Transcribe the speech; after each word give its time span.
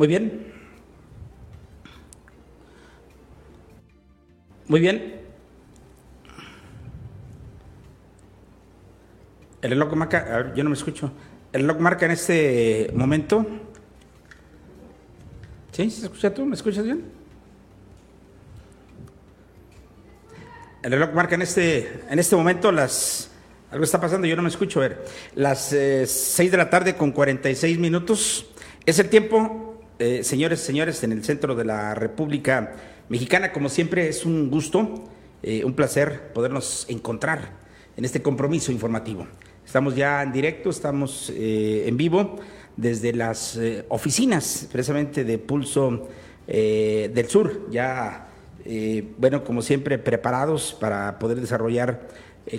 Muy 0.00 0.08
bien. 0.08 0.46
Muy 4.66 4.80
bien. 4.80 5.20
El 9.60 9.70
reloj 9.72 9.94
marca, 9.96 10.20
a 10.20 10.36
ver, 10.38 10.54
yo 10.54 10.64
no 10.64 10.70
me 10.70 10.76
escucho. 10.76 11.12
El 11.52 11.60
reloj 11.60 11.80
marca 11.80 12.06
en 12.06 12.12
este 12.12 12.90
momento. 12.94 13.46
¿Sí? 15.72 15.90
¿Se 15.90 16.06
escucha 16.06 16.32
tú? 16.32 16.46
¿Me 16.46 16.54
escuchas 16.54 16.82
bien? 16.82 17.04
El 20.82 20.92
reloj 20.92 21.12
marca 21.12 21.34
en 21.34 21.42
este, 21.42 22.04
en 22.08 22.18
este 22.18 22.36
momento 22.36 22.72
las... 22.72 23.30
Algo 23.70 23.84
está 23.84 24.00
pasando, 24.00 24.26
yo 24.26 24.34
no 24.34 24.40
me 24.40 24.48
escucho. 24.48 24.80
A 24.80 24.88
ver, 24.88 25.04
las 25.34 25.74
eh, 25.74 26.06
6 26.06 26.50
de 26.50 26.56
la 26.56 26.70
tarde 26.70 26.96
con 26.96 27.12
46 27.12 27.78
minutos. 27.78 28.46
Es 28.86 28.98
el 28.98 29.10
tiempo, 29.10 29.69
eh, 30.00 30.24
señores, 30.24 30.60
señores, 30.60 31.04
en 31.04 31.12
el 31.12 31.22
centro 31.22 31.54
de 31.54 31.66
la 31.66 31.94
República 31.94 32.72
Mexicana. 33.10 33.52
Como 33.52 33.68
siempre, 33.68 34.08
es 34.08 34.24
un 34.24 34.50
gusto, 34.50 35.04
eh, 35.42 35.62
un 35.62 35.74
placer 35.74 36.32
podernos 36.32 36.86
encontrar 36.88 37.50
en 37.98 38.06
este 38.06 38.22
compromiso 38.22 38.72
informativo. 38.72 39.26
Estamos 39.62 39.94
ya 39.94 40.22
en 40.22 40.32
directo, 40.32 40.70
estamos 40.70 41.30
eh, 41.36 41.84
en 41.86 41.98
vivo 41.98 42.36
desde 42.78 43.12
las 43.12 43.60
oficinas 43.90 44.68
precisamente 44.72 45.22
de 45.22 45.36
Pulso 45.36 46.08
del 46.46 47.28
Sur, 47.28 47.68
ya, 47.70 48.28
bueno, 49.18 49.44
como 49.44 49.60
siempre, 49.60 49.98
preparados 49.98 50.74
para 50.80 51.18
poder 51.18 51.40
desarrollar 51.40 52.08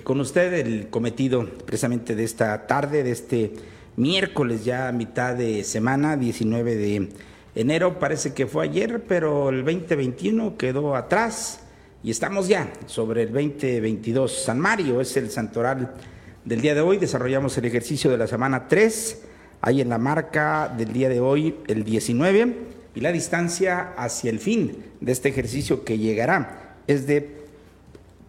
con 0.04 0.20
usted 0.20 0.54
el 0.54 0.90
cometido 0.90 1.46
precisamente 1.66 2.14
de 2.14 2.24
esta 2.24 2.68
tarde, 2.68 3.04
de 3.04 3.12
este 3.12 3.54
miércoles, 3.96 4.64
ya 4.64 4.92
mitad 4.92 5.36
de 5.36 5.64
semana, 5.64 6.18
19 6.18 6.76
de 6.76 7.10
enero. 7.56 8.00
Parece 8.00 8.34
que 8.34 8.48
fue 8.48 8.66
ayer, 8.66 9.04
pero 9.08 9.50
el 9.50 9.64
2021 9.64 10.58
quedó 10.58 10.96
atrás 10.96 11.62
y 12.04 12.12
estamos 12.12 12.48
ya 12.48 12.72
sobre 12.86 13.24
el 13.24 13.34
2022. 13.34 14.44
San 14.44 14.60
Mario 14.60 15.02
es 15.02 15.16
el 15.18 15.30
santoral 15.30 15.94
del 16.46 16.62
día 16.62 16.74
de 16.74 16.82
hoy. 16.82 16.98
Desarrollamos 16.98 17.58
el 17.58 17.66
ejercicio 17.66 18.10
de 18.10 18.18
la 18.18 18.28
semana 18.28 18.68
3, 18.68 19.22
ahí 19.62 19.82
en 19.82 19.90
la 19.90 19.98
marca 19.98 20.74
del 20.76 20.94
día 20.94 21.10
de 21.10 21.20
hoy, 21.20 21.56
el 21.68 21.84
19, 21.84 22.56
y 22.96 23.00
la 23.00 23.12
distancia 23.12 23.94
hacia 23.98 24.30
el 24.30 24.40
fin 24.40 24.84
de 25.00 25.12
este 25.12 25.30
ejercicio 25.30 25.84
que 25.84 25.98
llegará 25.98 26.76
es 26.88 27.08
de, 27.08 27.38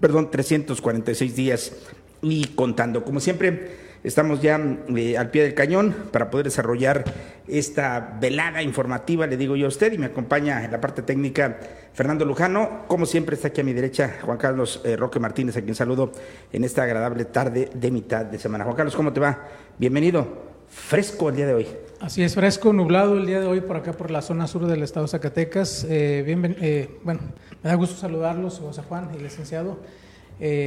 perdón, 0.00 0.30
346 0.30 1.34
días 1.34 1.72
y 2.20 2.46
contando. 2.48 3.04
Como 3.04 3.20
siempre, 3.20 3.81
estamos 4.04 4.40
ya 4.40 4.60
eh, 4.96 5.16
al 5.16 5.30
pie 5.30 5.42
del 5.42 5.54
cañón 5.54 5.94
para 6.10 6.30
poder 6.30 6.44
desarrollar 6.44 7.04
esta 7.46 8.16
velada 8.20 8.62
informativa, 8.62 9.26
le 9.26 9.36
digo 9.36 9.56
yo 9.56 9.66
a 9.66 9.68
usted, 9.68 9.92
y 9.92 9.98
me 9.98 10.06
acompaña 10.06 10.64
en 10.64 10.70
la 10.70 10.80
parte 10.80 11.02
técnica 11.02 11.58
Fernando 11.92 12.24
Lujano. 12.24 12.84
Como 12.86 13.06
siempre, 13.06 13.36
está 13.36 13.48
aquí 13.48 13.60
a 13.60 13.64
mi 13.64 13.72
derecha 13.72 14.18
Juan 14.22 14.38
Carlos 14.38 14.80
eh, 14.84 14.96
Roque 14.96 15.18
Martínez, 15.18 15.56
a 15.56 15.62
quien 15.62 15.74
saludo 15.74 16.12
en 16.52 16.64
esta 16.64 16.82
agradable 16.82 17.24
tarde 17.26 17.70
de 17.72 17.90
mitad 17.90 18.24
de 18.24 18.38
semana. 18.38 18.64
Juan 18.64 18.76
Carlos, 18.76 18.96
¿cómo 18.96 19.12
te 19.12 19.20
va? 19.20 19.46
Bienvenido. 19.78 20.52
Fresco 20.68 21.28
el 21.28 21.36
día 21.36 21.46
de 21.46 21.54
hoy. 21.54 21.66
Así 22.00 22.22
es, 22.22 22.34
fresco, 22.34 22.72
nublado 22.72 23.14
el 23.14 23.26
día 23.26 23.40
de 23.40 23.46
hoy 23.46 23.60
por 23.60 23.76
acá, 23.76 23.92
por 23.92 24.10
la 24.10 24.22
zona 24.22 24.46
sur 24.46 24.66
del 24.66 24.82
estado 24.82 25.04
de 25.04 25.10
Zacatecas. 25.10 25.84
Eh, 25.84 26.24
eh, 26.26 26.98
bueno, 27.04 27.20
me 27.62 27.68
da 27.68 27.76
gusto 27.76 27.96
saludarlos, 27.96 28.58
José 28.58 28.80
Juan 28.82 29.10
y 29.14 29.22
licenciado, 29.22 29.78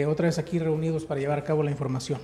otra 0.07 0.27
vez 0.27 0.37
aquí 0.37 0.59
reunidos 0.59 1.05
para 1.05 1.19
llevar 1.19 1.39
a 1.39 1.43
cabo 1.43 1.63
la 1.63 1.71
información. 1.71 2.19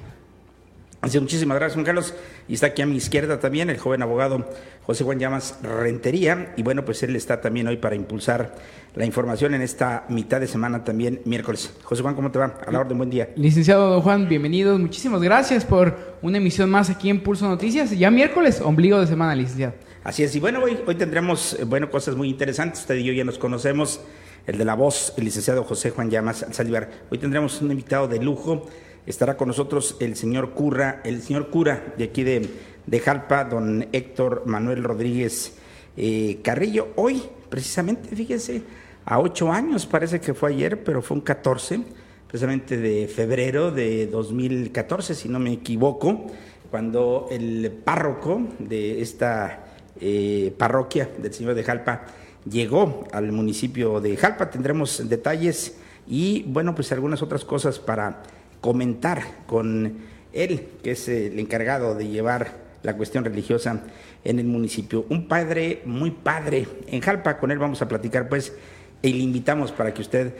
Así 1.01 1.17
es, 1.17 1.23
muchísimas 1.23 1.57
gracias, 1.57 1.73
Juan 1.73 1.85
Carlos. 1.85 2.13
Y 2.47 2.53
está 2.53 2.67
aquí 2.67 2.83
a 2.83 2.85
mi 2.85 2.95
izquierda 2.95 3.39
también 3.39 3.71
el 3.71 3.79
joven 3.79 4.03
abogado 4.03 4.47
José 4.83 5.03
Juan 5.03 5.17
Llamas 5.17 5.57
Rentería. 5.63 6.53
Y 6.57 6.61
bueno, 6.61 6.85
pues 6.85 7.01
él 7.01 7.15
está 7.15 7.41
también 7.41 7.67
hoy 7.67 7.77
para 7.77 7.95
impulsar 7.95 8.53
la 8.93 9.03
información 9.03 9.55
en 9.55 9.63
esta 9.63 10.05
mitad 10.09 10.39
de 10.39 10.45
semana 10.45 10.83
también, 10.83 11.19
miércoles. 11.25 11.73
José 11.81 12.03
Juan, 12.03 12.13
¿cómo 12.13 12.29
te 12.29 12.37
va? 12.37 12.59
A 12.67 12.71
la 12.71 12.79
orden, 12.79 12.99
buen 12.99 13.09
día. 13.09 13.29
Licenciado 13.35 13.89
Don 13.89 14.01
Juan, 14.01 14.29
bienvenidos. 14.29 14.79
Muchísimas 14.79 15.23
gracias 15.23 15.65
por 15.65 15.97
una 16.21 16.37
emisión 16.37 16.69
más 16.69 16.91
aquí 16.91 17.09
en 17.09 17.23
Pulso 17.23 17.47
Noticias. 17.47 17.97
Ya 17.97 18.11
miércoles, 18.11 18.61
ombligo 18.61 18.99
de 18.99 19.07
semana, 19.07 19.33
licenciado. 19.33 19.73
Así 20.03 20.21
es, 20.21 20.35
y 20.35 20.39
bueno, 20.39 20.61
hoy, 20.63 20.77
hoy 20.85 20.95
tendremos, 20.95 21.59
eh, 21.59 21.63
bueno, 21.63 21.89
cosas 21.89 22.15
muy 22.15 22.29
interesantes. 22.29 22.81
Usted 22.81 22.95
y 22.95 23.05
yo 23.05 23.13
ya 23.13 23.23
nos 23.23 23.39
conocemos, 23.39 24.01
el 24.45 24.59
de 24.59 24.65
la 24.65 24.75
voz, 24.75 25.15
el 25.17 25.25
licenciado 25.25 25.63
José 25.63 25.89
Juan 25.89 26.11
Llamas 26.11 26.45
Salivar. 26.51 26.91
Hoy 27.09 27.17
tendremos 27.17 27.59
un 27.61 27.71
invitado 27.71 28.07
de 28.07 28.19
lujo. 28.19 28.67
Estará 29.05 29.35
con 29.35 29.47
nosotros 29.47 29.97
el 29.99 30.15
señor 30.15 30.51
Curra, 30.51 31.01
el 31.03 31.21
señor 31.21 31.49
cura 31.49 31.93
de 31.97 32.03
aquí 32.03 32.23
de, 32.23 32.47
de 32.85 32.99
Jalpa, 32.99 33.45
don 33.45 33.87
Héctor 33.91 34.43
Manuel 34.45 34.83
Rodríguez 34.83 35.53
eh, 35.97 36.39
Carrillo. 36.43 36.89
Hoy, 36.95 37.23
precisamente, 37.49 38.15
fíjese, 38.15 38.61
a 39.05 39.19
ocho 39.19 39.51
años, 39.51 39.87
parece 39.87 40.21
que 40.21 40.35
fue 40.35 40.51
ayer, 40.51 40.83
pero 40.83 41.01
fue 41.01 41.17
un 41.17 41.21
14, 41.21 41.81
precisamente 42.27 42.77
de 42.77 43.07
febrero 43.07 43.71
de 43.71 44.05
2014, 44.05 45.15
si 45.15 45.29
no 45.29 45.39
me 45.39 45.51
equivoco, 45.53 46.27
cuando 46.69 47.27
el 47.31 47.71
párroco 47.83 48.41
de 48.59 49.01
esta 49.01 49.65
eh, 49.99 50.53
parroquia 50.57 51.09
del 51.17 51.33
Señor 51.33 51.55
de 51.55 51.63
Jalpa 51.63 52.05
llegó 52.49 53.07
al 53.11 53.31
municipio 53.31 53.99
de 53.99 54.15
Jalpa. 54.15 54.49
Tendremos 54.49 55.09
detalles 55.09 55.75
y, 56.07 56.43
bueno, 56.43 56.73
pues 56.75 56.91
algunas 56.91 57.21
otras 57.21 57.43
cosas 57.43 57.79
para 57.79 58.23
comentar 58.61 59.23
con 59.47 59.97
él, 60.33 60.67
que 60.83 60.91
es 60.91 61.07
el 61.09 61.37
encargado 61.39 61.95
de 61.95 62.07
llevar 62.07 62.61
la 62.83 62.95
cuestión 62.95 63.25
religiosa 63.25 63.83
en 64.23 64.39
el 64.39 64.45
municipio. 64.45 65.05
Un 65.09 65.27
padre 65.27 65.81
muy 65.85 66.11
padre 66.11 66.67
en 66.87 67.01
Jalpa, 67.01 67.37
con 67.37 67.51
él 67.51 67.59
vamos 67.59 67.81
a 67.81 67.87
platicar 67.87 68.29
pues 68.29 68.53
y 69.01 69.13
le 69.13 69.19
invitamos 69.19 69.71
para 69.71 69.93
que 69.93 70.01
usted 70.01 70.33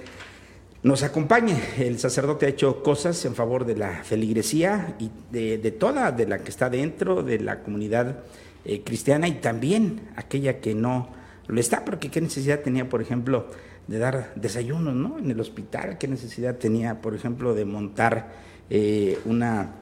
nos 0.84 1.04
acompañe. 1.04 1.56
El 1.78 2.00
sacerdote 2.00 2.46
ha 2.46 2.50
hecho 2.50 2.82
cosas 2.84 3.24
en 3.26 3.36
favor 3.36 3.66
de 3.66 3.76
la 3.76 4.04
feligresía 4.04 4.96
y 5.00 5.12
de, 5.32 5.58
de 5.58 5.72
toda, 5.72 6.12
de 6.12 6.28
la 6.28 6.40
que 6.40 6.50
está 6.50 6.70
dentro 6.70 7.24
de 7.24 7.40
la 7.40 7.62
comunidad 7.62 8.20
eh, 8.66 8.82
cristiana 8.84 9.28
y 9.28 9.34
también 9.34 10.10
aquella 10.16 10.60
que 10.60 10.76
no 10.76 11.10
lo 11.48 11.60
está, 11.60 11.84
porque 11.84 12.10
qué 12.10 12.22
necesidad 12.22 12.60
tenía, 12.62 12.88
por 12.88 13.02
ejemplo, 13.02 13.48
de 13.88 14.00
dar 14.00 14.34
desayunos 14.36 14.94
¿no? 14.94 15.20
en 15.20 15.30
el 15.32 15.40
hospital, 15.40 15.98
qué 15.98 16.08
necesidad 16.08 16.56
tenía, 16.58 17.02
por 17.02 17.16
ejemplo, 17.16 17.54
de 17.54 17.66
montar 17.66 18.32
eh, 18.70 19.20
una 19.26 19.76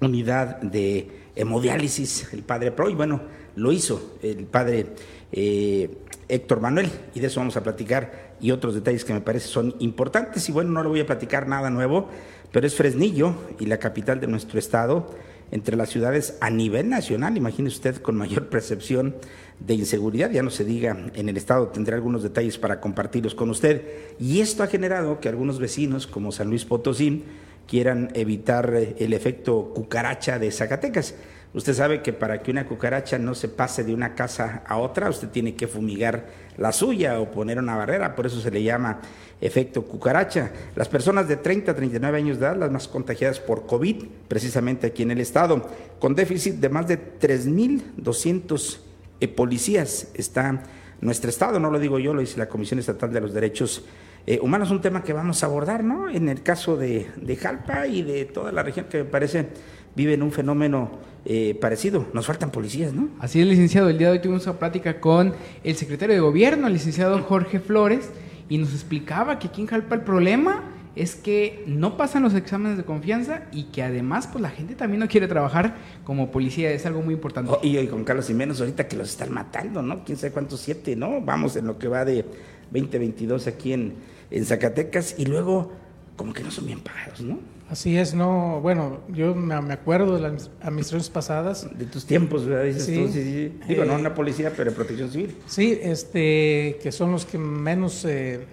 unidad 0.00 0.60
de 0.60 1.10
hemodiálisis, 1.34 2.32
el 2.32 2.42
padre 2.42 2.70
Pro, 2.70 2.88
y 2.88 2.94
bueno, 2.94 3.20
lo 3.56 3.72
hizo 3.72 4.18
el 4.22 4.44
padre 4.44 4.86
eh, 5.32 5.90
Héctor 6.28 6.60
Manuel, 6.60 6.90
y 7.14 7.20
de 7.20 7.26
eso 7.26 7.40
vamos 7.40 7.56
a 7.56 7.62
platicar, 7.62 8.34
y 8.40 8.50
otros 8.50 8.74
detalles 8.74 9.04
que 9.04 9.12
me 9.12 9.20
parece 9.20 9.48
son 9.48 9.74
importantes, 9.78 10.48
y 10.48 10.52
bueno, 10.52 10.70
no 10.70 10.82
le 10.82 10.88
voy 10.88 11.00
a 11.00 11.06
platicar 11.06 11.48
nada 11.48 11.70
nuevo, 11.70 12.08
pero 12.52 12.66
es 12.66 12.74
Fresnillo 12.74 13.34
y 13.58 13.66
la 13.66 13.78
capital 13.78 14.20
de 14.20 14.26
nuestro 14.26 14.58
estado, 14.58 15.14
entre 15.50 15.76
las 15.76 15.90
ciudades 15.90 16.36
a 16.40 16.50
nivel 16.50 16.88
nacional, 16.88 17.36
imagine 17.36 17.68
usted 17.68 17.96
con 17.96 18.16
mayor 18.16 18.48
percepción 18.50 19.16
de 19.60 19.74
inseguridad, 19.74 20.30
ya 20.30 20.42
no 20.42 20.50
se 20.50 20.64
diga 20.64 20.96
en 21.14 21.28
el 21.28 21.36
estado, 21.36 21.68
tendré 21.68 21.94
algunos 21.94 22.22
detalles 22.22 22.58
para 22.58 22.80
compartirlos 22.80 23.34
con 23.34 23.50
usted, 23.50 23.82
y 24.18 24.40
esto 24.40 24.62
ha 24.62 24.66
generado 24.66 25.20
que 25.20 25.28
algunos 25.28 25.58
vecinos, 25.58 26.06
como 26.06 26.32
San 26.32 26.48
Luis 26.48 26.64
Potosí, 26.64 27.24
quieran 27.66 28.10
evitar 28.14 28.72
eh, 28.74 28.96
el 28.98 29.12
efecto 29.12 29.72
cucaracha 29.74 30.38
de 30.38 30.50
Zacatecas. 30.50 31.14
Usted 31.54 31.72
sabe 31.72 32.02
que 32.02 32.12
para 32.12 32.42
que 32.42 32.50
una 32.50 32.66
cucaracha 32.66 33.18
no 33.18 33.34
se 33.34 33.48
pase 33.48 33.82
de 33.82 33.94
una 33.94 34.14
casa 34.14 34.62
a 34.66 34.76
otra, 34.76 35.08
usted 35.08 35.28
tiene 35.28 35.54
que 35.54 35.66
fumigar 35.66 36.26
la 36.58 36.70
suya 36.70 37.18
o 37.18 37.30
poner 37.30 37.58
una 37.58 37.76
barrera, 37.76 38.14
por 38.14 38.26
eso 38.26 38.40
se 38.40 38.50
le 38.50 38.62
llama 38.62 39.00
efecto 39.40 39.82
cucaracha. 39.84 40.50
Las 40.74 40.88
personas 40.88 41.28
de 41.28 41.36
30 41.36 41.72
a 41.72 41.74
39 41.74 42.18
años 42.18 42.38
de 42.38 42.46
edad, 42.46 42.56
las 42.56 42.70
más 42.70 42.88
contagiadas 42.88 43.40
por 43.40 43.66
COVID, 43.66 44.04
precisamente 44.28 44.88
aquí 44.88 45.02
en 45.02 45.12
el 45.12 45.20
estado, 45.20 45.66
con 45.98 46.14
déficit 46.14 46.56
de 46.56 46.68
más 46.68 46.88
de 46.88 46.98
3.200 47.18 48.80
eh, 49.20 49.28
policías 49.28 50.08
está 50.14 50.62
nuestro 51.00 51.30
estado, 51.30 51.60
no 51.60 51.70
lo 51.70 51.78
digo 51.78 51.98
yo, 51.98 52.14
lo 52.14 52.20
dice 52.20 52.38
la 52.38 52.48
Comisión 52.48 52.80
Estatal 52.80 53.12
de 53.12 53.20
los 53.20 53.34
Derechos 53.34 53.84
eh, 54.26 54.40
Humanos, 54.42 54.72
un 54.72 54.80
tema 54.80 55.04
que 55.04 55.12
vamos 55.12 55.42
a 55.44 55.46
abordar, 55.46 55.84
¿no? 55.84 56.08
En 56.08 56.28
el 56.28 56.42
caso 56.42 56.76
de, 56.76 57.06
de 57.14 57.36
Jalpa 57.36 57.86
y 57.86 58.02
de 58.02 58.24
toda 58.24 58.50
la 58.50 58.64
región 58.64 58.86
que 58.90 58.98
me 58.98 59.04
parece 59.04 59.46
vive 59.94 60.14
en 60.14 60.22
un 60.22 60.32
fenómeno 60.32 60.90
eh, 61.24 61.56
parecido. 61.60 62.06
Nos 62.12 62.26
faltan 62.26 62.50
policías, 62.50 62.92
¿no? 62.92 63.08
Así 63.20 63.40
es, 63.40 63.46
licenciado. 63.46 63.88
El 63.88 63.98
día 63.98 64.08
de 64.08 64.14
hoy 64.14 64.18
tuvimos 64.20 64.44
una 64.46 64.58
plática 64.58 65.00
con 65.00 65.32
el 65.62 65.76
secretario 65.76 66.14
de 66.14 66.20
Gobierno, 66.20 66.66
el 66.66 66.72
licenciado 66.72 67.22
Jorge 67.22 67.60
Flores, 67.60 68.10
y 68.48 68.58
nos 68.58 68.72
explicaba 68.72 69.38
que 69.38 69.46
aquí 69.46 69.60
en 69.60 69.68
Jalpa 69.68 69.94
el 69.94 70.02
problema 70.02 70.75
es 70.96 71.14
que 71.14 71.62
no 71.66 71.96
pasan 71.96 72.22
los 72.22 72.34
exámenes 72.34 72.78
de 72.78 72.84
confianza 72.84 73.44
y 73.52 73.64
que 73.64 73.82
además 73.82 74.26
pues 74.26 74.42
la 74.42 74.50
gente 74.50 74.74
también 74.74 75.00
no 75.00 75.08
quiere 75.08 75.28
trabajar 75.28 75.76
como 76.04 76.30
policía, 76.30 76.72
es 76.72 76.86
algo 76.86 77.02
muy 77.02 77.14
importante. 77.14 77.52
Oh, 77.52 77.60
y, 77.62 77.78
y 77.78 77.86
con 77.86 78.02
Carlos 78.02 78.26
Jiménez 78.26 78.58
ahorita 78.58 78.88
que 78.88 78.96
los 78.96 79.10
están 79.10 79.32
matando, 79.32 79.82
¿no? 79.82 80.04
Quién 80.04 80.18
sabe 80.18 80.32
cuántos 80.32 80.60
siete, 80.60 80.96
¿no? 80.96 81.20
Vamos 81.20 81.54
en 81.56 81.66
lo 81.66 81.78
que 81.78 81.86
va 81.86 82.04
de 82.04 82.24
2022 82.72 83.46
aquí 83.46 83.74
en, 83.74 83.94
en 84.30 84.44
Zacatecas 84.44 85.14
y 85.18 85.26
luego 85.26 85.70
como 86.16 86.32
que 86.32 86.42
no 86.42 86.50
son 86.50 86.66
bien 86.66 86.80
pagados, 86.80 87.20
¿no? 87.20 87.38
Así 87.68 87.98
es, 87.98 88.14
no, 88.14 88.60
bueno, 88.60 89.00
yo 89.08 89.34
me, 89.34 89.54
acuerdo 89.54 90.14
de 90.14 90.20
las 90.20 90.50
administraciones 90.60 91.10
pasadas. 91.10 91.68
De 91.76 91.84
tus 91.86 92.06
tiempos, 92.06 92.46
¿verdad? 92.46 92.64
Dices 92.64 92.84
sí, 92.84 92.94
tú, 92.94 93.08
sí, 93.08 93.22
sí. 93.24 93.58
Digo, 93.66 93.84
no 93.84 93.96
una 93.96 94.14
policía, 94.14 94.52
pero 94.56 94.72
protección 94.72 95.10
civil. 95.10 95.36
Sí, 95.46 95.76
este, 95.82 96.78
que 96.80 96.92
son 96.92 97.10
los 97.10 97.26
que 97.26 97.38
menos, 97.38 98.04
eh, 98.04 98.46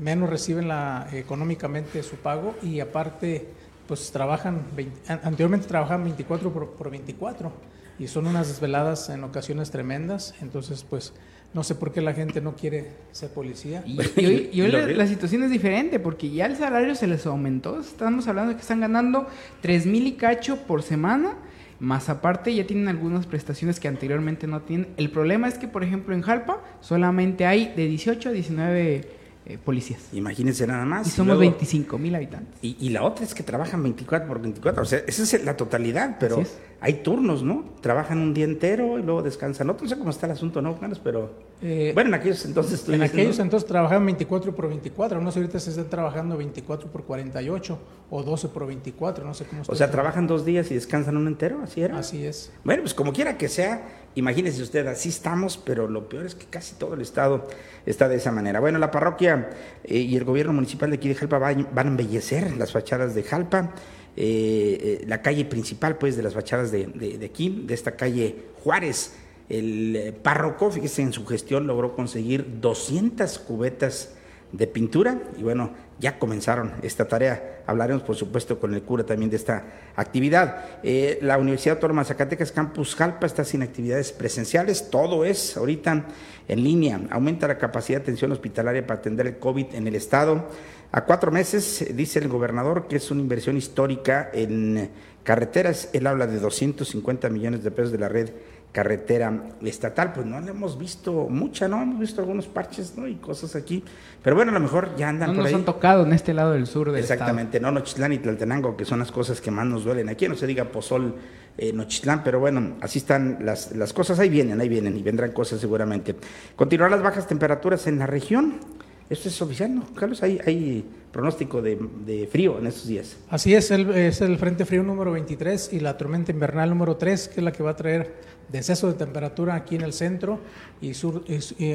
menos 0.00 0.28
reciben 0.30 0.68
la, 0.68 1.08
económicamente 1.12 2.02
su 2.02 2.16
pago 2.16 2.54
y 2.62 2.80
aparte, 2.80 3.48
pues 3.86 4.10
trabajan, 4.12 4.62
anteriormente 5.06 5.66
trabajaban 5.66 6.04
24 6.04 6.52
por, 6.52 6.70
por 6.70 6.90
24 6.90 7.52
y 7.98 8.08
son 8.08 8.26
unas 8.26 8.48
desveladas 8.48 9.10
en 9.10 9.24
ocasiones 9.24 9.70
tremendas, 9.70 10.34
entonces 10.40 10.84
pues 10.88 11.12
no 11.52 11.64
sé 11.64 11.74
por 11.74 11.92
qué 11.92 12.00
la 12.00 12.14
gente 12.14 12.40
no 12.40 12.54
quiere 12.54 12.92
ser 13.10 13.30
policía. 13.30 13.82
Y, 13.84 14.60
hoy, 14.60 14.70
la, 14.94 15.06
situación 15.06 15.42
es 15.42 15.50
diferente 15.50 15.98
porque 15.98 16.30
ya 16.30 16.46
el 16.46 16.56
salario 16.56 16.94
se 16.94 17.06
les 17.06 17.26
aumentó. 17.26 17.80
Estamos 17.80 18.28
hablando 18.28 18.50
de 18.50 18.56
que 18.56 18.62
están 18.62 18.80
ganando 18.80 19.26
3 19.60 19.86
mil 19.86 20.06
y 20.06 20.12
cacho 20.12 20.58
por 20.58 20.82
semana. 20.82 21.36
Más 21.80 22.08
aparte 22.08 22.54
ya 22.54 22.66
tienen 22.66 22.88
algunas 22.88 23.26
prestaciones 23.26 23.80
que 23.80 23.88
anteriormente 23.88 24.46
no 24.46 24.60
tienen. 24.62 24.88
El 24.96 25.10
problema 25.10 25.48
es 25.48 25.58
que, 25.58 25.66
por 25.66 25.82
ejemplo, 25.82 26.14
en 26.14 26.22
Jalpa 26.22 26.62
solamente 26.80 27.46
hay 27.46 27.72
de 27.74 27.86
18 27.86 28.28
a 28.28 28.32
19 28.32 29.19
eh, 29.46 29.58
policías. 29.58 30.00
Imagínense 30.12 30.66
nada 30.66 30.84
más. 30.84 31.06
Y 31.06 31.10
somos 31.10 31.38
25 31.38 31.98
mil 31.98 32.14
habitantes. 32.14 32.58
Y, 32.62 32.90
la 32.90 33.02
otra 33.02 33.24
es 33.24 33.34
que 33.34 33.42
trabajan 33.42 33.82
24 33.82 34.28
por 34.28 34.40
24. 34.40 34.82
O 34.82 34.86
sea, 34.86 35.00
esa 35.06 35.22
es 35.22 35.44
la 35.44 35.56
totalidad, 35.56 36.16
pero 36.20 36.42
hay 36.82 36.94
turnos, 37.02 37.42
¿no? 37.42 37.64
Trabajan 37.82 38.18
un 38.18 38.32
día 38.32 38.46
entero 38.46 38.98
y 38.98 39.02
luego 39.02 39.22
descansan 39.22 39.68
otro. 39.68 39.84
No 39.84 39.90
sé 39.90 39.98
cómo 39.98 40.10
está 40.10 40.26
el 40.26 40.32
asunto, 40.32 40.62
¿no, 40.62 40.78
Pero 41.04 41.30
eh, 41.60 41.92
bueno, 41.94 42.08
en 42.08 42.14
aquellos 42.14 42.44
entonces... 42.46 42.88
En 42.88 43.02
aquellos 43.02 43.38
entonces 43.38 43.68
trabajaban 43.68 44.06
24 44.06 44.54
por 44.54 44.68
24. 44.68 45.20
No 45.20 45.30
sé, 45.30 45.40
ahorita 45.40 45.60
se 45.60 45.70
están 45.70 45.90
trabajando 45.90 46.38
24 46.38 46.88
por 46.88 47.04
48 47.04 47.78
o 48.08 48.22
12 48.22 48.48
por 48.48 48.66
24, 48.66 49.24
no 49.24 49.34
sé 49.34 49.44
cómo 49.44 49.60
está. 49.60 49.72
O 49.72 49.76
sea, 49.76 49.90
trabajan 49.90 50.26
dos 50.26 50.46
días 50.46 50.70
y 50.70 50.74
descansan 50.74 51.18
uno 51.18 51.28
entero, 51.28 51.60
¿así 51.62 51.82
era? 51.82 51.98
Así 51.98 52.24
es. 52.24 52.50
Bueno, 52.64 52.82
pues 52.82 52.94
como 52.94 53.12
quiera 53.12 53.36
que 53.36 53.48
sea, 53.48 53.86
imagínese 54.14 54.62
usted, 54.62 54.86
así 54.86 55.10
estamos, 55.10 55.58
pero 55.58 55.86
lo 55.86 56.08
peor 56.08 56.24
es 56.24 56.34
que 56.34 56.46
casi 56.46 56.76
todo 56.76 56.94
el 56.94 57.02
estado 57.02 57.46
está 57.84 58.08
de 58.08 58.16
esa 58.16 58.32
manera. 58.32 58.58
Bueno, 58.58 58.78
la 58.78 58.90
parroquia 58.90 59.50
eh, 59.84 59.98
y 59.98 60.16
el 60.16 60.24
gobierno 60.24 60.54
municipal 60.54 60.88
de 60.88 60.96
aquí 60.96 61.08
de 61.08 61.14
Jalpa 61.14 61.38
van 61.38 61.66
a 61.76 61.82
embellecer 61.82 62.56
las 62.56 62.72
fachadas 62.72 63.14
de 63.14 63.22
Jalpa. 63.22 63.74
Eh, 64.16 65.00
eh, 65.02 65.04
la 65.06 65.22
calle 65.22 65.44
principal, 65.44 65.96
pues, 65.98 66.16
de 66.16 66.22
las 66.22 66.34
fachadas 66.34 66.70
de, 66.70 66.86
de, 66.86 67.24
aquí, 67.24 67.64
de 67.66 67.74
esta 67.74 67.92
calle 67.92 68.36
Juárez. 68.62 69.14
El 69.48 69.96
eh, 69.96 70.12
párroco, 70.12 70.70
fíjese, 70.70 71.02
en 71.02 71.12
su 71.12 71.26
gestión 71.26 71.66
logró 71.66 71.94
conseguir 71.94 72.60
200 72.60 73.38
cubetas 73.40 74.14
de 74.52 74.66
pintura 74.66 75.18
y 75.38 75.42
bueno, 75.42 75.70
ya 75.98 76.18
comenzaron 76.18 76.72
esta 76.82 77.06
tarea. 77.06 77.62
Hablaremos, 77.66 78.02
por 78.02 78.16
supuesto, 78.16 78.58
con 78.58 78.74
el 78.74 78.82
cura 78.82 79.04
también 79.04 79.30
de 79.30 79.36
esta 79.36 79.64
actividad. 79.96 80.80
la 81.20 81.38
Universidad 81.38 81.76
Autónoma 81.76 82.04
Zacatecas 82.04 82.52
Campus 82.52 82.94
Jalpa 82.96 83.26
está 83.26 83.44
sin 83.44 83.62
actividades 83.62 84.12
presenciales, 84.12 84.90
todo 84.90 85.24
es 85.24 85.56
ahorita 85.56 86.06
en 86.48 86.64
línea. 86.64 87.00
Aumenta 87.10 87.46
la 87.46 87.58
capacidad 87.58 87.98
de 87.98 88.04
atención 88.04 88.32
hospitalaria 88.32 88.86
para 88.86 89.00
atender 89.00 89.26
el 89.26 89.38
COVID 89.38 89.74
en 89.74 89.86
el 89.86 89.94
estado. 89.94 90.48
A 90.92 91.04
cuatro 91.04 91.30
meses, 91.30 91.86
dice 91.94 92.18
el 92.18 92.28
gobernador 92.28 92.88
que 92.88 92.96
es 92.96 93.10
una 93.10 93.20
inversión 93.20 93.56
histórica 93.56 94.30
en 94.32 94.90
carreteras. 95.22 95.90
Él 95.92 96.06
habla 96.06 96.26
de 96.26 96.40
250 96.40 97.28
millones 97.28 97.62
de 97.62 97.70
pesos 97.70 97.92
de 97.92 97.98
la 97.98 98.08
red 98.08 98.30
carretera 98.72 99.32
estatal. 99.62 100.12
Pues 100.12 100.26
no 100.26 100.40
le 100.40 100.50
hemos 100.50 100.78
visto 100.78 101.28
mucha, 101.28 101.68
¿no? 101.68 101.82
Hemos 101.82 101.98
visto 101.98 102.20
algunos 102.20 102.46
parches, 102.46 102.96
¿no? 102.96 103.06
Y 103.06 103.16
cosas 103.16 103.56
aquí. 103.56 103.82
Pero 104.22 104.36
bueno, 104.36 104.50
a 104.50 104.54
lo 104.54 104.60
mejor 104.60 104.94
ya 104.96 105.08
andan 105.08 105.30
no 105.30 105.36
por 105.36 105.44
nos 105.44 105.54
han 105.54 105.64
tocado 105.64 106.04
en 106.04 106.12
este 106.12 106.34
lado 106.34 106.52
del 106.52 106.66
sur 106.66 106.92
del 106.92 107.00
Exactamente, 107.00 107.58
no 107.60 107.70
Nochitlán 107.70 108.12
y 108.12 108.18
Tlaltenango, 108.18 108.76
que 108.76 108.84
son 108.84 108.98
las 108.98 109.10
cosas 109.10 109.40
que 109.40 109.50
más 109.50 109.66
nos 109.66 109.84
duelen. 109.84 110.08
Aquí 110.08 110.28
no 110.28 110.34
se 110.34 110.46
diga 110.46 110.64
Pozol, 110.64 111.14
eh, 111.58 111.72
Nochitlán, 111.72 112.22
pero 112.22 112.40
bueno, 112.40 112.76
así 112.80 112.98
están 112.98 113.38
las, 113.40 113.74
las 113.74 113.92
cosas. 113.92 114.18
Ahí 114.18 114.28
vienen, 114.28 114.60
ahí 114.60 114.68
vienen 114.68 114.96
y 114.96 115.02
vendrán 115.02 115.32
cosas 115.32 115.60
seguramente. 115.60 116.14
Continuar 116.56 116.90
las 116.90 117.02
bajas 117.02 117.26
temperaturas 117.26 117.86
en 117.86 117.98
la 117.98 118.06
región. 118.06 118.60
Esto 119.10 119.28
es 119.28 119.42
oficial, 119.42 119.74
¿no? 119.74 119.84
Carlos, 119.94 120.22
hay, 120.22 120.40
hay 120.46 120.84
pronóstico 121.10 121.60
de, 121.60 122.28
frío 122.30 122.58
en 122.58 122.68
estos 122.68 122.86
días. 122.86 123.16
Así 123.28 123.54
es, 123.54 123.72
el, 123.72 123.90
es 123.90 124.20
el 124.20 124.38
Frente 124.38 124.64
Frío 124.64 124.84
número 124.84 125.10
23 125.10 125.72
y 125.72 125.80
la 125.80 125.98
tormenta 125.98 126.30
invernal 126.30 126.70
número 126.70 126.96
3, 126.96 127.26
que 127.26 127.40
es 127.40 127.42
la 127.42 127.50
que 127.50 127.64
va 127.64 127.70
a 127.70 127.76
traer 127.76 128.14
descenso 128.48 128.86
de 128.86 128.94
temperatura 128.94 129.56
aquí 129.56 129.74
en 129.74 129.82
el 129.82 129.92
centro 129.92 130.38
y 130.80 130.94
sur, 130.94 131.24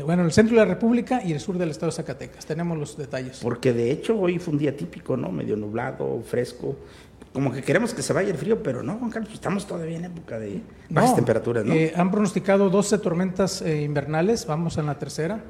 bueno, 0.06 0.24
el 0.24 0.32
centro 0.32 0.56
de 0.56 0.66
la 0.66 0.74
República 0.74 1.22
y 1.24 1.34
el 1.34 1.42
sur 1.42 1.58
del 1.58 1.72
estado 1.72 1.92
de 1.92 1.98
Zacatecas. 1.98 2.46
Tenemos 2.46 2.78
los 2.78 2.98
detalles. 2.98 3.40
Porque 3.42 3.74
de 3.74 3.92
hecho 3.92 4.18
hoy 4.18 4.40
fue 4.40 4.54
un 4.54 4.60
día 4.60 4.76
típico, 4.76 5.18
¿no? 5.18 5.30
Medio 5.30 5.58
nublado, 5.58 6.22
fresco. 6.26 6.78
Como 7.34 7.52
que 7.52 7.62
queremos 7.62 7.94
que 7.94 8.02
se 8.02 8.14
vaya 8.14 8.30
el 8.30 8.38
frío, 8.38 8.64
pero 8.64 8.82
no, 8.82 8.98
Juan 8.98 9.12
Carlos, 9.12 9.34
estamos 9.34 9.68
todavía 9.68 9.98
en 9.98 10.06
época 10.06 10.40
de 10.40 10.62
bajas 10.90 11.16
temperaturas, 11.16 11.66
¿no? 11.66 11.74
Eh, 11.74 11.92
han 11.94 12.10
pronosticado 12.10 12.70
12 12.70 12.98
tormentas 13.00 13.62
eh, 13.62 13.82
invernales, 13.82 14.46
vamos 14.46 14.78
en 14.78 14.86
la 14.86 14.98
tercera. 14.98 15.44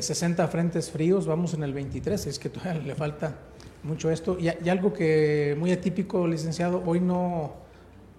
60 0.00 0.44
eh, 0.44 0.48
frentes 0.48 0.90
fríos, 0.90 1.26
vamos 1.26 1.54
en 1.54 1.62
el 1.62 1.72
23, 1.72 2.26
es 2.26 2.38
que 2.38 2.48
todavía 2.48 2.82
le 2.82 2.94
falta 2.94 3.36
mucho 3.82 4.10
esto. 4.10 4.36
Y, 4.38 4.48
algo 4.68 4.92
que 4.92 5.56
muy 5.58 5.72
atípico, 5.72 6.26
licenciado, 6.26 6.82
hoy 6.84 7.00
no, 7.00 7.54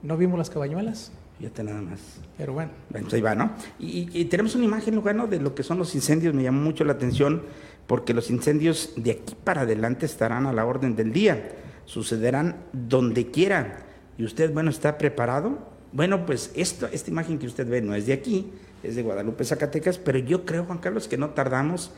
no 0.01 0.17
vimos 0.17 0.37
las 0.37 0.49
cabañuelas. 0.49 1.11
Fíjate 1.37 1.63
nada 1.63 1.81
más. 1.81 1.99
Pero 2.37 2.53
bueno. 2.53 2.71
Pues 2.91 3.13
ahí 3.13 3.21
va, 3.21 3.35
¿no? 3.35 3.51
Y, 3.77 4.25
tenemos 4.25 4.55
una 4.55 4.65
imagen, 4.65 4.99
bueno, 5.01 5.27
de 5.27 5.39
lo 5.39 5.53
que 5.53 5.63
son 5.63 5.77
los 5.77 5.93
incendios, 5.93 6.33
me 6.33 6.43
llamó 6.43 6.61
mucho 6.61 6.83
la 6.83 6.93
atención, 6.93 7.43
porque 7.85 8.13
los 8.13 8.31
incendios 8.31 8.93
de 8.95 9.11
aquí 9.11 9.35
para 9.43 9.61
adelante 9.61 10.05
estarán 10.05 10.47
a 10.47 10.53
la 10.53 10.65
orden 10.65 10.95
del 10.95 11.13
día, 11.13 11.51
sucederán 11.85 12.57
donde 12.73 13.29
quiera. 13.29 13.85
Y 14.17 14.23
usted, 14.23 14.51
bueno, 14.51 14.71
está 14.71 14.97
preparado. 14.97 15.59
Bueno, 15.91 16.25
pues 16.25 16.51
esto, 16.55 16.87
esta 16.91 17.11
imagen 17.11 17.37
que 17.37 17.45
usted 17.45 17.67
ve 17.67 17.81
no 17.81 17.93
es 17.93 18.07
de 18.07 18.13
aquí, 18.13 18.51
es 18.87 18.95
de 18.95 19.03
Guadalupe, 19.03 19.43
Zacatecas, 19.43 19.97
pero 19.97 20.17
yo 20.19 20.45
creo, 20.45 20.65
Juan 20.65 20.79
Carlos, 20.79 21.07
que 21.07 21.17
no 21.17 21.29
tardamos 21.31 21.91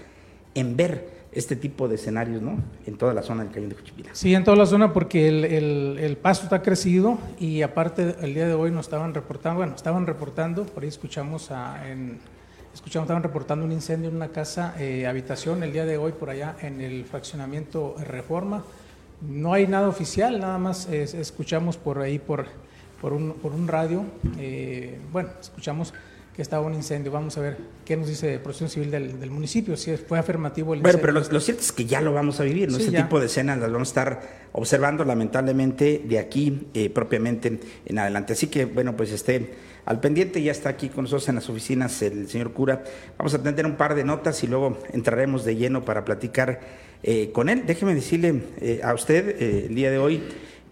en 0.55 0.75
ver 0.75 1.19
este 1.31 1.55
tipo 1.55 1.87
de 1.87 1.95
escenarios, 1.95 2.41
¿no? 2.41 2.57
En 2.87 2.97
toda 2.97 3.13
la 3.13 3.21
zona 3.21 3.43
del 3.43 3.53
Cañón 3.53 3.69
de 3.69 3.75
Juchipila. 3.75 4.09
Sí, 4.13 4.33
en 4.33 4.43
toda 4.43 4.57
la 4.57 4.65
zona 4.65 4.93
porque 4.93 5.27
el, 5.27 6.17
paso 6.21 6.43
está 6.43 6.61
crecido 6.61 7.19
y 7.39 7.61
aparte 7.61 8.15
el 8.21 8.33
día 8.33 8.47
de 8.47 8.53
hoy 8.55 8.71
nos 8.71 8.87
estaban 8.87 9.13
reportando, 9.13 9.57
bueno, 9.57 9.75
estaban 9.75 10.07
reportando, 10.07 10.63
por 10.65 10.83
ahí 10.83 10.89
escuchamos 10.89 11.51
a, 11.51 11.83
escuchamos, 12.73 13.05
estaban 13.05 13.21
reportando 13.23 13.63
un 13.63 13.71
incendio 13.71 14.09
en 14.09 14.15
una 14.15 14.29
casa, 14.29 14.73
eh, 14.79 15.05
habitación, 15.05 15.61
el 15.61 15.71
día 15.71 15.85
de 15.85 15.97
hoy 15.97 16.13
por 16.13 16.31
allá 16.31 16.55
en 16.61 16.81
el 16.81 17.05
fraccionamiento 17.05 17.95
Reforma. 18.03 18.63
No 19.21 19.53
hay 19.53 19.67
nada 19.67 19.87
oficial, 19.87 20.39
nada 20.39 20.57
más 20.57 20.87
escuchamos 20.89 21.77
por 21.77 21.99
ahí, 21.99 22.17
por, 22.17 22.45
por, 23.01 23.13
un, 23.13 23.33
por 23.33 23.51
un 23.51 23.67
radio, 23.67 24.03
eh, 24.39 24.97
bueno, 25.11 25.29
escuchamos 25.39 25.93
que 26.39 26.43
estaba 26.43 26.65
un 26.65 26.73
incendio. 26.73 27.11
Vamos 27.11 27.37
a 27.37 27.41
ver 27.41 27.57
qué 27.83 27.97
nos 27.97 28.07
dice 28.07 28.39
Protección 28.39 28.69
Civil 28.69 28.91
del, 28.91 29.29
municipio, 29.29 29.75
si 29.75 29.97
fue 29.97 30.17
afirmativo 30.17 30.73
el 30.73 30.79
Bueno, 30.79 30.97
pero 31.01 31.11
lo, 31.11 31.39
cierto 31.41 31.61
es 31.61 31.73
que 31.73 31.83
ya 31.83 31.99
lo 31.99 32.13
vamos 32.13 32.39
a 32.39 32.45
vivir, 32.45 32.71
¿no? 32.71 32.77
Ese 32.77 32.93
tipo 32.93 33.19
de 33.19 33.25
escenas 33.25 33.59
las 33.59 33.69
vamos 33.69 33.89
a 33.89 33.91
estar 33.91 34.21
observando 34.53 35.03
lamentablemente 35.03 36.01
de 36.05 36.17
aquí 36.17 36.69
eh, 36.73 36.89
propiamente 36.89 37.59
en 37.85 37.99
adelante. 37.99 38.31
Así 38.31 38.47
que, 38.47 38.63
bueno, 38.63 38.95
pues 38.95 39.11
esté 39.11 39.49
al 39.83 39.99
pendiente, 39.99 40.41
ya 40.41 40.53
está 40.53 40.69
aquí 40.69 40.87
con 40.87 41.03
nosotros 41.03 41.27
en 41.27 41.35
las 41.35 41.49
oficinas 41.49 42.01
el 42.03 42.29
señor 42.29 42.53
cura. 42.53 42.85
Vamos 43.17 43.33
a 43.33 43.43
tener 43.43 43.65
un 43.65 43.75
par 43.75 43.93
de 43.93 44.05
notas 44.05 44.41
y 44.41 44.47
luego 44.47 44.79
entraremos 44.93 45.43
de 45.43 45.57
lleno 45.57 45.83
para 45.83 46.05
platicar 46.05 46.61
eh, 47.03 47.33
con 47.33 47.49
él. 47.49 47.63
Déjeme 47.65 47.93
decirle 47.93 48.43
eh, 48.61 48.79
a 48.81 48.93
usted 48.93 49.41
el 49.41 49.75
día 49.75 49.91
de 49.91 49.97
hoy 49.97 50.23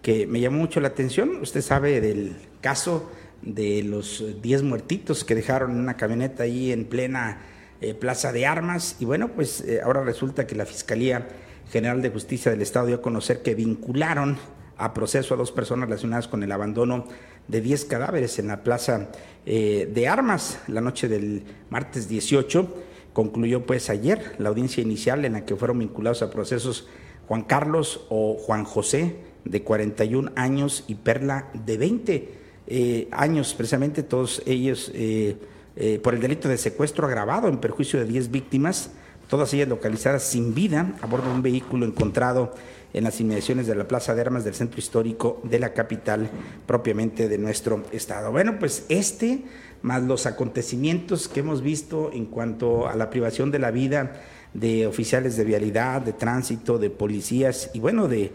que 0.02 0.28
me 0.28 0.40
llamó 0.40 0.60
mucho 0.60 0.80
la 0.80 0.88
atención. 0.88 1.42
Usted 1.42 1.62
sabe 1.62 2.00
del 2.00 2.38
caso 2.62 3.12
de 3.42 3.84
los 3.84 4.24
10 4.42 4.64
muertitos 4.64 5.24
que 5.24 5.36
dejaron 5.36 5.72
en 5.72 5.80
una 5.80 5.98
camioneta 5.98 6.44
ahí 6.44 6.72
en 6.72 6.86
plena 6.86 7.40
eh, 7.80 7.94
plaza 7.94 8.32
de 8.32 8.46
armas. 8.46 8.96
Y 9.00 9.06
bueno, 9.06 9.30
pues 9.30 9.62
eh, 9.62 9.82
ahora 9.84 10.04
resulta 10.04 10.48
que 10.48 10.56
la 10.56 10.66
Fiscalía 10.66 11.28
General 11.72 12.02
de 12.02 12.10
Justicia 12.10 12.52
del 12.52 12.62
Estado 12.62 12.88
dio 12.88 12.96
a 12.98 13.02
conocer 13.02 13.42
que 13.42 13.56
vincularon 13.56 14.38
a 14.78 14.94
proceso 14.94 15.34
a 15.34 15.38
dos 15.38 15.52
personas 15.52 15.90
relacionadas 15.90 16.28
con 16.28 16.44
el 16.44 16.52
abandono 16.52 17.06
de 17.48 17.62
10 17.62 17.86
cadáveres 17.86 18.40
en 18.40 18.48
la 18.48 18.64
plaza 18.64 19.10
eh, 19.46 19.90
de 19.94 20.08
armas 20.08 20.60
la 20.68 20.82
noche 20.82 21.08
del 21.08 21.44
martes 21.70 22.08
18. 22.08 22.84
Concluyó 23.14 23.66
pues 23.66 23.90
ayer 23.90 24.36
la 24.38 24.50
audiencia 24.50 24.82
inicial 24.82 25.26
en 25.26 25.34
la 25.34 25.46
que 25.46 25.56
fueron 25.56 25.80
vinculados 25.80 26.22
a 26.22 26.30
procesos 26.30 26.88
Juan 27.28 27.44
Carlos 27.44 28.06
o 28.10 28.36
Juan 28.36 28.64
José 28.64 29.18
de 29.46 29.64
41 29.64 30.32
años 30.36 30.84
y 30.88 30.96
Perla 30.96 31.50
de 31.54 31.78
20 31.78 32.47
eh, 32.68 33.08
años, 33.12 33.54
precisamente 33.54 34.04
todos 34.04 34.42
ellos 34.46 34.92
eh, 34.94 35.38
eh, 35.78 36.00
por 36.04 36.14
el 36.14 36.20
delito 36.20 36.50
de 36.50 36.58
secuestro 36.58 37.08
agravado 37.08 37.48
en 37.48 37.60
perjuicio 37.60 37.98
de 38.00 38.06
10 38.06 38.30
víctimas, 38.30 38.92
todas 39.30 39.54
ellas 39.54 39.70
localizadas 39.70 40.24
sin 40.24 40.54
vida 40.54 40.94
a 41.02 41.06
bordo 41.06 41.30
de 41.30 41.36
un 41.36 41.42
vehículo 41.42 41.86
encontrado 41.86 42.54
en 42.94 43.06
las 43.06 43.22
inmediaciones 43.22 43.68
de 43.68 43.76
la 43.76 43.88
Plaza 43.88 44.16
de 44.16 44.22
Armas 44.22 44.44
del 44.44 44.54
centro 44.54 44.80
histórico 44.80 45.42
de 45.44 45.60
la 45.60 45.74
capital 45.74 46.30
propiamente 46.66 47.30
de 47.30 47.38
nuestro 47.38 47.84
estado. 47.92 48.32
Bueno, 48.32 48.60
pues 48.60 48.86
este, 48.90 49.44
más 49.82 50.04
los 50.04 50.26
acontecimientos 50.26 51.28
que 51.28 51.42
hemos 51.42 51.62
visto 51.62 52.12
en 52.12 52.26
cuanto 52.26 52.88
a 52.88 52.96
la 52.96 53.10
privación 53.10 53.52
de 53.52 53.60
la 53.60 53.72
vida 53.72 54.22
de 54.54 54.88
oficiales 54.88 55.38
de 55.38 55.44
vialidad, 55.44 56.02
de 56.02 56.14
tránsito, 56.14 56.80
de 56.80 56.90
policías 56.90 57.70
y 57.74 57.80
bueno, 57.80 58.08
de, 58.08 58.32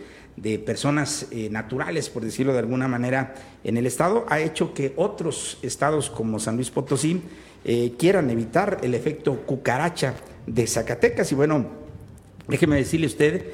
personas 0.65 1.27
eh, 1.31 1.49
naturales, 1.51 2.09
por 2.09 2.25
decirlo 2.25 2.53
de 2.53 2.61
alguna 2.61 2.89
manera, 2.89 3.35
en 3.65 3.77
el 3.77 3.87
Estado, 3.87 4.25
ha 4.29 4.41
hecho 4.41 4.75
que 4.75 4.93
otros 4.97 5.59
estados 5.63 6.11
como 6.11 6.39
San 6.39 6.57
Luis 6.57 6.71
Potosí 6.71 7.23
eh, 7.65 7.95
quieran 7.99 8.31
evitar 8.31 8.79
el 8.83 8.95
efecto 8.95 9.43
cucaracha 9.47 10.15
de 10.47 10.67
Zacatecas. 10.67 11.31
Y 11.33 11.35
bueno, 11.35 11.67
déjeme 12.49 12.77
decirle 12.77 13.07
usted 13.07 13.47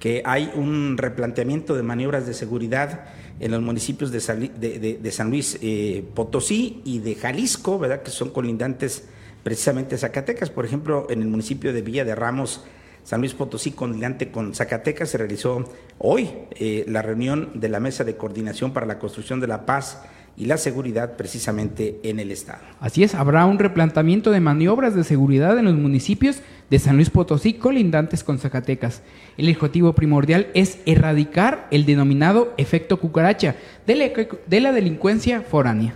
que 0.00 0.22
hay 0.26 0.52
un 0.54 0.98
replanteamiento 0.98 1.74
de 1.74 1.82
maniobras 1.82 2.26
de 2.26 2.34
seguridad 2.34 3.06
en 3.40 3.50
los 3.50 3.62
municipios 3.62 4.12
de, 4.12 4.20
San 4.20 5.30
Luis 5.30 5.58
eh, 5.62 6.04
Potosí 6.14 6.82
y 6.84 6.98
de 6.98 7.14
Jalisco, 7.14 7.78
¿verdad? 7.78 8.02
que 8.02 8.10
son 8.10 8.30
colindantes 8.30 9.04
precisamente 9.42 9.94
a 9.94 9.98
Zacatecas. 9.98 10.50
Por 10.50 10.64
ejemplo, 10.64 11.06
en 11.10 11.22
el 11.22 11.28
municipio 11.28 11.72
de 11.72 11.82
Villa 11.82 12.04
de 12.04 12.14
Ramos, 12.14 12.64
San 13.04 13.20
Luis 13.20 13.34
Potosí, 13.34 13.72
colindante 13.72 14.30
con 14.30 14.54
Zacatecas, 14.54 15.10
se 15.10 15.18
realizó 15.18 15.64
hoy 15.98 16.30
eh, 16.52 16.84
la 16.88 17.02
reunión 17.02 17.50
de 17.54 17.68
la 17.68 17.78
Mesa 17.78 18.02
de 18.02 18.16
Coordinación 18.16 18.72
para 18.72 18.86
la 18.86 18.98
Construcción 18.98 19.40
de 19.40 19.46
la 19.46 19.66
Paz 19.66 20.02
y 20.36 20.46
la 20.46 20.56
seguridad 20.56 21.16
precisamente 21.16 22.00
en 22.02 22.18
el 22.18 22.30
Estado. 22.30 22.62
Así 22.80 23.04
es, 23.04 23.14
habrá 23.14 23.44
un 23.46 23.58
replanteamiento 23.58 24.30
de 24.30 24.40
maniobras 24.40 24.94
de 24.94 25.04
seguridad 25.04 25.58
en 25.58 25.66
los 25.66 25.74
municipios 25.74 26.38
de 26.70 26.78
San 26.78 26.96
Luis 26.96 27.10
Potosí 27.10 27.54
colindantes 27.54 28.24
con 28.24 28.38
Zacatecas. 28.38 29.02
El 29.36 29.48
objetivo 29.50 29.92
primordial 29.92 30.48
es 30.54 30.78
erradicar 30.86 31.68
el 31.70 31.86
denominado 31.86 32.52
efecto 32.56 32.98
cucaracha 32.98 33.54
de 33.86 34.60
la, 34.60 34.72
delincuencia 34.72 35.42
foránea. 35.42 35.94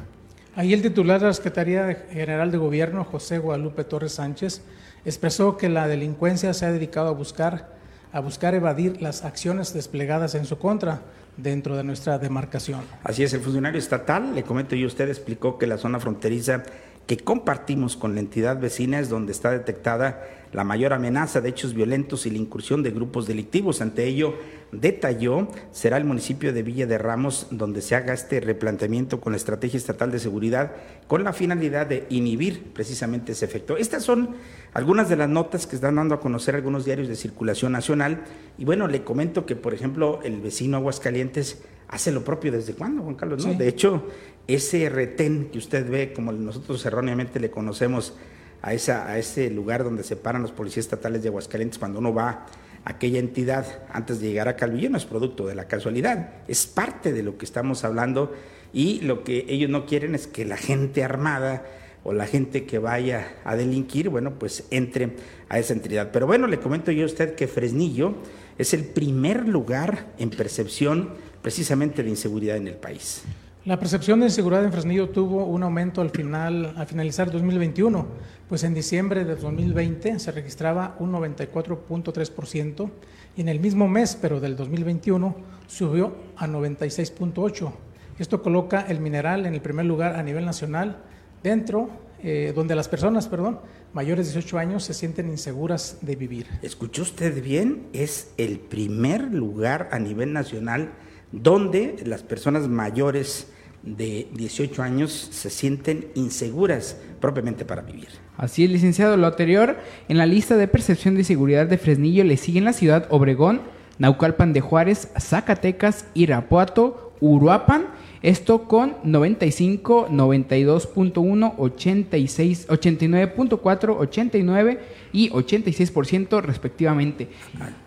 Ahí 0.54 0.72
el 0.72 0.82
titular 0.82 1.20
de 1.20 1.26
la 1.26 1.32
Secretaría 1.32 2.06
General 2.10 2.50
de 2.50 2.58
Gobierno, 2.58 3.04
José 3.04 3.38
Guadalupe 3.38 3.84
Torres 3.84 4.12
Sánchez, 4.12 4.62
expresó 5.08 5.56
que 5.56 5.68
la 5.68 5.88
delincuencia 5.88 6.54
se 6.54 6.66
ha 6.66 6.72
dedicado 6.72 7.08
a 7.08 7.12
buscar, 7.12 7.70
a 8.12 8.20
buscar 8.20 8.54
evadir 8.54 9.02
las 9.02 9.24
acciones 9.24 9.72
desplegadas 9.72 10.34
en 10.34 10.44
su 10.44 10.58
contra, 10.58 11.02
dentro 11.36 11.76
de 11.76 11.84
nuestra 11.84 12.18
demarcación. 12.18 12.80
Así 13.04 13.22
es, 13.22 13.32
el 13.32 13.40
funcionario 13.40 13.78
estatal, 13.78 14.34
le 14.34 14.42
comento 14.42 14.76
yo, 14.76 14.86
usted 14.86 15.08
explicó 15.08 15.56
que 15.56 15.66
la 15.66 15.78
zona 15.78 16.00
fronteriza 16.00 16.64
que 17.08 17.16
compartimos 17.16 17.96
con 17.96 18.14
la 18.14 18.20
entidad 18.20 18.60
vecina 18.60 19.00
es 19.00 19.08
donde 19.08 19.32
está 19.32 19.50
detectada 19.50 20.28
la 20.52 20.62
mayor 20.62 20.92
amenaza 20.92 21.40
de 21.40 21.48
hechos 21.48 21.72
violentos 21.72 22.26
y 22.26 22.30
la 22.30 22.36
incursión 22.36 22.82
de 22.82 22.90
grupos 22.90 23.26
delictivos. 23.26 23.80
Ante 23.80 24.04
ello, 24.04 24.34
detalló, 24.72 25.48
será 25.72 25.96
el 25.96 26.04
municipio 26.04 26.52
de 26.52 26.62
Villa 26.62 26.86
de 26.86 26.98
Ramos 26.98 27.46
donde 27.50 27.80
se 27.80 27.94
haga 27.94 28.12
este 28.12 28.40
replanteamiento 28.40 29.22
con 29.22 29.32
la 29.32 29.38
Estrategia 29.38 29.78
Estatal 29.78 30.12
de 30.12 30.18
Seguridad 30.18 30.72
con 31.06 31.24
la 31.24 31.32
finalidad 31.32 31.86
de 31.86 32.06
inhibir 32.10 32.74
precisamente 32.74 33.32
ese 33.32 33.46
efecto. 33.46 33.78
Estas 33.78 34.04
son 34.04 34.36
algunas 34.74 35.08
de 35.08 35.16
las 35.16 35.30
notas 35.30 35.66
que 35.66 35.76
están 35.76 35.96
dando 35.96 36.14
a 36.14 36.20
conocer 36.20 36.56
algunos 36.56 36.84
diarios 36.84 37.08
de 37.08 37.16
circulación 37.16 37.72
nacional. 37.72 38.24
Y 38.58 38.66
bueno, 38.66 38.86
le 38.86 39.02
comento 39.02 39.46
que, 39.46 39.56
por 39.56 39.72
ejemplo, 39.72 40.20
el 40.24 40.42
vecino 40.42 40.76
Aguascalientes 40.76 41.62
hace 41.88 42.12
lo 42.12 42.22
propio 42.22 42.52
desde 42.52 42.74
cuándo, 42.74 43.02
Juan 43.02 43.14
Carlos. 43.14 43.46
¿no? 43.46 43.54
De 43.54 43.66
hecho, 43.66 44.04
ese 44.48 44.88
retén 44.88 45.50
que 45.52 45.58
usted 45.58 45.88
ve, 45.88 46.12
como 46.12 46.32
nosotros 46.32 46.84
erróneamente 46.84 47.38
le 47.38 47.50
conocemos 47.50 48.14
a, 48.62 48.74
esa, 48.74 49.08
a 49.08 49.18
ese 49.18 49.50
lugar 49.50 49.84
donde 49.84 50.02
se 50.02 50.16
paran 50.16 50.42
los 50.42 50.50
policías 50.50 50.86
estatales 50.86 51.22
de 51.22 51.28
Aguascalientes 51.28 51.78
cuando 51.78 52.00
uno 52.00 52.12
va 52.12 52.30
a 52.30 52.46
aquella 52.84 53.18
entidad 53.18 53.82
antes 53.92 54.20
de 54.20 54.28
llegar 54.28 54.48
a 54.48 54.56
Calvillo, 54.56 54.88
no 54.88 54.96
es 54.96 55.04
producto 55.04 55.46
de 55.46 55.54
la 55.54 55.68
casualidad, 55.68 56.30
es 56.48 56.66
parte 56.66 57.12
de 57.12 57.22
lo 57.22 57.36
que 57.36 57.44
estamos 57.44 57.84
hablando 57.84 58.32
y 58.72 59.00
lo 59.00 59.24
que 59.24 59.44
ellos 59.48 59.68
no 59.68 59.84
quieren 59.84 60.14
es 60.14 60.26
que 60.26 60.44
la 60.44 60.56
gente 60.56 61.04
armada 61.04 61.64
o 62.02 62.14
la 62.14 62.26
gente 62.26 62.64
que 62.64 62.78
vaya 62.78 63.34
a 63.44 63.56
delinquir, 63.56 64.08
bueno, 64.08 64.38
pues 64.38 64.64
entre 64.70 65.16
a 65.50 65.58
esa 65.58 65.74
entidad. 65.74 66.10
Pero 66.12 66.26
bueno, 66.26 66.46
le 66.46 66.58
comento 66.58 66.90
yo 66.90 67.02
a 67.02 67.06
usted 67.06 67.34
que 67.34 67.46
Fresnillo 67.46 68.14
es 68.56 68.72
el 68.72 68.84
primer 68.84 69.46
lugar 69.46 70.14
en 70.18 70.30
percepción 70.30 71.10
precisamente 71.42 72.02
de 72.02 72.08
inseguridad 72.08 72.56
en 72.56 72.68
el 72.68 72.76
país. 72.76 73.22
La 73.68 73.78
percepción 73.78 74.20
de 74.20 74.28
inseguridad 74.28 74.64
en 74.64 74.72
Fresnillo 74.72 75.10
tuvo 75.10 75.44
un 75.44 75.62
aumento 75.62 76.00
al 76.00 76.08
final, 76.08 76.72
al 76.74 76.86
finalizar 76.86 77.30
2021, 77.30 78.06
pues 78.48 78.64
en 78.64 78.72
diciembre 78.72 79.26
de 79.26 79.36
2020 79.36 80.18
se 80.18 80.32
registraba 80.32 80.96
un 81.00 81.12
94.3% 81.12 82.90
y 83.36 83.42
en 83.42 83.48
el 83.50 83.60
mismo 83.60 83.86
mes, 83.86 84.16
pero 84.18 84.40
del 84.40 84.56
2021, 84.56 85.36
subió 85.66 86.16
a 86.38 86.46
96.8%. 86.46 87.70
Esto 88.18 88.42
coloca 88.42 88.86
el 88.88 89.00
mineral 89.00 89.44
en 89.44 89.52
el 89.52 89.60
primer 89.60 89.84
lugar 89.84 90.16
a 90.16 90.22
nivel 90.22 90.46
nacional, 90.46 91.02
dentro, 91.42 91.90
eh, 92.22 92.54
donde 92.56 92.74
las 92.74 92.88
personas, 92.88 93.28
perdón, 93.28 93.60
mayores 93.92 94.28
de 94.28 94.32
18 94.32 94.56
años 94.56 94.84
se 94.84 94.94
sienten 94.94 95.28
inseguras 95.28 95.98
de 96.00 96.16
vivir. 96.16 96.46
¿Escuchó 96.62 97.02
usted 97.02 97.42
bien? 97.42 97.88
Es 97.92 98.32
el 98.38 98.60
primer 98.60 99.24
lugar 99.24 99.90
a 99.92 99.98
nivel 99.98 100.32
nacional 100.32 100.94
donde 101.32 101.96
las 102.06 102.22
personas 102.22 102.66
mayores 102.66 103.48
de 103.82 104.28
18 104.34 104.82
años 104.82 105.12
se 105.12 105.50
sienten 105.50 106.08
inseguras 106.14 106.96
propiamente 107.20 107.64
para 107.64 107.82
vivir. 107.82 108.08
Así 108.36 108.64
es, 108.64 108.70
licenciado. 108.70 109.16
Lo 109.16 109.26
anterior, 109.26 109.76
en 110.08 110.18
la 110.18 110.26
lista 110.26 110.56
de 110.56 110.68
percepción 110.68 111.14
de 111.14 111.24
seguridad 111.24 111.66
de 111.66 111.78
Fresnillo 111.78 112.24
le 112.24 112.36
siguen 112.36 112.64
la 112.64 112.72
ciudad 112.72 113.06
Obregón, 113.10 113.62
Naucalpan 113.98 114.52
de 114.52 114.60
Juárez, 114.60 115.08
Zacatecas, 115.18 116.06
Irapuato, 116.14 117.12
Uruapan 117.20 117.86
esto 118.22 118.64
con 118.64 118.96
95, 119.04 120.08
92.1, 120.08 121.54
86, 121.56 122.68
89.4, 122.68 123.96
89 123.98 124.80
y 125.12 125.30
86% 125.30 126.42
respectivamente. 126.42 127.28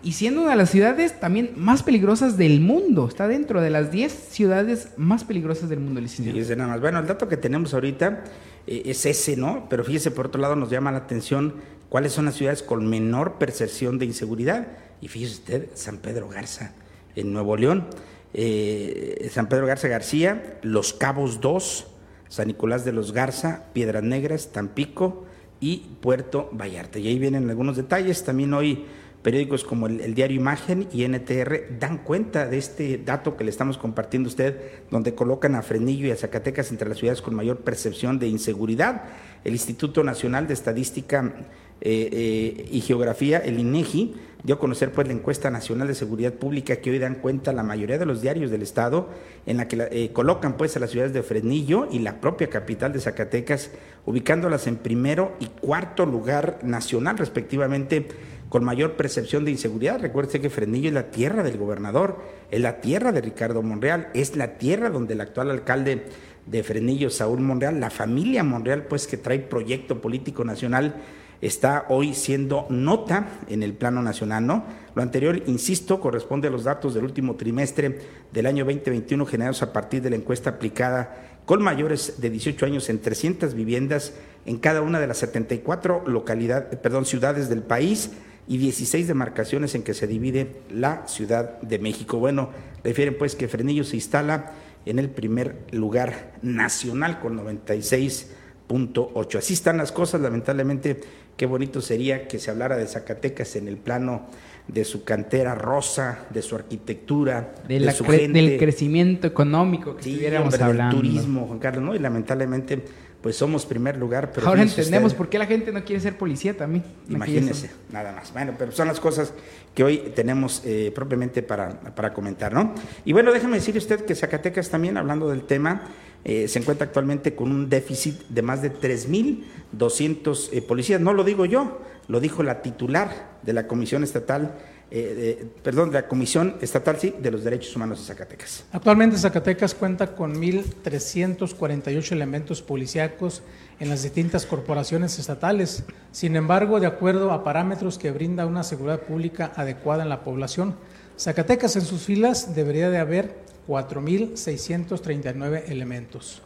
Y 0.02 0.12
siendo 0.12 0.42
una 0.42 0.52
de 0.52 0.56
las 0.56 0.70
ciudades 0.70 1.20
también 1.20 1.52
más 1.56 1.82
peligrosas 1.82 2.36
del 2.36 2.60
mundo. 2.60 3.08
Está 3.08 3.28
dentro 3.28 3.60
de 3.60 3.70
las 3.70 3.92
10 3.92 4.12
ciudades 4.12 4.88
más 4.96 5.24
peligrosas 5.24 5.68
del 5.68 5.80
mundo, 5.80 6.00
licenciado. 6.00 6.42
Sí, 6.42 6.56
nada 6.56 6.70
más. 6.70 6.80
Bueno, 6.80 6.98
el 6.98 7.06
dato 7.06 7.28
que 7.28 7.36
tenemos 7.36 7.74
ahorita 7.74 8.24
eh, 8.66 8.82
es 8.86 9.04
ese, 9.06 9.36
¿no? 9.36 9.66
Pero 9.68 9.84
fíjese, 9.84 10.10
por 10.10 10.26
otro 10.26 10.40
lado, 10.40 10.56
nos 10.56 10.70
llama 10.70 10.92
la 10.92 10.98
atención 10.98 11.54
cuáles 11.88 12.12
son 12.12 12.24
las 12.24 12.34
ciudades 12.36 12.62
con 12.62 12.88
menor 12.88 13.34
percepción 13.34 13.98
de 13.98 14.06
inseguridad. 14.06 14.68
Y 15.00 15.08
fíjese 15.08 15.34
usted, 15.34 15.68
San 15.74 15.98
Pedro 15.98 16.28
Garza, 16.28 16.72
en 17.16 17.32
Nuevo 17.32 17.56
León. 17.56 17.86
Eh, 18.34 19.28
San 19.32 19.48
Pedro 19.48 19.66
Garza 19.66 19.88
García, 19.88 20.58
Los 20.62 20.92
Cabos 20.92 21.40
2, 21.40 21.86
San 22.28 22.46
Nicolás 22.46 22.84
de 22.84 22.92
los 22.92 23.12
Garza, 23.12 23.64
Piedras 23.72 24.02
Negras, 24.02 24.52
Tampico 24.52 25.26
y 25.60 25.96
Puerto 26.00 26.48
Vallarta. 26.52 26.98
Y 26.98 27.08
ahí 27.08 27.18
vienen 27.18 27.50
algunos 27.50 27.76
detalles. 27.76 28.24
También 28.24 28.54
hoy 28.54 28.86
periódicos 29.22 29.64
como 29.64 29.86
el, 29.86 30.14
Diario 30.14 30.40
Imagen 30.40 30.88
y 30.92 31.06
NTR 31.06 31.78
dan 31.78 31.98
cuenta 31.98 32.46
de 32.46 32.58
este 32.58 32.98
dato 32.98 33.36
que 33.36 33.44
le 33.44 33.50
estamos 33.50 33.78
compartiendo 33.78 34.28
a 34.28 34.30
usted, 34.30 34.60
donde 34.90 35.14
colocan 35.14 35.54
a 35.54 35.62
Frenillo 35.62 36.08
y 36.08 36.10
a 36.10 36.16
Zacatecas 36.16 36.70
entre 36.70 36.88
las 36.88 36.98
ciudades 36.98 37.22
con 37.22 37.34
mayor 37.34 37.58
percepción 37.58 38.18
de 38.18 38.28
inseguridad. 38.28 39.04
El 39.44 39.52
Instituto 39.52 40.04
Nacional 40.04 40.46
de 40.46 40.54
Estadística 40.54 41.32
eh, 41.80 42.08
eh, 42.12 42.68
y 42.70 42.80
Geografía, 42.80 43.38
el 43.38 43.58
INEGI, 43.58 44.14
dio 44.44 44.56
a 44.56 44.58
conocer 44.58 44.92
pues 44.92 45.06
la 45.06 45.14
encuesta 45.14 45.50
nacional 45.50 45.88
de 45.88 45.94
seguridad 45.94 46.32
pública 46.32 46.76
que 46.76 46.90
hoy 46.90 46.98
dan 46.98 47.16
cuenta 47.16 47.52
la 47.52 47.62
mayoría 47.62 47.98
de 47.98 48.06
los 48.06 48.22
diarios 48.22 48.50
del 48.50 48.62
estado 48.62 49.08
en 49.46 49.56
la 49.56 49.68
que 49.68 49.88
eh, 49.90 50.10
colocan 50.12 50.56
pues 50.56 50.76
a 50.76 50.80
las 50.80 50.90
ciudades 50.90 51.12
de 51.12 51.22
Fresnillo 51.22 51.88
y 51.90 52.00
la 52.00 52.20
propia 52.20 52.48
capital 52.48 52.92
de 52.92 53.00
Zacatecas 53.00 53.70
ubicándolas 54.04 54.66
en 54.66 54.76
primero 54.76 55.32
y 55.38 55.46
cuarto 55.46 56.06
lugar 56.06 56.58
nacional 56.62 57.18
respectivamente 57.18 58.08
con 58.48 58.64
mayor 58.64 58.96
percepción 58.96 59.44
de 59.44 59.52
inseguridad. 59.52 60.00
Recuerde 60.00 60.40
que 60.40 60.50
Fresnillo 60.50 60.88
es 60.88 60.94
la 60.94 61.10
tierra 61.10 61.42
del 61.42 61.56
gobernador, 61.56 62.18
es 62.50 62.60
la 62.60 62.80
tierra 62.80 63.10
de 63.10 63.22
Ricardo 63.22 63.62
Monreal, 63.62 64.08
es 64.12 64.36
la 64.36 64.58
tierra 64.58 64.90
donde 64.90 65.14
el 65.14 65.20
actual 65.22 65.50
alcalde 65.50 66.04
de 66.46 66.62
Fresnillo, 66.62 67.10
Saúl 67.10 67.40
Monreal, 67.40 67.80
la 67.80 67.90
familia 67.90 68.44
Monreal 68.44 68.84
pues 68.84 69.06
que 69.06 69.16
trae 69.16 69.38
proyecto 69.38 70.00
político 70.00 70.44
nacional 70.44 70.96
está 71.42 71.86
hoy 71.88 72.14
siendo 72.14 72.66
nota 72.70 73.40
en 73.48 73.62
el 73.62 73.74
plano 73.74 74.00
nacional, 74.00 74.46
¿no? 74.46 74.64
Lo 74.94 75.02
anterior, 75.02 75.42
insisto, 75.46 76.00
corresponde 76.00 76.48
a 76.48 76.50
los 76.50 76.64
datos 76.64 76.94
del 76.94 77.04
último 77.04 77.34
trimestre 77.34 77.98
del 78.32 78.46
año 78.46 78.64
2021 78.64 79.26
generados 79.26 79.62
a 79.62 79.72
partir 79.72 80.02
de 80.02 80.10
la 80.10 80.16
encuesta 80.16 80.50
aplicada 80.50 81.40
con 81.44 81.60
mayores 81.60 82.20
de 82.20 82.30
18 82.30 82.64
años 82.64 82.88
en 82.88 83.00
300 83.00 83.54
viviendas 83.54 84.14
en 84.46 84.58
cada 84.58 84.82
una 84.82 85.00
de 85.00 85.08
las 85.08 85.18
74 85.18 86.04
localidades, 86.06 86.78
perdón, 86.78 87.04
ciudades 87.06 87.48
del 87.48 87.62
país 87.62 88.12
y 88.46 88.58
16 88.58 89.08
demarcaciones 89.08 89.74
en 89.74 89.82
que 89.82 89.94
se 89.94 90.06
divide 90.06 90.62
la 90.70 91.06
Ciudad 91.08 91.60
de 91.60 91.78
México. 91.80 92.18
Bueno, 92.18 92.50
refieren 92.84 93.16
pues 93.18 93.34
que 93.34 93.48
Frenillo 93.48 93.82
se 93.82 93.96
instala 93.96 94.52
en 94.86 94.98
el 94.98 95.10
primer 95.10 95.66
lugar 95.70 96.32
nacional 96.42 97.20
con 97.20 97.38
96.8. 97.38 99.38
Así 99.38 99.54
están 99.54 99.76
las 99.76 99.92
cosas, 99.92 100.20
lamentablemente 100.20 101.00
Qué 101.36 101.46
bonito 101.46 101.80
sería 101.80 102.28
que 102.28 102.38
se 102.38 102.50
hablara 102.50 102.76
de 102.76 102.86
Zacatecas 102.86 103.56
en 103.56 103.66
el 103.66 103.76
plano 103.76 104.26
de 104.68 104.84
su 104.84 105.02
cantera 105.02 105.54
rosa, 105.54 106.26
de 106.30 106.42
su 106.42 106.54
arquitectura, 106.54 107.54
de, 107.66 107.90
su 107.90 108.04
gente. 108.04 108.40
del 108.40 108.58
crecimiento 108.58 109.26
económico 109.26 109.96
que 109.96 110.10
estuviéramos 110.10 110.54
hablando. 110.60 110.96
Del 110.96 111.10
turismo, 111.10 111.46
Juan 111.46 111.58
Carlos, 111.58 111.84
¿no? 111.84 111.94
Y 111.94 111.98
lamentablemente, 111.98 112.84
pues 113.22 113.36
somos 113.36 113.64
primer 113.64 113.96
lugar. 113.96 114.32
Pero 114.34 114.48
Ahora 114.48 114.62
entendemos 114.62 115.14
por 115.14 115.28
qué 115.28 115.38
la 115.38 115.46
gente 115.46 115.72
no 115.72 115.84
quiere 115.84 116.02
ser 116.02 116.18
policía 116.18 116.56
también. 116.56 116.84
Imagínese, 117.08 117.70
nada 117.90 118.12
más. 118.12 118.32
Bueno, 118.32 118.54
pero 118.58 118.72
son 118.72 118.88
las 118.88 118.98
cosas 118.98 119.32
que 119.74 119.84
hoy 119.84 120.12
tenemos 120.14 120.62
eh, 120.64 120.90
propiamente 120.94 121.42
para, 121.42 121.80
para, 121.80 122.12
comentar, 122.12 122.52
¿no? 122.52 122.74
Y 123.04 123.12
bueno, 123.12 123.32
déjeme 123.32 123.56
decirle 123.56 123.78
usted 123.78 124.04
que 124.04 124.14
Zacatecas 124.14 124.68
también, 124.70 124.96
hablando 124.96 125.30
del 125.30 125.44
tema, 125.44 125.88
eh, 126.24 126.48
se 126.48 126.58
encuentra 126.58 126.86
actualmente 126.86 127.34
con 127.34 127.50
un 127.50 127.68
déficit 127.68 128.20
de 128.28 128.42
más 128.42 128.60
de 128.60 128.72
3.200 128.72 130.48
eh, 130.52 130.62
policías. 130.62 131.00
No 131.00 131.12
lo 131.12 131.22
digo 131.22 131.46
yo, 131.46 131.80
lo 132.08 132.20
dijo 132.20 132.42
la 132.42 132.60
titular 132.60 133.30
de 133.42 133.52
la 133.52 133.68
Comisión 133.68 134.02
Estatal 134.02 134.56
eh, 134.94 135.46
perdón, 135.62 135.90
de 135.90 136.02
la 136.02 136.06
Comisión 136.06 136.56
Estatal 136.60 136.98
de 137.18 137.30
los 137.30 137.44
Derechos 137.44 137.74
Humanos 137.74 138.00
de 138.00 138.04
Zacatecas. 138.04 138.64
Actualmente 138.72 139.16
Zacatecas 139.16 139.74
cuenta 139.74 140.14
con 140.14 140.34
1.348 140.34 142.12
elementos 142.12 142.60
policíacos 142.60 143.42
en 143.80 143.88
las 143.88 144.02
distintas 144.02 144.44
corporaciones 144.44 145.18
estatales. 145.18 145.84
Sin 146.10 146.36
embargo, 146.36 146.78
de 146.78 146.86
acuerdo 146.86 147.32
a 147.32 147.42
parámetros 147.42 147.96
que 147.96 148.10
brinda 148.10 148.44
una 148.44 148.64
seguridad 148.64 149.00
pública 149.00 149.50
adecuada 149.56 150.02
en 150.02 150.10
la 150.10 150.22
población, 150.24 150.74
Zacatecas 151.18 151.76
en 151.76 151.82
sus 151.82 152.02
filas 152.02 152.54
debería 152.54 152.90
de 152.90 152.98
haber 152.98 153.34
4.639 153.68 155.64
elementos. 155.68 156.42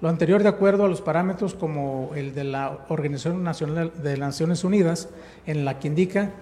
Lo 0.00 0.08
anterior 0.08 0.42
de 0.42 0.48
acuerdo 0.48 0.84
a 0.84 0.88
los 0.88 1.00
parámetros 1.00 1.54
como 1.54 2.10
el 2.16 2.34
de 2.34 2.44
la 2.44 2.84
Organización 2.88 3.44
Nacional 3.44 3.92
de 4.02 4.16
las 4.16 4.28
Naciones 4.28 4.64
Unidas, 4.64 5.08
en 5.46 5.64
la 5.64 5.78
que 5.78 5.88
indica 5.88 6.32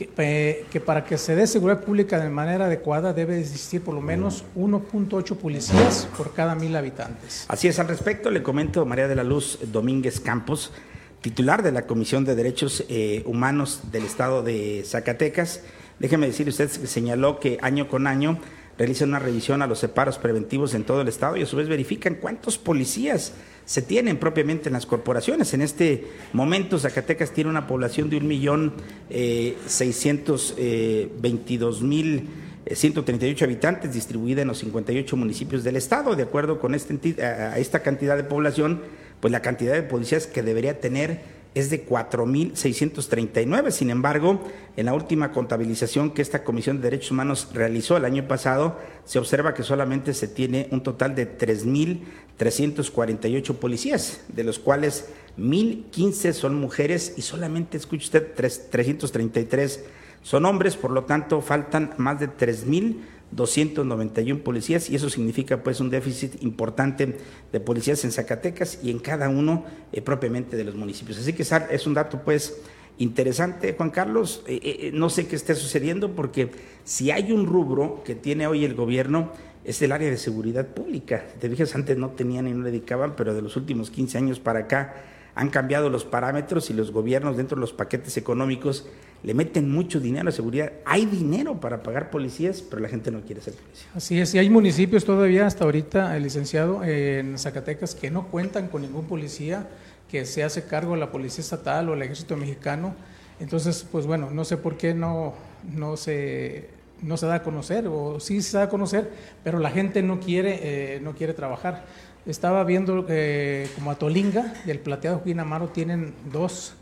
eh, 0.00 0.64
que, 0.70 0.80
para 0.80 1.04
que 1.04 1.18
se 1.18 1.34
dé 1.34 1.46
seguridad 1.46 1.82
pública 1.82 2.20
de 2.20 2.28
manera 2.28 2.66
adecuada 2.66 3.12
debe 3.12 3.40
existir 3.40 3.82
por 3.82 3.94
lo 3.94 4.00
menos 4.00 4.44
1.8 4.56 5.36
policías 5.36 6.08
por 6.16 6.34
cada 6.34 6.54
mil 6.54 6.74
habitantes. 6.76 7.44
Así 7.48 7.68
es, 7.68 7.78
al 7.78 7.88
respecto 7.88 8.30
le 8.30 8.42
comento 8.42 8.84
María 8.86 9.08
de 9.08 9.14
la 9.14 9.24
Luz 9.24 9.58
Domínguez 9.72 10.20
Campos, 10.20 10.72
titular 11.20 11.62
de 11.62 11.72
la 11.72 11.86
Comisión 11.86 12.24
de 12.24 12.34
Derechos 12.34 12.84
eh, 12.88 13.22
Humanos 13.26 13.80
del 13.90 14.04
Estado 14.04 14.42
de 14.42 14.82
Zacatecas. 14.86 15.62
Déjeme 15.98 16.26
decir, 16.28 16.48
usted 16.48 16.68
señaló 16.68 17.40
que 17.40 17.58
año 17.60 17.88
con 17.88 18.06
año 18.06 18.38
realizan 18.78 19.08
una 19.08 19.18
revisión 19.18 19.60
a 19.60 19.66
los 19.66 19.80
separos 19.80 20.18
preventivos 20.18 20.72
en 20.72 20.84
todo 20.84 21.00
el 21.02 21.08
Estado 21.08 21.36
y 21.36 21.42
a 21.42 21.46
su 21.46 21.56
vez 21.56 21.68
verifican 21.68 22.14
cuántos 22.14 22.58
policías 22.58 23.32
se 23.64 23.82
tienen 23.82 24.16
propiamente 24.16 24.68
en 24.68 24.72
las 24.72 24.86
corporaciones. 24.86 25.52
En 25.52 25.60
este 25.60 26.06
momento 26.32 26.78
Zacatecas 26.78 27.32
tiene 27.32 27.50
una 27.50 27.66
población 27.66 28.08
de 28.08 28.16
un 28.16 28.28
millón 28.28 28.72
eh, 29.10 29.56
seiscientos 29.66 30.54
eh, 30.56 31.10
veintidós 31.20 31.82
mil 31.82 32.28
138 32.70 33.44
eh, 33.44 33.46
habitantes 33.46 33.92
distribuida 33.92 34.42
en 34.42 34.48
los 34.48 34.58
58 34.58 35.16
municipios 35.16 35.64
del 35.64 35.76
estado. 35.76 36.14
De 36.14 36.22
acuerdo 36.22 36.60
con 36.60 36.74
este, 36.74 37.22
a 37.22 37.58
esta 37.58 37.80
cantidad 37.80 38.16
de 38.16 38.24
población, 38.24 38.80
pues 39.20 39.32
la 39.32 39.42
cantidad 39.42 39.74
de 39.74 39.82
policías 39.82 40.26
que 40.26 40.42
debería 40.42 40.80
tener 40.80 41.37
es 41.54 41.70
de 41.70 41.86
4.639. 41.86 43.70
Sin 43.70 43.88
embargo, 43.90 44.40
en 44.76 44.86
la 44.86 44.94
última 44.94 45.32
contabilización 45.32 46.12
que 46.12 46.22
esta 46.22 46.44
Comisión 46.44 46.76
de 46.76 46.84
Derechos 46.84 47.10
Humanos 47.10 47.48
realizó 47.52 47.96
el 47.96 48.04
año 48.04 48.28
pasado, 48.28 48.78
se 49.04 49.18
observa 49.18 49.54
que 49.54 49.62
solamente 49.62 50.14
se 50.14 50.28
tiene 50.28 50.68
un 50.70 50.82
total 50.82 51.14
de 51.14 51.38
3.348 51.38 53.54
policías, 53.54 54.20
de 54.28 54.44
los 54.44 54.58
cuales 54.58 55.08
1.015 55.38 56.32
son 56.32 56.54
mujeres 56.54 57.14
y 57.16 57.22
solamente, 57.22 57.76
escuche 57.76 58.04
usted, 58.04 58.34
333 58.34 59.84
son 60.22 60.46
hombres, 60.46 60.76
por 60.76 60.90
lo 60.90 61.04
tanto 61.04 61.40
faltan 61.40 61.94
más 61.96 62.20
de 62.20 62.28
3.000 62.28 62.96
291 63.30 64.42
policías 64.42 64.88
y 64.90 64.96
eso 64.96 65.10
significa 65.10 65.62
pues 65.62 65.80
un 65.80 65.90
déficit 65.90 66.42
importante 66.42 67.16
de 67.52 67.60
policías 67.60 68.04
en 68.04 68.12
Zacatecas 68.12 68.78
y 68.82 68.90
en 68.90 68.98
cada 68.98 69.28
uno 69.28 69.64
eh, 69.92 70.00
propiamente 70.00 70.56
de 70.56 70.64
los 70.64 70.74
municipios. 70.74 71.18
Así 71.18 71.32
que 71.32 71.42
es 71.42 71.86
un 71.86 71.94
dato 71.94 72.22
pues 72.24 72.60
interesante, 72.98 73.74
Juan 73.76 73.90
Carlos. 73.90 74.42
Eh, 74.46 74.60
eh, 74.62 74.90
no 74.94 75.10
sé 75.10 75.26
qué 75.26 75.36
esté 75.36 75.54
sucediendo 75.54 76.14
porque 76.14 76.50
si 76.84 77.10
hay 77.10 77.32
un 77.32 77.46
rubro 77.46 78.02
que 78.04 78.14
tiene 78.14 78.46
hoy 78.46 78.64
el 78.64 78.74
gobierno 78.74 79.32
es 79.64 79.82
el 79.82 79.92
área 79.92 80.10
de 80.10 80.16
seguridad 80.16 80.66
pública. 80.66 81.26
Te 81.38 81.50
fijas, 81.50 81.74
antes 81.74 81.98
no 81.98 82.10
tenían 82.10 82.48
y 82.48 82.52
no 82.52 82.64
dedicaban, 82.64 83.14
pero 83.16 83.34
de 83.34 83.42
los 83.42 83.56
últimos 83.56 83.90
15 83.90 84.18
años 84.18 84.40
para 84.40 84.60
acá 84.60 84.94
han 85.38 85.50
cambiado 85.50 85.88
los 85.88 86.04
parámetros 86.04 86.68
y 86.68 86.72
los 86.72 86.90
gobiernos 86.90 87.36
dentro 87.36 87.54
de 87.54 87.60
los 87.60 87.72
paquetes 87.72 88.16
económicos 88.16 88.88
le 89.22 89.34
meten 89.34 89.70
mucho 89.70 90.00
dinero 90.00 90.28
a 90.28 90.32
seguridad. 90.32 90.72
Hay 90.84 91.06
dinero 91.06 91.60
para 91.60 91.84
pagar 91.84 92.10
policías, 92.10 92.60
pero 92.60 92.82
la 92.82 92.88
gente 92.88 93.12
no 93.12 93.20
quiere 93.20 93.40
ser 93.40 93.54
policía. 93.54 93.86
Así 93.94 94.20
es, 94.20 94.34
y 94.34 94.40
hay 94.40 94.50
municipios 94.50 95.04
todavía 95.04 95.46
hasta 95.46 95.62
ahorita, 95.62 96.16
el 96.16 96.24
licenciado, 96.24 96.82
en 96.82 97.38
Zacatecas 97.38 97.94
que 97.94 98.10
no 98.10 98.26
cuentan 98.26 98.66
con 98.66 98.82
ningún 98.82 99.04
policía, 99.06 99.68
que 100.10 100.24
se 100.24 100.42
hace 100.42 100.64
cargo 100.64 100.94
de 100.94 100.98
la 100.98 101.12
Policía 101.12 101.42
Estatal 101.42 101.88
o 101.88 101.94
el 101.94 102.02
Ejército 102.02 102.36
Mexicano. 102.36 102.96
Entonces, 103.38 103.86
pues 103.92 104.06
bueno, 104.06 104.30
no 104.32 104.44
sé 104.44 104.56
por 104.56 104.76
qué 104.76 104.92
no, 104.92 105.34
no 105.72 105.96
se 105.96 106.68
no 107.00 107.16
se 107.16 107.26
da 107.26 107.36
a 107.36 107.42
conocer 107.44 107.86
o 107.86 108.18
sí 108.18 108.42
se 108.42 108.56
da 108.56 108.64
a 108.64 108.68
conocer, 108.68 109.08
pero 109.44 109.60
la 109.60 109.70
gente 109.70 110.02
no 110.02 110.18
quiere 110.18 110.96
eh, 110.96 111.00
no 111.00 111.14
quiere 111.14 111.32
trabajar. 111.32 111.84
Estaba 112.28 112.62
viendo 112.64 113.06
eh, 113.08 113.70
como 113.74 113.96
Tolinga 113.96 114.52
y 114.66 114.70
el 114.70 114.80
Plateado 114.80 115.16
Joaquín 115.16 115.40
Amaro 115.40 115.68
tienen 115.68 116.12
dos, 116.30 116.74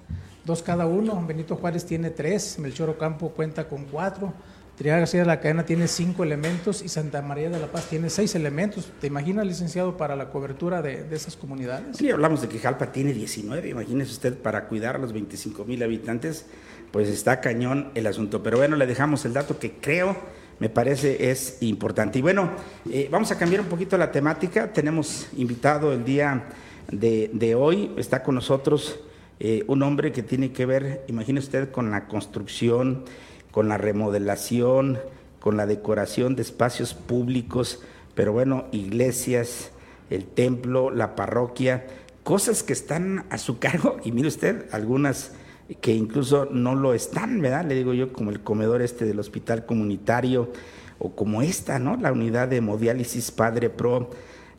dos 0.44 0.60
cada 0.60 0.86
uno. 0.86 1.24
Benito 1.24 1.54
Juárez 1.54 1.86
tiene 1.86 2.10
tres, 2.10 2.58
Melchor 2.58 2.90
Ocampo 2.90 3.30
cuenta 3.30 3.68
con 3.68 3.84
cuatro. 3.84 4.34
Triana 4.76 4.98
García 4.98 5.20
de 5.20 5.26
la 5.26 5.38
Cadena 5.38 5.64
tiene 5.64 5.86
cinco 5.86 6.24
elementos 6.24 6.82
y 6.82 6.88
Santa 6.88 7.22
María 7.22 7.48
de 7.48 7.60
la 7.60 7.68
Paz 7.68 7.86
tiene 7.88 8.10
seis 8.10 8.34
elementos. 8.34 8.90
¿Te 9.00 9.06
imaginas, 9.06 9.46
licenciado, 9.46 9.96
para 9.96 10.16
la 10.16 10.30
cobertura 10.30 10.82
de, 10.82 11.06
esas 11.12 11.36
comunidades? 11.36 11.96
Sí, 11.96 12.10
hablamos 12.10 12.42
de 12.42 12.48
que 12.48 12.58
Jalpa 12.58 12.90
tiene 12.90 13.12
19. 13.12 13.68
Imagínese 13.68 14.10
usted 14.10 14.36
para 14.36 14.66
cuidar 14.66 14.96
a 14.96 14.98
los 14.98 15.12
25 15.12 15.64
mil 15.64 15.80
habitantes, 15.80 16.46
pues 16.90 17.08
está 17.08 17.40
cañón 17.40 17.92
el 17.94 18.08
asunto. 18.08 18.42
Pero 18.42 18.58
bueno, 18.58 18.74
le 18.74 18.86
dejamos 18.86 19.24
el 19.24 19.32
dato 19.32 19.60
que 19.60 19.74
creo 19.74 20.16
me 20.58 20.68
parece 20.68 21.30
es 21.30 21.58
importante. 21.60 22.18
Y 22.18 22.22
bueno, 22.22 22.50
eh, 22.90 23.08
vamos 23.10 23.30
a 23.30 23.38
cambiar 23.38 23.60
un 23.60 23.68
poquito 23.68 23.98
la 23.98 24.10
temática. 24.10 24.72
Tenemos 24.72 25.28
invitado 25.36 25.92
el 25.92 26.04
día 26.04 26.44
de, 26.90 27.54
hoy, 27.54 27.92
está 27.96 28.22
con 28.22 28.36
nosotros 28.36 29.00
eh, 29.40 29.64
un 29.66 29.82
hombre 29.82 30.12
que 30.12 30.22
tiene 30.22 30.52
que 30.52 30.66
ver, 30.66 31.04
imagine 31.08 31.40
usted, 31.40 31.70
con 31.70 31.90
la 31.90 32.06
construcción, 32.06 33.04
con 33.50 33.68
la 33.68 33.76
remodelación, 33.76 34.98
con 35.40 35.56
la 35.56 35.66
decoración 35.66 36.36
de 36.36 36.42
espacios 36.42 36.94
públicos, 36.94 37.82
pero 38.14 38.32
bueno, 38.32 38.66
iglesias, 38.72 39.70
el 40.10 40.24
templo, 40.24 40.90
la 40.90 41.16
parroquia, 41.16 41.86
cosas 42.22 42.62
que 42.62 42.72
están 42.72 43.26
a 43.30 43.38
su 43.38 43.58
cargo. 43.58 43.98
Y 44.04 44.12
mire 44.12 44.28
usted, 44.28 44.66
algunas 44.72 45.32
que 45.80 45.92
incluso 45.92 46.48
no 46.50 46.74
lo 46.74 46.94
están, 46.94 47.40
¿verdad? 47.40 47.64
Le 47.64 47.74
digo 47.74 47.92
yo, 47.92 48.12
como 48.12 48.30
el 48.30 48.40
comedor 48.40 48.82
este 48.82 49.04
del 49.04 49.18
hospital 49.18 49.66
comunitario 49.66 50.52
o 50.98 51.14
como 51.14 51.42
esta, 51.42 51.78
¿no? 51.78 51.96
La 51.96 52.12
unidad 52.12 52.48
de 52.48 52.56
hemodiálisis 52.56 53.30
Padre 53.30 53.70
Pro 53.70 54.10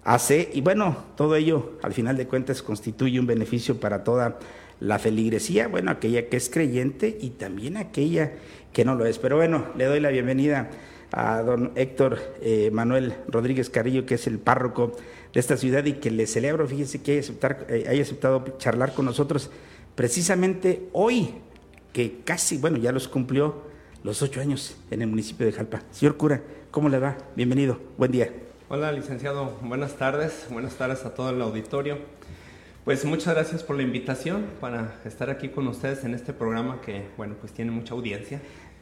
AC. 0.04 0.50
Y 0.54 0.62
bueno, 0.62 0.98
todo 1.16 1.36
ello, 1.36 1.74
al 1.82 1.94
final 1.94 2.18
de 2.18 2.28
cuentas, 2.28 2.62
constituye 2.62 3.20
un 3.20 3.28
beneficio 3.28 3.80
para 3.80 4.04
toda 4.04 4.40
la 4.80 5.00
feligresía, 5.00 5.68
bueno, 5.68 5.90
aquella 5.90 6.30
que 6.30 6.38
es 6.38 6.50
creyente 6.50 7.18
y 7.20 7.32
también 7.32 7.78
aquella 7.78 8.34
que 8.74 8.86
no 8.86 8.96
lo 8.96 9.06
es. 9.06 9.18
Pero 9.18 9.38
bueno, 9.38 9.66
le 9.76 9.86
doy 9.86 10.00
la 10.00 10.10
bienvenida 10.10 10.70
a 11.12 11.42
don 11.42 11.72
Héctor 11.76 12.20
eh, 12.42 12.70
Manuel 12.72 13.16
Rodríguez 13.28 13.70
Carrillo, 13.70 14.06
que 14.06 14.16
es 14.16 14.28
el 14.28 14.40
párroco 14.40 14.92
de 15.34 15.40
esta 15.40 15.58
ciudad 15.58 15.86
y 15.86 15.94
que 15.94 16.12
le 16.12 16.28
celebro, 16.28 16.68
fíjese 16.68 17.02
que 17.02 17.20
haya, 17.20 17.58
eh, 17.70 17.86
haya 17.90 18.02
aceptado 18.02 18.44
charlar 18.58 18.94
con 18.94 19.06
nosotros 19.06 19.50
precisamente 19.98 20.88
hoy, 20.94 21.34
que 21.92 22.20
casi, 22.24 22.60
bueno, 22.60 22.78
ya 22.78 22.92
los 22.92 23.08
cumplió 23.08 23.64
los 24.04 24.22
ocho 24.22 24.40
años 24.40 24.78
en 24.92 25.02
el 25.02 25.08
municipio 25.08 25.48
de 25.48 25.52
Jalpa. 25.52 25.82
Señor 25.90 26.18
cura, 26.18 26.44
¿cómo 26.70 26.88
le 26.88 27.00
va? 27.00 27.18
Bienvenido, 27.36 27.80
buen 27.98 28.12
día. 28.12 28.32
Hola, 28.70 28.92
licenciado, 28.92 29.58
buenas 29.64 29.96
tardes, 29.96 30.46
buenas 30.52 30.76
tardes 30.76 31.04
a 31.04 31.16
todo 31.16 31.32
el 31.32 31.42
auditorio. 31.42 31.98
Pues 32.86 33.06
muchas 33.06 33.34
gracias 33.34 33.64
por 33.64 33.76
la 33.76 33.82
invitación 33.82 34.46
para 34.62 35.02
estar 35.04 35.32
aquí 35.32 35.50
con 35.50 35.68
ustedes 35.68 36.04
en 36.04 36.14
este 36.14 36.32
programa 36.32 36.80
que, 36.80 37.08
bueno, 37.18 37.34
pues 37.42 37.52
tiene 37.52 37.72
mucha 37.72 37.96
audiencia. 37.96 38.40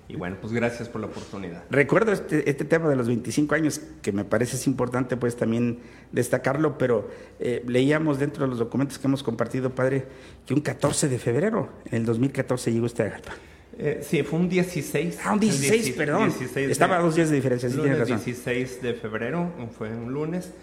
Y 0.08 0.16
bueno, 0.16 0.38
pues 0.40 0.54
gracias 0.54 0.88
por 0.88 1.02
la 1.02 1.08
oportunidad. 1.08 1.64
Recuerdo 1.70 2.12
este, 2.12 2.48
este 2.50 2.64
tema 2.64 2.88
de 2.90 2.96
los 2.96 3.08
25 3.08 3.56
años, 3.56 3.82
que 4.02 4.12
me 4.12 4.24
parece 4.24 4.56
es 4.56 4.68
importante 4.68 5.18
pues 5.18 5.36
también 5.36 5.80
destacarlo, 6.12 6.78
pero 6.78 7.10
eh, 7.40 7.64
leíamos 7.66 8.20
dentro 8.20 8.44
de 8.44 8.50
los 8.50 8.60
documentos 8.60 9.00
que 9.00 9.08
hemos 9.08 9.24
compartido, 9.24 9.74
padre, 9.74 10.06
que 10.46 10.54
un 10.54 10.62
14 10.62 11.10
de 11.10 11.18
febrero, 11.18 11.70
en 11.86 11.96
el 11.98 12.06
2014 12.06 12.72
llegó 12.72 12.86
usted 12.86 13.08
a 13.08 13.10
Galpa. 13.10 13.34
Eh, 13.78 14.02
sí, 14.08 14.24
fue 14.24 14.40
un 14.40 14.48
16. 14.48 15.20
Ah, 15.24 15.34
un 15.34 15.40
16, 15.40 15.92
perdón. 15.92 16.32
Estaba 16.56 16.98
a 16.98 17.02
dos 17.02 17.16
días 17.16 17.30
de 17.30 17.36
diferencia, 17.36 17.70
sí 17.70 17.76
lunes 17.76 18.06
16 18.06 18.82
de 18.82 18.94
febrero, 18.94 19.52
fue 19.78 19.90
un 19.90 20.14
lunes, 20.14 20.54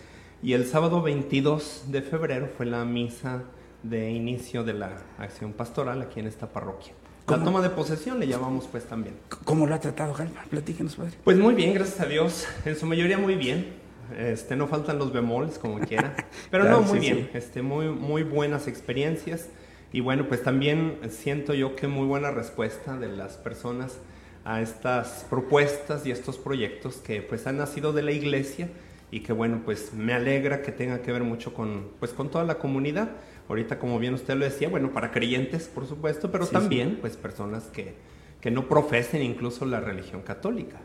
y 0.43 0.55
el 0.55 0.67
sábado 0.67 1.03
22 1.03 1.87
de 1.89 2.03
febrero 2.03 2.49
fue 2.57 2.67
la 2.67 2.85
misa 2.85 3.43
de 3.83 4.11
inicio 4.11 4.63
de 4.63 4.75
la 4.75 5.03
acción 5.19 5.53
pastoral 5.53 6.01
aquí 6.01 6.21
en 6.21 6.27
esta 6.27 6.53
parroquia. 6.53 6.95
La 7.29 7.43
toma 7.43 7.63
de 7.63 7.71
posesión 7.71 8.19
le 8.19 8.27
llamamos 8.27 8.67
pues 8.71 8.85
también. 8.85 9.15
¿Cómo 9.45 9.67
lo 9.67 9.75
ha 9.75 9.81
tratado 9.81 10.13
Jalpa? 10.13 10.43
Platíquenos, 10.51 10.97
padre. 10.97 11.13
Pues 11.25 11.37
muy 11.39 11.55
bien, 11.55 11.75
gracias 11.75 12.01
a 12.01 12.07
Dios. 12.07 12.47
En 12.65 12.77
su 12.77 12.87
mayoría 12.87 13.19
muy 13.19 13.37
bien. 13.37 13.81
este, 14.19 14.57
no 14.57 14.67
faltan 14.67 14.99
los 14.99 15.13
bemoles 15.13 15.59
como 15.59 15.79
quiera, 15.79 16.15
pero 16.51 16.65
no, 16.65 16.83
muy 16.83 16.99
bien, 16.99 17.31
este, 17.33 17.63
muy, 17.63 17.89
muy 17.89 18.23
buenas 18.25 18.67
experiencias 18.69 19.49
y 19.93 20.01
bueno, 20.01 20.27
pues 20.27 20.43
también 20.43 20.99
siento 21.11 21.55
yo 21.55 21.77
que 21.77 21.87
muy 21.87 22.07
buena 22.07 22.31
respuesta 22.31 22.99
de 22.99 23.09
las 23.09 23.37
personas 23.37 23.99
a 24.45 24.61
estas 24.61 25.27
propuestas 25.29 26.07
y 26.07 26.11
estos 26.11 26.39
proyectos 26.39 26.97
que 26.97 27.23
pues 27.23 27.47
han 27.47 27.59
nacido 27.59 27.93
de 27.93 28.03
la 28.03 28.13
iglesia 28.13 28.69
y 29.11 29.21
que 29.21 29.35
bueno, 29.35 29.61
pues 29.65 29.93
me 29.93 30.15
alegra 30.15 30.63
que 30.63 30.73
tenga 30.73 31.03
que 31.03 31.13
ver 31.13 31.23
mucho 31.23 31.53
con, 31.53 31.91
pues, 32.01 32.13
con 32.13 32.31
toda 32.31 32.45
la 32.45 32.55
comunidad. 32.55 33.11
Ahorita, 33.53 33.79
como 33.79 33.99
bien 33.99 34.15
usted 34.15 34.35
lo 34.35 34.47
decía, 34.47 34.71
bueno, 34.71 34.93
para 34.93 35.11
creyentes, 35.11 35.65
por 35.69 35.87
supuesto, 35.87 36.33
pero 36.33 36.47
también 36.47 36.97
pues 37.03 37.19
personas 37.19 37.65
que, 37.65 37.95
que 38.41 38.51
no 38.51 38.67
profesen 38.67 39.21
incluso 39.23 39.67
la 39.67 39.79
religión 39.79 40.23
católica. 40.23 40.81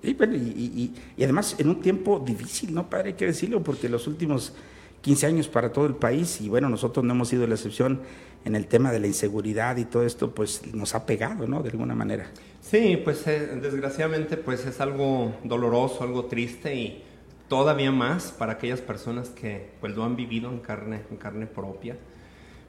y, 0.00 0.10
y, 0.10 0.94
y, 1.16 1.24
además 1.24 1.56
en 1.58 1.68
un 1.68 1.80
tiempo 1.80 2.22
difícil, 2.24 2.72
¿no, 2.72 2.88
padre? 2.88 3.08
Hay 3.08 3.14
que 3.14 3.26
decirlo, 3.26 3.64
porque 3.64 3.88
los 3.88 4.06
últimos 4.06 4.54
15 5.00 5.26
años 5.26 5.48
para 5.48 5.72
todo 5.72 5.86
el 5.86 5.96
país, 5.96 6.40
y 6.40 6.48
bueno, 6.48 6.68
nosotros 6.68 7.04
no 7.04 7.12
hemos 7.12 7.28
sido 7.28 7.44
la 7.48 7.56
excepción 7.56 8.00
en 8.44 8.54
el 8.54 8.68
tema 8.68 8.92
de 8.92 9.00
la 9.00 9.08
inseguridad 9.08 9.76
y 9.76 9.84
todo 9.84 10.04
esto, 10.04 10.32
pues 10.32 10.72
nos 10.72 10.94
ha 10.94 11.04
pegado, 11.06 11.48
¿no? 11.48 11.60
De 11.60 11.70
alguna 11.70 11.96
manera. 11.96 12.30
Sí, 12.60 13.00
pues 13.02 13.26
eh, 13.26 13.58
desgraciadamente 13.60 14.36
pues 14.36 14.64
es 14.64 14.80
algo 14.80 15.34
doloroso, 15.42 16.04
algo 16.04 16.26
triste 16.26 16.72
y 16.72 17.02
todavía 17.50 17.90
más 17.90 18.30
para 18.30 18.52
aquellas 18.52 18.80
personas 18.80 19.28
que 19.28 19.72
pues 19.80 19.96
lo 19.96 20.04
han 20.04 20.14
vivido 20.14 20.48
en 20.50 20.60
carne, 20.60 21.02
en 21.10 21.16
carne 21.16 21.46
propia. 21.46 21.96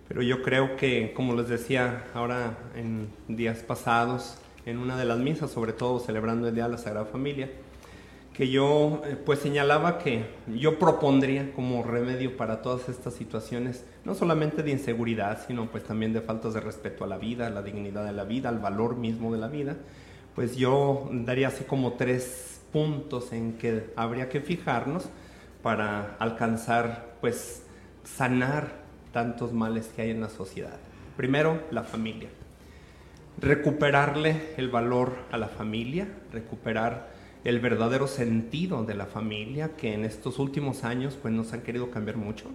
Pero 0.08 0.24
yo 0.24 0.42
creo 0.42 0.76
que, 0.76 1.14
como 1.14 1.36
les 1.36 1.48
decía 1.48 2.06
ahora 2.16 2.58
en 2.76 3.08
días 3.28 3.60
pasados, 3.60 4.40
en 4.66 4.80
una 4.80 4.98
de 4.98 5.06
las 5.06 5.20
misas, 5.20 5.52
sobre 5.52 5.74
todo 5.74 6.00
celebrando 6.00 6.48
el 6.48 6.56
Día 6.56 6.64
de 6.64 6.72
la 6.72 6.78
Sagrada 6.80 7.06
Familia, 7.06 7.50
que 8.34 8.50
yo 8.50 9.04
eh, 9.06 9.16
pues 9.24 9.38
señalaba 9.38 10.00
que 10.00 10.26
yo 10.48 10.80
propondría 10.80 11.54
como 11.54 11.84
remedio 11.84 12.36
para 12.36 12.64
todas 12.64 12.90
estas 12.90 13.14
situaciones, 13.14 13.86
no 14.04 14.16
solamente 14.16 14.64
de 14.64 14.72
inseguridad, 14.72 15.46
sino 15.46 15.68
pues 15.68 15.84
también 15.84 16.12
de 16.12 16.22
faltas 16.22 16.56
de 16.56 16.60
respeto 16.60 17.04
a 17.04 17.08
la 17.08 17.20
vida, 17.20 17.46
a 17.46 17.50
la 17.52 17.62
dignidad 17.62 18.04
de 18.04 18.14
la 18.14 18.24
vida, 18.24 18.50
al 18.50 18.58
valor 18.58 18.96
mismo 18.96 19.32
de 19.32 19.38
la 19.38 19.48
vida, 19.48 19.78
pues 20.34 20.56
yo 20.56 21.08
daría 21.12 21.50
así 21.50 21.66
como 21.66 21.94
tres 21.94 22.51
puntos 22.72 23.34
en 23.34 23.54
que 23.54 23.92
habría 23.96 24.30
que 24.30 24.42
fijarnos 24.42 25.10
para 25.62 26.16
alcanzar, 26.20 27.16
pues, 27.22 27.64
sanar 28.04 28.82
tantos 29.12 29.54
males 29.54 29.92
que 29.96 30.04
hay 30.04 30.12
en 30.12 30.22
la 30.22 30.30
sociedad. 30.30 30.80
Primero, 31.18 31.62
la 31.72 31.84
familia. 31.84 32.30
Recuperarle 33.40 34.54
el 34.58 34.70
valor 34.70 35.16
a 35.32 35.38
la 35.38 35.48
familia, 35.48 36.08
recuperar 36.32 37.12
el 37.44 37.60
verdadero 37.60 38.08
sentido 38.08 38.84
de 38.84 38.96
la 38.96 39.06
familia, 39.06 39.76
que 39.76 39.94
en 39.94 40.06
estos 40.06 40.40
últimos 40.40 40.84
años 40.84 41.18
pues 41.22 41.34
nos 41.34 41.54
han 41.54 41.62
querido 41.62 41.90
cambiar 41.92 42.18
mucho. 42.18 42.52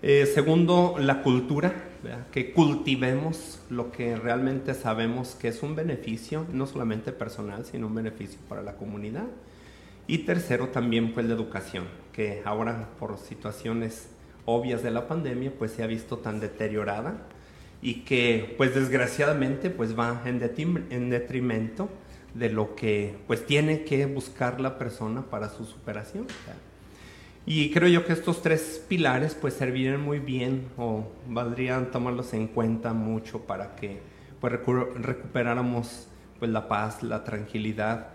Eh, 0.00 0.26
segundo, 0.26 0.96
la 0.98 1.22
cultura, 1.22 1.72
que 2.32 2.52
cultivemos 2.52 3.60
lo 3.70 3.92
que 3.92 4.16
realmente 4.16 4.74
sabemos 4.74 5.34
que 5.34 5.48
es 5.48 5.62
un 5.62 5.74
beneficio, 5.74 6.46
no 6.52 6.66
solamente 6.66 7.12
personal, 7.12 7.64
sino 7.64 7.86
un 7.86 7.94
beneficio 7.94 8.38
para 8.48 8.62
la 8.62 8.76
comunidad. 8.76 9.26
Y 10.06 10.18
tercero, 10.18 10.68
también 10.68 11.12
pues 11.12 11.26
la 11.26 11.34
educación, 11.34 11.84
que 12.12 12.42
ahora 12.44 12.88
por 12.98 13.18
situaciones 13.18 14.08
obvias 14.44 14.82
de 14.82 14.90
la 14.90 15.06
pandemia 15.06 15.52
pues 15.56 15.70
se 15.72 15.82
ha 15.82 15.86
visto 15.86 16.18
tan 16.18 16.40
deteriorada 16.40 17.26
y 17.80 18.00
que 18.00 18.54
pues 18.56 18.74
desgraciadamente 18.74 19.70
pues 19.70 19.98
va 19.98 20.22
en, 20.24 20.42
en 20.90 21.10
detrimento 21.10 21.88
de 22.34 22.50
lo 22.50 22.74
que 22.74 23.14
pues 23.26 23.46
tiene 23.46 23.84
que 23.84 24.06
buscar 24.06 24.60
la 24.60 24.78
persona 24.78 25.22
para 25.22 25.48
su 25.48 25.64
superación. 25.64 26.26
Y 27.44 27.70
creo 27.70 27.88
yo 27.88 28.04
que 28.04 28.12
estos 28.12 28.40
tres 28.40 28.84
pilares 28.88 29.34
pues 29.34 29.54
servirían 29.54 30.00
muy 30.00 30.20
bien 30.20 30.68
o 30.76 31.08
valdrían 31.28 31.90
tomarlos 31.90 32.32
en 32.34 32.46
cuenta 32.46 32.92
mucho 32.92 33.40
para 33.40 33.74
que 33.74 34.00
pues 34.40 34.52
recuperáramos 34.52 36.08
pues 36.38 36.50
la 36.50 36.68
paz, 36.68 37.02
la 37.02 37.24
tranquilidad 37.24 38.08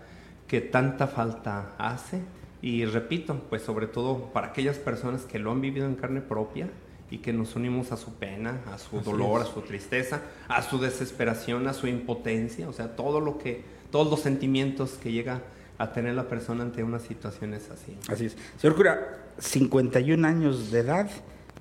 que 0.46 0.60
tanta 0.60 1.06
falta 1.06 1.74
hace. 1.78 2.22
Y 2.62 2.86
repito, 2.86 3.40
pues 3.48 3.62
sobre 3.62 3.86
todo 3.86 4.32
para 4.32 4.48
aquellas 4.48 4.78
personas 4.78 5.24
que 5.24 5.38
lo 5.38 5.52
han 5.52 5.60
vivido 5.60 5.86
en 5.86 5.94
carne 5.94 6.20
propia 6.20 6.68
y 7.10 7.18
que 7.18 7.32
nos 7.32 7.54
unimos 7.54 7.92
a 7.92 7.96
su 7.96 8.14
pena, 8.14 8.60
a 8.72 8.78
su 8.78 9.00
dolor, 9.00 9.42
a 9.42 9.44
su 9.44 9.60
tristeza, 9.60 10.22
a 10.48 10.62
su 10.62 10.78
desesperación, 10.78 11.68
a 11.68 11.74
su 11.74 11.86
impotencia, 11.86 12.68
o 12.68 12.72
sea, 12.72 12.96
todo 12.96 13.20
lo 13.20 13.38
que 13.38 13.62
todos 13.90 14.10
los 14.10 14.20
sentimientos 14.20 14.92
que 15.02 15.12
llega 15.12 15.42
a 15.78 15.92
tener 15.92 16.14
la 16.14 16.28
persona 16.28 16.64
ante 16.64 16.82
unas 16.82 17.02
situaciones 17.02 17.70
así. 17.70 17.96
Así 18.08 18.26
es. 18.26 18.36
Señor 18.58 18.76
cura, 18.76 19.18
51 19.38 20.26
años 20.26 20.72
de 20.72 20.80
edad, 20.80 21.08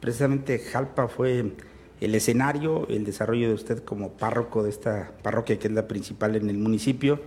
precisamente 0.01 0.59
Jalpa 0.59 1.07
fue 1.07 1.53
el 2.01 2.15
escenario, 2.15 2.87
el 2.89 3.05
desarrollo 3.05 3.47
de 3.47 3.53
usted 3.53 3.83
como 3.83 4.13
párroco 4.13 4.63
de 4.63 4.71
esta 4.71 5.11
parroquia 5.21 5.59
que 5.59 5.67
es 5.67 5.73
la 5.73 5.87
principal 5.87 6.35
en 6.35 6.49
el 6.49 6.57
municipio 6.57 7.21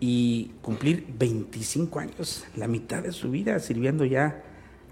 y 0.00 0.52
cumplir 0.62 1.06
25 1.18 1.98
años, 2.00 2.44
la 2.56 2.66
mitad 2.66 3.02
de 3.02 3.12
su 3.12 3.30
vida 3.30 3.58
sirviendo 3.60 4.04
ya 4.04 4.42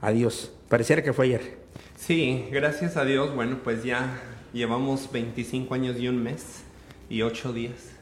a 0.00 0.12
Dios. 0.12 0.53
Pareciera 0.68 1.03
que 1.03 1.12
fue 1.12 1.26
ayer. 1.26 1.59
Sí, 1.96 2.46
gracias 2.53 2.96
a 2.96 3.05
Dios, 3.05 3.35
bueno, 3.35 3.59
pues 3.64 3.83
ya 3.83 4.20
llevamos 4.53 5.11
25 5.11 5.74
años 5.74 5.98
y 5.98 6.09
un 6.09 6.22
mes 6.22 6.62
y 7.09 7.22
ocho 7.22 7.53
días 7.53 7.99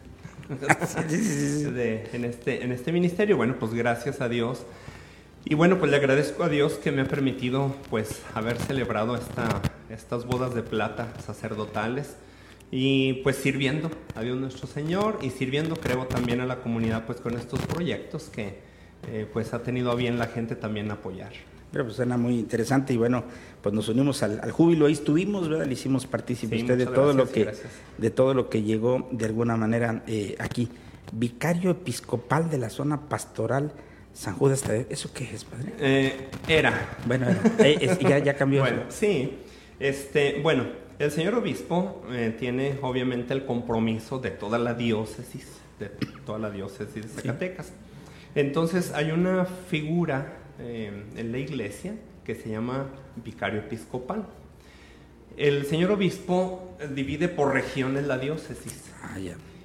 en, 2.13 2.25
este, 2.25 2.65
en 2.65 2.73
este 2.73 2.93
ministerio. 2.93 3.37
Bueno, 3.37 3.57
pues 3.59 3.75
gracias 3.75 4.21
a 4.21 4.29
Dios. 4.29 4.65
Y 5.45 5.55
bueno, 5.55 5.79
pues 5.79 5.91
le 5.91 5.97
agradezco 5.97 6.45
a 6.45 6.49
Dios 6.49 6.75
que 6.75 6.91
me 6.93 7.03
ha 7.03 7.07
permitido 7.07 7.75
pues 7.91 8.23
haber 8.35 8.59
celebrado 8.59 9.17
esta, 9.17 9.63
estas 9.89 10.27
bodas 10.27 10.55
de 10.55 10.63
plata 10.63 11.13
sacerdotales 11.25 12.17
y 12.71 13.15
pues 13.23 13.37
sirviendo 13.37 13.91
a 14.15 14.23
Dios 14.23 14.37
nuestro 14.37 14.67
Señor 14.67 15.19
y 15.23 15.31
sirviendo 15.31 15.77
creo 15.77 16.07
también 16.07 16.41
a 16.41 16.47
la 16.47 16.57
comunidad 16.57 17.07
pues 17.07 17.21
con 17.21 17.35
estos 17.35 17.61
proyectos 17.61 18.25
que 18.25 18.59
eh, 19.07 19.27
pues 19.33 19.55
ha 19.55 19.63
tenido 19.63 19.91
a 19.91 19.95
bien 19.95 20.19
la 20.19 20.27
gente 20.27 20.55
también 20.57 20.91
apoyar. 20.91 21.33
Pero 21.71 21.85
pues 21.85 21.97
suena 21.97 22.17
muy 22.17 22.39
interesante 22.39 22.95
y 22.95 22.97
bueno, 22.97 23.25
pues 23.63 23.75
nos 23.75 23.89
unimos 23.89 24.23
al, 24.23 24.51
júbilo, 24.51 24.87
ahí 24.87 24.95
estuvimos, 24.95 25.49
¿verdad? 25.49 25.67
Le 25.67 25.75
hicimos 25.75 26.07
partícipe 26.07 26.57
usted 26.57 26.79
de 26.79 26.87
todo 26.87 27.13
lo 27.13 27.29
que 27.29 27.53
de 27.99 28.11
todo 28.11 28.33
lo 28.35 28.49
que 28.49 28.63
llegó 28.63 29.09
de 29.11 29.27
alguna 29.27 29.57
manera 29.57 30.03
eh, 30.07 30.37
aquí. 30.39 30.69
Vicario 31.11 31.71
episcopal 31.71 32.51
de 32.51 32.59
la 32.59 32.69
zona 32.69 33.09
pastoral 33.09 33.73
San 34.13 34.35
Judas 34.35 34.61
Tadeo, 34.61 34.85
¿eso 34.91 35.11
qué 35.15 35.25
es, 35.33 35.45
padre? 35.45 35.73
Eh, 35.79 36.29
era. 36.47 36.97
Bueno, 37.07 37.27
eh, 37.59 37.97
ya, 38.01 38.19
ya 38.19 38.35
cambió. 38.35 38.61
bueno, 38.61 38.83
sí. 38.89 39.39
Este, 39.81 40.41
bueno, 40.43 40.65
el 40.99 41.11
señor 41.11 41.35
obispo 41.35 42.03
tiene 42.39 42.79
obviamente 42.83 43.33
el 43.33 43.47
compromiso 43.47 44.19
de 44.19 44.31
toda 44.31 44.59
la 44.59 44.75
diócesis, 44.75 45.47
de 45.79 45.87
toda 46.27 46.39
la 46.39 46.51
diócesis 46.51 46.95
de 46.95 47.23
Zacatecas. 47.23 47.73
Entonces 48.35 48.93
hay 48.93 49.11
una 49.11 49.45
figura 49.45 50.39
eh, 50.59 51.05
en 51.17 51.33
la 51.33 51.39
iglesia 51.39 51.95
que 52.25 52.35
se 52.35 52.51
llama 52.51 52.87
vicario 53.25 53.61
episcopal. 53.61 54.27
El 55.37 55.67
señor 55.67 55.93
obispo 55.93 56.77
divide 56.95 57.29
por 57.29 57.53
regiones 57.53 58.07
la 58.07 58.19
diócesis. 58.19 58.91
Ah, 59.03 59.17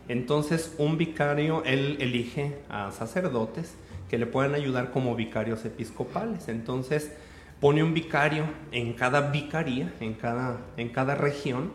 Entonces, 0.08 0.75
un 0.77 0.97
vicario, 0.97 1.63
él 1.65 1.97
elige 1.99 2.58
a 2.69 2.91
sacerdotes 2.91 3.73
que 4.10 4.17
le 4.17 4.27
puedan 4.27 4.53
ayudar 4.53 4.91
como 4.91 5.15
vicarios 5.15 5.65
episcopales. 5.65 6.47
Entonces, 6.47 7.12
pone 7.60 7.84
un 7.84 7.93
vicario 7.93 8.45
en 8.71 8.93
cada 8.93 9.32
vicaría, 9.32 9.91
en 9.99 10.13
cada, 10.13 10.62
en 10.77 10.89
cada 10.89 11.15
región, 11.15 11.71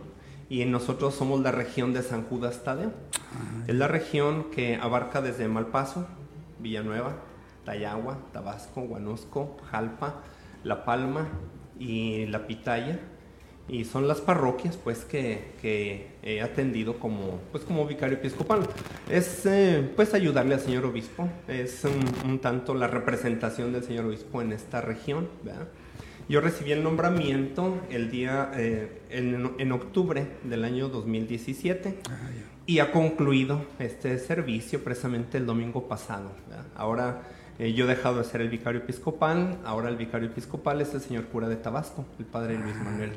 y 0.48 0.64
nosotros 0.64 1.14
somos 1.14 1.40
la 1.40 1.50
región 1.50 1.92
de 1.92 2.02
San 2.02 2.22
Judas 2.22 2.62
Tadeo. 2.62 2.92
Ah, 3.14 3.64
es 3.66 3.74
la 3.74 3.88
región 3.88 4.50
que 4.52 4.76
abarca 4.76 5.20
desde 5.20 5.48
Malpaso, 5.48 6.06
Villanueva, 6.60 7.16
Tayagua, 7.68 8.16
Tabasco, 8.32 8.80
Guanusco, 8.80 9.58
Jalpa, 9.70 10.22
La 10.64 10.86
Palma 10.86 11.28
y 11.78 12.24
La 12.24 12.46
Pitaya. 12.46 12.98
Y 13.68 13.84
son 13.84 14.08
las 14.08 14.22
parroquias 14.22 14.78
pues 14.78 15.04
que, 15.04 16.08
he 16.22 16.40
atendido 16.40 16.98
como, 16.98 17.40
pues, 17.52 17.64
como 17.64 17.86
vicario 17.86 18.16
episcopal. 18.16 18.60
Es 19.10 19.44
eh, 19.44 19.86
pues 19.94 20.14
ayudarle 20.14 20.54
al 20.54 20.60
señor 20.60 20.86
obispo, 20.86 21.28
es 21.46 21.84
un, 21.84 22.38
tanto 22.38 22.72
la 22.72 22.86
representación 22.86 23.74
del 23.74 23.84
señor 23.84 24.06
obispo 24.06 24.40
en 24.40 24.52
esta 24.52 24.80
región. 24.80 25.28
Yo 26.30 26.40
recibí 26.40 26.72
el 26.72 26.82
nombramiento 26.82 27.78
el 27.90 28.10
día, 28.10 28.50
eh, 28.54 29.02
en, 29.10 29.72
octubre 29.72 30.26
del 30.44 30.64
año 30.64 30.88
2017 30.88 31.98
ah, 32.08 32.16
y 32.64 32.78
ha 32.78 32.92
concluido 32.92 33.66
este 33.78 34.18
servicio 34.18 34.82
precisamente 34.82 35.36
el 35.36 35.44
domingo 35.44 35.86
pasado. 35.86 36.30
Ahora 36.74 37.22
eh, 37.58 37.72
yo 37.72 37.84
he 37.84 37.88
dejado 37.88 38.18
de 38.18 38.24
ser 38.24 38.40
el 38.40 38.48
vicario 38.48 38.80
episcopal, 38.80 39.58
ahora 39.64 39.88
el 39.88 39.96
vicario 39.96 40.28
episcopal 40.28 40.80
es 40.80 40.94
el 40.94 41.00
señor 41.00 41.26
cura 41.26 41.48
de 41.48 41.56
Tabasco, 41.56 42.04
el 42.18 42.24
padre 42.24 42.58
Luis. 42.58 42.76
Manuel. 42.76 43.12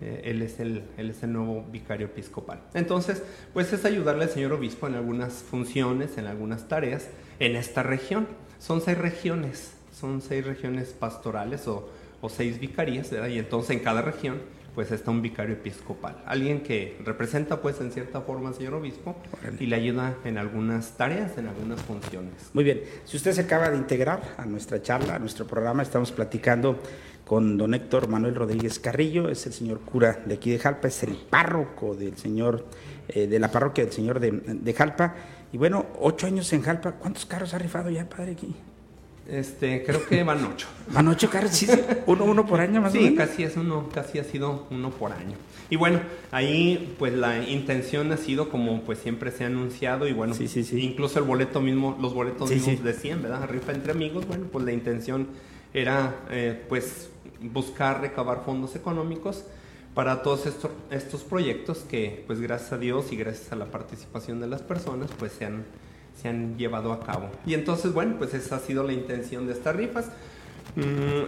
Eh, 0.00 0.22
él, 0.24 0.42
es 0.42 0.58
el, 0.58 0.82
él 0.96 1.10
es 1.10 1.22
el 1.22 1.32
nuevo 1.32 1.64
vicario 1.70 2.06
episcopal. 2.06 2.60
Entonces, 2.74 3.22
pues 3.52 3.72
es 3.72 3.84
ayudarle 3.84 4.24
al 4.24 4.30
señor 4.30 4.52
obispo 4.52 4.88
en 4.88 4.96
algunas 4.96 5.34
funciones, 5.34 6.18
en 6.18 6.26
algunas 6.26 6.66
tareas 6.66 7.08
en 7.38 7.54
esta 7.54 7.84
región. 7.84 8.26
Son 8.58 8.80
seis 8.80 8.98
regiones 8.98 9.74
son 10.02 10.20
seis 10.20 10.44
regiones 10.44 10.88
pastorales 10.88 11.68
o, 11.68 11.88
o 12.20 12.28
seis 12.28 12.58
vicarías, 12.58 13.10
¿verdad? 13.10 13.28
Y 13.28 13.38
entonces 13.38 13.70
en 13.70 13.80
cada 13.80 14.02
región 14.02 14.40
pues 14.74 14.90
está 14.90 15.10
un 15.10 15.20
vicario 15.20 15.54
episcopal, 15.54 16.22
alguien 16.26 16.62
que 16.62 16.98
representa 17.04 17.60
pues 17.60 17.80
en 17.80 17.92
cierta 17.92 18.22
forma 18.22 18.48
al 18.48 18.54
señor 18.54 18.74
obispo 18.74 19.16
y 19.60 19.66
le 19.66 19.76
ayuda 19.76 20.16
en 20.24 20.38
algunas 20.38 20.96
tareas, 20.96 21.36
en 21.36 21.46
algunas 21.46 21.80
funciones. 21.82 22.50
Muy 22.54 22.64
bien, 22.64 22.80
si 23.04 23.16
usted 23.16 23.32
se 23.32 23.42
acaba 23.42 23.68
de 23.70 23.76
integrar 23.76 24.34
a 24.38 24.46
nuestra 24.46 24.80
charla, 24.80 25.16
a 25.16 25.18
nuestro 25.18 25.46
programa, 25.46 25.82
estamos 25.82 26.10
platicando 26.12 26.78
con 27.26 27.56
don 27.56 27.74
Héctor 27.74 28.08
Manuel 28.08 28.34
Rodríguez 28.34 28.78
Carrillo, 28.78 29.28
es 29.28 29.46
el 29.46 29.52
señor 29.52 29.80
cura 29.80 30.20
de 30.24 30.34
aquí 30.34 30.50
de 30.50 30.58
Jalpa, 30.58 30.88
es 30.88 31.02
el 31.02 31.16
párroco 31.16 31.94
del 31.94 32.16
señor, 32.16 32.66
eh, 33.08 33.26
de 33.26 33.38
la 33.38 33.50
parroquia 33.50 33.84
del 33.84 33.92
señor 33.92 34.20
de, 34.20 34.30
de 34.30 34.72
Jalpa, 34.74 35.14
y 35.52 35.58
bueno, 35.58 35.86
ocho 36.00 36.26
años 36.26 36.50
en 36.54 36.62
Jalpa, 36.62 36.92
¿cuántos 36.92 37.26
carros 37.26 37.52
ha 37.52 37.58
rifado 37.58 37.90
ya, 37.90 38.08
padre, 38.08 38.32
aquí? 38.32 38.54
Este, 39.28 39.84
creo 39.84 40.04
que 40.06 40.22
van 40.24 40.44
ocho. 40.44 40.66
Van 40.92 41.06
ocho 41.08 41.30
carros, 41.30 41.52
sí, 41.52 41.68
uno, 42.06 42.24
uno 42.24 42.44
por 42.44 42.60
año 42.60 42.80
más 42.82 42.92
sí, 42.92 42.98
o 42.98 43.02
menos. 43.02 43.16
casi 43.28 43.44
es 43.44 43.56
uno, 43.56 43.88
casi 43.94 44.18
ha 44.18 44.24
sido 44.24 44.66
uno 44.70 44.90
por 44.90 45.12
año. 45.12 45.36
Y 45.70 45.76
bueno, 45.76 46.00
ahí 46.32 46.94
pues 46.98 47.12
la 47.14 47.38
intención 47.48 48.10
ha 48.12 48.16
sido 48.16 48.48
como 48.50 48.82
pues 48.82 48.98
siempre 48.98 49.30
se 49.30 49.44
ha 49.44 49.46
anunciado 49.46 50.06
y 50.08 50.12
bueno, 50.12 50.34
Sí, 50.34 50.48
sí, 50.48 50.64
sí. 50.64 50.80
incluso 50.80 51.18
el 51.20 51.24
boleto 51.24 51.60
mismo, 51.60 51.96
los 52.00 52.12
boletos 52.14 52.48
Sí, 52.48 52.56
mismos 52.56 52.76
sí. 52.78 52.82
decían, 52.82 53.22
¿verdad? 53.22 53.48
Rifa 53.48 53.72
entre 53.72 53.92
amigos, 53.92 54.26
bueno, 54.26 54.46
pues 54.50 54.64
la 54.64 54.72
intención 54.72 55.28
era 55.72 56.16
eh, 56.30 56.60
pues 56.68 57.08
buscar 57.40 58.00
recabar 58.00 58.42
fondos 58.44 58.74
económicos 58.76 59.44
para 59.94 60.22
todos 60.22 60.46
estos, 60.46 60.72
estos 60.90 61.22
proyectos 61.22 61.78
que 61.88 62.24
pues 62.26 62.40
gracias 62.40 62.72
a 62.72 62.78
Dios 62.78 63.12
y 63.12 63.16
gracias 63.16 63.52
a 63.52 63.56
la 63.56 63.66
participación 63.66 64.40
de 64.40 64.48
las 64.48 64.62
personas 64.62 65.10
pues 65.18 65.32
se 65.32 65.44
han, 65.46 65.64
se 66.20 66.28
han 66.28 66.56
llevado 66.58 66.92
a 66.92 67.00
cabo. 67.00 67.28
Y 67.46 67.54
entonces 67.54 67.92
bueno, 67.92 68.16
pues 68.18 68.34
esa 68.34 68.56
ha 68.56 68.60
sido 68.60 68.82
la 68.84 68.92
intención 68.92 69.46
de 69.46 69.52
estas 69.54 69.74
rifas. 69.76 70.06
Mm, 70.74 71.24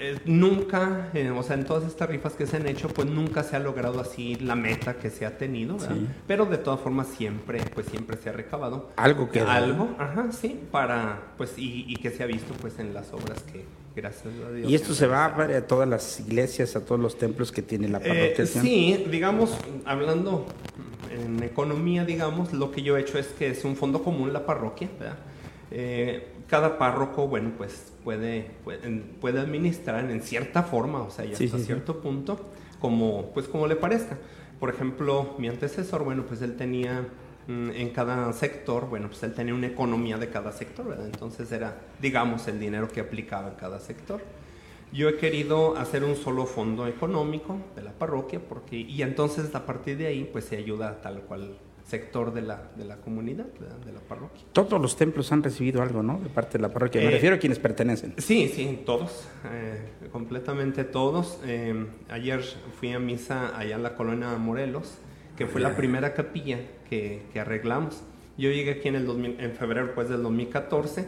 eh, 0.00 0.18
nunca, 0.24 1.08
eh, 1.14 1.30
o 1.30 1.42
sea, 1.42 1.54
en 1.56 1.64
todas 1.64 1.84
estas 1.84 2.08
rifas 2.08 2.32
que 2.34 2.46
se 2.46 2.56
han 2.56 2.66
hecho, 2.66 2.88
pues 2.88 3.08
nunca 3.08 3.42
se 3.44 3.54
ha 3.54 3.58
logrado 3.60 4.00
así 4.00 4.34
la 4.36 4.56
meta 4.56 4.94
que 4.94 5.10
se 5.10 5.24
ha 5.26 5.38
tenido, 5.38 5.76
¿verdad? 5.76 5.96
Sí. 5.96 6.08
Pero 6.26 6.46
de 6.46 6.58
todas 6.58 6.80
formas 6.80 7.06
siempre, 7.08 7.60
pues 7.74 7.86
siempre 7.86 8.16
se 8.16 8.28
ha 8.28 8.32
recabado 8.32 8.90
Algo 8.96 9.30
queda, 9.30 9.54
algo, 9.54 9.88
ajá, 9.98 10.32
sí, 10.32 10.60
para, 10.72 11.20
pues 11.36 11.56
y, 11.58 11.84
y 11.86 11.96
que 11.96 12.10
se 12.10 12.22
ha 12.22 12.26
visto, 12.26 12.54
pues 12.60 12.78
en 12.80 12.92
las 12.94 13.12
obras 13.12 13.40
que, 13.52 13.64
gracias 13.94 14.34
a 14.46 14.52
Dios. 14.52 14.68
Y 14.70 14.74
esto 14.74 14.94
se 14.94 15.06
va 15.06 15.26
a 15.26 15.66
todas 15.66 15.88
las 15.88 16.20
iglesias, 16.20 16.74
a 16.74 16.84
todos 16.84 17.00
los 17.00 17.18
templos 17.18 17.52
que 17.52 17.62
tiene 17.62 17.88
la 17.88 17.98
Eh, 17.98 18.34
parroquia. 18.34 18.46
¿sí? 18.46 18.58
sí, 18.60 19.06
digamos, 19.10 19.56
hablando 19.84 20.46
en 21.10 21.42
economía, 21.42 22.04
digamos, 22.04 22.52
lo 22.52 22.70
que 22.70 22.82
yo 22.82 22.96
he 22.96 23.00
hecho 23.00 23.18
es 23.18 23.28
que 23.28 23.48
es 23.50 23.64
un 23.64 23.76
fondo 23.76 24.02
común 24.02 24.32
la 24.32 24.44
parroquia, 24.46 24.88
¿verdad? 24.98 25.16
Eh, 25.70 26.28
cada 26.48 26.78
párroco, 26.78 27.28
bueno, 27.28 27.52
pues 27.56 27.92
puede, 28.04 28.50
puede, 28.64 28.88
puede 29.20 29.40
administrar 29.40 30.10
en 30.10 30.22
cierta 30.22 30.62
forma, 30.62 31.02
o 31.02 31.10
sea, 31.10 31.24
ya 31.26 31.36
Sí, 31.36 31.44
hasta 31.44 31.58
sí, 31.58 31.62
sí. 31.62 31.66
cierto 31.66 32.00
punto, 32.00 32.40
como, 32.80 33.30
pues 33.34 33.46
como 33.48 33.66
le 33.66 33.76
parezca. 33.76 34.16
Por 34.58 34.70
ejemplo, 34.70 35.34
mi 35.38 35.48
antecesor, 35.48 36.04
bueno, 36.04 36.24
pues 36.26 36.40
él 36.42 36.56
tenía 36.56 37.06
mm, 37.46 37.70
en 37.70 37.90
cada 37.90 38.32
sector, 38.32 38.88
bueno, 38.88 39.08
pues 39.08 39.22
él 39.22 39.34
tenía 39.34 39.54
una 39.54 39.66
economía 39.66 40.16
de 40.16 40.30
cada 40.30 40.52
sector, 40.52 40.88
¿verdad? 40.88 41.06
Entonces 41.06 41.52
era, 41.52 41.76
digamos, 42.00 42.48
el 42.48 42.58
dinero 42.58 42.88
que 42.88 43.00
aplicaba 43.00 43.48
en 43.48 43.54
cada 43.56 43.78
sector. 43.78 44.22
Yo 44.92 45.08
he 45.08 45.16
querido 45.16 45.76
hacer 45.76 46.04
un 46.04 46.16
solo 46.16 46.46
fondo 46.46 46.86
económico 46.86 47.58
de 47.76 47.82
la 47.82 47.92
parroquia 47.92 48.40
porque 48.40 48.76
y 48.76 49.02
entonces 49.02 49.54
a 49.54 49.66
partir 49.66 49.98
de 49.98 50.06
ahí 50.06 50.28
pues 50.30 50.44
se 50.46 50.56
ayuda 50.56 50.88
a 50.88 51.00
tal 51.00 51.20
cual 51.22 51.58
sector 51.88 52.34
de 52.34 52.42
la, 52.42 52.70
de 52.76 52.84
la 52.84 52.96
comunidad, 52.98 53.46
de 53.46 53.92
la 53.92 54.00
parroquia. 54.00 54.44
Todos 54.52 54.78
los 54.80 54.94
templos 54.96 55.32
han 55.32 55.42
recibido 55.42 55.80
algo, 55.82 56.02
¿no? 56.02 56.20
De 56.20 56.28
parte 56.28 56.58
de 56.58 56.62
la 56.62 56.68
parroquia. 56.68 57.00
Me 57.00 57.06
Eh, 57.06 57.10
refiero 57.12 57.36
a 57.36 57.38
quienes 57.38 57.58
pertenecen. 57.58 58.12
Sí, 58.18 58.48
sí, 58.54 58.82
todos, 58.84 59.26
eh, 59.50 59.80
completamente 60.12 60.84
todos. 60.84 61.40
Eh, 61.46 61.86
ayer 62.10 62.42
fui 62.78 62.92
a 62.92 62.98
misa 62.98 63.56
allá 63.58 63.76
en 63.76 63.82
la 63.82 63.94
colonia 63.94 64.36
Morelos, 64.36 64.98
que 65.36 65.46
fue 65.46 65.62
la 65.62 65.76
primera 65.76 66.12
capilla 66.12 66.58
que, 66.90 67.22
que 67.32 67.40
arreglamos. 67.40 68.02
Yo 68.36 68.50
llegué 68.50 68.72
aquí 68.72 68.88
en, 68.88 68.96
el 68.96 69.06
2000 69.06 69.40
en 69.40 69.52
febrero 69.52 69.94
pues, 69.94 70.10
del 70.10 70.22
2014. 70.22 71.06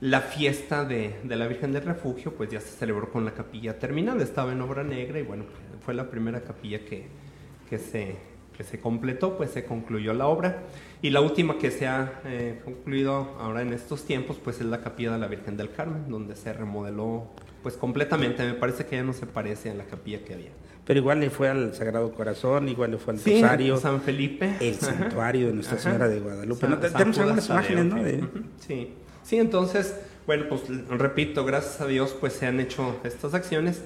La 0.00 0.20
fiesta 0.22 0.84
de, 0.84 1.16
de 1.24 1.36
la 1.36 1.46
Virgen 1.46 1.72
del 1.72 1.82
Refugio 1.84 2.32
pues 2.34 2.50
ya 2.50 2.60
se 2.60 2.68
celebró 2.70 3.10
con 3.10 3.24
la 3.26 3.32
capilla 3.34 3.78
terminada, 3.78 4.22
estaba 4.22 4.52
en 4.52 4.60
obra 4.62 4.82
negra 4.82 5.18
y 5.18 5.22
bueno, 5.22 5.44
fue 5.84 5.92
la 5.92 6.08
primera 6.10 6.40
capilla 6.40 6.84
que, 6.86 7.06
que 7.68 7.78
se, 7.78 8.16
que 8.56 8.64
se 8.64 8.80
completó, 8.80 9.36
pues 9.36 9.50
se 9.50 9.64
concluyó 9.64 10.14
la 10.14 10.26
obra. 10.26 10.62
Y 11.02 11.10
la 11.10 11.20
última 11.20 11.58
que 11.58 11.70
se 11.70 11.86
ha 11.86 12.20
eh, 12.24 12.60
concluido 12.64 13.36
ahora 13.38 13.60
en 13.60 13.74
estos 13.74 14.04
tiempos, 14.06 14.38
pues 14.42 14.60
es 14.60 14.66
la 14.66 14.80
capilla 14.80 15.12
de 15.12 15.18
la 15.18 15.26
Virgen 15.28 15.58
del 15.58 15.70
Carmen, 15.70 16.08
donde 16.08 16.34
se 16.34 16.52
remodeló 16.54 17.28
pues 17.62 17.76
completamente. 17.76 18.42
Me 18.46 18.54
parece 18.54 18.86
que 18.86 18.96
ya 18.96 19.02
no 19.02 19.12
se 19.12 19.26
parece 19.26 19.70
a 19.70 19.74
la 19.74 19.84
capilla 19.84 20.24
que 20.24 20.32
había. 20.32 20.50
Pero 20.86 20.98
igual 21.00 21.20
le 21.20 21.28
fue 21.28 21.50
al 21.50 21.74
Sagrado 21.74 22.10
Corazón, 22.14 22.70
igual 22.70 22.92
le 22.92 22.96
fue 22.98 23.12
al 23.12 23.20
Sí, 23.20 23.34
Rosario, 23.42 23.76
San 23.76 24.00
Felipe. 24.00 24.54
el 24.60 24.74
Ajá. 24.76 24.86
santuario 24.98 25.48
de 25.48 25.52
Nuestra 25.52 25.74
Ajá. 25.76 25.82
Señora 25.84 26.08
de 26.08 26.20
Guadalupe. 26.20 26.60
San- 26.62 26.70
¿no? 26.70 26.80
San 26.80 26.92
Tenemos 26.94 27.18
algunas 27.18 27.48
imágenes, 27.50 27.84
¿no? 27.84 28.02
De- 28.02 28.24
Sí. 28.66 28.94
Sí, 29.30 29.38
entonces, 29.38 29.94
bueno, 30.26 30.46
pues 30.48 30.62
repito, 30.88 31.44
gracias 31.44 31.80
a 31.80 31.86
Dios, 31.86 32.16
pues 32.18 32.32
se 32.32 32.46
han 32.46 32.58
hecho 32.58 32.96
estas 33.04 33.32
acciones 33.32 33.80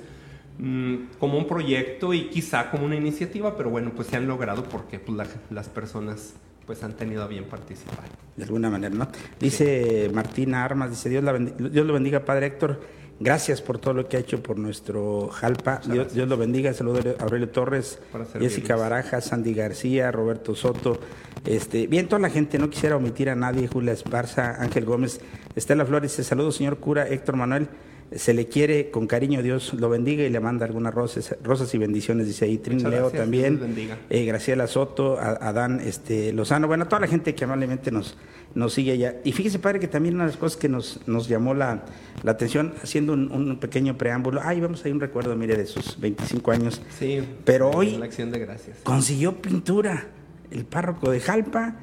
mm, 0.58 0.94
como 1.18 1.36
un 1.36 1.46
proyecto 1.46 2.14
y 2.14 2.30
quizá 2.30 2.70
como 2.70 2.86
una 2.86 2.96
iniciativa, 2.96 3.54
pero 3.54 3.68
bueno, 3.68 3.92
pues 3.94 4.08
se 4.08 4.16
han 4.16 4.26
logrado 4.26 4.62
porque 4.64 4.98
pues, 4.98 5.18
la- 5.18 5.26
las 5.50 5.68
personas 5.68 6.32
pues 6.64 6.82
han 6.82 6.94
tenido 6.94 7.22
a 7.22 7.26
bien 7.26 7.44
participar. 7.44 8.06
de 8.36 8.44
alguna 8.44 8.70
manera, 8.70 8.94
¿no? 8.94 9.06
Dice 9.38 10.10
Martina 10.14 10.64
Armas, 10.64 10.88
dice 10.88 11.10
Dios, 11.10 11.22
la 11.22 11.34
Dios 11.38 11.86
lo 11.86 11.92
bendiga, 11.92 12.24
Padre 12.24 12.46
Héctor. 12.46 12.80
Gracias 13.20 13.62
por 13.62 13.78
todo 13.78 13.94
lo 13.94 14.08
que 14.08 14.16
ha 14.16 14.20
hecho 14.20 14.42
por 14.42 14.58
nuestro 14.58 15.28
Jalpa. 15.28 15.80
Dios. 15.86 16.12
Dios 16.12 16.28
lo 16.28 16.36
bendiga. 16.36 16.72
Saludos 16.74 17.06
a 17.18 17.22
Aurelio 17.22 17.48
Torres. 17.48 18.00
Jessica 18.38 18.76
Baraja, 18.76 19.20
Sandy 19.20 19.54
García, 19.54 20.10
Roberto 20.10 20.54
Soto. 20.54 20.98
Este, 21.44 21.86
bien, 21.86 22.08
toda 22.08 22.20
la 22.20 22.30
gente, 22.30 22.58
no 22.58 22.70
quisiera 22.70 22.96
omitir 22.96 23.28
a 23.28 23.34
nadie, 23.34 23.68
Julia 23.68 23.92
Esparza, 23.92 24.62
Ángel 24.62 24.86
Gómez, 24.86 25.20
Estela 25.54 25.84
Flores, 25.84 26.12
saludos 26.12 26.56
señor 26.56 26.78
cura 26.78 27.06
Héctor 27.06 27.36
Manuel, 27.36 27.68
se 28.16 28.34
le 28.34 28.46
quiere 28.48 28.90
con 28.90 29.06
cariño, 29.06 29.42
Dios 29.42 29.74
lo 29.74 29.88
bendiga 29.88 30.24
y 30.24 30.30
le 30.30 30.40
manda 30.40 30.66
algunas 30.66 30.94
rosas, 30.94 31.36
rosas 31.42 31.74
y 31.74 31.78
bendiciones, 31.78 32.26
dice 32.26 32.44
ahí, 32.44 32.58
Trin 32.58 32.78
Muchas 32.78 32.90
Leo 32.90 33.00
gracias, 33.02 33.22
también, 33.22 33.98
eh, 34.10 34.24
Graciela 34.24 34.66
Soto, 34.66 35.18
a- 35.18 35.38
Adán 35.48 35.80
este, 35.84 36.32
Lozano, 36.32 36.66
bueno, 36.66 36.86
toda 36.86 37.00
la 37.00 37.06
gente 37.08 37.34
que 37.34 37.44
amablemente 37.44 37.90
nos, 37.90 38.16
nos 38.54 38.72
sigue 38.72 38.92
allá. 38.92 39.16
Y 39.24 39.32
fíjese, 39.32 39.58
padre, 39.58 39.80
que 39.80 39.88
también 39.88 40.14
una 40.14 40.24
de 40.24 40.30
las 40.30 40.38
cosas 40.38 40.56
que 40.58 40.68
nos, 40.68 41.00
nos 41.06 41.28
llamó 41.28 41.54
la, 41.54 41.84
la 42.22 42.30
atención, 42.32 42.74
haciendo 42.82 43.12
un, 43.12 43.30
un 43.32 43.58
pequeño 43.58 43.98
preámbulo, 43.98 44.40
ay, 44.44 44.60
vamos 44.60 44.84
a 44.84 44.88
ir 44.88 44.94
un 44.94 45.00
recuerdo, 45.00 45.34
mire, 45.36 45.56
de 45.56 45.66
sus 45.66 45.98
25 46.00 46.50
años, 46.52 46.82
Sí, 46.98 47.20
Pero 47.44 47.70
hoy- 47.70 47.96
La 47.98 48.04
acción 48.06 48.30
de 48.30 48.38
gracias. 48.38 48.78
consiguió 48.84 49.40
pintura 49.42 50.06
el 50.50 50.64
párroco 50.64 51.10
de 51.10 51.20
Jalpa 51.20 51.76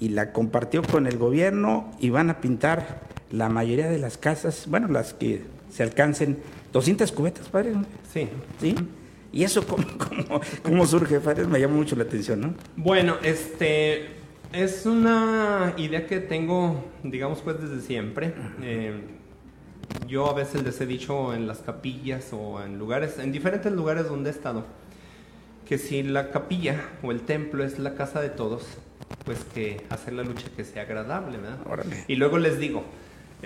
y 0.00 0.10
la 0.10 0.32
compartió 0.32 0.82
con 0.82 1.06
el 1.06 1.18
gobierno 1.18 1.90
y 2.00 2.10
van 2.10 2.30
a 2.30 2.40
pintar 2.40 3.00
la 3.30 3.48
mayoría 3.48 3.88
de 3.88 3.98
las 3.98 4.16
casas, 4.18 4.66
bueno, 4.68 4.88
las 4.88 5.12
que 5.12 5.42
se 5.70 5.82
alcancen, 5.82 6.38
200 6.72 7.12
cubetas, 7.12 7.48
padre. 7.48 7.74
Sí. 8.12 8.28
¿sí? 8.60 8.74
¿Y 9.32 9.44
eso 9.44 9.66
cómo, 9.66 9.84
cómo, 9.98 10.40
cómo 10.62 10.86
surge, 10.86 11.20
padre? 11.20 11.46
Me 11.46 11.60
llama 11.60 11.76
mucho 11.76 11.96
la 11.96 12.04
atención, 12.04 12.40
¿no? 12.40 12.54
Bueno, 12.76 13.16
este 13.22 14.16
es 14.52 14.86
una 14.86 15.74
idea 15.76 16.06
que 16.06 16.20
tengo, 16.20 16.84
digamos, 17.02 17.40
pues 17.40 17.60
desde 17.60 17.80
siempre. 17.80 18.32
Eh, 18.62 19.00
yo 20.08 20.30
a 20.30 20.34
veces 20.34 20.62
les 20.62 20.80
he 20.80 20.86
dicho 20.86 21.34
en 21.34 21.46
las 21.46 21.58
capillas 21.58 22.32
o 22.32 22.62
en 22.62 22.78
lugares, 22.78 23.18
en 23.18 23.32
diferentes 23.32 23.72
lugares 23.72 24.08
donde 24.08 24.30
he 24.30 24.32
estado, 24.32 24.64
que 25.66 25.78
si 25.78 26.02
la 26.02 26.30
capilla 26.30 26.80
o 27.02 27.10
el 27.10 27.20
templo 27.20 27.64
es 27.64 27.78
la 27.78 27.94
casa 27.94 28.20
de 28.20 28.30
todos, 28.30 28.66
pues 29.24 29.44
que 29.54 29.84
hacer 29.90 30.14
la 30.14 30.22
lucha 30.22 30.46
que 30.56 30.64
sea 30.64 30.82
agradable, 30.82 31.38
¿verdad? 31.38 31.58
Órale. 31.66 32.04
Y 32.08 32.16
luego 32.16 32.38
les 32.38 32.58
digo, 32.58 32.84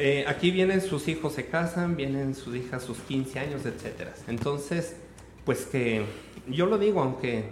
eh, 0.00 0.24
aquí 0.26 0.50
vienen 0.50 0.80
sus 0.80 1.08
hijos, 1.08 1.34
se 1.34 1.46
casan, 1.46 1.96
vienen 1.96 2.34
sus 2.34 2.54
hijas, 2.56 2.82
sus 2.82 2.98
15 2.98 3.38
años, 3.38 3.66
etcétera. 3.66 4.14
Entonces, 4.28 4.96
pues 5.44 5.66
que 5.66 6.04
yo 6.48 6.66
lo 6.66 6.78
digo, 6.78 7.00
aunque, 7.02 7.44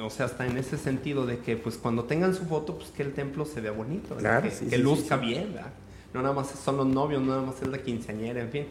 o 0.00 0.10
sea, 0.10 0.26
hasta 0.26 0.46
en 0.46 0.56
ese 0.58 0.76
sentido 0.78 1.26
de 1.26 1.38
que, 1.38 1.56
pues 1.56 1.76
cuando 1.76 2.04
tengan 2.04 2.34
su 2.34 2.44
foto, 2.44 2.76
pues 2.78 2.90
que 2.90 3.02
el 3.02 3.12
templo 3.12 3.44
se 3.46 3.60
vea 3.60 3.72
bonito. 3.72 4.16
Claro, 4.16 4.42
que, 4.42 4.50
sí, 4.50 4.66
que 4.66 4.76
sí, 4.76 4.82
luzca 4.82 5.18
sí. 5.18 5.26
bien, 5.26 5.52
¿verdad? 5.54 5.72
No 6.12 6.22
nada 6.22 6.34
más 6.34 6.48
son 6.50 6.76
los 6.76 6.86
novios, 6.86 7.22
no 7.22 7.28
nada 7.28 7.42
más 7.42 7.60
es 7.62 7.68
la 7.68 7.78
quinceañera, 7.78 8.40
en 8.40 8.50
fin, 8.50 8.66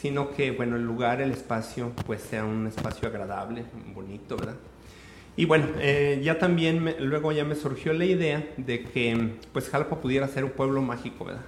sino 0.00 0.30
que, 0.30 0.50
bueno, 0.52 0.76
el 0.76 0.84
lugar, 0.84 1.20
el 1.20 1.30
espacio, 1.30 1.92
pues 2.06 2.20
sea 2.22 2.44
un 2.44 2.66
espacio 2.66 3.08
agradable, 3.08 3.64
bonito, 3.94 4.36
¿verdad? 4.36 4.56
Y 5.36 5.44
bueno, 5.44 5.66
eh, 5.78 6.20
ya 6.22 6.38
también 6.38 6.82
me- 6.82 6.98
luego 7.00 7.32
ya 7.32 7.44
me 7.44 7.54
surgió 7.54 7.92
la 7.92 8.04
idea 8.04 8.44
de 8.56 8.82
que 8.82 9.30
pues 9.52 9.68
Jalpa 9.70 10.00
pudiera 10.00 10.26
ser 10.28 10.44
un 10.44 10.50
pueblo 10.50 10.82
mágico, 10.82 11.24
¿verdad? 11.24 11.42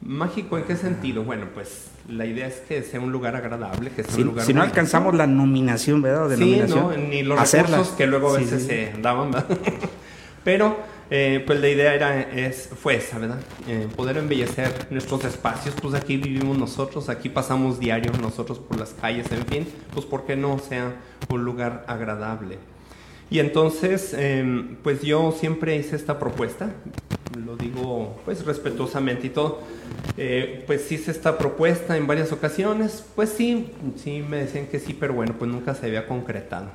¿Mágico 0.00 0.56
en 0.58 0.64
qué 0.64 0.76
sentido? 0.76 1.24
Bueno, 1.24 1.46
pues 1.52 1.88
la 2.08 2.24
idea 2.24 2.46
es 2.46 2.56
que 2.60 2.82
sea 2.82 3.00
un 3.00 3.10
lugar 3.12 3.34
agradable, 3.36 3.90
que 3.90 4.02
sea 4.04 4.12
Si, 4.14 4.20
un 4.22 4.28
lugar 4.28 4.46
si 4.46 4.54
no 4.54 4.62
alcanzamos 4.62 5.14
la 5.14 5.26
nominación, 5.26 6.00
¿verdad? 6.02 6.26
O 6.26 6.36
Sí, 6.36 6.62
no, 6.68 6.92
ni 6.96 7.22
los 7.22 7.38
hacerla. 7.38 7.76
recursos 7.78 7.94
que 7.96 8.06
luego 8.06 8.34
a 8.34 8.38
Sí, 8.38 8.44
veces 8.44 8.62
sí, 8.62 8.68
sí. 8.68 8.74
se 8.94 9.02
daban, 9.02 9.32
¿verdad? 9.32 9.48
Pero 10.44 10.76
eh, 11.10 11.42
pues 11.46 11.60
la 11.60 11.68
idea 11.68 11.94
era, 11.94 12.20
es, 12.20 12.68
fue 12.80 12.96
esa, 12.96 13.18
¿verdad? 13.18 13.40
Eh, 13.66 13.88
poder 13.96 14.18
embellecer 14.18 14.86
nuestros 14.90 15.24
espacios, 15.24 15.74
pues 15.82 15.94
aquí 15.94 16.16
vivimos 16.16 16.56
nosotros, 16.56 17.08
aquí 17.08 17.28
pasamos 17.28 17.80
diario 17.80 18.12
nosotros 18.22 18.58
por 18.58 18.78
las 18.78 18.90
calles, 18.90 19.30
en 19.32 19.44
fin, 19.46 19.66
pues 19.92 20.06
¿por 20.06 20.24
qué 20.26 20.36
no 20.36 20.58
sea 20.58 20.94
un 21.28 21.44
lugar 21.44 21.84
agradable? 21.88 22.58
Y 23.30 23.40
entonces, 23.40 24.14
em, 24.14 24.76
pues 24.82 25.02
yo 25.02 25.34
siempre 25.38 25.76
hice 25.76 25.96
esta 25.96 26.18
propuesta, 26.18 26.70
lo 27.44 27.56
digo 27.56 28.20
pues 28.24 28.44
respetuosamente 28.44 29.28
y 29.28 29.30
todo, 29.30 29.60
eh, 30.16 30.64
pues 30.66 30.90
hice 30.92 31.10
esta 31.10 31.38
propuesta 31.38 31.96
en 31.96 32.06
varias 32.06 32.32
ocasiones, 32.32 33.04
pues 33.14 33.30
sí, 33.30 33.70
sí 33.96 34.24
me 34.28 34.38
decían 34.38 34.66
que 34.66 34.78
sí, 34.78 34.94
pero 34.94 35.14
bueno, 35.14 35.34
pues 35.38 35.50
nunca 35.50 35.74
se 35.74 35.86
había 35.86 36.06
concretado. 36.06 36.68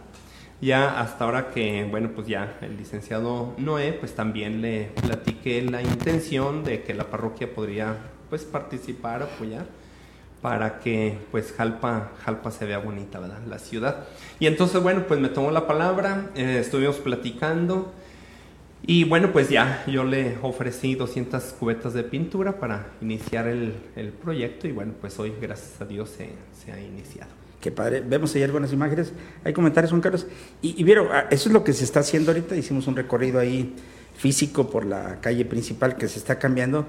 Ya 0.62 1.02
hasta 1.02 1.26
ahora 1.26 1.49
que, 1.49 1.86
bueno, 1.91 2.12
pues 2.15 2.26
ya 2.28 2.58
el 2.62 2.78
licenciado 2.78 3.54
Noé, 3.58 3.91
pues 3.91 4.15
también 4.15 4.62
le 4.62 4.91
platiqué 5.02 5.62
la 5.62 5.82
intención 5.82 6.63
de 6.63 6.84
que 6.84 6.93
la 6.93 7.04
parroquia 7.10 7.54
podría, 7.54 7.97
pues, 8.30 8.45
participar, 8.45 9.23
apoyar, 9.23 9.65
para 10.41 10.80
que, 10.80 11.17
pues, 11.32 11.52
Jalpa, 11.52 12.12
Jalpa 12.23 12.49
se 12.52 12.65
vea 12.65 12.78
bonita, 12.78 13.19
¿verdad? 13.19 13.39
La 13.45 13.60
ciudad. 13.60 14.06
Y 14.39 14.47
entonces, 14.47 14.82
bueno, 14.82 15.04
pues 15.06 15.19
me 15.19 15.28
tomó 15.28 15.52
la 15.52 15.67
palabra, 15.67 16.30
eh, 16.34 16.60
estuvimos 16.62 16.95
platicando, 16.95 17.91
y 18.86 19.06
bueno, 19.06 19.32
pues 19.32 19.50
ya 19.50 19.84
yo 19.88 20.04
le 20.04 20.38
ofrecí 20.41 20.96
200 20.96 21.41
cubetas 21.60 21.93
de 21.93 22.04
pintura 22.04 22.60
para 22.60 22.88
iniciar 23.02 23.48
el, 23.48 23.74
el 23.96 24.10
proyecto, 24.10 24.67
y 24.67 24.72
bueno, 24.72 24.93
pues 25.00 25.17
hoy, 25.19 25.34
gracias 25.41 25.82
a 25.82 25.86
Dios, 25.86 26.10
se, 26.10 26.30
se 26.54 26.72
ha 26.72 26.80
iniciado. 26.80 27.32
Qué 27.62 27.72
padre. 27.72 28.02
Vemos 28.02 28.36
ahí 28.36 28.43
algunas 28.43 28.74
imágenes. 28.74 29.13
Hay 29.46 29.54
comentarios, 29.54 29.91
Juan 29.91 30.02
Carlos. 30.02 30.28
Y, 30.62 30.80
y 30.80 30.84
vieron, 30.84 31.08
ah, 31.12 31.28
eso 31.32 31.48
es 31.48 31.54
lo 31.54 31.63
que 31.63 31.72
se 31.72 31.86
está 31.86 32.02
haciendo 32.02 32.32
ahorita. 32.32 32.58
Hicimos 32.58 32.88
un 32.88 32.98
recorrido 32.98 33.39
ahí 33.39 33.74
físico 34.17 34.69
por 34.69 34.86
la 34.86 35.22
calle 35.22 35.46
principal 35.46 35.96
que 35.96 36.10
se 36.10 36.19
está 36.19 36.38
cambiando. 36.38 36.86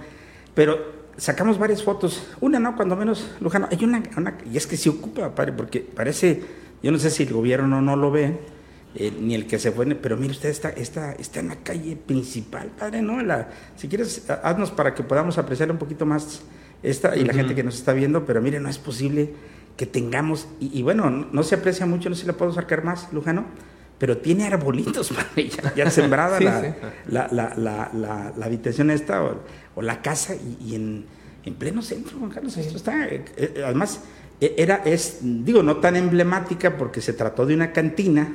Pero 0.53 1.05
sacamos 1.17 1.59
varias 1.59 1.85
fotos. 1.85 2.27
Una, 2.41 2.59
¿no? 2.59 2.75
Cuando 2.75 2.97
menos, 2.97 3.31
Lujano. 3.41 3.69
Hay 3.71 3.85
una 3.85 4.03
y 4.53 4.57
es 4.57 4.67
que 4.67 4.77
se 4.77 4.89
ocupa, 4.89 5.33
padre, 5.33 5.53
porque 5.53 5.81
parece, 5.81 6.43
yo 6.83 6.91
no 6.91 6.99
sé 6.99 7.11
si 7.11 7.23
el 7.23 7.33
gobierno 7.33 7.81
no 7.81 7.95
lo 7.95 8.11
ve, 8.11 8.37
eh, 8.95 9.13
ni 9.21 9.35
el 9.35 9.47
que 9.47 9.59
se 9.59 9.73
fue, 9.73 9.87
pero 9.95 10.17
mire 10.17 10.33
usted, 10.33 10.51
está, 10.51 10.71
está, 10.71 11.13
está 11.13 11.41
en 11.41 11.49
la 11.49 11.57
calle 11.57 11.97
principal, 11.97 12.69
padre, 12.79 13.03
¿no? 13.03 13.21
La, 13.23 13.49
si 13.77 13.89
quieres, 13.89 14.31
haznos 14.43 14.71
para 14.71 14.95
que 14.95 15.03
podamos 15.03 15.37
apreciar 15.39 15.71
un 15.71 15.79
poquito 15.79 16.07
más 16.07 16.43
esta 16.83 17.17
y 17.17 17.21
uh 17.21 17.23
-huh. 17.23 17.27
la 17.27 17.35
gente 17.35 17.55
que 17.55 17.65
nos 17.65 17.75
está 17.77 17.93
viendo, 17.93 18.25
pero 18.25 18.41
mire, 18.41 18.61
no 18.61 18.69
es 18.69 18.79
posible 18.79 19.35
que 19.77 19.87
tengamos, 19.87 20.47
y, 20.61 20.79
y, 20.79 20.83
bueno, 20.83 21.11
no 21.11 21.43
se 21.43 21.57
aprecia 21.57 21.87
mucho, 21.87 22.09
no 22.09 22.15
sé 22.15 22.23
si 22.23 22.27
la 22.29 22.35
puedo 22.35 22.53
sacar 22.53 22.85
más, 22.85 23.13
Lujano, 23.13 23.47
pero 23.99 24.19
tiene 24.19 24.47
arbolitos, 24.47 25.11
ya, 25.37 25.75
ya 25.75 25.91
sembrada 25.91 26.39
sí, 26.39 26.45
la, 26.45 26.61
sí. 26.61 26.69
La, 27.09 27.29
la, 27.33 27.91
la, 28.37 28.47
habitación 28.47 28.91
esta 28.91 29.25
o, 29.25 29.41
o 29.75 29.83
la 29.83 30.03
casa 30.03 30.35
y, 30.35 30.71
y 30.71 30.75
en, 30.77 31.07
en, 31.45 31.55
pleno 31.55 31.83
centro, 31.83 32.19
Juan 32.19 32.31
Carlos, 32.31 32.57
esto 32.57 32.77
está, 32.77 33.07
eh, 33.07 33.25
eh, 33.37 33.63
además, 33.65 34.03
eh, 34.41 34.55
era, 34.59 34.77
es, 34.85 35.19
digo, 35.23 35.63
no 35.63 35.79
tan 35.79 35.97
emblemática 35.97 36.77
porque 36.77 37.01
se 37.01 37.13
trató 37.13 37.47
de 37.47 37.55
una 37.55 37.73
cantina, 37.73 38.33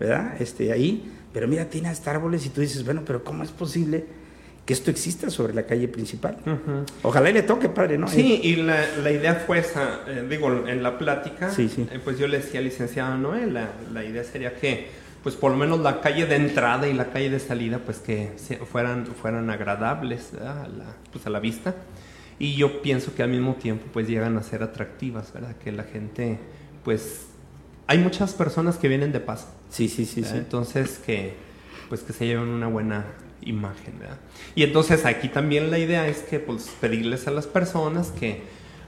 ¿verdad? 0.00 0.34
Este, 0.40 0.72
ahí, 0.72 1.12
pero 1.32 1.46
mira, 1.46 1.66
tiene 1.66 1.88
hasta 1.88 2.10
árboles 2.10 2.44
y 2.46 2.48
tú 2.48 2.60
dices, 2.60 2.84
bueno, 2.84 3.02
pero 3.06 3.22
¿cómo 3.22 3.44
es 3.44 3.50
posible? 3.50 4.18
que 4.70 4.74
esto 4.74 4.90
exista 4.90 5.30
sobre 5.30 5.52
la 5.52 5.64
calle 5.64 5.88
principal. 5.88 6.36
Uh 6.46 6.50
-huh. 6.50 6.86
Ojalá 7.02 7.30
y 7.30 7.32
le 7.32 7.42
toque, 7.42 7.68
padre, 7.68 7.98
¿no? 7.98 8.06
Sí, 8.06 8.40
y 8.42 8.54
la, 8.54 8.86
la 9.02 9.10
idea 9.10 9.34
fue 9.34 9.58
esa, 9.58 10.02
eh, 10.06 10.24
digo, 10.30 10.68
en 10.68 10.82
la 10.82 10.96
plática, 10.96 11.50
sí, 11.50 11.68
sí. 11.68 11.88
Eh, 11.90 11.98
pues 12.04 12.18
yo 12.18 12.28
le 12.28 12.36
decía 12.38 12.60
al 12.60 12.66
licenciado 12.66 13.16
Noel, 13.16 13.54
la, 13.54 13.70
la, 13.92 14.04
idea 14.04 14.22
sería 14.22 14.54
que, 14.54 14.88
pues 15.24 15.34
por 15.34 15.50
lo 15.50 15.56
menos 15.56 15.80
la 15.80 16.00
calle 16.00 16.26
de 16.26 16.36
entrada 16.36 16.86
y 16.86 16.92
la 16.92 17.10
calle 17.10 17.30
de 17.30 17.40
salida, 17.40 17.80
pues 17.84 17.98
que 17.98 18.32
fueran, 18.70 19.06
fueran 19.06 19.50
agradables 19.50 20.34
a 20.34 20.68
la, 20.68 20.94
pues 21.10 21.26
a 21.26 21.30
la 21.30 21.40
vista. 21.40 21.74
Y 22.38 22.54
yo 22.54 22.80
pienso 22.80 23.12
que 23.14 23.24
al 23.24 23.30
mismo 23.30 23.54
tiempo, 23.54 23.86
pues 23.92 24.06
llegan 24.06 24.36
a 24.38 24.42
ser 24.42 24.62
atractivas, 24.62 25.32
¿verdad? 25.32 25.56
Que 25.56 25.72
la 25.72 25.82
gente, 25.82 26.38
pues, 26.84 27.26
hay 27.88 27.98
muchas 27.98 28.34
personas 28.34 28.78
que 28.78 28.88
vienen 28.88 29.10
de 29.10 29.20
paso. 29.20 29.48
Sí, 29.70 29.88
sí, 29.88 30.04
sí. 30.04 30.22
sí. 30.22 30.36
Entonces, 30.36 31.00
que, 31.04 31.34
pues 31.88 32.02
que 32.02 32.12
se 32.12 32.26
lleven 32.26 32.48
una 32.48 32.68
buena 32.68 33.06
imagen, 33.42 33.98
¿verdad? 33.98 34.18
Y 34.54 34.62
entonces 34.62 35.06
aquí 35.06 35.28
también 35.28 35.70
la 35.70 35.78
idea 35.78 36.06
es 36.06 36.18
que 36.18 36.38
pues 36.38 36.70
pedirles 36.80 37.26
a 37.26 37.30
las 37.30 37.46
personas 37.46 38.10
que 38.10 38.42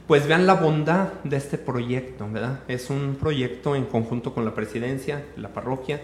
pues 0.07 0.27
vean 0.27 0.47
la 0.47 0.55
bondad 0.55 1.13
de 1.25 1.37
este 1.37 1.59
proyecto, 1.59 2.29
¿verdad? 2.31 2.61
Es 2.69 2.91
un 2.91 3.17
proyecto 3.19 3.77
en 3.77 3.85
conjunto 3.85 4.35
con 4.35 4.45
la 4.45 4.55
presidencia, 4.55 5.25
la 5.37 5.55
parroquia, 5.55 6.01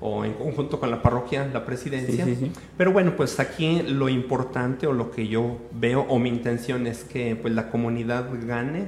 o 0.00 0.24
en 0.24 0.32
conjunto 0.32 0.80
con 0.80 0.90
la 0.90 1.00
parroquia, 1.00 1.46
la 1.52 1.64
presidencia. 1.64 2.24
Sí, 2.24 2.34
sí, 2.34 2.46
sí. 2.46 2.52
Pero 2.76 2.92
bueno, 2.92 3.14
pues 3.14 3.38
aquí 3.38 3.82
lo 3.82 4.08
importante 4.08 4.88
o 4.88 4.92
lo 4.92 5.12
que 5.12 5.28
yo 5.28 5.58
veo 5.72 6.00
o 6.08 6.18
mi 6.18 6.28
intención 6.28 6.86
es 6.88 7.04
que 7.04 7.36
pues 7.36 7.54
la 7.54 7.70
comunidad 7.70 8.28
gane, 8.44 8.86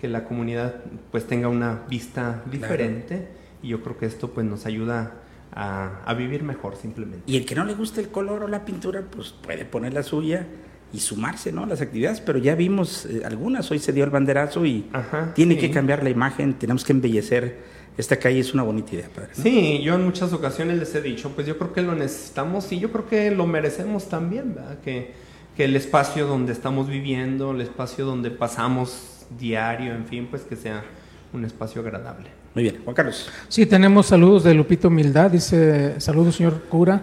que 0.00 0.08
la 0.08 0.24
comunidad 0.24 0.76
pues 1.10 1.26
tenga 1.26 1.48
una 1.48 1.82
vista 1.88 2.42
diferente 2.50 3.16
claro. 3.16 3.35
Y 3.62 3.68
yo 3.68 3.82
creo 3.82 3.98
que 3.98 4.06
esto 4.06 4.30
pues 4.30 4.46
nos 4.46 4.66
ayuda 4.66 5.22
a, 5.52 6.02
a, 6.04 6.14
vivir 6.14 6.42
mejor 6.42 6.76
simplemente. 6.76 7.22
Y 7.26 7.36
el 7.36 7.46
que 7.46 7.54
no 7.54 7.64
le 7.64 7.74
guste 7.74 8.00
el 8.00 8.08
color 8.08 8.42
o 8.42 8.48
la 8.48 8.64
pintura, 8.64 9.02
pues 9.02 9.30
puede 9.32 9.64
poner 9.64 9.94
la 9.94 10.02
suya 10.02 10.46
y 10.92 11.00
sumarse 11.00 11.52
¿no? 11.52 11.64
a 11.64 11.66
las 11.66 11.80
actividades, 11.80 12.20
pero 12.20 12.38
ya 12.38 12.54
vimos 12.54 13.06
eh, 13.06 13.22
algunas, 13.24 13.70
hoy 13.70 13.78
se 13.78 13.92
dio 13.92 14.04
el 14.04 14.10
banderazo 14.10 14.64
y 14.64 14.86
Ajá, 14.92 15.32
tiene 15.34 15.54
sí. 15.54 15.60
que 15.60 15.70
cambiar 15.70 16.02
la 16.02 16.10
imagen, 16.10 16.54
tenemos 16.54 16.84
que 16.84 16.92
embellecer. 16.92 17.76
Esta 17.98 18.18
calle 18.18 18.40
es 18.40 18.52
una 18.52 18.62
bonita 18.62 18.94
idea, 18.94 19.08
padre. 19.08 19.30
¿no? 19.36 19.42
Sí, 19.42 19.80
yo 19.82 19.94
en 19.94 20.04
muchas 20.04 20.32
ocasiones 20.34 20.78
les 20.78 20.94
he 20.94 21.00
dicho, 21.00 21.30
pues 21.30 21.46
yo 21.46 21.56
creo 21.56 21.72
que 21.72 21.80
lo 21.80 21.94
necesitamos 21.94 22.70
y 22.72 22.78
yo 22.78 22.92
creo 22.92 23.08
que 23.08 23.30
lo 23.30 23.46
merecemos 23.46 24.10
también, 24.10 24.54
¿verdad? 24.54 24.78
Que, 24.80 25.14
que 25.56 25.64
el 25.64 25.74
espacio 25.74 26.26
donde 26.26 26.52
estamos 26.52 26.88
viviendo, 26.88 27.52
el 27.52 27.62
espacio 27.62 28.04
donde 28.04 28.30
pasamos 28.30 29.26
diario, 29.38 29.94
en 29.94 30.06
fin, 30.06 30.26
pues 30.30 30.42
que 30.42 30.56
sea 30.56 30.84
un 31.32 31.46
espacio 31.46 31.80
agradable. 31.80 32.28
Muy 32.56 32.62
bien, 32.62 32.78
Juan 32.84 32.96
Carlos. 32.96 33.28
Sí, 33.48 33.66
tenemos 33.66 34.06
saludos 34.06 34.42
de 34.42 34.54
Lupito 34.54 34.88
Humildad, 34.88 35.30
dice 35.30 36.00
saludos 36.00 36.36
señor 36.36 36.62
cura, 36.70 37.02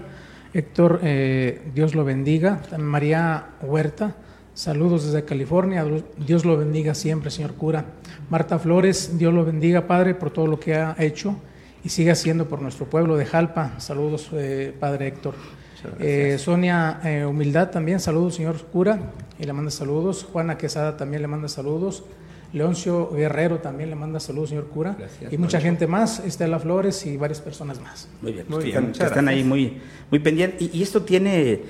Héctor, 0.52 1.00
eh, 1.04 1.62
Dios 1.76 1.94
lo 1.94 2.04
bendiga, 2.04 2.60
María 2.80 3.50
Huerta, 3.62 4.16
saludos 4.56 5.06
desde 5.06 5.26
California, 5.26 5.86
Dios 6.18 6.44
lo 6.44 6.58
bendiga 6.58 6.96
siempre 6.96 7.30
señor 7.30 7.54
cura, 7.54 7.86
Marta 8.32 8.58
Flores, 8.58 9.20
Dios 9.20 9.32
lo 9.32 9.46
bendiga 9.46 9.86
Padre 9.86 10.16
por 10.16 10.32
todo 10.32 10.48
lo 10.48 10.60
que 10.60 10.74
ha 10.74 10.96
hecho 10.98 11.36
y 11.84 11.90
sigue 11.90 12.10
haciendo 12.10 12.50
por 12.50 12.60
nuestro 12.60 12.88
pueblo 12.88 13.16
de 13.16 13.28
Jalpa, 13.28 13.80
saludos 13.80 14.30
eh, 14.34 14.76
Padre 14.80 15.06
Héctor. 15.10 15.36
Eh, 16.00 16.38
Sonia 16.40 17.00
eh, 17.04 17.26
Humildad 17.26 17.70
también, 17.70 18.00
saludos 18.00 18.34
señor 18.34 18.58
cura, 18.72 19.12
y 19.38 19.44
le 19.44 19.54
manda 19.54 19.70
saludos, 19.70 20.24
Juana 20.24 20.58
Quesada 20.58 20.98
también 20.98 21.22
le 21.22 21.28
manda 21.28 21.48
saludos, 21.48 22.06
Leoncio 22.54 23.10
Guerrero 23.10 23.58
también 23.58 23.90
le 23.90 23.96
manda 23.96 24.20
saludos, 24.20 24.50
señor 24.50 24.68
cura. 24.68 24.96
Gracias, 24.98 25.34
y 25.34 25.38
mucha 25.38 25.60
gente 25.60 25.88
más, 25.88 26.20
Estela 26.20 26.60
Flores 26.60 27.06
y 27.06 27.18
varias 27.18 27.42
personas 27.42 27.82
más. 27.82 28.08
Muy 28.22 28.34
bien, 28.34 28.46
muy 28.48 28.66
bien. 28.66 28.92
Están, 28.92 29.08
están 29.08 29.28
ahí 29.28 29.44
muy, 29.44 29.82
muy 30.12 30.20
pendientes. 30.20 30.62
Y, 30.62 30.78
y, 30.78 30.84
esto 30.84 31.02
tiene, 31.02 31.62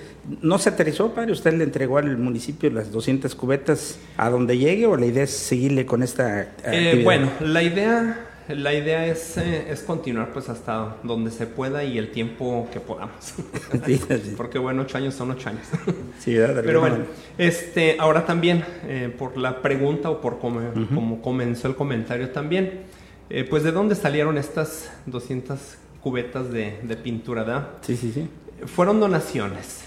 ¿no 0.41 0.59
se 0.59 0.69
aterrizó, 0.69 1.13
padre? 1.13 1.31
¿Usted 1.31 1.53
le 1.53 1.63
entregó 1.63 1.97
al 1.97 2.17
municipio 2.17 2.69
las 2.69 2.91
200 2.91 3.33
cubetas 3.35 3.97
a 4.17 4.29
donde 4.29 4.57
llegue 4.57 4.85
o 4.85 4.97
la 4.97 5.05
idea 5.05 5.23
es 5.23 5.31
seguirle 5.31 5.85
con 5.85 6.03
esta 6.03 6.49
eh, 6.65 7.01
Bueno, 7.03 7.29
la 7.39 7.63
idea... 7.63 8.29
La 8.49 8.73
idea 8.73 9.05
es, 9.05 9.37
eh, 9.37 9.71
es, 9.71 9.83
continuar 9.83 10.33
pues 10.33 10.49
hasta 10.49 10.97
donde 11.03 11.31
se 11.31 11.47
pueda 11.47 11.83
y 11.85 11.97
el 11.97 12.11
tiempo 12.11 12.67
que 12.73 12.79
podamos. 12.79 13.33
Sí, 13.85 13.97
sí. 13.97 14.33
Porque 14.35 14.59
bueno, 14.59 14.81
ocho 14.81 14.97
años 14.97 15.13
son 15.13 15.31
ocho 15.31 15.49
años. 15.49 15.65
Sí, 16.19 16.35
¿verdad? 16.35 16.61
Pero 16.65 16.81
bueno, 16.81 16.97
este, 17.37 17.97
ahora 17.99 18.25
también, 18.25 18.63
eh, 18.85 19.13
por 19.17 19.37
la 19.37 19.61
pregunta 19.61 20.09
o 20.09 20.21
por 20.21 20.39
cómo, 20.39 20.59
uh 20.59 20.73
-huh. 20.73 20.93
como 20.93 21.21
comenzó 21.21 21.67
el 21.67 21.75
comentario 21.75 22.29
también, 22.29 22.81
eh, 23.29 23.45
pues 23.49 23.63
de 23.63 23.71
dónde 23.71 23.95
salieron 23.95 24.37
estas 24.37 24.91
200 25.05 25.59
cubetas 26.01 26.51
de, 26.51 26.79
de 26.83 26.95
pintura, 26.97 27.43
¿verdad? 27.43 27.67
Sí, 27.81 27.95
sí, 27.97 28.11
sí. 28.13 28.29
Fueron 28.65 28.99
donaciones. 28.99 29.85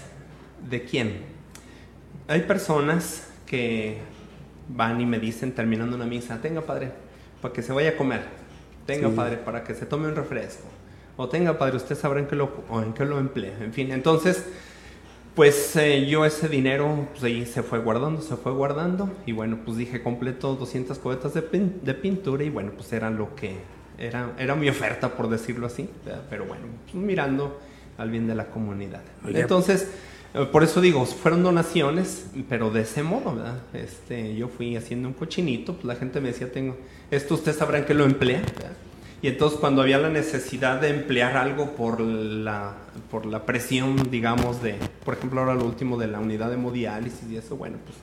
¿De 0.67 0.83
quién? 0.83 1.21
Hay 2.27 2.41
personas 2.41 3.27
que 3.45 3.99
van 4.67 4.99
y 4.99 5.05
me 5.05 5.19
dicen 5.19 5.53
terminando 5.53 5.95
una 5.95 6.05
misa, 6.05 6.41
tenga 6.41 6.61
padre, 6.61 6.91
para 7.41 7.53
que 7.53 7.61
se 7.61 7.71
vaya 7.71 7.91
a 7.91 7.95
comer 7.95 8.46
tenga 8.87 9.09
sí. 9.09 9.15
padre 9.15 9.37
para 9.37 9.63
que 9.63 9.75
se 9.75 9.85
tome 9.85 10.07
un 10.07 10.15
refresco, 10.15 10.67
o 11.15 11.29
tenga 11.29 11.57
padre, 11.59 11.77
usted 11.77 11.95
sabrá 11.95 12.19
en 12.19 12.27
qué 12.27 12.35
lo, 12.35 12.51
o 12.69 12.81
en 12.81 12.93
qué 12.93 13.05
lo 13.05 13.19
emplea, 13.19 13.55
en 13.61 13.73
fin, 13.73 13.91
entonces, 13.91 14.43
pues 15.35 15.75
eh, 15.75 16.07
yo 16.07 16.25
ese 16.25 16.49
dinero, 16.49 17.07
pues 17.11 17.23
ahí 17.23 17.45
se 17.45 17.61
fue 17.61 17.77
guardando, 17.77 18.21
se 18.21 18.35
fue 18.35 18.51
guardando, 18.51 19.11
y 19.27 19.33
bueno, 19.33 19.59
pues 19.63 19.77
dije, 19.77 20.01
completo 20.01 20.55
200 20.55 20.97
cubetas 20.97 21.35
de, 21.35 21.43
pin 21.43 21.81
de 21.83 21.93
pintura, 21.93 22.43
y 22.43 22.49
bueno, 22.49 22.71
pues 22.75 22.91
era 22.93 23.11
lo 23.11 23.35
que, 23.35 23.57
era, 23.99 24.33
era 24.39 24.55
mi 24.55 24.69
oferta, 24.69 25.09
por 25.09 25.29
decirlo 25.29 25.67
así, 25.67 25.87
¿verdad? 26.03 26.23
pero 26.29 26.45
bueno, 26.45 26.63
pues 26.85 26.95
mirando 26.95 27.59
al 27.97 28.09
bien 28.09 28.27
de 28.27 28.35
la 28.35 28.47
comunidad. 28.47 29.01
Oye, 29.25 29.41
entonces, 29.41 29.87
por 30.45 30.63
eso 30.63 30.81
digo, 30.81 31.05
fueron 31.05 31.43
donaciones, 31.43 32.27
pero 32.49 32.69
de 32.69 32.81
ese 32.81 33.03
modo, 33.03 33.35
¿verdad? 33.35 33.61
Este, 33.73 34.35
yo 34.35 34.47
fui 34.47 34.75
haciendo 34.75 35.07
un 35.07 35.13
cochinito, 35.13 35.73
pues 35.73 35.85
la 35.85 35.95
gente 35.95 36.21
me 36.21 36.29
decía, 36.29 36.51
tengo, 36.51 36.77
esto 37.11 37.35
usted 37.35 37.55
sabrá 37.55 37.79
en 37.79 37.85
qué 37.85 37.93
lo 37.93 38.05
emplea. 38.05 38.41
Y 39.21 39.27
entonces 39.27 39.59
cuando 39.59 39.81
había 39.81 39.97
la 39.97 40.09
necesidad 40.09 40.79
de 40.79 40.89
emplear 40.89 41.37
algo 41.37 41.75
por 41.75 41.99
la, 41.99 42.75
por 43.09 43.25
la 43.25 43.45
presión, 43.45 44.11
digamos, 44.11 44.61
de, 44.61 44.75
por 45.03 45.15
ejemplo, 45.15 45.39
ahora 45.39 45.55
lo 45.55 45.65
último 45.65 45.97
de 45.97 46.07
la 46.07 46.19
unidad 46.19 46.49
de 46.49 46.53
hemodiálisis 46.53 47.29
y 47.29 47.37
eso, 47.37 47.55
bueno, 47.57 47.77
pues... 47.83 47.97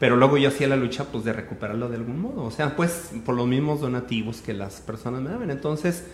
Pero 0.00 0.16
luego 0.16 0.38
yo 0.38 0.48
hacía 0.48 0.66
la 0.66 0.76
lucha 0.76 1.04
pues 1.04 1.24
de 1.24 1.34
recuperarlo 1.34 1.90
de 1.90 1.96
algún 1.96 2.22
modo, 2.22 2.44
o 2.44 2.50
sea, 2.50 2.74
pues 2.74 3.10
por 3.24 3.34
los 3.34 3.46
mismos 3.46 3.82
donativos 3.82 4.40
que 4.40 4.54
las 4.54 4.80
personas 4.80 5.20
me 5.20 5.28
daban. 5.28 5.50
Entonces, 5.50 6.04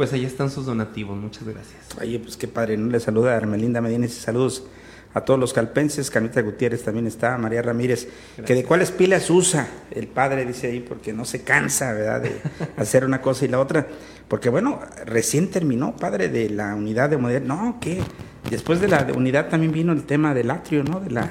pues 0.00 0.14
ahí 0.14 0.24
están 0.24 0.48
sus 0.50 0.64
donativos, 0.64 1.14
muchas 1.14 1.44
gracias. 1.44 1.82
Oye, 2.00 2.18
pues 2.18 2.38
qué 2.38 2.48
padre, 2.48 2.74
¿no? 2.78 2.90
Le 2.90 2.98
saluda 3.00 3.34
a 3.34 3.36
Armelinda 3.36 3.82
Medina 3.82 4.06
y 4.06 4.08
saludos 4.08 4.64
a 5.12 5.20
todos 5.20 5.38
los 5.38 5.52
calpenses, 5.52 6.10
Camita 6.10 6.40
Gutiérrez 6.40 6.82
también 6.82 7.06
está, 7.06 7.36
María 7.36 7.60
Ramírez, 7.60 8.08
que 8.46 8.54
de 8.54 8.64
cuáles 8.64 8.92
pilas 8.92 9.28
usa 9.28 9.68
el 9.90 10.08
padre, 10.08 10.46
dice 10.46 10.68
ahí, 10.68 10.80
porque 10.80 11.12
no 11.12 11.26
se 11.26 11.42
cansa, 11.42 11.92
¿verdad?, 11.92 12.22
de 12.22 12.40
hacer 12.78 13.04
una 13.04 13.20
cosa 13.20 13.44
y 13.44 13.48
la 13.48 13.60
otra, 13.60 13.88
porque 14.26 14.48
bueno, 14.48 14.80
recién 15.04 15.50
terminó, 15.50 15.94
padre, 15.94 16.30
de 16.30 16.48
la 16.48 16.74
unidad 16.74 17.10
de 17.10 17.18
modelo, 17.18 17.44
no, 17.44 17.76
que 17.78 18.00
después 18.48 18.80
de 18.80 18.88
la 18.88 19.06
unidad 19.14 19.50
también 19.50 19.70
vino 19.70 19.92
el 19.92 20.04
tema 20.04 20.32
del 20.32 20.50
atrio, 20.50 20.82
¿no?, 20.82 21.00
de 21.00 21.10
la, 21.10 21.28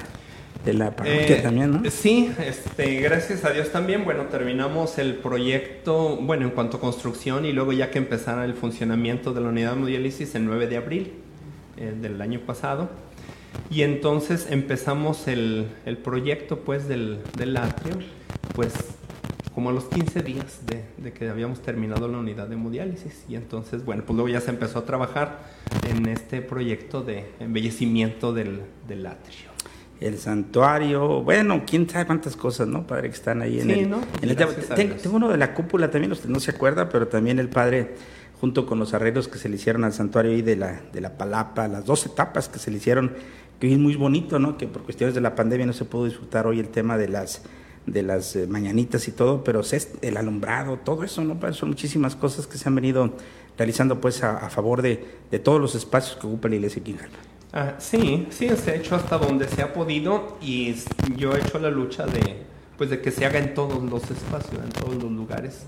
de 0.64 0.74
la 0.74 0.94
parroquia 0.94 1.38
Eh, 1.38 1.40
también, 1.42 1.70
¿no? 1.72 1.90
Sí, 1.90 2.30
este, 2.38 3.00
gracias 3.00 3.44
a 3.44 3.50
Dios 3.50 3.70
también. 3.70 4.04
Bueno, 4.04 4.24
terminamos 4.26 4.98
el 4.98 5.14
proyecto, 5.16 6.16
bueno, 6.16 6.44
en 6.44 6.50
cuanto 6.50 6.76
a 6.76 6.80
construcción 6.80 7.46
y 7.46 7.52
luego 7.52 7.72
ya 7.72 7.90
que 7.90 7.98
empezara 7.98 8.44
el 8.44 8.54
funcionamiento 8.54 9.32
de 9.32 9.40
la 9.40 9.48
unidad 9.48 9.72
de 9.72 9.76
hemodiálisis 9.76 10.34
el 10.34 10.44
9 10.46 10.66
de 10.66 10.76
abril 10.76 11.12
eh, 11.76 11.94
del 12.00 12.20
año 12.20 12.40
pasado. 12.40 12.90
Y 13.70 13.82
entonces 13.82 14.46
empezamos 14.50 15.26
el, 15.28 15.68
el 15.86 15.96
proyecto 15.96 16.60
pues 16.60 16.86
del, 16.88 17.20
del 17.36 17.56
atrio, 17.56 17.96
pues 18.54 18.72
como 19.54 19.70
a 19.70 19.72
los 19.72 19.84
15 19.84 20.22
días 20.22 20.60
de, 20.66 20.84
de 20.98 21.12
que 21.12 21.28
habíamos 21.28 21.60
terminado 21.60 22.06
la 22.06 22.18
unidad 22.18 22.46
de 22.46 22.54
hemodiálisis. 22.54 23.24
Y 23.28 23.34
entonces, 23.34 23.84
bueno, 23.84 24.04
pues 24.06 24.14
luego 24.14 24.28
ya 24.28 24.40
se 24.40 24.50
empezó 24.50 24.78
a 24.80 24.84
trabajar 24.84 25.40
en 25.88 26.06
este 26.06 26.40
proyecto 26.42 27.02
de 27.02 27.26
embellecimiento 27.40 28.32
del, 28.32 28.62
del 28.86 29.06
atrio. 29.06 29.49
El 30.00 30.18
santuario, 30.18 31.22
bueno, 31.22 31.62
quién 31.66 31.88
sabe 31.88 32.06
cuántas 32.06 32.34
cosas, 32.36 32.66
¿no, 32.66 32.86
padre, 32.86 33.08
que 33.10 33.14
están 33.14 33.42
ahí 33.42 33.60
en 33.60 33.66
Sí, 33.66 33.72
el... 33.80 33.90
¿no? 33.90 34.00
en 34.22 34.28
el- 34.30 34.36
tengo, 34.36 35.16
uno 35.16 35.28
de 35.28 35.36
la 35.36 35.52
cúpula 35.54 35.90
también, 35.90 36.12
usted 36.12 36.28
no 36.30 36.40
se 36.40 36.50
acuerda, 36.52 36.88
pero 36.88 37.06
también 37.08 37.38
el 37.38 37.48
padre, 37.50 37.94
junto 38.40 38.64
con 38.66 38.78
los 38.78 38.94
arreglos 38.94 39.28
que 39.28 39.38
se 39.38 39.48
le 39.50 39.56
hicieron 39.56 39.84
al 39.84 39.92
santuario 39.92 40.32
ahí 40.32 40.40
de 40.42 40.56
la, 40.56 40.80
de 40.92 41.00
la 41.02 41.18
Palapa, 41.18 41.68
las 41.68 41.84
dos 41.84 42.06
etapas 42.06 42.48
que 42.48 42.58
se 42.58 42.70
le 42.70 42.78
hicieron, 42.78 43.12
que 43.60 43.66
hoy 43.66 43.74
es 43.74 43.78
muy 43.78 43.94
bonito, 43.94 44.38
¿no? 44.38 44.56
Que 44.56 44.66
por 44.66 44.82
cuestiones 44.84 45.14
de 45.14 45.20
la 45.20 45.34
pandemia 45.34 45.66
no 45.66 45.74
se 45.74 45.84
pudo 45.84 46.06
disfrutar 46.06 46.46
hoy 46.46 46.60
el 46.60 46.68
tema 46.68 46.96
de 46.96 47.08
las 47.08 47.42
de 47.86 48.02
las 48.02 48.36
eh, 48.36 48.46
mañanitas 48.46 49.08
y 49.08 49.10
todo, 49.12 49.42
pero 49.42 49.60
es 49.60 49.92
el 50.02 50.16
alumbrado, 50.18 50.76
todo 50.76 51.02
eso, 51.02 51.24
¿no? 51.24 51.40
Padre? 51.40 51.54
Son 51.54 51.70
muchísimas 51.70 52.14
cosas 52.14 52.46
que 52.46 52.56
se 52.58 52.68
han 52.68 52.74
venido 52.74 53.14
realizando 53.58 54.00
pues 54.00 54.22
a, 54.22 54.36
a 54.36 54.50
favor 54.50 54.80
de, 54.82 55.04
de 55.30 55.38
todos 55.38 55.60
los 55.60 55.74
espacios 55.74 56.16
que 56.16 56.26
ocupa 56.26 56.48
la 56.48 56.56
iglesia 56.56 56.82
Jalpa. 56.86 57.18
Ah, 57.52 57.74
sí, 57.78 58.28
sí, 58.30 58.48
se 58.56 58.70
ha 58.70 58.74
hecho 58.76 58.94
hasta 58.94 59.18
donde 59.18 59.48
se 59.48 59.60
ha 59.62 59.72
podido 59.72 60.38
y 60.40 60.72
yo 61.16 61.34
he 61.34 61.40
hecho 61.40 61.58
la 61.58 61.68
lucha 61.70 62.06
de, 62.06 62.44
pues, 62.78 62.90
de 62.90 63.00
que 63.00 63.10
se 63.10 63.26
haga 63.26 63.40
en 63.40 63.54
todos 63.54 63.82
los 63.82 64.08
espacios, 64.08 64.62
en 64.62 64.70
todos 64.70 65.02
los 65.02 65.10
lugares. 65.10 65.64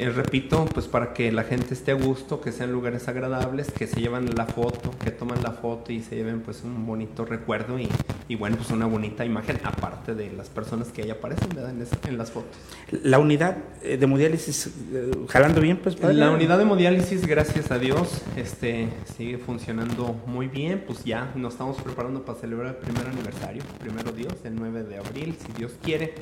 Eh, 0.00 0.08
repito, 0.08 0.64
pues 0.64 0.88
para 0.88 1.12
que 1.12 1.30
la 1.30 1.44
gente 1.44 1.74
esté 1.74 1.90
a 1.90 1.94
gusto, 1.94 2.40
que 2.40 2.52
sean 2.52 2.72
lugares 2.72 3.06
agradables, 3.06 3.70
que 3.70 3.86
se 3.86 4.00
llevan 4.00 4.34
la 4.34 4.46
foto, 4.46 4.94
que 5.04 5.10
toman 5.10 5.42
la 5.42 5.52
foto 5.52 5.92
y 5.92 6.00
se 6.00 6.16
lleven 6.16 6.40
pues 6.40 6.62
un 6.64 6.86
bonito 6.86 7.26
recuerdo 7.26 7.78
y, 7.78 7.86
y 8.26 8.34
bueno, 8.34 8.56
pues 8.56 8.70
una 8.70 8.86
bonita 8.86 9.26
imagen, 9.26 9.60
aparte 9.62 10.14
de 10.14 10.32
las 10.32 10.48
personas 10.48 10.88
que 10.88 11.02
ahí 11.02 11.10
aparecen 11.10 11.50
¿verdad? 11.54 11.74
En, 12.08 12.16
las 12.16 12.30
fotos. 12.30 12.56
La 12.90 13.18
unidad 13.18 13.58
eh, 13.82 13.98
de 13.98 14.04
hemodiálisis, 14.04 14.68
eh, 14.90 15.10
jalando 15.28 15.60
bien, 15.60 15.76
pues, 15.76 15.96
padre? 15.96 16.14
La 16.14 16.30
unidad 16.30 16.56
de 16.56 16.62
hemodiálisis, 16.62 17.26
gracias 17.26 17.70
a 17.70 17.78
Dios, 17.78 18.22
este, 18.36 18.88
sigue 19.18 19.36
funcionando 19.36 20.18
muy 20.24 20.48
bien. 20.48 20.82
Pues 20.86 21.04
ya 21.04 21.30
nos 21.34 21.52
estamos 21.52 21.76
preparando 21.76 22.24
para 22.24 22.38
celebrar 22.38 22.68
el 22.68 22.76
primer 22.76 23.06
aniversario, 23.06 23.62
primero 23.78 24.12
Dios, 24.12 24.32
el 24.44 24.54
9 24.54 24.82
de 24.84 24.96
abril, 24.96 25.36
si 25.38 25.52
Dios 25.52 25.72
quiere, 25.82 26.14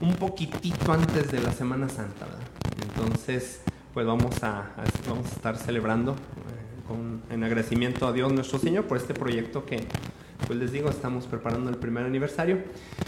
un 0.00 0.14
poquitito 0.14 0.92
antes 0.92 1.32
de 1.32 1.40
la 1.40 1.50
Semana 1.50 1.88
Santa. 1.88 2.24
¿verdad? 2.24 2.57
Entonces, 2.82 3.60
pues 3.94 4.06
vamos 4.06 4.42
a, 4.42 4.60
a- 4.60 4.84
vamos 5.08 5.26
a 5.26 5.34
estar 5.34 5.56
celebrando 5.56 6.12
eh, 6.12 6.86
con, 6.86 7.22
en 7.30 7.44
agradecimiento 7.44 8.06
a 8.06 8.12
Dios 8.12 8.32
nuestro 8.32 8.58
Señor 8.58 8.84
por 8.84 8.96
este 8.96 9.14
proyecto 9.14 9.64
que, 9.64 9.84
pues 10.46 10.58
les 10.58 10.70
digo, 10.72 10.88
estamos 10.88 11.26
preparando 11.26 11.68
el 11.70 11.76
primer 11.76 12.04
aniversario 12.06 12.58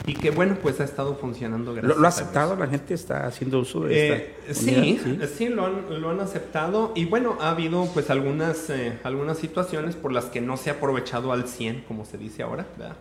y 0.07 0.15
que 0.15 0.31
bueno, 0.31 0.57
pues 0.61 0.81
ha 0.81 0.85
estado 0.85 1.15
funcionando. 1.15 1.73
¿Lo, 1.75 1.81
Gracias 1.83 1.99
lo 1.99 2.05
ha 2.07 2.09
aceptado? 2.09 2.57
¿La 2.57 2.67
gente 2.67 2.95
está 2.95 3.27
haciendo 3.27 3.61
uso 3.61 3.85
de 3.85 4.09
Eh, 4.09 4.35
esta 4.49 4.61
sí, 4.63 5.01
sí, 5.37 5.49
lo, 5.49 5.67
han, 5.67 6.01
lo 6.01 6.11
han 6.11 6.21
aceptado 6.21 6.93
y 6.97 7.05
bueno, 7.05 7.37
ha 7.41 7.51
habido 7.51 7.87
pues 7.95 8.11
algunas, 8.11 8.69
eh, 8.71 8.99
algunas 9.05 9.39
situaciones 9.39 9.95
por 9.95 10.13
las 10.13 10.27
que 10.27 10.41
no 10.41 10.57
se 10.57 10.71
ha 10.71 10.75
aprovechado 10.75 11.33
al 11.33 11.47
100, 11.49 11.85
como 11.87 12.05
se 12.05 12.19
dice 12.19 12.43
ahora, 12.43 12.67
¿verdad? 12.77 12.97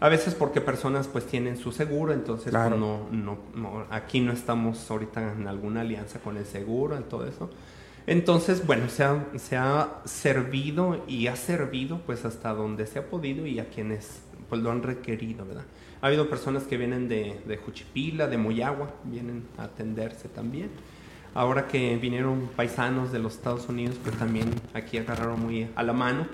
A 0.00 0.08
veces 0.08 0.34
porque 0.34 0.60
personas 0.60 1.08
pues 1.08 1.26
tienen 1.26 1.56
su 1.56 1.72
seguro, 1.72 2.12
entonces 2.12 2.50
Claro. 2.50 2.70
pues, 2.76 2.80
no, 2.80 3.08
no, 3.10 3.38
no- 3.54 3.84
aquí 3.90 4.20
no 4.20 4.32
estamos 4.32 4.88
ahorita 4.90 5.32
en 5.32 5.48
alguna 5.48 5.80
alianza 5.80 6.20
con 6.20 6.36
el 6.36 6.46
seguro, 6.46 6.96
en 6.96 7.04
todo 7.04 7.26
eso. 7.26 7.50
Entonces, 8.06 8.64
bueno, 8.66 8.88
se 8.88 9.04
ha, 9.04 9.26
se 9.36 9.56
ha 9.56 10.00
servido 10.04 11.04
y 11.08 11.26
ha 11.26 11.36
servido 11.36 11.98
pues 12.06 12.24
hasta 12.24 12.54
donde 12.54 12.86
se 12.86 12.98
ha 13.00 13.06
podido 13.10 13.46
y 13.46 13.58
a 13.58 13.68
quienes 13.68 14.22
pues 14.48 14.62
lo 14.62 14.70
han 14.70 14.82
requerido, 14.82 15.44
¿verdad? 15.44 15.64
Ha 16.00 16.06
habido 16.06 16.30
personas 16.30 16.62
que 16.62 16.76
vienen 16.78 17.08
de, 17.08 17.38
de 17.46 17.56
Juchipila, 17.58 18.28
de 18.28 18.38
Moyagua, 18.38 18.94
vienen 19.04 19.44
a 19.58 19.64
atenderse 19.64 20.28
también. 20.28 20.70
Ahora 21.34 21.66
que 21.68 21.96
vinieron 21.98 22.48
paisanos 22.56 23.12
de 23.12 23.18
los 23.18 23.34
Estados 23.34 23.68
Unidos, 23.68 23.96
pues 24.02 24.16
también 24.16 24.48
aquí 24.72 24.96
agarraron 24.96 25.40
muy 25.40 25.68
a 25.76 25.82
la 25.82 25.92
mano. 25.92 26.26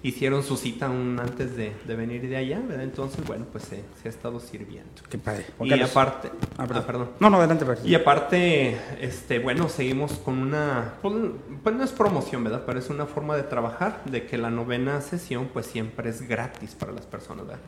Hicieron 0.00 0.44
su 0.44 0.56
cita 0.56 0.88
un 0.88 1.18
antes 1.20 1.56
de, 1.56 1.72
de 1.86 1.96
venir 1.96 2.22
de 2.28 2.36
allá, 2.36 2.60
¿verdad? 2.60 2.84
Entonces, 2.84 3.24
bueno, 3.26 3.46
pues 3.50 3.64
se, 3.64 3.82
se 4.00 4.06
ha 4.06 4.10
estado 4.10 4.38
sirviendo. 4.38 4.88
Qué 5.10 5.18
padre. 5.18 5.44
Juan 5.58 5.66
Y 5.66 5.70
Carlos. 5.70 5.90
aparte, 5.90 6.30
Ah, 6.56 6.66
perdón. 6.66 6.76
ah, 6.82 6.86
perdón. 6.86 7.10
No, 7.18 7.30
no, 7.30 7.38
adelante, 7.38 7.64
padre. 7.64 7.80
Y 7.84 7.94
aparte, 7.96 8.78
este, 9.00 9.40
bueno, 9.40 9.68
seguimos 9.68 10.12
con 10.12 10.38
una, 10.38 10.94
pues, 11.02 11.14
pues 11.64 11.74
no 11.74 11.82
es 11.82 11.90
promoción, 11.90 12.44
¿verdad? 12.44 12.62
Pero 12.64 12.78
es 12.78 12.88
una 12.90 13.06
forma 13.06 13.34
de 13.36 13.42
trabajar, 13.42 14.02
de 14.04 14.24
que 14.24 14.38
la 14.38 14.50
novena 14.50 15.00
sesión, 15.00 15.48
pues 15.52 15.66
siempre 15.66 16.10
es 16.10 16.22
gratis 16.28 16.76
para 16.76 16.92
las 16.92 17.04
personas, 17.06 17.46
¿verdad? 17.46 17.60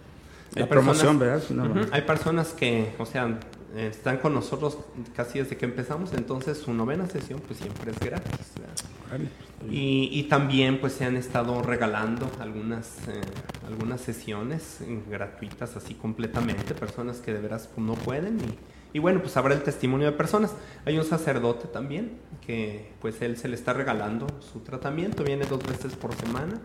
La 0.55 0.62
Hay 0.62 0.68
promoción, 0.68 1.18
personas- 1.18 1.49
¿verdad? 1.51 1.66
Una- 1.72 1.83
Ujú, 1.83 1.91
Hay 1.93 2.03
personas 2.03 2.49
que, 2.53 2.93
o 2.99 3.07
sea, 3.07 3.39
están 3.76 4.18
con 4.18 4.35
nosotros 4.35 4.78
casi 5.16 5.41
desde 5.41 5.57
que 5.57 5.64
empezamos, 5.64 6.12
entonces 6.12 6.59
su 6.59 6.72
novena 6.74 7.07
sesión, 7.07 7.41
pues 7.47 7.59
siempre 7.59 7.91
es 7.91 7.99
gratis, 7.99 8.53
¿verdad? 8.57 8.74
Órale. 9.09 9.28
Y, 9.68 10.08
y 10.12 10.22
también 10.24 10.80
pues 10.80 10.94
se 10.94 11.04
han 11.04 11.16
estado 11.16 11.61
regalando 11.62 12.30
algunas, 12.40 13.08
eh, 13.08 13.20
algunas 13.66 14.00
sesiones 14.00 14.80
eh, 14.80 15.00
gratuitas 15.11 15.76
así 15.76 15.94
completamente, 15.94 16.74
personas 16.74 17.18
que 17.18 17.32
de 17.34 17.40
veras 17.40 17.68
pues, 17.74 17.86
no 17.86 17.92
pueden 17.94 18.38
y, 18.40 18.96
y 18.96 19.00
bueno 19.00 19.20
pues 19.20 19.36
habrá 19.36 19.52
el 19.54 19.62
testimonio 19.62 20.06
de 20.06 20.12
personas. 20.16 20.54
Hay 20.86 20.96
un 20.98 21.04
sacerdote 21.04 21.68
también 21.68 22.12
que 22.46 22.90
pues 23.00 23.20
él 23.20 23.36
se 23.36 23.48
le 23.48 23.54
está 23.56 23.74
regalando 23.74 24.26
su 24.40 24.61
tratamiento, 24.61 25.24
viene 25.24 25.44
dos 25.44 25.62
veces 25.66 25.94
por 25.94 26.14
semana. 26.14 26.58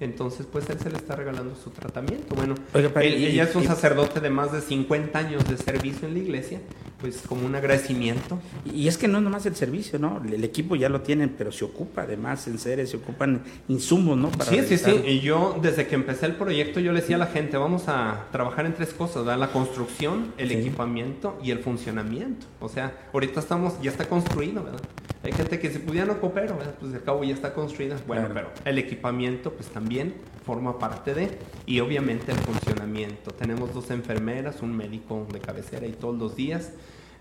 Entonces, 0.00 0.46
pues 0.46 0.70
él 0.70 0.78
se 0.78 0.90
le 0.90 0.96
está 0.96 1.16
regalando 1.16 1.56
su 1.56 1.70
tratamiento. 1.70 2.36
Bueno, 2.36 2.54
él- 3.02 3.18
y- 3.20 3.26
ella 3.26 3.42
es 3.42 3.56
un 3.56 3.64
sacerdote 3.64 4.20
de 4.20 4.30
más 4.30 4.52
de 4.52 4.60
50 4.60 5.18
años 5.18 5.44
de 5.48 5.56
servicio 5.56 6.06
en 6.06 6.14
la 6.14 6.20
iglesia, 6.20 6.60
pues 7.00 7.22
como 7.28 7.46
un 7.46 7.54
agradecimiento 7.54 8.40
Y 8.64 8.88
es 8.88 8.98
que 8.98 9.06
no 9.08 9.18
es 9.18 9.24
nomás 9.24 9.46
el 9.46 9.54
servicio, 9.54 9.98
¿no? 9.98 10.20
El 10.26 10.42
equipo 10.44 10.74
ya 10.76 10.88
lo 10.88 11.00
tienen, 11.02 11.34
pero 11.36 11.52
se 11.52 11.64
ocupa 11.64 12.02
además 12.02 12.46
en 12.48 12.58
seres, 12.58 12.90
se 12.90 12.96
ocupan 12.96 13.42
insumos, 13.68 14.16
¿no? 14.18 14.30
Para 14.30 14.50
Sí, 14.50 14.60
sí, 14.66 14.78
sí. 14.78 14.90
Y 15.06 15.20
yo, 15.20 15.58
desde 15.62 15.86
que 15.86 15.94
empecé 15.94 16.26
el 16.26 16.34
proyecto, 16.34 16.80
yo 16.80 16.92
le 16.92 17.00
decía 17.00 17.16
a 17.16 17.20
la 17.20 17.26
gente, 17.26 17.56
vamos 17.56 17.84
a 17.88 18.26
trabajar 18.32 18.66
en 18.66 18.74
tres 18.74 18.92
cosas, 18.92 19.24
¿verdad? 19.24 19.38
La 19.38 19.52
construcción, 19.52 20.32
el 20.38 20.48
Sí. 20.48 20.54
equipamiento 20.56 21.38
y 21.42 21.50
el 21.52 21.60
funcionamiento. 21.60 22.46
O 22.60 22.68
sea, 22.68 22.92
ahorita 23.12 23.40
estamos, 23.40 23.80
ya 23.80 23.90
está 23.90 24.06
construido, 24.08 24.64
¿verdad? 24.64 24.80
Hay 25.22 25.32
gente 25.32 25.58
que 25.58 25.70
se 25.70 25.80
pudiera 25.80 26.06
no 26.06 26.20
coopero, 26.20 26.56
¿verdad? 26.56 26.74
Pues 26.80 26.94
al 26.94 27.02
cabo 27.02 27.24
ya 27.24 27.34
está 27.34 27.52
construida. 27.54 27.96
Bueno, 28.06 28.28
Claro. 28.28 28.50
pero 28.54 28.70
el 28.70 28.78
equipamiento, 28.78 29.52
pues 29.52 29.68
también 29.68 30.14
forma 30.46 30.78
parte 30.78 31.12
de, 31.12 31.28
y 31.66 31.80
obviamente 31.80 32.32
el 32.32 32.38
funcionamiento. 32.38 33.32
Tenemos 33.32 33.74
dos 33.74 33.90
enfermeras, 33.90 34.62
un 34.62 34.74
médico 34.76 35.26
de 35.32 35.40
cabecera 35.40 35.86
y 35.86 35.92
todos 35.92 36.16
los 36.16 36.36
días, 36.36 36.70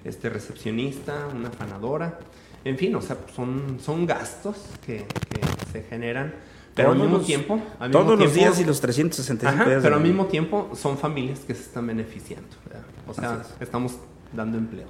este 0.04 0.30
recepcionista, 0.30 1.28
una 1.34 1.50
afanadora. 1.50 2.20
En 2.64 2.78
fin, 2.78 2.95
o 2.95 3.02
sea, 3.02 3.16
pues, 3.18 3.34
son, 3.36 3.78
son 3.82 4.06
gastos 4.06 4.58
que, 4.86 5.06
que 5.30 5.41
se 5.72 5.84
generan, 5.84 6.34
pero 6.76 6.89
al 6.91 6.95
Todos 6.95 7.06
mismo 7.08 7.18
los- 7.20 7.28
tiempo... 7.28 7.54
al 7.80 7.89
mismo 7.89 8.04
Todos 8.04 8.20
los 8.20 8.32
tiempo- 8.34 8.52
días 8.52 8.60
y 8.60 8.66
los 8.66 8.82
365 8.82 9.62
Ajá, 9.62 9.70
días. 9.70 9.84
pero 9.84 9.95
al 9.95 10.02
mismo 10.02 10.26
tiempo 10.26 10.72
son 10.76 10.98
familias 10.98 11.39
que 11.39 11.54
se 11.56 11.62
están 11.62 11.88
beneficiando. 11.88 12.48
¿verdad? 12.66 12.84
O 13.08 13.14
sea, 13.14 13.34
Así 13.34 13.54
estamos 13.60 13.98
dando 14.34 14.58
empleos. 14.58 14.89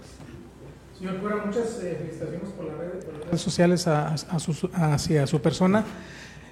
Señor 0.97 1.17
Cura, 1.19 1.43
muchas 1.45 1.79
eh, 1.83 1.95
felicitaciones 1.99 2.49
por, 2.49 2.65
la 2.65 2.73
red- 2.75 3.03
por 3.05 3.13
las 3.13 3.25
redes 3.25 3.41
sociales 3.41 3.87
a- 3.87 4.13
a 4.13 4.39
su- 4.39 4.69
hacia 4.73 5.27
su 5.27 5.39
persona. 5.41 5.83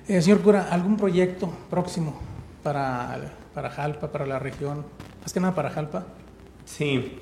Eh, 0.07 0.21
señor 0.21 0.41
Cura, 0.41 0.67
¿algún 0.69 0.97
proyecto 0.97 1.51
próximo 1.69 2.19
para, 2.61 3.33
para 3.55 3.71
Jalpa, 3.71 4.11
para 4.11 4.27
la 4.27 4.37
región? 4.37 4.85
Más 5.23 5.33
que 5.33 5.39
nada 5.39 5.55
para 5.55 5.71
Jalpa. 5.71 6.05
Sí. 6.65 7.17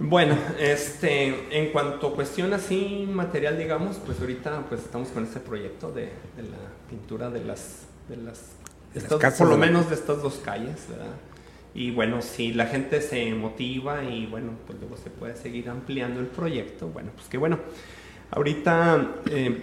Bueno, 0.00 0.36
este, 0.58 1.56
en 1.56 1.70
cuanto 1.72 2.08
a 2.08 2.14
cuestión 2.14 2.52
así 2.52 3.08
material, 3.10 3.56
digamos, 3.56 3.96
pues 4.04 4.20
ahorita 4.20 4.64
pues 4.68 4.82
estamos 4.82 5.08
con 5.08 5.22
este 5.24 5.38
proyecto 5.40 5.92
de, 5.92 6.02
de 6.36 6.42
la 6.42 6.58
pintura 6.90 7.30
de 7.30 7.44
las, 7.44 7.82
de 8.08 8.16
las, 8.16 8.40
De 8.92 8.94
las 8.96 9.04
estas- 9.04 9.18
casas 9.20 9.38
por 9.38 9.48
lo 9.48 9.56
menos 9.56 9.88
de 9.88 9.94
estas 9.94 10.20
dos 10.20 10.40
calles, 10.44 10.86
¿verdad? 10.88 11.14
Y 11.76 11.90
bueno, 11.92 12.22
si 12.22 12.52
la 12.52 12.66
gente 12.66 13.00
se 13.00 13.34
motiva 13.34 14.02
y 14.04 14.26
bueno, 14.26 14.52
pues 14.66 14.78
luego 14.80 14.96
se 14.96 15.10
puede 15.10 15.36
seguir 15.36 15.68
ampliando 15.70 16.20
el 16.20 16.26
proyecto, 16.26 16.88
bueno, 16.88 17.10
pues 17.14 17.28
qué 17.28 17.38
bueno. 17.38 17.58
Ahorita, 18.32 19.14
eh, 19.30 19.62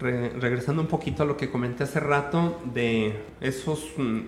re- 0.00 0.30
regresando 0.30 0.82
un 0.82 0.88
poquito 0.88 1.22
a 1.22 1.26
lo 1.26 1.36
que 1.36 1.50
comenté 1.50 1.84
hace 1.84 2.00
rato, 2.00 2.60
de 2.74 3.14
esos, 3.40 3.86
mm, 3.96 4.20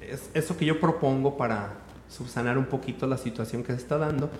es- 0.00 0.30
eso 0.34 0.56
que 0.56 0.64
yo 0.64 0.80
propongo 0.80 1.36
para 1.36 1.74
subsanar 2.14 2.56
un 2.58 2.66
poquito 2.66 3.06
la 3.06 3.18
situación 3.18 3.62
que 3.62 3.72
se 3.72 3.78
está 3.78 3.98
dando. 3.98 4.30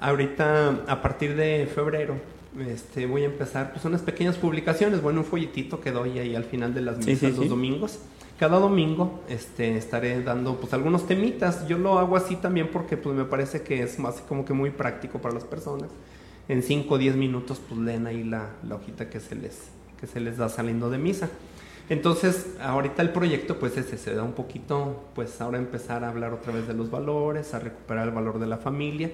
Ahorita, 0.00 0.84
a 0.86 1.02
partir 1.02 1.36
de 1.36 1.68
febrero, 1.72 2.16
este, 2.58 3.06
voy 3.06 3.22
a 3.22 3.26
empezar 3.26 3.72
pues 3.72 3.84
unas 3.84 4.02
pequeñas 4.02 4.36
publicaciones, 4.36 5.02
bueno, 5.02 5.20
un 5.20 5.26
folletito 5.26 5.80
que 5.80 5.92
doy 5.92 6.18
ahí 6.18 6.34
al 6.34 6.44
final 6.44 6.74
de 6.74 6.80
las 6.82 6.96
Sí, 7.04 7.10
misas 7.12 7.30
sí, 7.30 7.36
los 7.36 7.44
sí. 7.44 7.48
domingos. 7.48 7.98
Cada 8.38 8.58
domingo 8.58 9.20
este, 9.28 9.76
estaré 9.76 10.22
dando 10.22 10.56
pues 10.56 10.72
algunos 10.72 11.06
temitas. 11.06 11.66
Yo 11.68 11.78
lo 11.78 11.98
hago 11.98 12.16
así 12.16 12.36
también 12.36 12.68
porque 12.72 12.96
pues 12.96 13.16
me 13.16 13.24
parece 13.24 13.62
que 13.62 13.82
es 13.82 13.98
más 13.98 14.16
como 14.28 14.44
que 14.44 14.52
muy 14.52 14.70
práctico 14.70 15.20
para 15.20 15.34
las 15.34 15.44
personas. 15.44 15.88
En 16.48 16.62
5 16.62 16.92
o 16.94 16.98
10 16.98 17.16
minutos 17.16 17.60
pues 17.66 17.80
leen 17.80 18.06
ahí 18.06 18.24
la, 18.24 18.50
la 18.68 18.74
hojita 18.74 19.08
que 19.08 19.20
se, 19.20 19.36
les, 19.36 19.68
que 20.00 20.06
se 20.06 20.18
les 20.20 20.36
da 20.36 20.48
saliendo 20.48 20.90
de 20.90 20.98
misa. 20.98 21.30
Entonces, 21.90 22.46
ahorita 22.60 23.02
el 23.02 23.10
proyecto 23.10 23.58
pues 23.58 23.76
ese 23.76 23.98
se 23.98 24.14
da 24.14 24.22
un 24.22 24.32
poquito, 24.32 25.04
pues 25.14 25.40
ahora 25.40 25.58
empezar 25.58 26.02
a 26.04 26.08
hablar 26.08 26.32
otra 26.32 26.52
vez 26.52 26.66
de 26.66 26.74
los 26.74 26.90
valores, 26.90 27.52
a 27.54 27.58
recuperar 27.58 28.08
el 28.08 28.14
valor 28.14 28.38
de 28.38 28.46
la 28.46 28.56
familia. 28.56 29.10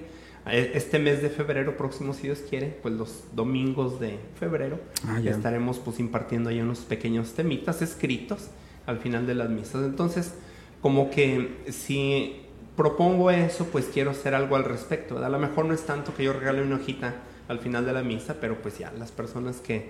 E- 0.47 0.71
Este 0.73 0.97
mes 0.97 1.21
de 1.21 1.29
febrero 1.29 1.75
próximo, 1.75 2.13
si 2.13 2.23
Dios 2.23 2.39
quiere, 2.49 2.67
pues 2.81 2.93
los 2.93 3.23
domingos 3.33 3.99
de 3.99 4.17
febrero 4.39 4.79
Ah, 5.05 5.19
ya. 5.19 5.31
estaremos 5.31 5.79
pues 5.79 5.99
impartiendo 5.99 6.49
ahí 6.49 6.61
unos 6.61 6.79
pequeños 6.79 7.33
temitas 7.33 7.81
escritos 7.81 8.47
al 8.85 8.99
final 8.99 9.27
de 9.27 9.35
las 9.35 9.49
misas. 9.49 9.83
Entonces, 9.83 10.33
como 10.81 11.11
que 11.11 11.57
si 11.69 12.41
propongo 12.77 13.29
eso, 13.31 13.65
pues 13.65 13.89
quiero 13.93 14.11
hacer 14.11 14.33
algo 14.33 14.55
al 14.55 14.63
respecto. 14.63 15.15
¿verdad? 15.15 15.27
A 15.35 15.37
lo 15.37 15.45
mejor 15.45 15.65
no 15.65 15.73
es 15.73 15.81
tanto 15.83 16.15
que 16.15 16.23
yo 16.23 16.31
regale 16.33 16.63
una 16.63 16.77
hojita 16.77 17.15
al 17.49 17.59
final 17.59 17.85
de 17.85 17.91
la 17.93 18.01
misa, 18.01 18.37
pero 18.39 18.61
pues 18.61 18.79
ya 18.79 18.91
las 18.97 19.11
personas 19.11 19.57
que 19.57 19.89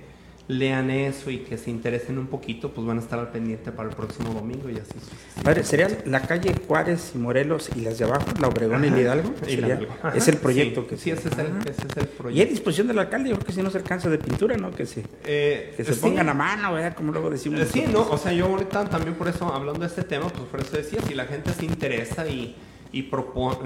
lean 0.52 0.89
eso 0.91 1.32
y 1.32 1.39
que 1.39 1.58
se 1.58 1.70
interesen 1.72 2.18
un 2.18 2.28
poquito, 2.28 2.72
pues 2.72 2.86
van 2.86 2.97
a 2.97 3.02
estar 3.02 3.18
al 3.20 3.32
pendiente 3.32 3.72
para 3.72 3.89
el 3.89 3.95
próximo 3.95 4.34
domingo 4.34 4.70
y 4.70 4.74
así 4.78 4.91
sucesivamente. 4.93 5.43
Padre, 5.43 5.64
¿sería 5.64 5.88
la 6.06 6.22
calle 6.22 6.54
Juárez 6.68 7.12
y 7.16 7.18
Morelos 7.18 7.70
y 7.76 7.82
las 7.82 7.97
de 7.97 8.06
abajo, 8.06 8.26
la 8.39 8.47
Obregón 8.49 8.84
y 8.84 8.89
Ajá, 8.89 8.99
Hidalgo? 8.99 9.34
y 9.41 9.49
Sería- 9.49 9.68
Hidalgo. 9.68 9.93
Ajá, 10.04 10.18
es 10.18 10.28
el 10.28 10.38
proyecto 10.38 10.82
sí, 10.82 10.88
que 10.89 10.97
sí, 10.97 11.12
ese 11.12 11.30
es 11.30 11.38
el, 11.38 11.47
ese 11.68 11.88
es 11.88 11.97
el 11.97 12.04
Y 12.04 12.08
a 12.14 12.18
proyecto. 12.18 12.52
disposición 12.54 12.88
del 12.88 12.99
alcalde, 12.99 13.30
yo 13.30 13.36
creo 13.36 13.45
que 13.47 13.54
si 13.54 13.62
no 13.64 13.70
se 13.72 13.78
alcanza 13.78 14.10
de 14.10 14.18
pintura, 14.18 14.58
¿no? 14.58 14.72
Que 14.72 14.86
se, 14.86 15.04
Eh, 15.26 15.74
que 15.78 15.84
se 15.84 15.93
sí. 15.93 15.99
pongan 16.02 16.28
a 16.30 16.34
mano, 16.34 16.74
¿verdad? 16.74 16.95
Como 16.95 17.12
luego 17.12 17.30
decimos. 17.30 17.62
Eh, 17.62 17.66
Sí, 17.72 17.86
no, 17.91 18.02
o 18.10 18.18
sea, 18.18 18.34
yo 18.34 18.47
ahorita 18.47 18.86
también 18.89 19.16
por 19.16 19.28
eso, 19.30 19.52
hablando 19.54 19.80
de 19.80 19.88
este 19.88 20.04
tema, 20.04 20.28
pues 20.28 20.43
por 20.49 20.60
eso 20.60 20.76
decía, 20.76 20.99
si 21.08 21.14
la 21.14 21.26
gente 21.26 21.52
se 21.54 21.66
interesa 21.66 22.28
y, 22.28 22.56
y 22.92 23.10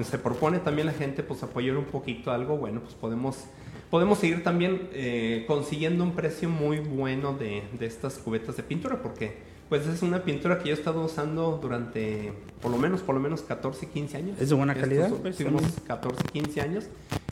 se 0.04 0.18
propone 0.20 0.60
también 0.60 0.88
la 0.88 0.94
gente, 0.94 1.24
pues 1.24 1.42
apoyar 1.44 1.78
un 1.78 1.86
poquito 1.86 2.32
algo, 2.32 2.58
bueno, 2.58 2.82
pues 2.82 2.94
podemos, 2.94 3.46
podemos 3.90 4.20
seguir 4.20 4.44
también 4.44 4.90
eh, 4.94 5.46
consiguiendo 5.48 6.04
un 6.04 6.12
precio 6.12 6.50
muy 6.50 6.80
bueno 6.80 7.34
de, 7.34 7.64
de 7.78 7.86
estas 7.86 8.18
cubetas 8.18 8.58
de 8.58 8.64
pintura, 8.64 9.02
porque 9.02 9.55
pues 9.70 9.88
es 9.88 10.01
una 10.01 10.24
pintura 10.24 10.59
que 10.59 10.70
yo 10.70 10.76
he 10.76 10.78
estado 10.78 11.01
usando 11.03 11.57
durante 11.61 12.34
por 12.61 12.72
lo 12.72 12.78
menos, 12.78 13.01
por 13.01 13.13
lo 13.13 13.22
menos 13.22 13.41
14, 13.41 13.88
15 13.89 14.18
años. 14.18 14.41
¿Es 14.41 14.49
de 14.49 14.55
buena 14.55 14.74
calidad, 14.74 15.09
también? 15.11 15.61
14, 15.86 16.24
15 16.34 16.61
años 16.61 16.86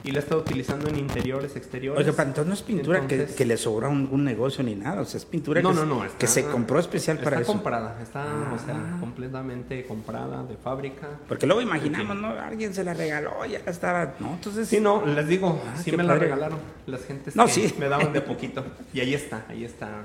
y 0.04 0.12
la 0.12 0.20
he 0.20 0.22
estado 0.22 0.42
utilizando 0.42 0.90
en 0.90 0.98
interiores, 1.00 1.56
exteriores. 1.56 2.06
Oiga, 2.06 2.16
pa, 2.16 2.24
entonces 2.24 2.46
no 2.48 2.54
es 2.54 2.62
pintura 2.62 3.08
que- 3.08 3.16
Entonces- 3.16 3.36
que, 3.38 3.46
le 3.46 3.58
sobró 3.58 3.88
a 3.88 3.90
un, 3.90 4.10
un 4.12 4.24
negocio 4.24 4.64
ni 4.64 4.76
nada, 4.76 5.02
o 5.02 5.06
sea, 5.06 5.18
es 5.18 5.26
pintura 5.26 5.62
No, 5.62 5.70
que, 5.70 5.76
no, 5.76 5.82
se- 5.82 5.88
no, 5.88 6.00
que 6.02 6.08
está- 6.08 6.28
se 6.28 6.46
compró 6.46 6.78
especial 6.80 7.18
para 7.18 7.38
está 7.38 7.44
eso. 7.44 7.52
comprada, 7.54 8.00
está, 8.02 8.26
o 8.54 8.60
sea, 8.64 8.76
Ah. 8.76 8.98
completamente 9.00 9.86
comprada 9.88 10.44
de 10.44 10.56
fábrica. 10.58 11.08
Porque 11.28 11.48
luego 11.48 11.62
imaginamos, 11.62 12.16
¿no? 12.18 12.28
Alguien 12.28 12.74
se 12.74 12.84
la 12.84 12.94
regaló, 12.94 13.44
ya 13.46 13.60
estaba, 13.66 14.14
¿no? 14.20 14.34
Entonces, 14.34 14.68
Sí, 14.68 14.80
no, 14.80 15.04
les 15.06 15.28
digo, 15.28 15.60
Ah, 15.66 15.78
sí 15.82 15.92
me 15.94 16.04
la 16.04 16.10
padre. 16.14 16.26
regalaron 16.26 16.60
las 16.86 17.06
gentes 17.06 17.36
No, 17.36 17.46
que 17.46 17.52
sí. 17.54 17.74
me 17.80 17.88
daban 17.90 18.12
de 18.14 18.22
poquito. 18.22 18.64
Y 18.94 19.00
ahí 19.00 19.14
está, 19.16 19.46
ahí 19.50 19.64
está. 19.64 20.04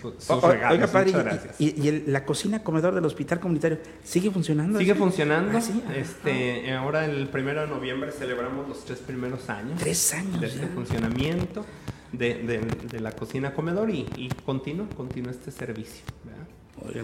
Su- 0.00 0.12
sus 0.18 0.30
o- 0.30 0.40
regalos, 0.50 0.72
oiga, 0.78 0.86
padre, 0.86 1.12
y- 1.58 1.64
y, 1.68 1.82
y 1.82 1.88
el- 1.88 2.04
la 2.12 2.24
cocina 2.24 2.62
comedor 2.62 2.94
del 2.94 3.04
hospital 3.04 3.40
comunitario 3.40 3.78
sigue 4.04 4.30
funcionando? 4.30 4.78
Sigue 4.78 4.92
¿Sí? 4.94 4.98
funcionando. 4.98 5.56
Ah, 5.58 5.60
sí, 5.60 5.82
ah, 5.88 5.94
este, 5.96 6.72
ahora 6.72 7.04
el 7.04 7.28
primero 7.28 7.60
de 7.62 7.66
noviembre 7.68 8.12
celebramos 8.12 8.68
los 8.68 8.84
tres 8.84 8.98
primeros 8.98 9.48
años 9.50 9.78
Tres 9.80 10.14
años 10.14 10.40
de 10.40 10.46
este 10.46 10.66
funcionamiento 10.68 11.64
de, 12.12 12.34
de- 12.34 12.60
de 12.88 13.00
la 13.00 13.12
cocina 13.12 13.54
comedor 13.54 13.90
y, 13.90 14.06
y 14.16 14.28
continúa, 14.44 14.86
continúa 14.96 15.30
este 15.32 15.50
servicio. 15.50 16.04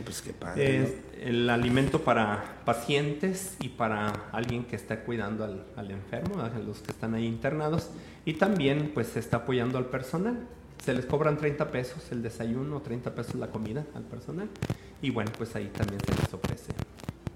pues 0.05 0.23
qué 0.23 0.33
padre. 0.33 0.83
Es 0.83 0.95
el 1.21 1.51
alimento 1.51 2.01
para 2.03 2.62
pacientes 2.64 3.57
y 3.61 3.69
para 3.71 4.09
alguien 4.33 4.64
que 4.64 4.75
está 4.77 5.01
cuidando 5.05 5.45
al, 5.45 5.67
al 5.77 5.91
enfermo, 5.91 6.41
a 6.43 6.49
los 6.59 6.79
que 6.79 6.93
están 6.93 7.14
ahí 7.14 7.27
internados. 7.27 7.91
Y 8.25 8.35
también 8.35 8.91
pues 8.95 9.09
se 9.09 9.19
está 9.21 9.39
apoyando 9.39 9.79
al 9.79 9.87
personal. 9.87 10.49
Se 10.87 10.95
les 10.95 11.05
cobran 11.05 11.37
30 11.37 11.72
pesos 11.72 12.12
el 12.12 12.22
desayuno, 12.22 12.80
30 12.80 13.12
pesos 13.12 13.34
la 13.34 13.49
comida 13.49 13.84
al 13.95 14.05
personal. 14.05 14.49
Y 15.03 15.11
bueno, 15.11 15.32
pues 15.37 15.57
ahí 15.57 15.68
también 15.76 16.01
se 16.07 16.12
les 16.14 16.32
ofrece. 16.32 16.70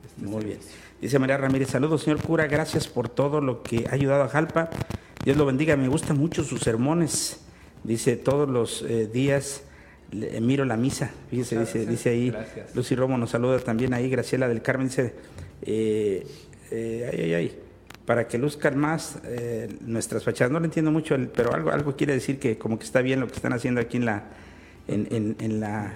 este 0.07 0.24
Muy 0.24 0.44
bien. 0.44 0.59
Dice 1.01 1.18
María 1.18 1.36
Ramírez, 1.36 1.68
saludos 1.68 2.03
señor 2.05 2.22
cura, 2.22 2.46
gracias 2.46 2.86
por 2.86 3.09
todo 3.09 3.40
lo 3.40 3.64
que 3.64 3.88
ha 3.90 3.94
ayudado 3.94 4.22
a 4.22 4.28
Jalpa. 4.28 4.70
Dios 5.24 5.36
lo 5.36 5.46
bendiga, 5.46 5.76
me 5.76 5.88
gustan 5.88 6.16
mucho 6.16 6.44
sus 6.44 6.61
sermones. 6.61 7.40
Dice, 7.82 8.16
todos 8.16 8.48
los 8.48 8.82
eh, 8.82 9.09
días 9.12 9.62
le- 10.12 10.40
miro 10.40 10.64
la 10.64 10.76
misa. 10.76 11.11
Fíjese, 11.30 11.59
dice, 11.59 11.86
dice 11.86 12.11
ahí. 12.11 12.30
Gracias. 12.30 12.76
Lucy 12.76 12.94
Romo 12.94 13.18
nos 13.18 13.30
saluda 13.30 13.59
también 13.59 13.94
ahí. 13.94 14.09
Graciela 14.09 14.46
del 14.46 14.62
Carmen 14.62 14.86
dice, 14.86 15.12
eh, 15.62 16.24
eh, 16.70 17.11
ay, 17.12 17.20
ay, 17.20 17.34
ay, 17.34 17.59
para 18.11 18.27
que 18.27 18.39
luzcan 18.39 18.77
más 18.77 19.21
eh, 19.23 19.69
nuestras 19.87 20.25
fachadas. 20.25 20.51
No 20.51 20.59
lo 20.59 20.65
entiendo 20.65 20.91
mucho, 20.91 21.17
pero 21.33 21.55
algo, 21.55 21.71
algo 21.71 21.95
quiere 21.95 22.13
decir 22.13 22.41
que 22.41 22.59
como 22.59 22.77
que 22.77 22.85
está 22.85 23.03
bien 23.03 23.21
lo 23.21 23.29
que 23.29 23.35
están 23.37 23.53
haciendo 23.53 23.81
aquí 23.81 23.99
en 23.99 24.05
la... 24.05 24.25
En, 24.89 25.07
en- 25.13 25.37
en 25.39 25.61
la 25.61 25.93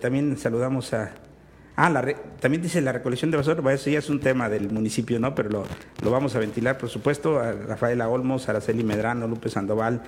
también 0.00 0.36
saludamos 0.38 0.92
a... 0.94 1.10
Ah, 1.74 1.90
la 1.90 2.04
también 2.38 2.62
dice 2.62 2.80
la 2.80 2.92
recolección 2.92 3.32
de 3.32 3.36
basura, 3.36 3.60
bueno, 3.60 3.74
eso 3.74 3.90
ya 3.90 3.98
es 3.98 4.08
un 4.08 4.20
tema 4.20 4.48
del 4.48 4.70
municipio, 4.70 5.18
¿no? 5.18 5.34
Pero 5.34 5.50
lo, 5.50 5.64
lo 6.04 6.10
vamos 6.12 6.36
a 6.36 6.38
ventilar, 6.38 6.78
por 6.78 6.88
supuesto, 6.88 7.40
a 7.40 7.50
Rafaela 7.50 8.08
Olmos, 8.08 8.48
Araceli 8.48 8.84
Medrano, 8.84 9.26
Lupe 9.26 9.48
Sandoval, 9.48 10.02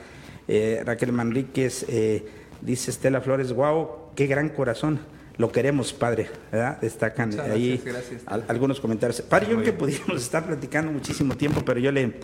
eh, 0.47 0.81
Raquel 0.87 1.11
Manríquez, 1.13 1.87
eh, 1.89 2.25
dice 2.61 2.93
Estela 2.93 3.21
Flores, 3.21 3.53
wow, 3.53 4.13
qué 4.15 4.29
gran 4.29 4.51
corazón, 4.51 5.01
lo 5.39 5.51
queremos, 5.53 5.93
padre, 5.93 6.29
¿verdad? 6.53 6.81
Destacan 6.81 7.31
Muchas 7.31 7.49
ahí 7.51 7.81
gracias, 7.85 7.95
gracias. 7.95 8.23
al- 8.27 8.45
algunos 8.49 8.81
comentarios. 8.81 9.23
Padre, 9.23 9.47
yo 9.49 9.53
creo 9.55 9.65
que 9.65 9.73
podríamos 9.73 10.21
estar 10.23 10.47
platicando 10.47 10.91
muchísimo 10.93 11.37
tiempo, 11.37 11.63
pero 11.65 11.79
yo 11.81 11.93
le, 11.93 12.15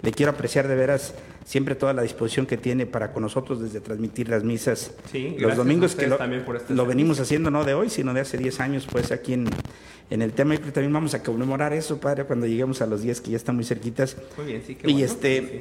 le 0.00 0.10
quiero 0.12 0.32
apreciar 0.32 0.66
de 0.68 0.74
veras 0.74 1.14
siempre 1.44 1.74
toda 1.74 1.92
la 1.92 2.02
disposición 2.02 2.46
que 2.46 2.56
tiene 2.56 2.86
para 2.86 3.12
con 3.12 3.22
nosotros 3.22 3.60
desde 3.60 3.80
transmitir 3.80 4.28
las 4.28 4.42
misas 4.42 4.92
Sí, 5.10 5.36
los 5.38 5.56
domingos 5.56 5.94
que 5.94 6.06
lo, 6.06 6.18
este 6.56 6.74
lo 6.74 6.86
venimos 6.86 7.20
haciendo 7.20 7.50
no 7.50 7.64
de 7.64 7.74
hoy, 7.74 7.90
sino 7.90 8.14
de 8.14 8.20
hace 8.20 8.38
10 8.38 8.60
años, 8.60 8.86
pues 8.90 9.12
aquí 9.12 9.34
en, 9.34 9.48
en 10.10 10.22
el 10.22 10.32
tema. 10.32 10.54
Y 10.54 10.58
también 10.58 10.92
vamos 10.92 11.12
a 11.14 11.22
conmemorar 11.22 11.72
eso, 11.74 12.00
padre, 12.00 12.24
cuando 12.24 12.46
lleguemos 12.46 12.80
a 12.80 12.86
los 12.86 13.02
10 13.02 13.20
que 13.20 13.30
ya 13.32 13.36
están 13.36 13.54
muy 13.56 13.64
cerquitas. 13.64 14.16
Muy 14.38 14.46
bien, 14.46 14.62
sí, 14.66 14.76
qué 14.76 14.88
Y 14.88 14.92
bueno. 14.94 15.06
este, 15.06 15.40
Sí, 15.40 15.48
sí. 15.52 15.60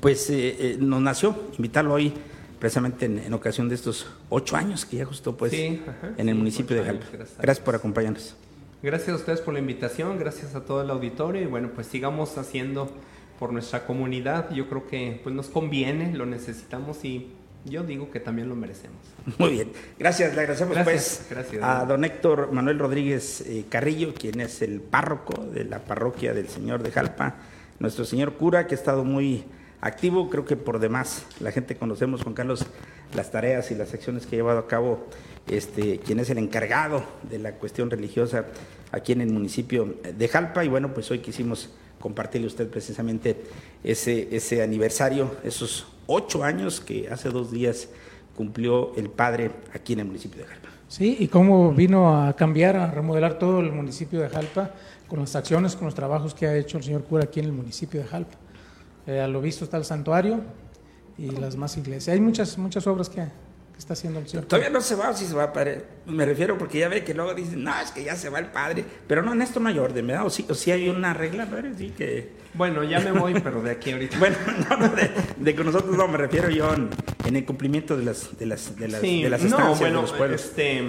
Pues 0.00 0.30
eh, 0.30 0.56
eh, 0.58 0.76
nos 0.80 1.02
nació 1.02 1.34
invitarlo 1.58 1.92
hoy, 1.94 2.12
precisamente 2.60 3.06
en, 3.06 3.18
en 3.18 3.34
ocasión 3.34 3.68
de 3.68 3.74
estos 3.74 4.06
ocho 4.28 4.56
años 4.56 4.84
que 4.86 4.98
ya 4.98 5.04
justo 5.06 5.36
pues 5.36 5.50
Sí, 5.50 5.82
ajá, 5.86 6.12
en 6.16 6.28
el 6.28 6.34
sí, 6.34 6.38
municipio 6.38 6.76
de 6.76 6.84
Jalpa. 6.84 7.06
gracias 7.12 7.38
Gracias 7.40 7.64
por 7.64 7.74
acompañarnos. 7.74 8.36
Gracias 8.82 9.08
a 9.10 9.14
ustedes 9.16 9.40
por 9.40 9.52
la 9.54 9.60
invitación, 9.60 10.18
gracias 10.18 10.54
a 10.54 10.60
todo 10.64 10.80
el 10.82 10.90
auditorio 10.90 11.42
y 11.42 11.46
bueno, 11.46 11.70
pues 11.74 11.86
sigamos 11.88 12.38
haciendo 12.38 12.90
por 13.38 13.52
nuestra 13.52 13.84
comunidad. 13.86 14.50
Yo 14.52 14.68
creo 14.68 14.86
que 14.86 15.20
pues 15.22 15.34
nos 15.34 15.48
conviene, 15.48 16.14
lo 16.14 16.24
necesitamos 16.26 17.04
y 17.04 17.28
yo 17.66 17.82
digo 17.82 18.10
que 18.10 18.20
también 18.20 18.48
lo 18.48 18.56
merecemos. 18.56 18.96
Muy 19.38 19.50
bien, 19.50 19.72
gracias, 19.98 20.34
le 20.34 20.40
agradecemos 20.40 20.74
Gracias, 20.74 21.24
pues 21.26 21.26
gracias. 21.30 21.62
a 21.62 21.84
don 21.84 22.04
Héctor 22.04 22.52
Manuel 22.52 22.78
Rodríguez 22.78 23.42
eh, 23.42 23.64
Carrillo, 23.68 24.14
quien 24.14 24.40
es 24.40 24.62
el 24.62 24.80
párroco 24.80 25.44
de 25.44 25.64
la 25.64 25.80
parroquia 25.80 26.32
del 26.32 26.48
Señor 26.48 26.82
de 26.82 26.90
Jalpa, 26.90 27.36
nuestro 27.80 28.04
señor 28.06 28.34
cura 28.34 28.66
que 28.66 28.74
ha 28.74 28.78
estado 28.78 29.04
muy 29.04 29.44
activo, 29.80 30.28
creo 30.30 30.44
que 30.44 30.56
por 30.56 30.78
demás 30.78 31.24
la 31.40 31.52
gente 31.52 31.76
conocemos 31.76 32.22
Juan 32.22 32.34
Carlos 32.34 32.66
las 33.14 33.30
tareas 33.30 33.70
y 33.70 33.74
las 33.74 33.92
acciones 33.94 34.26
que 34.26 34.36
ha 34.36 34.38
llevado 34.38 34.58
a 34.58 34.66
cabo 34.68 35.06
este 35.48 35.98
quien 35.98 36.20
es 36.20 36.30
el 36.30 36.38
encargado 36.38 37.02
de 37.28 37.38
la 37.38 37.52
cuestión 37.52 37.90
religiosa 37.90 38.44
aquí 38.92 39.12
en 39.12 39.20
el 39.20 39.32
municipio 39.32 39.96
de 40.16 40.28
Jalpa 40.28 40.64
y 40.64 40.68
bueno, 40.68 40.92
pues 40.92 41.10
hoy 41.10 41.20
quisimos 41.20 41.70
compartirle 42.00 42.46
a 42.46 42.48
usted 42.48 42.68
precisamente 42.68 43.36
ese, 43.84 44.28
ese 44.34 44.62
aniversario, 44.62 45.36
esos 45.44 45.86
ocho 46.06 46.42
años 46.42 46.80
que 46.80 47.08
hace 47.08 47.28
dos 47.28 47.50
días 47.50 47.88
cumplió 48.36 48.94
el 48.96 49.10
padre 49.10 49.50
aquí 49.74 49.92
en 49.92 50.00
el 50.00 50.06
municipio 50.06 50.40
de 50.42 50.46
Jalpa. 50.46 50.68
Sí, 50.88 51.16
y 51.20 51.28
cómo 51.28 51.72
vino 51.72 52.20
a 52.20 52.34
cambiar, 52.34 52.76
a 52.76 52.90
remodelar 52.90 53.38
todo 53.38 53.60
el 53.60 53.70
municipio 53.70 54.20
de 54.20 54.28
Jalpa 54.28 54.72
con 55.06 55.20
las 55.20 55.36
acciones, 55.36 55.76
con 55.76 55.84
los 55.84 55.94
trabajos 55.94 56.34
que 56.34 56.46
ha 56.46 56.56
hecho 56.56 56.78
el 56.78 56.84
señor 56.84 57.04
cura 57.04 57.24
aquí 57.24 57.38
en 57.38 57.46
el 57.46 57.52
municipio 57.52 58.00
de 58.00 58.06
Jalpa. 58.06 58.39
Eh, 59.06 59.20
a 59.20 59.28
lo 59.28 59.40
visto 59.40 59.64
está 59.64 59.76
el 59.76 59.84
santuario 59.84 60.40
y 61.18 61.30
las 61.30 61.56
más 61.56 61.76
iglesias. 61.76 62.14
Hay 62.14 62.20
muchas, 62.20 62.56
muchas 62.58 62.86
obras 62.86 63.08
que, 63.08 63.16
que 63.16 63.78
está 63.78 63.94
haciendo 63.94 64.20
el 64.20 64.28
señor. 64.28 64.46
Todavía 64.46 64.70
no 64.70 64.80
se 64.80 64.94
va, 64.94 65.14
si 65.14 65.26
se 65.26 65.34
va, 65.34 65.52
padre. 65.52 65.84
Me 66.06 66.24
refiero 66.24 66.56
porque 66.58 66.78
ya 66.78 66.88
ve 66.88 67.02
que 67.04 67.14
luego 67.14 67.34
dicen, 67.34 67.62
no, 67.64 67.78
es 67.80 67.90
que 67.90 68.04
ya 68.04 68.16
se 68.16 68.28
va 68.30 68.38
el 68.38 68.46
padre. 68.46 68.84
Pero 69.06 69.22
no, 69.22 69.32
en 69.32 69.42
esto 69.42 69.60
no 69.60 69.68
hay 69.68 69.78
orden, 69.78 70.06
¿verdad? 70.06 70.26
O 70.26 70.30
sí, 70.30 70.46
o 70.48 70.54
sí 70.54 70.70
hay 70.70 70.88
una 70.88 71.12
regla, 71.14 71.46
padre, 71.46 71.72
sí 71.76 71.90
que... 71.96 72.40
Bueno, 72.52 72.82
ya 72.82 72.98
me 73.00 73.12
voy, 73.12 73.34
pero 73.40 73.62
de 73.62 73.70
aquí 73.70 73.92
ahorita. 73.92 74.18
Bueno, 74.18 74.36
no, 74.70 74.76
no, 74.76 74.88
de, 74.88 75.10
de 75.36 75.54
que 75.54 75.64
nosotros 75.64 75.96
no, 75.96 76.08
me 76.08 76.18
refiero 76.18 76.50
yo 76.50 76.72
en, 76.74 76.90
en 77.24 77.36
el 77.36 77.44
cumplimiento 77.44 77.96
de 77.96 78.04
las, 78.04 78.36
de 78.38 78.46
las, 78.46 78.76
de 78.76 78.88
las, 78.88 79.00
Sí, 79.00 79.22
de 79.22 79.30
las 79.30 79.40
no, 79.42 79.46
estancias 79.48 79.78
bueno, 79.80 79.96
de 79.96 80.02
los 80.02 80.12
pueblos. 80.12 80.44
este, 80.44 80.88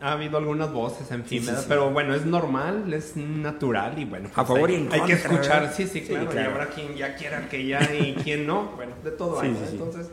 ha 0.00 0.12
habido 0.12 0.38
algunas 0.38 0.72
voces, 0.72 1.10
en 1.10 1.24
fin, 1.24 1.40
Sí, 1.40 1.40
sí, 1.40 1.46
¿verdad? 1.46 1.60
sí. 1.60 1.66
pero 1.68 1.90
bueno, 1.90 2.14
es 2.14 2.24
normal, 2.24 2.92
es 2.92 3.16
natural 3.16 3.98
y 3.98 4.04
bueno. 4.04 4.30
A 4.34 4.44
favor 4.44 4.68
hay, 4.70 4.76
y 4.76 4.78
en 4.78 4.92
Hay 4.92 5.02
que 5.02 5.12
escuchar, 5.12 5.72
sí, 5.74 5.86
sí, 5.86 6.00
claro, 6.02 6.30
claro. 6.30 6.50
y 6.50 6.52
habrá 6.52 6.66
quien 6.68 6.94
ya 6.96 7.14
quiera 7.16 7.48
que 7.48 7.66
ya 7.66 7.80
y 7.94 8.14
quien 8.14 8.46
no, 8.46 8.72
bueno, 8.76 8.92
de 9.04 9.10
todo 9.10 9.40
hay. 9.40 9.54
Entonces, 9.70 10.10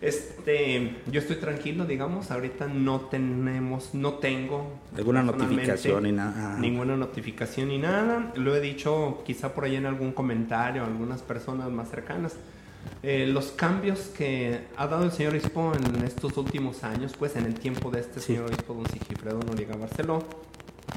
este, 0.00 0.96
yo 1.10 1.20
estoy 1.20 1.36
tranquilo, 1.36 1.86
digamos, 1.86 2.30
ahorita 2.30 2.66
no 2.66 3.00
tenemos, 3.02 3.94
no 3.94 4.14
tengo 4.14 4.74
Alguna 4.94 5.22
notificación 5.22 6.06
y 6.06 6.12
nada. 6.12 6.34
Ah. 6.36 6.56
Ninguna 6.60 6.94
notificación 6.96 7.68
ni 7.68 7.78
nada. 7.78 8.30
Lo 8.34 8.54
he 8.54 8.60
dicho 8.60 9.22
quizá 9.24 9.54
por 9.54 9.64
ahí 9.64 9.76
en 9.76 9.86
algún 9.86 10.12
comentario 10.12 10.84
algunas 10.84 11.22
personas 11.22 11.70
más 11.70 11.88
cercanas. 11.88 12.36
Eh, 13.02 13.26
los 13.26 13.46
cambios 13.52 14.00
que 14.16 14.60
ha 14.76 14.86
dado 14.86 15.04
el 15.04 15.12
señor 15.12 15.32
Obispo 15.32 15.72
en 15.74 16.04
estos 16.04 16.36
últimos 16.36 16.84
años, 16.84 17.12
pues 17.18 17.36
en 17.36 17.44
el 17.44 17.54
tiempo 17.54 17.90
de 17.90 18.00
este 18.00 18.20
Sí. 18.20 18.26
señor 18.28 18.46
Obispo 18.46 18.74
Don 18.74 18.86
Sigifredo 18.86 19.40
Noriega 19.40 19.76
Barceló, 19.76 20.22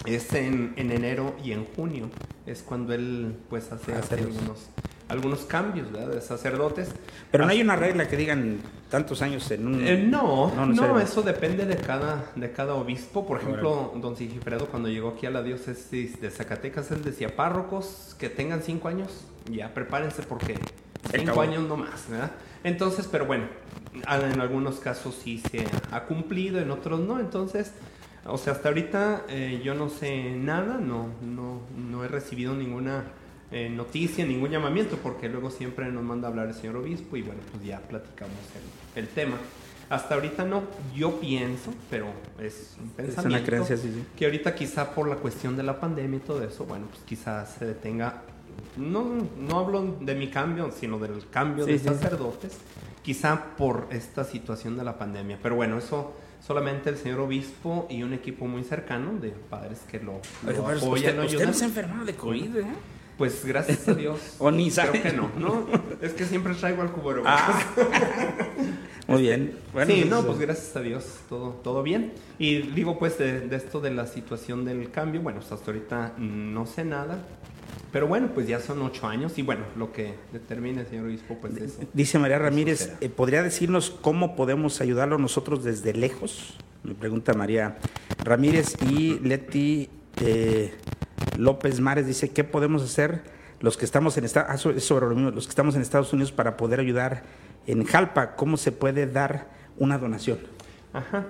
es 0.06 0.32
en, 0.34 0.74
en 0.78 0.92
enero 0.92 1.36
y 1.44 1.52
en 1.52 1.66
junio. 1.76 2.10
Es 2.46 2.62
cuando 2.62 2.94
él 2.94 3.36
pues 3.50 3.72
hace, 3.74 3.94
Hace 3.94 4.16
algunos, 4.16 4.70
algunos 5.10 5.42
cambios 5.42 5.92
¿verdad? 5.92 6.14
de 6.16 6.22
sacerdotes. 6.22 6.90
Pero 7.30 7.44
no 7.46 7.52
hay 7.52 7.62
una 7.62 7.76
regla 7.76 8.08
que 8.08 8.16
digan 8.16 8.60
tantos 8.90 9.22
años 9.22 9.50
en 9.52 9.68
un... 9.68 9.86
Eh, 9.86 9.98
no, 9.98 10.54
No, 10.56 10.66
no, 10.66 11.00
eso 11.02 11.22
depende 11.24 11.66
de 11.66 11.76
cada, 11.76 12.32
de 12.38 12.52
cada 12.54 12.76
obispo. 12.76 13.28
Por 13.28 13.42
ejemplo, 13.42 13.92
don 13.98 14.16
Sigifredo, 14.16 14.68
cuando 14.68 14.88
llegó 14.88 15.10
aquí 15.10 15.26
a 15.26 15.30
la 15.32 15.44
diócesis 15.44 16.22
de 16.22 16.32
Zacatecas, 16.32 16.90
él 16.92 17.04
decía, 17.04 17.36
párrocos 17.36 18.16
que 18.18 18.30
tengan 18.30 18.62
cinco 18.62 18.88
años, 18.88 19.26
ya 19.52 19.74
prepárense 19.74 20.24
porque 20.24 20.58
cinco 21.12 21.22
acabó. 21.32 21.41
años 21.41 21.64
no 21.68 21.78
más, 21.78 22.10
¿verdad? 22.10 22.32
Entonces, 22.64 23.08
pero 23.12 23.26
bueno, 23.26 23.45
en 23.93 24.39
algunos 24.41 24.80
casos 24.80 25.16
sí 25.24 25.41
se 25.52 25.66
ha 25.91 26.04
cumplido, 26.04 26.60
en 26.60 26.72
otros 26.72 27.00
no. 27.00 27.20
Entonces, 27.20 27.72
o 28.26 28.38
sea, 28.38 28.54
hasta 28.54 28.70
ahorita 28.70 29.26
eh, 29.30 29.62
yo 29.64 29.74
no 29.74 29.89
sé 29.89 30.32
nada, 30.36 30.78
no, 30.78 31.10
no, 31.22 31.62
no 31.78 32.04
he 32.04 32.08
recibido 32.08 32.54
ninguna 32.56 33.06
eh, 33.52 33.70
noticia, 33.70 34.26
ningún 34.26 34.50
llamamiento, 34.52 34.98
porque 34.98 35.30
luego 35.30 35.50
siempre 35.50 35.89
nos 35.91 36.04
manda 36.04 36.28
a 36.28 36.32
hablar 36.32 36.48
el 36.48 36.54
señor 36.54 36.78
obispo 36.78 37.16
y 37.16 37.22
bueno, 37.22 37.39
pues 37.52 37.64
ya 37.64 37.80
platicamos 37.80 38.36
el, 38.95 39.04
el 39.04 39.08
tema. 39.10 39.38
Hasta 39.89 40.16
ahorita 40.16 40.43
no, 40.43 40.64
yo 40.93 41.18
pienso, 41.22 41.74
pero 41.89 42.08
es 42.39 42.76
un 42.78 42.88
Es 42.88 42.91
pensamiento. 42.93 43.38
una 43.38 43.45
creencia, 43.45 43.78
sí, 43.78 43.89
sí. 43.93 44.04
Que 44.18 44.26
ahorita 44.26 44.54
quizá 44.54 44.93
por 44.93 45.08
la 45.08 45.16
cuestión 45.16 45.56
de 45.56 45.64
la 45.64 45.80
pandemia 45.80 46.18
y 46.18 46.20
todo 46.20 46.43
eso, 46.43 46.66
bueno, 46.66 46.88
pues 46.88 47.00
quizás 47.06 47.56
se 47.58 47.66
detenga. 47.66 48.24
No, 48.78 49.05
no 49.39 49.60
hablo 49.60 49.95
de 49.99 50.16
mi 50.16 50.28
cambio, 50.30 50.72
sino 50.72 50.99
del 50.99 51.28
cambio 51.30 51.66
Sí, 51.66 51.72
de 51.74 51.80
sí. 51.80 51.86
sacerdotes, 51.86 52.58
quizá 53.03 53.55
por 53.58 53.88
esta 53.91 54.24
situación 54.24 54.78
de 54.78 54.84
la 54.84 54.97
pandemia. 54.97 55.39
Pero 55.41 55.55
bueno, 55.55 55.78
eso 55.78 56.14
solamente 56.45 56.89
el 56.89 56.97
señor 56.97 57.20
obispo 57.22 57.88
y 57.89 58.03
un 58.03 58.14
equipo 58.14 58.45
muy 58.45 58.64
cercano 58.64 59.14
de 59.20 59.30
padres 59.32 59.80
que 59.89 59.99
lo, 59.99 60.22
lo 60.45 60.64
padre, 60.64 60.78
apoyan, 60.78 61.20
usted, 61.20 61.45
no 61.45 61.53
se 61.53 61.64
ha 61.66 61.68
enfermado 61.68 62.05
de 62.05 62.16
COVID, 62.16 62.58
¿eh? 62.58 62.66
Pues 63.18 63.43
gracias 63.43 63.88
a 63.88 63.95
Dios. 63.95 64.20
O 64.39 64.51
ni 64.51 64.70
sabe. 64.70 65.01
Creo 65.01 65.03
que 65.03 65.14
no, 65.14 65.32
no. 65.39 65.66
Es 66.01 66.14
que 66.14 66.26
siempre 66.26 66.53
traigo 66.53 66.84
al 66.84 66.91
cubrebocas. 66.91 67.41
Ah. 67.41 67.66
Muy 69.08 69.22
bien. 69.24 69.58
Bueno, 69.74 69.91
sí, 69.91 70.01
pues, 70.01 70.12
no, 70.12 70.20
eh, 70.20 70.24
pues 70.28 70.39
gracias 70.39 70.76
a 70.76 70.82
Dios, 70.82 71.05
todo, 71.28 71.51
todo 71.64 71.82
bien. 71.82 72.14
Y 72.38 72.58
digo, 72.62 72.99
pues, 72.99 73.18
de, 73.18 73.39
de 73.47 73.55
esto 73.55 73.80
de 73.80 73.89
la 73.91 74.05
situación 74.05 74.66
del 74.66 74.91
cambio, 74.91 75.22
bueno, 75.22 75.39
hasta 75.39 75.55
ahorita 75.55 76.14
no 76.20 76.66
sé 76.68 76.84
nada. 76.86 77.26
Pero 77.91 78.07
bueno, 78.07 78.32
pues 78.34 78.47
ya 78.47 78.59
son 78.59 78.82
ocho 78.82 79.07
años 79.07 79.38
y 79.38 79.41
bueno, 79.41 79.65
lo 79.76 79.91
que 79.91 80.15
determine 80.34 80.82
el 80.82 80.88
señor 80.88 81.05
obispo, 81.05 81.38
pues 81.39 81.57
eso. 81.57 81.80
Dice 81.93 82.20
María 82.20 82.38
Ramírez, 82.38 82.93
eh, 83.01 83.09
¿podría 83.09 83.43
decirnos 83.43 83.89
cómo 83.89 84.36
podemos 84.36 84.82
ayudarlo 84.82 85.18
nosotros 85.18 85.63
desde 85.63 85.93
lejos? 85.93 86.57
Me 86.84 86.93
pregunta 86.93 87.34
María 87.34 87.78
Ramírez 88.24 88.76
y 88.89 89.20
Leti 89.20 89.89
eh, 90.22 90.74
López 91.38 91.80
Mares 91.80 92.07
dice, 92.07 92.30
¿qué 92.30 92.43
podemos 92.43 92.84
hacer 92.84 93.22
los 93.59 93.78
que 93.78 93.86
estamos 93.86 94.18
en 94.18 94.26
Estados 94.26 94.65
ah, 94.65 94.80
sobre 94.80 95.07
lo 95.07 95.15
mismo, 95.15 95.32
los 95.32 95.45
que 95.45 95.51
estamos 95.51 95.76
en 95.76 95.82
Estados 95.82 96.13
Unidos 96.13 96.32
para 96.32 96.57
poder 96.57 96.80
ayudar 96.80 97.24
en 97.65 97.84
Jalpa? 97.84 98.36
¿Cómo 98.36 98.57
se 98.57 98.72
puede 98.72 99.07
dar 99.07 99.47
una 99.78 99.97
donación? 99.97 100.39
Ajá. 100.93 101.26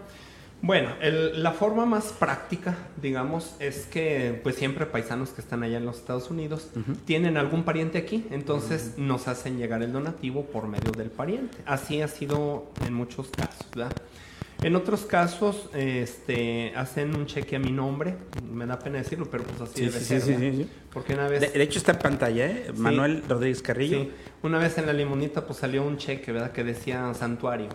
Bueno, 0.61 0.89
el- 1.01 1.43
la 1.43 1.51
forma 1.51 1.85
más 1.85 2.05
práctica, 2.13 2.75
digamos, 3.01 3.55
es 3.59 3.85
que 3.85 4.39
pues 4.41 4.55
siempre 4.55 4.85
paisanos 4.87 5.29
que 5.29 5.41
están 5.41 5.61
allá 5.63 5.77
en 5.77 5.85
los 5.85 5.97
Estados 5.97 6.31
Unidos 6.31 6.69
tienen 7.05 7.37
algún 7.37 7.63
pariente 7.63 7.99
aquí, 7.99 8.25
entonces 8.31 8.95
nos 8.97 9.27
hacen 9.27 9.57
llegar 9.59 9.83
el 9.83 9.93
donativo 9.93 10.45
por 10.45 10.67
medio 10.67 10.91
del 10.91 11.11
pariente. 11.11 11.57
Así 11.65 12.01
ha 12.01 12.07
sido 12.07 12.71
en 12.85 12.93
muchos 12.93 13.27
casos, 13.29 13.67
¿verdad? 13.75 13.93
En 14.63 14.75
otros 14.75 15.05
casos, 15.05 15.69
este, 15.75 16.73
hacen 16.75 17.15
un 17.15 17.27
cheque 17.27 17.57
a 17.57 17.59
mi 17.59 17.71
nombre, 17.71 18.15
me 18.51 18.65
da 18.65 18.79
pena 18.79 18.97
decirlo, 18.97 19.27
pero 19.29 19.43
pues 19.43 19.61
así 19.61 19.73
Sí, 19.75 19.85
debe 19.85 19.99
sí, 19.99 20.05
ser, 20.05 20.21
sí, 20.21 20.33
sí, 20.39 20.51
sí. 20.63 20.69
Porque 20.91 21.13
una 21.13 21.27
vez... 21.27 21.41
De, 21.41 21.49
de 21.49 21.61
hecho 21.61 21.77
está 21.77 21.91
en 21.91 21.99
pantalla, 21.99 22.47
¿eh? 22.47 22.71
Manuel 22.75 23.21
Rodríguez 23.29 23.61
Carrillo. 23.61 23.99
Sí, 23.99 24.11
una 24.41 24.57
vez 24.57 24.75
en 24.79 24.87
la 24.87 24.93
limonita 24.93 25.45
pues 25.45 25.59
salió 25.59 25.83
un 25.85 25.97
cheque, 25.97 26.31
¿verdad? 26.31 26.51
Que 26.51 26.63
decía 26.63 27.13
santuario. 27.13 27.67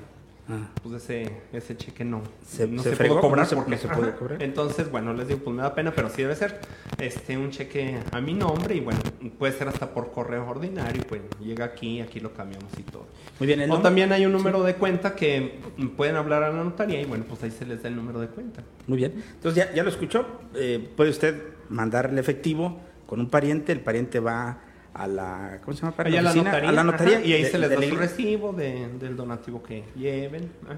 Ah. 0.55 0.68
Pues 0.82 1.03
ese, 1.03 1.30
ese 1.53 1.76
cheque 1.76 2.05
no. 2.05 2.20
Se- 2.46 2.66
no 2.66 2.82
se 2.82 2.90
se, 2.90 2.96
fregó, 2.96 3.14
pudo 3.14 3.28
cobrar 3.30 3.46
se- 3.46 3.55
porque 3.57 3.70
no 3.70 3.76
se 3.78 3.86
Ajá. 3.88 4.14
cobrar. 4.16 4.42
Entonces, 4.42 4.90
bueno, 4.90 5.14
les 5.14 5.28
digo, 5.28 5.40
pues 5.44 5.57
me 5.57 5.62
da 5.62 5.74
pena, 5.74 5.92
pero 5.94 6.11
sí 6.11 6.20
debe 6.22 6.36
ser 6.36 6.61
este 6.98 7.38
un 7.38 7.50
cheque 7.50 7.98
a 8.11 8.20
mi 8.20 8.34
nombre 8.34 8.74
y 8.74 8.80
bueno, 8.80 9.00
puede 9.38 9.53
ser 9.55 9.68
hasta 9.68 9.88
por 9.94 10.12
correo 10.12 10.46
ordinario, 10.48 11.03
pues 11.09 11.22
llega 11.40 11.64
aquí, 11.64 12.00
aquí 12.00 12.20
lo 12.20 12.34
cambiamos 12.34 12.70
y 12.78 12.82
todo. 12.82 13.07
Muy 13.38 13.46
bien, 13.46 13.61
el 13.61 13.70
O 13.70 13.74
nombre- 13.74 13.84
también 13.84 14.12
hay 14.12 14.26
un 14.26 14.32
número 14.32 14.62
de 14.62 14.74
cuenta 14.74 15.14
que 15.16 15.59
pueden 15.96 16.16
hablar 16.16 16.42
a 16.42 16.50
la 16.53 16.62
notaría 16.62 17.00
y 17.00 17.07
bueno, 17.07 17.24
pues 17.28 17.42
ahí 17.42 17.50
se 17.50 17.64
les 17.64 17.82
da 17.82 17.88
el 17.88 17.96
número 17.96 18.20
de 18.20 18.26
cuenta. 18.28 18.62
Muy 18.86 18.98
bien. 18.98 19.24
Entonces 19.34 19.64
ya, 19.64 19.72
ya 19.74 19.82
lo 19.82 19.88
escuchó. 19.88 20.26
Eh, 20.55 20.86
puede 20.96 21.11
usted 21.11 21.42
mandarle 21.70 22.20
efectivo 22.20 22.78
con 23.07 23.20
un 23.20 23.30
pariente. 23.30 23.72
El 23.72 23.80
pariente 23.80 24.20
va 24.20 24.59
a 24.95 25.07
la. 25.07 25.59
¿Cómo 25.64 25.76
se 25.76 25.82
llama? 25.82 25.95
Allá 25.99 26.18
a 26.18 26.22
la 26.22 26.30
oficina, 26.30 26.51
notaría, 26.51 26.68
a 26.68 26.72
la 26.72 26.84
notaría 26.84 27.16
ajá, 27.18 27.26
y 27.26 27.32
ahí 27.32 27.43
de- 27.45 27.51
se 27.51 27.59
les 27.59 27.68
da 27.70 27.74
iglesia. 27.76 27.99
recibo 27.99 28.53
de- 28.53 28.88
del 29.01 29.16
donativo 29.16 29.62
que 29.62 29.84
lleven. 29.97 30.51
ajá. 30.64 30.76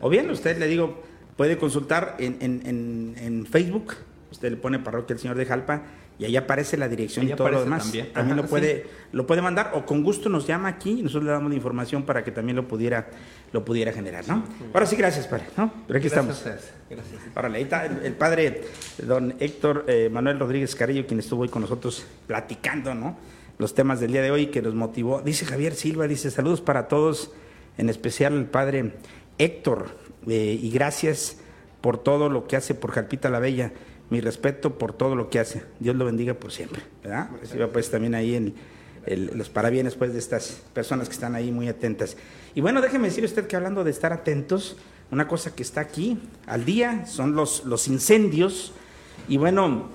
O 0.00 0.08
bien, 0.08 0.30
usted 0.30 0.58
le 0.58 0.66
digo, 0.66 1.02
puede 1.36 1.56
consultar 1.58 2.16
en, 2.18 2.36
en, 2.40 2.62
en, 2.66 3.14
en 3.18 3.46
Facebook. 3.46 3.94
Usted 4.30 4.50
le 4.50 4.56
pone 4.56 4.78
Parroquia 4.78 5.14
el 5.14 5.20
Señor 5.20 5.36
de 5.36 5.46
Jalpa 5.46 5.82
y 6.18 6.24
ahí 6.26 6.36
aparece 6.36 6.76
la 6.76 6.88
dirección 6.88 7.26
Ahí 7.26 7.32
y 7.32 7.36
todo 7.36 7.48
lo 7.48 7.60
demás. 7.64 7.84
también. 8.12 8.36
Lo 8.36 8.44
puede 8.46 8.86
lo 9.12 9.26
puede 9.26 9.40
mandar 9.40 9.70
o 9.74 9.86
con 9.86 10.02
gusto 10.02 10.28
nos 10.28 10.46
llama 10.46 10.68
aquí 10.68 10.98
y 10.98 11.02
nosotros 11.02 11.24
le 11.24 11.30
damos 11.30 11.48
la 11.50 11.56
información 11.56 12.02
para 12.02 12.22
que 12.22 12.30
también 12.30 12.56
lo 12.56 12.68
pudiera 12.68 13.08
lo 13.52 13.64
pudiera 13.64 13.92
generar, 13.92 14.26
¿no? 14.28 14.44
Ahora 14.74 14.84
sí, 14.86 14.96
gracias, 14.96 15.26
padre. 15.26 15.44
¿no? 15.56 15.72
Pero 15.86 15.98
aquí 15.98 16.08
Gracias 16.08 16.36
estamos. 16.38 16.44
Gracias. 16.90 17.20
Órale, 17.36 17.58
ahí 17.58 17.62
está 17.64 17.86
el, 17.86 18.04
el 18.04 18.12
padre 18.14 18.62
don 19.06 19.34
Héctor 19.40 19.84
eh, 19.88 20.08
Manuel 20.12 20.38
Rodríguez 20.38 20.74
Carrillo, 20.74 21.06
quien 21.06 21.20
estuvo 21.20 21.42
hoy 21.42 21.48
con 21.48 21.62
nosotros 21.62 22.04
platicando, 22.26 22.94
¿no? 22.94 23.18
Los 23.58 23.74
temas 23.74 24.00
del 24.00 24.12
día 24.12 24.22
de 24.22 24.30
hoy 24.30 24.48
que 24.48 24.62
nos 24.62 24.74
motivó. 24.74 25.20
Dice 25.22 25.44
Javier 25.46 25.74
Silva, 25.74 26.06
dice 26.06 26.30
saludos 26.30 26.60
para 26.60 26.88
todos, 26.88 27.32
en 27.76 27.88
especial 27.88 28.34
el 28.34 28.46
padre 28.46 28.94
Héctor, 29.38 29.88
eh, 30.26 30.58
y 30.60 30.70
gracias 30.70 31.38
por 31.80 31.98
todo 32.02 32.28
lo 32.28 32.46
que 32.46 32.56
hace 32.56 32.74
por 32.74 32.90
Jalpita 32.92 33.28
la 33.30 33.38
Bella. 33.38 33.72
Mi 34.10 34.20
respeto 34.22 34.78
por 34.78 34.94
todo 34.94 35.14
lo 35.16 35.28
que 35.28 35.38
hace. 35.38 35.62
Dios 35.80 35.94
lo 35.94 36.04
bendiga 36.06 36.32
por 36.34 36.50
siempre, 36.50 36.80
¿verdad? 37.02 37.28
Reciba 37.42 37.68
pues 37.68 37.90
también 37.90 38.14
ahí 38.14 38.34
el- 38.34 38.54
los 39.34 39.48
parabienes 39.50 39.94
pues 39.96 40.12
de 40.12 40.18
estas 40.18 40.62
personas 40.74 41.08
que 41.08 41.14
están 41.14 41.34
ahí 41.34 41.50
muy 41.50 41.68
atentas. 41.68 42.16
Y 42.58 42.60
bueno, 42.60 42.80
déjeme 42.80 43.06
decir 43.06 43.24
usted 43.24 43.46
que 43.46 43.54
hablando 43.54 43.84
de 43.84 43.92
estar 43.92 44.12
atentos, 44.12 44.76
una 45.12 45.28
cosa 45.28 45.54
que 45.54 45.62
está 45.62 45.80
aquí 45.80 46.18
al 46.44 46.64
día 46.64 47.06
son 47.06 47.36
los, 47.36 47.64
los 47.64 47.86
incendios. 47.86 48.72
Y 49.28 49.36
bueno, 49.36 49.90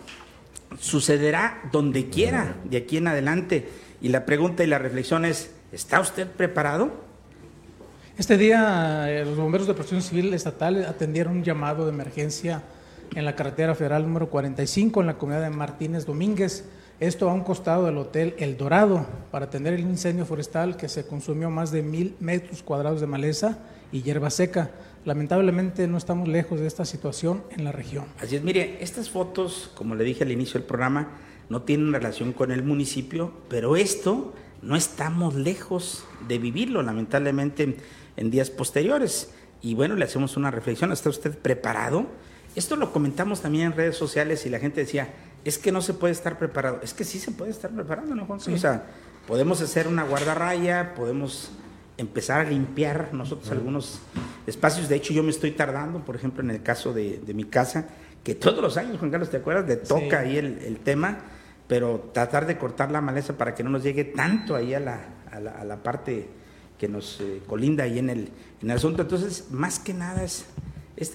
sucederá 0.80 1.62
donde 1.74 2.08
quiera 2.08 2.56
de 2.64 2.78
aquí 2.78 2.96
en 2.96 3.10
adelante. 3.10 3.68
Y 4.00 4.08
la 4.08 4.24
pregunta 4.24 4.64
y 4.64 4.68
la 4.68 4.78
reflexión 4.78 5.26
es, 5.26 5.52
¿está 5.74 6.00
usted 6.00 6.26
preparado? 6.26 6.94
Este 8.18 8.38
día 8.38 9.12
eh, 9.12 9.26
los 9.26 9.36
bomberos 9.36 9.68
de 9.68 9.74
protección 9.74 10.02
civil 10.02 10.34
estatal 10.34 10.86
atendieron 10.86 11.36
un 11.36 11.44
llamado 11.44 11.84
de 11.84 11.92
emergencia 11.92 12.64
en 13.14 13.26
la 13.26 13.36
carretera 13.36 13.76
federal 13.76 14.04
número 14.04 14.30
45 14.30 15.02
en 15.02 15.08
la 15.08 15.18
comunidad 15.18 15.44
de 15.44 15.50
Martínez 15.50 16.06
Domínguez. 16.06 16.64
Esto 17.04 17.30
a 17.30 17.34
un 17.34 17.44
costado 17.44 17.88
del 17.88 17.98
Hotel 17.98 18.34
El 18.38 18.56
Dorado 18.56 19.06
para 19.30 19.48
atender 19.48 19.74
el 19.74 19.82
incendio 19.82 20.26
forestal 20.26 20.78
que 20.78 20.88
se 20.88 21.06
consumió 21.06 21.50
más 21.50 21.70
de 21.70 21.84
mil 21.84 22.16
metros 22.22 22.64
cuadrados 22.64 23.02
de 23.02 23.08
maleza 23.08 23.60
y 23.92 24.04
hierba 24.04 24.30
seca. 24.30 24.72
lamentablemente 25.04 25.86
no 25.86 25.98
estamos 25.98 26.30
lejos 26.30 26.62
de 26.62 26.68
esta 26.68 26.86
situación 26.86 27.44
en 27.52 27.66
la 27.66 27.74
región. 27.74 28.06
Así 28.22 28.38
es, 28.38 28.44
mire, 28.44 28.78
estas 28.80 29.10
fotos, 29.10 29.70
como 29.76 29.96
le 29.96 30.06
dije 30.06 30.24
al 30.24 30.32
inicio 30.32 30.54
del 30.54 30.64
programa, 30.64 31.10
no 31.50 31.64
tienen 31.64 31.92
relación 31.92 32.32
con 32.32 32.54
el 32.54 32.64
municipio, 32.64 33.34
pero 33.50 33.76
esto 33.76 34.34
no 34.62 34.78
estamos 34.78 35.36
lejos 35.36 36.06
de 36.30 36.38
vivirlo, 36.38 36.84
lamentablemente, 36.84 37.76
en 38.16 38.32
días 38.32 38.50
posteriores. 38.50 39.30
Y 39.62 39.74
bueno, 39.74 39.98
le 39.98 40.06
hacemos 40.06 40.38
una 40.38 40.52
reflexión. 40.52 40.94
¿Está 40.94 41.10
usted 41.10 41.38
preparado? 41.38 42.06
Esto 42.56 42.78
lo 42.78 42.94
comentamos 42.94 43.42
también 43.42 43.66
en 43.66 43.74
redes 43.74 43.98
sociales 43.98 44.46
y 44.46 44.50
la 44.50 44.60
gente 44.60 44.80
decía, 44.80 45.10
es 45.46 45.58
que 45.58 45.72
no 45.72 45.82
se 45.82 45.94
puede 45.94 46.14
estar 46.14 46.38
preparado. 46.38 46.80
Es 46.84 46.94
que 46.94 47.04
sí 47.04 47.20
se 47.20 47.32
puede 47.32 47.52
estar 47.52 47.72
preparado, 47.72 48.14
¿no, 48.16 48.26
Juan? 48.26 48.40
O 48.40 48.58
sea, 48.58 48.86
podemos 49.28 49.62
hacer 49.62 49.88
una 49.88 50.04
guardarraya, 50.04 50.94
podemos 50.96 51.52
empezar 51.98 52.46
a 52.46 52.50
limpiar 52.50 53.14
nosotros 53.14 53.52
algunos 53.52 54.00
espacios. 54.48 54.90
De 54.90 54.96
hecho, 54.96 55.14
yo 55.14 55.24
me 55.24 55.30
estoy 55.30 55.52
tardando, 55.52 56.00
por 56.00 56.16
ejemplo, 56.16 56.44
en 56.44 56.52
el 56.52 56.64
caso 56.64 56.94
de, 56.94 57.22
mi 57.34 57.44
casa, 57.46 57.88
que 58.24 58.36
todos 58.36 58.62
los 58.62 58.78
años, 58.78 58.98
Juan 59.00 59.12
Carlos, 59.12 59.30
¿te 59.30 59.38
acuerdas? 59.38 59.68
De 59.68 59.78
toca 59.78 60.20
ahí 60.20 60.38
el, 60.38 60.80
tema, 60.84 61.20
pero 61.68 62.10
tratar 62.14 62.48
de 62.48 62.58
cortar 62.58 62.92
la 62.92 63.02
maleza 63.02 63.38
para 63.38 63.54
que 63.54 63.64
no 63.64 63.70
nos 63.70 63.84
llegue 63.84 64.06
tanto 64.06 64.56
ahí 64.56 64.74
a 64.74 64.80
la, 64.80 65.06
a 65.32 65.40
la, 65.40 65.52
a 65.52 65.66
la 65.66 65.84
parte 65.84 66.28
que 66.78 66.88
nos 66.88 67.22
eh, 67.22 67.42
colinda 67.48 67.84
ahí 67.84 68.00
en 68.00 68.10
el, 68.10 68.30
en 68.62 68.72
el 68.72 68.78
asunto. 68.78 69.04
Entonces, 69.04 69.52
más 69.52 69.80
que 69.80 69.94
nada 69.94 70.24
es 70.24 70.46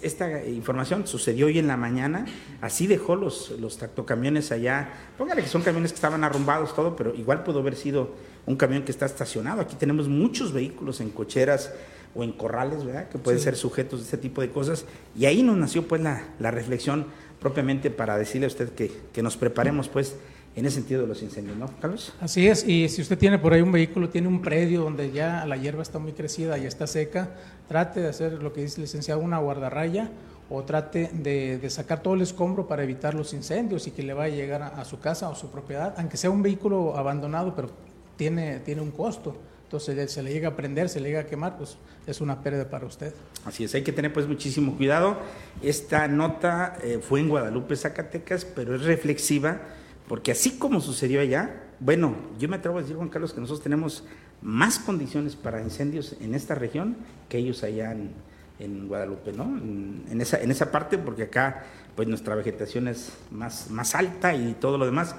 esta 0.03 0.45
información 0.45 1.07
sucedió 1.07 1.47
hoy 1.47 1.59
en 1.59 1.67
la 1.67 1.77
mañana, 1.77 2.27
así 2.61 2.87
dejó 2.87 3.17
los, 3.17 3.51
los 3.59 3.79
tractocamiones 3.79 4.53
allá, 4.53 4.93
póngale 5.17 5.43
que 5.43 5.49
son 5.49 5.63
camiones 5.63 5.93
que 5.93 5.97
estaban 5.97 6.25
arrumbados 6.25 6.75
todo, 6.75 6.97
pero 6.97 7.15
igual 7.15 7.45
pudo 7.45 7.61
haber 7.61 7.77
sido 7.77 8.15
un 8.47 8.57
camión 8.57 8.83
que 8.83 8.93
está 8.93 9.07
estacionado. 9.07 9.61
Aquí 9.61 9.77
tenemos 9.77 10.09
muchos 10.09 10.53
vehículos 10.53 11.01
en 11.01 11.11
cocheras 11.11 11.73
o 12.15 12.25
en 12.25 12.33
corrales, 12.33 12.85
¿verdad? 12.85 13.09
Que 13.09 13.19
pueden 13.19 13.41
ser 13.41 13.57
sujetos 13.57 14.01
de 14.01 14.05
este 14.05 14.19
tipo 14.19 14.41
de 14.41 14.51
cosas. 14.51 14.87
Y 15.17 15.27
ahí 15.27 15.43
nos 15.43 15.57
nació 15.57 15.87
pues 15.87 16.01
la, 16.01 16.25
la 16.39 16.51
reflexión 16.51 17.07
propiamente 17.41 17.91
para 17.91 18.19
decirle 18.19 18.47
a 18.47 18.49
usted 18.49 18.71
que, 18.71 18.91
que 19.13 19.23
nos 19.23 19.37
preparemos 19.37 19.89
pues 19.89 20.17
en 20.59 20.67
ese 20.67 20.77
sentido 20.77 21.03
de 21.03 21.07
los 21.07 21.23
incendios, 21.23 21.57
¿no, 21.57 21.71
Carlos? 21.81 22.13
Así 22.21 22.49
es, 22.49 22.67
y 22.67 22.89
si 22.89 23.03
usted 23.03 23.17
tiene 23.17 23.39
por 23.39 23.53
ahí 23.53 23.61
un 23.61 23.73
vehículo, 23.73 24.09
tiene 24.09 24.29
un 24.29 24.43
predio 24.43 24.83
donde 24.83 25.13
ya 25.13 25.47
la 25.47 25.57
hierba 25.57 25.83
está 25.83 25.99
muy 25.99 26.13
crecida 26.13 26.59
y 26.59 26.67
está 26.67 26.87
seca, 26.87 27.31
trate 27.69 28.01
de 28.01 28.09
hacer 28.09 28.43
lo 28.43 28.53
que 28.53 28.63
dice 28.63 28.77
el 28.77 28.83
licenciado, 28.83 29.21
una 29.21 29.39
guardarraya 29.39 30.11
o 30.51 30.65
trate 30.65 31.11
de, 31.13 31.69
sacar 31.71 32.03
todo 32.03 32.15
el 32.15 32.23
escombro 32.23 32.67
para 32.67 32.83
evitar 32.83 33.15
los 33.15 33.35
incendios 33.35 33.87
y 33.87 33.91
que 33.93 34.03
le 34.03 34.15
vaya 34.15 34.35
a 34.35 34.37
llegar 34.37 34.63
a, 34.63 34.85
su 34.85 34.99
casa 34.99 35.29
o 35.29 35.35
su 35.35 35.51
propiedad, 35.51 35.95
aunque 35.99 36.17
sea 36.17 36.31
un 36.31 36.43
vehículo 36.43 36.97
abandonado, 36.97 37.55
pero 37.55 37.71
tiene, 38.17 38.61
tiene 38.61 38.81
un 38.81 38.91
costo. 38.91 39.37
Entonces 39.65 40.11
se 40.11 40.23
le 40.23 40.33
llega 40.33 40.49
a 40.49 40.57
prender, 40.57 40.89
se 40.89 40.99
le 40.99 41.11
llega 41.11 41.21
a 41.21 41.27
quemar, 41.27 41.59
pues 41.59 41.77
es 42.07 42.23
una 42.23 42.43
pérdida 42.43 42.71
para 42.71 42.87
usted. 42.87 43.13
Así 43.45 43.65
es, 43.65 43.75
hay 43.75 43.83
que 43.83 43.93
tener 43.93 44.13
pues 44.13 44.27
muchísimo 44.27 44.75
cuidado. 44.77 45.19
Esta 45.63 46.09
nota 46.09 46.79
eh, 46.83 47.01
fue 47.07 47.21
en 47.21 47.29
Guadalupe, 47.29 47.77
Zacatecas, 47.77 48.47
pero 48.47 48.75
es 48.75 48.83
reflexiva 48.83 49.61
porque 50.09 50.33
así 50.33 50.59
como 50.59 50.81
sucedió 50.81 51.21
allá, 51.21 51.63
bueno, 51.81 52.17
yo 52.39 52.49
me 52.49 52.57
atrevo 52.57 52.79
a 52.79 52.81
decir, 52.81 52.97
Juan 52.97 53.11
Carlos, 53.11 53.35
que 53.35 53.41
nosotros 53.41 53.63
tenemos 53.63 54.05
más 54.41 54.79
condiciones 54.79 55.37
para 55.37 55.63
incendios 55.63 56.17
en 56.21 56.35
esta 56.35 56.55
región 56.55 56.97
que 57.29 57.39
ellos 57.39 57.63
allá 57.63 57.93
en, 57.93 58.89
Guadalupe, 58.89 59.33
¿no? 59.33 59.45
En, 59.45 60.21
esa, 60.21 60.41
en 60.41 60.51
esa 60.51 60.73
parte, 60.73 60.99
porque 60.99 61.25
acá 61.25 61.65
pues 61.95 62.09
nuestra 62.09 62.35
vegetación 62.35 62.89
es 62.89 63.13
más, 63.31 63.71
más 63.71 63.95
alta 63.95 64.35
y 64.35 64.55
todo 64.55 64.79
lo 64.79 64.87
demás. 64.87 65.15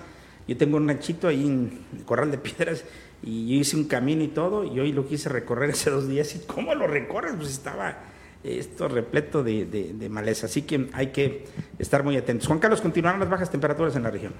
Yo 0.47 0.57
tengo 0.57 0.75
un 0.77 0.87
ranchito 0.87 1.27
ahí 1.27 1.45
en 1.45 1.79
el 1.97 2.03
Corral 2.03 2.31
de 2.31 2.37
Piedras 2.37 2.83
y 3.21 3.47
yo 3.47 3.61
hice 3.61 3.77
un 3.77 3.85
camino 3.85 4.23
y 4.23 4.29
todo, 4.29 4.65
y 4.65 4.79
hoy 4.79 4.91
lo 4.91 5.07
quise 5.07 5.29
recorrer 5.29 5.69
hace 5.71 5.89
dos 5.89 6.09
días. 6.09 6.35
¿Y 6.35 6.39
cómo 6.39 6.73
lo 6.75 6.87
recorres? 6.87 7.33
Pues 7.37 7.49
estaba 7.49 7.99
esto 8.43 8.87
repleto 8.87 9.43
de, 9.43 9.65
de 9.65 10.09
maleza. 10.09 10.47
Así 10.47 10.63
que 10.63 10.89
hay 10.91 11.07
que 11.07 11.45
estar 11.77 12.03
muy 12.03 12.17
atentos. 12.17 12.47
Juan 12.47 12.59
Carlos, 12.59 12.81
continuarán 12.81 13.19
las 13.19 13.29
bajas 13.29 13.51
temperaturas 13.51 13.95
en 13.95 14.03
la 14.03 14.11
región. 14.11 14.33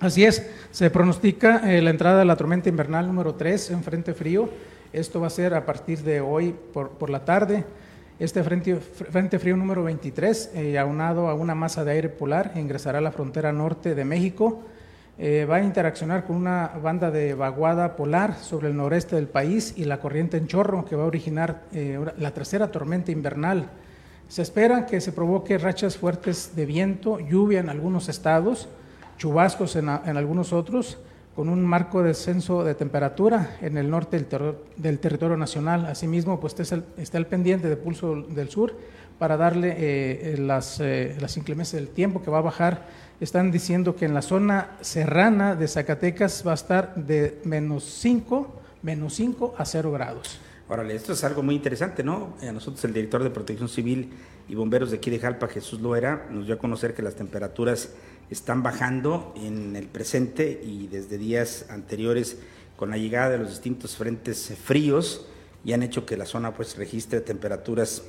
Así 0.00 0.24
es, 0.24 0.44
se 0.72 0.90
pronostica 0.90 1.70
eh, 1.72 1.80
la 1.80 1.90
entrada 1.90 2.18
de 2.18 2.24
la 2.24 2.36
tormenta 2.36 2.68
invernal 2.68 3.06
número 3.06 3.36
3 3.36 3.70
en 3.70 3.82
frente 3.84 4.12
frío. 4.12 4.48
Esto 4.92 5.20
va 5.20 5.28
a 5.28 5.30
ser 5.30 5.54
a 5.54 5.64
partir 5.64 6.02
de 6.02 6.20
hoy 6.20 6.54
por, 6.72 7.10
la 7.10 7.24
tarde. 7.24 7.64
Este 8.18 8.42
frente, 8.42 8.76
frente 8.76 9.38
frío 9.38 9.56
número 9.56 9.84
23, 9.84 10.50
eh, 10.54 10.78
aunado 10.78 11.28
a 11.28 11.34
una 11.34 11.54
masa 11.54 11.84
de 11.84 11.92
aire 11.92 12.08
polar, 12.08 12.52
ingresará 12.56 12.98
a 12.98 13.00
la 13.00 13.12
frontera 13.12 13.52
norte 13.52 13.94
de 13.94 14.04
México. 14.04 14.62
Eh, 15.16 15.46
va 15.48 15.56
a 15.56 15.62
interaccionar 15.62 16.24
con 16.24 16.34
una 16.36 16.72
banda 16.82 17.12
de 17.12 17.34
vaguada 17.34 17.94
polar 17.94 18.34
sobre 18.34 18.68
el 18.68 18.76
noreste 18.76 19.14
del 19.14 19.28
país 19.28 19.74
y 19.76 19.84
la 19.84 20.00
corriente 20.00 20.36
en 20.36 20.48
chorro 20.48 20.84
que 20.84 20.96
va 20.96 21.04
a 21.04 21.06
originar 21.06 21.62
la 22.18 22.32
tercera 22.32 22.72
tormenta 22.72 23.12
invernal. 23.12 23.70
Se 24.26 24.42
espera 24.42 24.86
que 24.86 25.00
se 25.00 25.12
provoque 25.12 25.56
rachas 25.56 25.96
fuertes 25.96 26.56
de 26.56 26.66
viento, 26.66 27.20
lluvia 27.20 27.60
en 27.60 27.68
algunos 27.68 28.08
estados 28.08 28.68
chubascos 29.16 29.76
en, 29.76 29.88
algunos 29.88 30.52
otros, 30.52 30.98
con 31.34 31.48
un 31.48 31.64
marco 31.64 32.02
de 32.02 32.08
descenso 32.08 32.64
de 32.64 32.74
temperatura 32.74 33.56
en 33.60 33.76
el 33.76 33.90
norte 33.90 34.24
del, 34.76 34.98
territorio 34.98 35.36
nacional. 35.36 35.86
Asimismo, 35.86 36.38
pues 36.40 36.54
está 36.58 37.18
el, 37.18 37.26
pendiente 37.26 37.68
de 37.68 37.76
pulso 37.76 38.14
del 38.14 38.48
sur 38.48 38.76
para 39.18 39.36
darle 39.36 39.70
eh, 39.70 39.76
eh, 40.34 40.36
las, 40.38 40.80
eh, 40.80 41.16
las 41.20 41.36
inclemencias 41.36 41.80
del 41.80 41.90
tiempo 41.92 42.22
que 42.22 42.30
va 42.30 42.38
a 42.38 42.42
bajar. 42.42 42.86
Están 43.20 43.50
diciendo 43.50 43.96
que 43.96 44.04
en 44.04 44.14
la 44.14 44.22
zona 44.22 44.76
serrana 44.80 45.54
de 45.54 45.68
Zacatecas 45.68 46.44
va 46.46 46.52
a 46.52 46.54
estar 46.54 46.94
de 46.94 47.40
menos 47.44 47.84
5, 47.84 48.48
menos 48.82 49.14
5 49.14 49.54
a 49.56 49.64
0 49.64 49.92
grados. 49.92 50.40
Órale, 50.66 50.94
esto 50.94 51.12
es 51.12 51.22
algo 51.24 51.42
muy 51.42 51.54
interesante, 51.54 52.02
¿no? 52.02 52.36
A 52.40 52.50
nosotros 52.50 52.82
el 52.84 52.94
director 52.94 53.22
de 53.22 53.28
Protección 53.28 53.68
Civil 53.68 54.10
y 54.48 54.54
Bomberos 54.54 54.90
de 54.90 54.96
aquí 54.96 55.10
de 55.10 55.18
Jalpa, 55.18 55.46
Jesús 55.46 55.82
Loera, 55.82 56.26
nos 56.30 56.46
dio 56.46 56.54
a 56.54 56.58
conocer 56.58 56.94
que 56.94 57.02
las 57.02 57.16
temperaturas 57.16 57.90
están 58.30 58.62
bajando 58.62 59.34
en 59.36 59.76
el 59.76 59.86
presente 59.88 60.62
y 60.64 60.86
desde 60.86 61.18
días 61.18 61.66
anteriores 61.68 62.38
con 62.76 62.88
la 62.88 62.96
llegada 62.96 63.28
de 63.28 63.38
los 63.38 63.50
distintos 63.50 63.96
frentes 63.96 64.54
fríos 64.64 65.26
y 65.66 65.74
han 65.74 65.82
hecho 65.82 66.06
que 66.06 66.16
la 66.16 66.24
zona 66.24 66.54
pues 66.54 66.78
registre 66.78 67.20
temperaturas 67.20 68.02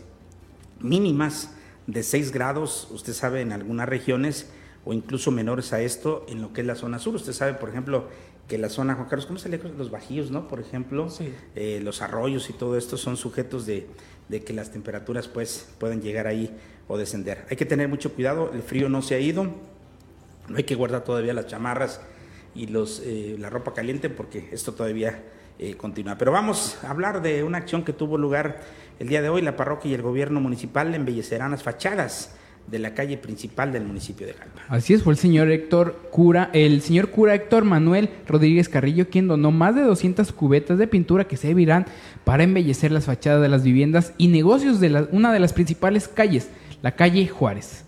mínimas 0.80 1.50
de 1.88 2.04
6 2.04 2.32
grados, 2.32 2.88
usted 2.92 3.12
sabe, 3.12 3.42
en 3.42 3.52
algunas 3.52 3.90
regiones 3.90 4.48
o 4.86 4.94
incluso 4.94 5.30
menores 5.30 5.74
a 5.74 5.82
esto 5.82 6.26
en 6.30 6.42
lo 6.42 6.54
que 6.54 6.62
es 6.62 6.68
la 6.68 6.76
zona 6.76 7.00
sur. 7.00 7.16
Usted 7.16 7.34
sabe, 7.34 7.56
por 7.56 7.68
ejemplo, 7.68 8.08
que 8.48 8.58
la 8.58 8.70
zona, 8.70 8.96
Juan 8.96 9.08
Carlos, 9.08 9.26
¿cómo 9.26 9.40
se 9.40 9.50
le 9.50 9.58
los 9.58 9.90
bajíos, 9.90 10.30
no? 10.30 10.48
Por 10.48 10.60
ejemplo, 10.60 11.08
eh, 11.56 11.80
los 11.84 12.02
arroyos 12.02 12.50
y 12.50 12.54
todo 12.54 12.78
esto 12.78 12.98
son 12.98 13.18
sujetos 13.18 13.66
de, 13.66 13.88
de, 14.30 14.44
que 14.44 14.54
las 14.54 14.72
temperaturas 14.72 15.28
pues 15.28 15.68
pueden 15.80 16.02
llegar 16.02 16.28
ahí 16.28 16.56
o 16.88 16.98
descender. 16.98 17.46
Hay 17.50 17.58
que 17.58 17.66
tener 17.66 17.88
mucho 17.88 18.14
cuidado, 18.14 18.52
el 18.54 18.62
frío 18.62 18.88
no 18.88 19.02
se 19.02 19.16
ha 19.16 19.20
ido, 19.20 19.46
no 20.48 20.58
hay 20.58 20.64
que 20.64 20.76
guardar 20.76 21.04
todavía 21.04 21.34
las 21.34 21.48
chamarras 21.48 22.02
y 22.54 22.68
los, 22.68 23.02
eh, 23.04 23.36
la 23.40 23.50
ropa 23.50 23.74
caliente 23.74 24.10
porque 24.10 24.50
esto 24.52 24.74
todavía 24.74 25.24
eh, 25.58 25.76
continúa. 25.76 26.18
Pero 26.18 26.32
vamos 26.32 26.78
a 26.84 26.92
hablar 26.92 27.22
de 27.22 27.44
una 27.44 27.58
acción 27.58 27.84
que 27.84 27.94
tuvo 27.94 28.18
lugar 28.18 28.62
el 29.00 29.08
día 29.08 29.22
de 29.24 29.30
hoy. 29.30 29.42
La 29.42 29.56
parroquia 29.56 29.90
y 29.90 29.94
el 29.96 30.04
gobierno 30.04 30.40
municipal 30.40 30.94
embellecerán 30.94 31.52
las 31.52 31.64
fachadas 31.64 32.36
de 32.68 32.80
la 32.80 32.94
calle 32.94 33.18
principal 33.18 33.72
del 33.72 33.84
municipio 33.84 34.26
de 34.26 34.34
Jalpa. 34.34 34.62
Así 34.70 34.94
es, 34.94 35.04
fue 35.04 35.14
el 35.14 35.20
señor 35.20 35.52
Héctor 35.52 36.10
Cura, 36.12 36.50
el 36.54 36.82
señor 36.82 37.10
cura 37.10 37.36
Héctor 37.36 37.64
Manuel 37.64 38.10
Rodríguez 38.28 38.70
Carrillo 38.70 39.10
quien 39.10 39.28
donó 39.28 39.52
más 39.52 39.76
de 39.76 39.82
200 39.82 40.32
cubetas 40.32 40.78
de 40.78 40.88
pintura 40.88 41.28
que 41.28 41.38
servirán 41.38 41.86
para 42.24 42.44
embellecer 42.44 42.92
las 42.92 43.06
fachadas 43.06 43.42
de 43.42 43.50
las 43.50 43.64
viviendas 43.64 44.14
y 44.18 44.30
negocios 44.30 44.80
de 44.80 45.08
una 45.12 45.32
de 45.32 45.40
las 45.40 45.54
principales 45.54 46.08
calles, 46.08 46.50
la 46.82 46.96
calle 46.96 47.28
Juárez. 47.28 47.86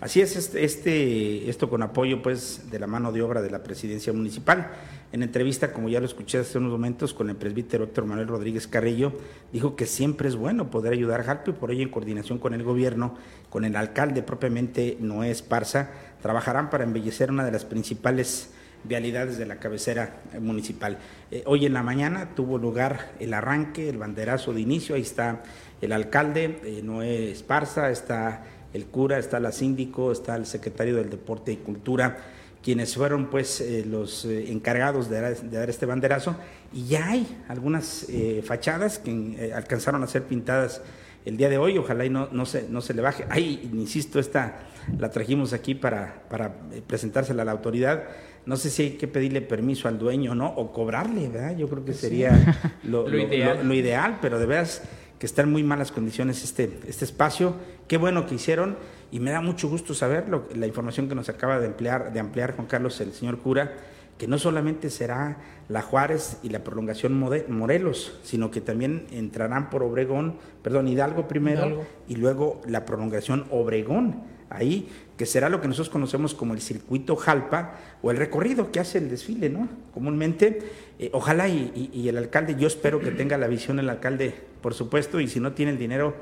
Así 0.00 0.22
es, 0.22 0.34
este, 0.34 0.64
este, 0.64 1.50
esto 1.50 1.68
con 1.68 1.82
apoyo 1.82 2.22
pues 2.22 2.70
de 2.70 2.78
la 2.78 2.86
mano 2.86 3.12
de 3.12 3.20
obra 3.20 3.42
de 3.42 3.50
la 3.50 3.62
presidencia 3.62 4.12
municipal. 4.14 4.70
En 5.12 5.24
entrevista, 5.24 5.72
como 5.72 5.88
ya 5.88 5.98
lo 5.98 6.06
escuché 6.06 6.38
hace 6.38 6.58
unos 6.58 6.70
momentos, 6.70 7.14
con 7.14 7.30
el 7.30 7.36
presbítero 7.36 7.82
Héctor 7.82 8.04
Manuel 8.04 8.28
Rodríguez 8.28 8.68
Carrillo, 8.68 9.12
dijo 9.52 9.74
que 9.74 9.86
siempre 9.86 10.28
es 10.28 10.36
bueno 10.36 10.70
poder 10.70 10.92
ayudar 10.92 11.20
a 11.20 11.24
Jalpa 11.24 11.52
por 11.52 11.72
ello 11.72 11.82
en 11.82 11.88
coordinación 11.88 12.38
con 12.38 12.54
el 12.54 12.62
gobierno, 12.62 13.16
con 13.48 13.64
el 13.64 13.74
alcalde 13.74 14.22
propiamente 14.22 14.96
Noé 15.00 15.32
Esparza, 15.32 15.90
trabajarán 16.22 16.70
para 16.70 16.84
embellecer 16.84 17.30
una 17.30 17.44
de 17.44 17.50
las 17.50 17.64
principales 17.64 18.50
vialidades 18.84 19.36
de 19.36 19.46
la 19.46 19.56
cabecera 19.56 20.20
municipal. 20.40 20.98
Eh, 21.32 21.42
hoy 21.44 21.66
en 21.66 21.74
la 21.74 21.82
mañana 21.82 22.36
tuvo 22.36 22.56
lugar 22.56 23.10
el 23.18 23.34
arranque, 23.34 23.88
el 23.88 23.98
banderazo 23.98 24.54
de 24.54 24.60
inicio, 24.60 24.94
ahí 24.94 25.02
está 25.02 25.42
el 25.80 25.90
alcalde 25.90 26.60
eh, 26.62 26.82
Noé 26.84 27.32
Esparza, 27.32 27.90
está 27.90 28.44
el 28.72 28.86
cura, 28.86 29.18
está 29.18 29.40
la 29.40 29.50
síndico, 29.50 30.12
está 30.12 30.36
el 30.36 30.46
secretario 30.46 30.96
del 30.96 31.10
Deporte 31.10 31.50
y 31.50 31.56
Cultura, 31.56 32.18
quienes 32.62 32.94
fueron 32.94 33.30
pues 33.30 33.60
eh, 33.60 33.84
los 33.86 34.24
eh, 34.24 34.50
encargados 34.50 35.08
de 35.08 35.20
dar, 35.50 35.70
este 35.70 35.86
banderazo 35.86 36.36
y 36.72 36.86
ya 36.86 37.08
hay 37.08 37.26
algunas 37.48 38.06
eh, 38.08 38.42
fachadas 38.44 38.98
que 38.98 39.52
alcanzaron 39.54 40.02
a 40.02 40.06
ser 40.06 40.24
pintadas 40.24 40.82
el 41.24 41.36
día 41.36 41.48
de 41.48 41.58
hoy, 41.58 41.76
ojalá 41.76 42.04
y 42.04 42.10
no, 42.10 42.28
no, 42.32 42.46
se, 42.46 42.66
no 42.68 42.80
se 42.80 42.94
le 42.94 43.02
baje. 43.02 43.26
Ahí, 43.28 43.70
insisto, 43.74 44.18
esta 44.18 44.60
la 44.98 45.10
trajimos 45.10 45.52
aquí 45.52 45.74
para, 45.74 46.22
para 46.30 46.54
presentársela 46.86 47.42
a 47.42 47.44
la 47.44 47.52
autoridad. 47.52 48.04
No 48.46 48.56
sé 48.56 48.70
si 48.70 48.82
hay 48.82 48.90
que 48.92 49.06
pedirle 49.06 49.42
permiso 49.42 49.86
al 49.86 49.98
dueño 49.98 50.32
o 50.32 50.34
no, 50.34 50.48
o 50.48 50.72
cobrarle, 50.72 51.28
¿verdad? 51.28 51.56
Yo 51.56 51.68
creo 51.68 51.84
que 51.84 51.92
sería 51.92 52.78
lo, 52.84 53.06
ideal. 53.14 53.68
lo, 53.68 53.74
ideal, 53.74 54.18
pero 54.22 54.38
de 54.38 54.46
veras 54.46 54.82
que 55.18 55.26
está 55.26 55.42
en 55.42 55.52
muy 55.52 55.62
malas 55.62 55.92
condiciones 55.92 56.42
este, 56.42 56.80
este 56.86 57.04
espacio. 57.04 57.54
Qué 57.86 57.98
bueno 57.98 58.24
que 58.26 58.36
hicieron 58.36 58.78
y 59.10 59.20
me 59.20 59.30
da 59.30 59.40
mucho 59.40 59.68
gusto 59.68 59.94
saber 59.94 60.26
la 60.54 60.66
información 60.66 61.08
que 61.08 61.14
nos 61.14 61.28
acaba 61.28 61.58
de, 61.58 61.66
emplear, 61.66 62.12
de 62.12 62.20
ampliar 62.20 62.54
Juan 62.54 62.66
Carlos, 62.66 63.00
el 63.00 63.12
señor 63.12 63.38
cura, 63.38 63.72
que 64.18 64.28
no 64.28 64.38
solamente 64.38 64.90
será 64.90 65.38
la 65.68 65.80
Juárez 65.80 66.38
y 66.42 66.50
la 66.50 66.62
prolongación 66.62 67.18
Morelos, 67.48 68.18
sino 68.22 68.50
que 68.50 68.60
también 68.60 69.06
entrarán 69.10 69.70
por 69.70 69.82
Obregón, 69.82 70.36
perdón, 70.62 70.88
Hidalgo 70.88 71.26
primero 71.26 71.82
y 72.06 72.16
luego 72.16 72.60
la 72.66 72.84
prolongación 72.84 73.46
Obregón, 73.50 74.22
ahí, 74.50 74.88
que 75.16 75.24
será 75.26 75.48
lo 75.48 75.60
que 75.60 75.68
nosotros 75.68 75.88
conocemos 75.88 76.34
como 76.34 76.54
el 76.54 76.60
circuito 76.60 77.16
Jalpa 77.16 77.76
o 78.02 78.10
el 78.10 78.18
recorrido 78.18 78.70
que 78.70 78.80
hace 78.80 78.98
el 78.98 79.08
desfile, 79.08 79.48
¿no? 79.48 79.68
Comúnmente, 79.94 80.58
eh, 80.98 81.08
ojalá 81.12 81.48
y, 81.48 82.06
el 82.08 82.18
alcalde, 82.18 82.56
yo 82.58 82.66
espero 82.66 83.00
que 83.00 83.12
tenga 83.12 83.38
la 83.38 83.46
visión 83.46 83.78
el 83.78 83.88
alcalde, 83.88 84.34
por 84.60 84.74
supuesto, 84.74 85.20
y 85.20 85.28
si 85.28 85.40
no 85.40 85.52
tiene 85.52 85.72
el 85.72 85.78
dinero, 85.78 86.14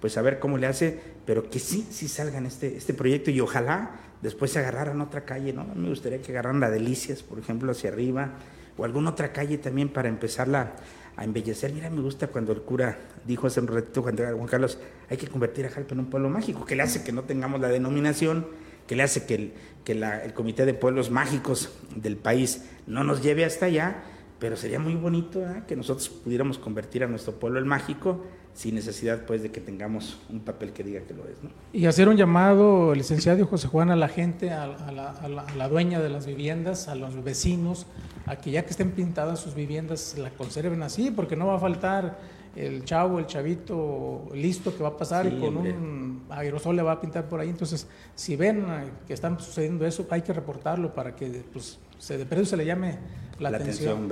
pues 0.00 0.16
a 0.16 0.22
ver 0.22 0.38
cómo 0.38 0.58
le 0.58 0.66
hace, 0.66 0.98
pero 1.24 1.48
que 1.48 1.58
sí, 1.58 1.86
sí 1.90 2.08
salga 2.08 2.38
en 2.38 2.46
este, 2.46 2.76
este 2.76 2.94
proyecto 2.94 3.30
y 3.30 3.40
ojalá 3.40 4.00
después 4.22 4.50
se 4.50 4.58
agarraran 4.58 5.00
otra 5.00 5.24
calle, 5.24 5.52
¿no? 5.52 5.64
Me 5.74 5.88
gustaría 5.88 6.20
que 6.20 6.32
agarraran 6.32 6.60
la 6.60 6.70
Delicias, 6.70 7.22
por 7.22 7.38
ejemplo, 7.38 7.72
hacia 7.72 7.90
arriba, 7.90 8.34
o 8.76 8.84
alguna 8.84 9.10
otra 9.10 9.32
calle 9.32 9.58
también 9.58 9.88
para 9.88 10.08
empezarla 10.08 10.74
a 11.16 11.24
embellecer. 11.24 11.72
Mira, 11.72 11.88
me 11.90 12.02
gusta 12.02 12.26
cuando 12.28 12.52
el 12.52 12.62
cura 12.62 12.98
dijo 13.26 13.46
hace 13.46 13.60
un 13.60 13.68
ratito, 13.68 14.02
Juan 14.02 14.46
Carlos, 14.48 14.78
hay 15.08 15.16
que 15.16 15.28
convertir 15.28 15.66
a 15.66 15.70
Jalpa 15.70 15.94
en 15.94 16.00
un 16.00 16.10
pueblo 16.10 16.28
mágico, 16.28 16.64
que 16.64 16.76
le 16.76 16.82
hace 16.82 17.02
que 17.02 17.12
no 17.12 17.22
tengamos 17.22 17.60
la 17.60 17.68
denominación, 17.68 18.46
que 18.86 18.96
le 18.96 19.02
hace 19.02 19.24
que 19.24 19.34
el, 19.34 19.52
que 19.84 19.92
el 19.92 20.34
Comité 20.34 20.66
de 20.66 20.74
Pueblos 20.74 21.10
Mágicos 21.10 21.72
del 21.94 22.16
país 22.16 22.64
no 22.86 23.02
nos 23.02 23.22
lleve 23.22 23.44
hasta 23.44 23.66
allá, 23.66 24.04
pero 24.38 24.56
sería 24.56 24.78
muy 24.78 24.94
bonito 24.94 25.42
que 25.66 25.76
nosotros 25.76 26.08
pudiéramos 26.08 26.58
convertir 26.58 27.04
a 27.04 27.06
nuestro 27.06 27.34
pueblo 27.34 27.58
el 27.58 27.64
mágico 27.64 28.22
sin 28.56 28.74
necesidad 28.74 29.26
pues 29.26 29.42
de 29.42 29.50
que 29.50 29.60
tengamos 29.60 30.18
un 30.30 30.40
papel 30.40 30.72
que 30.72 30.82
diga 30.82 31.00
que 31.02 31.12
lo 31.12 31.24
es. 31.24 31.42
¿no? 31.42 31.50
Y 31.74 31.84
hacer 31.84 32.08
un 32.08 32.16
llamado, 32.16 32.94
licenciado 32.94 33.46
José 33.46 33.68
Juan, 33.68 33.90
a 33.90 33.96
la 33.96 34.08
gente, 34.08 34.50
a, 34.50 34.66
la, 34.66 35.10
a, 35.10 35.28
la, 35.28 35.68
dueña 35.68 36.00
de 36.00 36.08
las 36.08 36.26
viviendas, 36.26 36.88
a 36.88 36.94
los 36.94 37.22
vecinos, 37.22 37.86
a 38.24 38.36
que 38.36 38.50
ya 38.50 38.64
que 38.64 38.70
estén 38.70 38.92
pintadas 38.92 39.40
sus 39.40 39.54
viviendas, 39.54 40.16
la 40.16 40.30
conserven 40.30 40.82
así, 40.82 41.10
porque 41.10 41.36
no 41.36 41.48
va 41.48 41.56
a 41.56 41.58
faltar 41.58 42.18
el 42.56 42.82
chavo, 42.84 43.18
el 43.18 43.26
chavito 43.26 44.28
listo 44.32 44.74
que 44.74 44.82
va 44.82 44.88
a 44.88 44.96
pasar 44.96 45.26
y 45.26 45.38
con 45.38 45.58
un 45.58 46.22
aerosol 46.30 46.76
le 46.76 46.82
va 46.82 46.92
a 46.92 47.00
pintar 47.00 47.28
por 47.28 47.40
ahí. 47.40 47.50
Entonces, 47.50 47.86
si 48.14 48.36
ven 48.36 48.64
que 49.06 49.12
están 49.12 49.38
sucediendo 49.38 49.86
eso, 49.86 50.06
hay 50.08 50.22
que 50.22 50.32
reportarlo 50.32 50.94
para 50.94 51.14
que 51.14 51.44
pues, 51.52 51.78
se, 51.98 52.18
de 52.18 52.44
se 52.44 52.56
le 52.56 52.64
llame 52.66 52.98
la, 53.38 53.50
atención. 53.50 54.08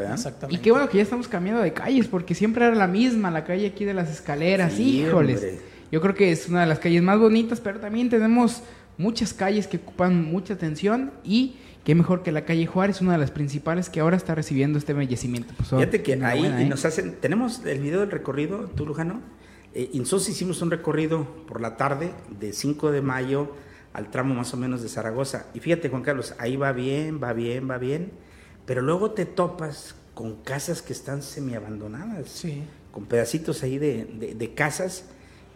Y 0.51 0.59
qué 0.59 0.71
bueno 0.71 0.89
que 0.89 0.99
ya 0.99 1.03
estamos 1.03 1.29
cambiando 1.29 1.63
de 1.63 1.73
calles, 1.73 2.07
porque 2.07 2.35
siempre 2.35 2.65
era 2.65 2.75
la 2.75 2.87
misma, 2.87 3.31
la 3.31 3.45
calle 3.45 3.67
aquí 3.67 3.85
de 3.85 3.95
las 3.95 4.11
escaleras. 4.11 4.79
Híjoles. 4.79 5.61
Yo 5.91 6.01
creo 6.01 6.15
que 6.15 6.33
es 6.33 6.49
una 6.49 6.63
de 6.63 6.67
las 6.67 6.79
calles 6.79 7.03
más 7.03 7.19
bonitas, 7.19 7.61
pero 7.61 7.81
también 7.81 8.09
tenemos 8.09 8.63
muchas 8.99 9.33
calles 9.33 9.67
que 9.67 9.79
ocupan 9.79 10.25
mucha 10.25 10.55
atención 10.55 11.13
y 11.25 11.57
qué 11.85 11.95
mejor 11.95 12.23
que 12.23 12.33
la 12.33 12.45
calle 12.45 12.67
Juárez, 12.67 13.01
una 13.01 13.13
de 13.13 13.19
las 13.19 13.31
principales 13.31 13.89
que 13.89 14.01
ahora 14.01 14.17
está 14.17 14.35
recibiendo 14.35 14.79
este 14.79 14.93
embellecimiento. 14.93 15.55
Pues, 15.57 15.69
Fíjate 15.69 16.03
que 16.03 16.15
ahí 16.25 16.45
¿eh? 16.47 16.67
nos 16.69 16.85
hacen, 16.85 17.17
tenemos 17.21 17.65
el 17.65 17.81
video 17.81 18.01
del 18.01 18.11
recorrido, 18.11 18.71
tú 18.75 18.87
Lujano. 18.87 19.21
Eh, 19.75 19.91
Insos 19.93 20.29
hicimos 20.29 20.63
un 20.63 20.71
recorrido 20.71 21.27
por 21.47 21.61
la 21.61 21.77
tarde 21.77 22.13
de 22.41 22.53
5 22.53 22.93
de 22.93 23.03
mayo 23.03 23.55
al 23.95 24.11
tramo 24.11 24.35
más 24.35 24.53
o 24.53 24.59
menos 24.59 24.83
de 24.83 24.91
Zaragoza. 24.91 25.47
Y 25.55 25.61
fíjate, 25.61 25.89
Juan 25.89 26.03
Carlos, 26.03 26.35
ahí 26.39 26.57
va 26.57 26.73
bien, 26.73 27.19
va 27.23 27.33
bien, 27.33 27.71
va 27.71 27.79
bien 27.79 28.13
pero 28.67 28.83
luego 28.83 29.11
te 29.13 29.27
topas 29.27 29.95
con 30.15 30.37
casas 30.43 30.81
que 30.81 30.93
están 30.93 31.23
semiabandonadas, 31.23 32.29
sí. 32.29 32.63
con 32.93 33.07
pedacitos 33.07 33.63
ahí 33.63 33.79
de, 33.79 34.53
casas 34.55 35.07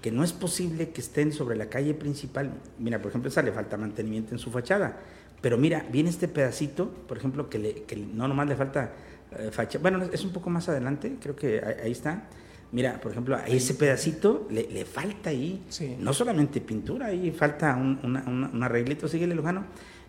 que 0.03 0.13
no 0.13 0.23
es 0.23 0.33
posible 0.33 0.91
que 0.91 1.01
estén 1.01 1.33
sobre 1.33 1.57
la 1.57 1.69
calle 1.69 1.95
principal. 1.95 2.53
Mira, 2.79 3.01
por 3.01 3.11
ejemplo, 3.11 3.31
esa 3.31 3.43
le 3.43 3.51
falta 3.51 3.77
mantenimiento 3.77 4.33
en 4.33 4.39
su 4.39 4.51
fachada. 4.51 5.01
Pero 5.41 5.57
mira, 5.57 5.87
viene 5.91 6.11
este 6.11 6.29
pedacito, 6.29 6.89
por 7.09 7.17
ejemplo, 7.17 7.49
que, 7.49 7.59
le, 7.59 7.83
que 7.83 7.97
no 7.97 8.29
nomás 8.29 8.49
le 8.49 8.57
falta 8.57 8.93
eh, 9.33 9.51
fachada. 9.51 9.83
Bueno, 9.83 10.05
es 10.13 10.25
un 10.25 10.33
poco 10.33 10.51
más 10.51 10.69
adelante, 10.69 11.17
creo 11.21 11.35
que 11.35 11.61
ahí, 11.83 11.93
está. 11.93 12.29
Mira, 12.71 13.01
por 13.01 13.13
ejemplo, 13.13 13.37
a 13.37 13.47
ese 13.47 13.75
pedacito 13.75 14.47
le, 14.51 14.69
le 14.71 14.85
falta 14.85 15.31
ahí, 15.31 15.63
no 15.99 16.13
solamente 16.13 16.61
pintura, 16.61 17.07
ahí 17.07 17.31
falta 17.31 17.75
un, 17.77 17.99
un 18.03 18.63
arreglito, 18.63 19.09
síguele, 19.09 19.35
Lujano 19.35 19.65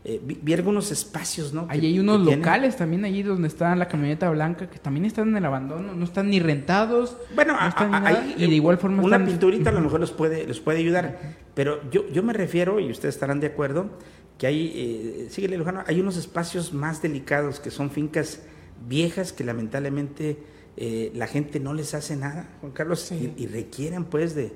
eh, 0.05 0.21
vi, 0.23 0.53
algunos 0.53 0.91
espacios, 0.93 1.51
¿no? 1.53 1.67
Ahí 1.69 1.85
hay 1.85 1.99
unos 1.99 2.21
locales 2.21 2.77
también 2.77 3.03
allí 3.03 3.21
donde 3.21 3.49
está 3.49 3.75
la 3.75 3.89
camioneta 3.89 4.29
blanca 4.29 4.69
que 4.69 4.79
también 4.79 5.03
están 5.03 5.27
en 5.27 5.37
el 5.37 5.43
abandono, 5.43 5.93
no 5.93 6.05
están 6.05 6.29
ni 6.29 6.39
rentados. 6.39 7.17
Bueno, 7.35 7.57
ahí, 7.59 8.35
y 8.37 8.47
de 8.47 8.55
igual 8.55 8.77
forma 8.77 9.03
una 9.03 9.23
pinturita 9.23 9.71
a 9.71 9.73
lo 9.73 9.81
mejor 9.81 9.99
los 9.99 10.13
puede 10.13 10.47
los 10.47 10.61
puede 10.61 10.79
ayudar, 10.79 11.19
pero 11.53 11.81
yo 11.91 12.07
yo 12.07 12.23
me 12.23 12.31
refiero 12.31 12.79
y 12.79 12.89
ustedes 12.89 13.15
estarán 13.15 13.41
de 13.41 13.47
acuerdo 13.47 13.89
que 14.37 14.47
hay 14.47 14.71
eh, 14.73 15.27
síguele 15.31 15.57
Lujano, 15.57 15.83
hay 15.85 15.99
unos 15.99 16.15
espacios 16.15 16.71
más 16.71 17.01
delicados 17.01 17.59
que 17.59 17.69
son 17.69 17.91
fincas 17.91 18.41
viejas 18.87 19.33
que 19.33 19.43
lamentablemente 19.43 20.37
eh, 20.81 21.11
la 21.13 21.27
gente 21.27 21.59
no 21.59 21.73
les 21.73 21.93
hace 21.93 22.15
nada, 22.15 22.47
Juan 22.61 22.71
Carlos, 22.71 23.11
y, 23.11 23.47
requieren 23.47 24.05
pues 24.05 24.33
de, 24.33 24.53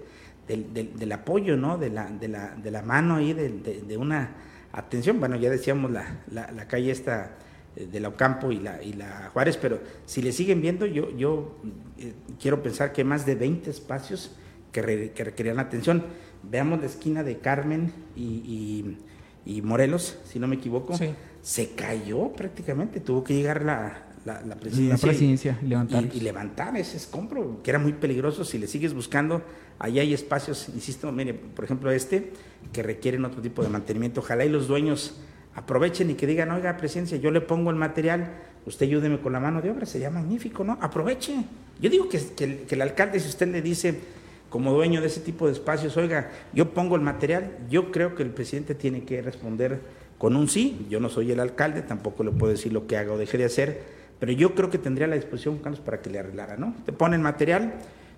del, 0.48 1.12
apoyo, 1.12 1.58
¿no? 1.58 1.78
De 1.78 1.90
la, 1.90 2.10
de 2.10 2.30
la, 2.30 2.56
de 2.56 2.72
la 2.72 2.82
mano 2.82 3.18
ahí 3.18 3.34
de, 3.34 3.50
de 3.50 3.98
una 3.98 4.32
atención, 4.72 5.20
bueno, 5.20 5.36
ya 5.36 5.50
decíamos 5.50 5.92
la, 5.92 6.22
la, 6.32 6.66
calle 6.70 6.92
esta 6.92 7.32
eh, 7.76 7.90
de 7.92 8.00
la 8.00 8.08
Ocampo 8.08 8.54
y 8.54 8.60
la, 8.62 8.82
y 8.82 8.94
la 8.94 9.32
Juárez, 9.34 9.58
pero 9.58 9.82
si 10.06 10.22
le 10.22 10.32
siguen 10.32 10.62
viendo, 10.62 10.86
yo, 10.86 11.14
yo 11.18 11.58
eh, 11.98 12.14
quiero 12.40 12.64
pensar 12.64 12.94
que 12.94 13.04
más 13.04 13.26
de 13.26 13.36
20 13.36 13.70
espacios 13.70 14.34
que, 14.72 14.82
requerían 14.82 15.60
atención. 15.60 16.06
Veamos 16.42 16.80
la 16.80 16.86
esquina 16.86 17.24
de 17.24 17.40
Carmen 17.40 17.92
y, 18.16 18.98
y, 19.46 19.62
Morelos, 19.62 20.20
si 20.24 20.40
no 20.40 20.48
me 20.48 20.56
equivoco, 20.56 20.98
se 21.42 21.70
cayó 21.72 22.32
prácticamente, 22.32 23.02
tuvo 23.02 23.26
que 23.26 23.34
llegar 23.34 23.64
la, 23.64 24.13
la, 24.26 24.56
presidencia, 24.56 25.60
y, 25.62 25.68
levantar. 25.68 26.06
Y, 26.14 26.20
levantar 26.22 26.78
ese 26.78 26.98
escombro, 26.98 27.62
que 27.62 27.72
era 27.72 27.80
muy 27.80 27.94
peligroso. 27.94 28.46
Si 28.46 28.58
le 28.58 28.68
sigues 28.68 28.94
buscando, 28.94 29.42
ahí 29.80 30.00
hay 30.00 30.14
espacios, 30.14 30.70
insisto, 30.70 31.12
mire, 31.12 31.34
por 31.34 31.66
ejemplo 31.66 31.92
este, 31.92 32.32
que 32.72 32.84
requieren 32.84 33.26
otro 33.26 33.42
tipo 33.42 33.62
de 33.64 33.70
mantenimiento. 33.70 34.22
Ojalá 34.22 34.46
y 34.46 34.50
los 34.50 34.68
dueños 34.68 35.20
aprovechen 35.56 36.10
y 36.10 36.14
que 36.14 36.26
digan, 36.26 36.52
oiga, 36.52 36.78
presidencia, 36.78 37.18
yo 37.18 37.32
le 37.32 37.42
pongo 37.42 37.70
el 37.70 37.76
material, 37.76 38.32
usted 38.66 38.86
ayúdeme 38.86 39.20
con 39.20 39.34
la 39.34 39.42
mano 39.42 39.62
de 39.62 39.72
obra, 39.72 39.86
sería 39.86 40.10
magnífico, 40.10 40.64
¿no? 40.64 40.78
Aproveche. 40.82 41.36
Yo 41.82 41.90
digo 41.90 42.08
que, 42.08 42.20
que, 42.36 42.62
que 42.62 42.76
el 42.76 42.82
alcalde, 42.82 43.20
si 43.20 43.28
usted 43.28 43.50
le 43.50 43.62
dice 43.62 44.00
como 44.50 44.72
dueño 44.72 45.02
de 45.02 45.08
ese 45.08 45.20
tipo 45.20 45.48
de 45.48 45.54
espacios, 45.54 45.98
oiga, 45.98 46.32
yo 46.54 46.74
pongo 46.74 46.96
el 46.96 47.02
material, 47.02 47.58
yo 47.70 47.92
creo 47.92 48.16
que 48.16 48.24
el 48.24 48.30
presidente 48.30 48.74
tiene 48.74 49.04
que 49.04 49.22
responder 49.22 49.82
con 50.18 50.38
un 50.38 50.48
sí. 50.48 50.86
Yo 50.90 51.02
no 51.02 51.10
soy 51.10 51.32
el 51.32 51.42
alcalde, 51.42 51.82
tampoco 51.82 52.24
le 52.24 52.32
puedo 52.32 52.54
decir 52.54 52.72
lo 52.72 52.88
que 52.88 52.96
haga 52.96 53.12
o 53.12 53.18
deje 53.18 53.38
de 53.38 53.46
hacer 53.46 54.03
pero 54.24 54.32
yo 54.32 54.56
creo 54.56 54.70
que 54.70 54.78
tendría 54.78 55.06
la 55.06 55.16
disposición, 55.16 55.58
Carlos, 55.58 55.82
para 55.82 56.02
que 56.02 56.10
le 56.10 56.18
arreglara, 56.18 56.56
¿no? 56.56 56.74
Te 56.86 56.94
ponen 56.94 57.22
material, 57.22 57.74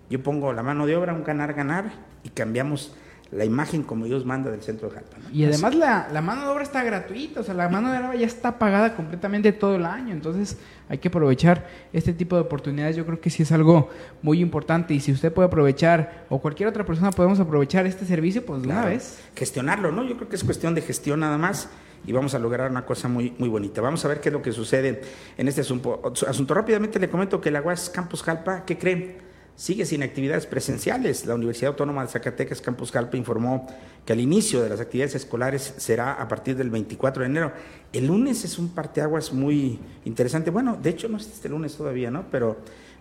yo 0.07 0.21
pongo 0.21 0.53
la 0.53 0.61
mano 0.61 0.85
de 0.85 0.95
obra, 0.95 1.15
un 1.15 1.23
ganar-ganar, 1.23 1.91
y 2.23 2.29
cambiamos 2.29 2.95
la 3.31 3.43
imagen 3.43 3.81
como 3.81 4.05
Dios 4.05 4.23
manda 4.23 4.51
del 4.51 4.61
centro 4.61 4.87
de 4.87 4.93
Jalpa. 4.97 5.17
Y 5.33 5.45
además 5.45 5.73
la, 5.73 6.07
la, 6.13 6.21
mano 6.21 6.41
de 6.43 6.47
obra 6.49 6.61
está 6.61 6.83
gratuita, 6.83 7.39
o 7.39 7.43
sea, 7.43 7.55
la 7.55 7.69
mano 7.69 7.91
de 7.91 7.97
obra 7.97 8.13
ya 8.13 8.27
está 8.27 8.59
pagada 8.59 8.95
completamente 8.95 9.51
todo 9.51 9.77
el 9.77 9.85
año, 9.87 10.13
entonces 10.13 10.59
hay 10.89 10.99
que 10.99 11.07
aprovechar 11.07 11.65
este 11.91 12.13
tipo 12.13 12.35
de 12.35 12.43
oportunidades, 12.43 12.95
yo 12.95 13.03
creo 13.07 13.19
que 13.19 13.31
sí 13.31 13.41
es 13.41 13.51
algo 13.51 13.89
muy 14.21 14.41
importante 14.41 14.93
y 14.93 14.99
si 14.99 15.11
usted 15.11 15.33
puede 15.33 15.47
aprovechar 15.47 16.27
o 16.29 16.39
cualquier 16.39 16.69
otra 16.69 16.85
persona 16.85 17.09
podemos 17.09 17.39
aprovechar 17.39 17.87
este 17.87 18.05
servicio, 18.05 18.45
pues 18.45 18.61
de 18.61 18.67
una 18.67 18.85
vez. 18.85 19.23
Gestionarlo, 19.35 19.91
¿no? 19.91 20.03
Yo 20.03 20.17
creo 20.17 20.29
que 20.29 20.35
es 20.35 20.43
cuestión 20.43 20.75
de 20.75 20.83
gestión 20.83 21.21
nada 21.21 21.39
más 21.39 21.67
y 22.07 22.11
vamos 22.11 22.33
a 22.35 22.39
lograr 22.39 22.69
una 22.69 22.85
cosa 22.85 23.07
muy, 23.07 23.33
muy 23.37 23.49
bonita. 23.49 23.81
Vamos 23.81 24.03
a 24.05 24.07
ver 24.07 24.21
qué 24.21 24.29
es 24.29 24.33
lo 24.33 24.41
que 24.41 24.51
sucede 24.51 25.01
en 25.37 25.47
este 25.47 25.61
asunto. 25.61 26.01
asunto. 26.27 26.53
Rápidamente 26.53 26.99
le 26.99 27.09
comento 27.09 27.41
que 27.41 27.51
la 27.51 27.61
UAS 27.61 27.89
Campus 27.89 28.23
Jalpa, 28.23 28.65
¿qué 28.65 28.77
cree? 28.77 29.17
Sigue 29.55 29.85
sin 29.85 30.03
actividades 30.03 30.45
presenciales. 30.45 31.25
La 31.25 31.35
Universidad 31.35 31.69
Autónoma 31.69 32.03
de 32.03 32.09
Zacatecas 32.09 32.61
Campus 32.61 32.91
Jalpa 32.91 33.15
informó 33.15 33.65
que 34.05 34.13
al 34.13 34.19
inicio 34.19 34.61
de 34.61 34.69
las 34.69 34.81
actividades 34.81 35.15
escolares 35.15 35.75
será 35.77 36.13
a 36.13 36.27
partir 36.27 36.57
del 36.57 36.69
24 36.69 37.21
de 37.21 37.29
enero. 37.29 37.53
El 37.93 38.07
lunes 38.07 38.43
es 38.43 38.59
un 38.59 38.69
parteaguas 38.69 39.31
muy 39.31 39.79
interesante. 40.03 40.51
Bueno, 40.51 40.77
de 40.81 40.89
hecho 40.89 41.07
no 41.07 41.17
es 41.17 41.27
este 41.27 41.47
lunes 41.47 41.75
todavía, 41.75 42.11
¿no? 42.11 42.25
Pero, 42.29 42.57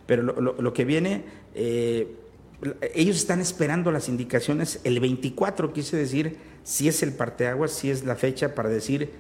pero 0.07 0.23
lo, 0.23 0.73
que 0.73 0.85
viene... 0.85 1.25
Eh, 1.55 2.21
ellos 2.95 3.17
están 3.17 3.41
esperando 3.41 3.91
las 3.93 4.09
indicaciones 4.09 4.81
el 4.85 5.01
24, 5.01 5.73
quise 5.73 5.97
decir, 5.97 6.39
si 6.63 6.89
es 6.89 7.03
el 7.03 7.13
parteaguas, 7.13 7.73
si 7.73 7.91
es 7.91 8.05
la 8.05 8.17
fecha 8.17 8.55
para 8.55 8.69
decir, 8.69 9.13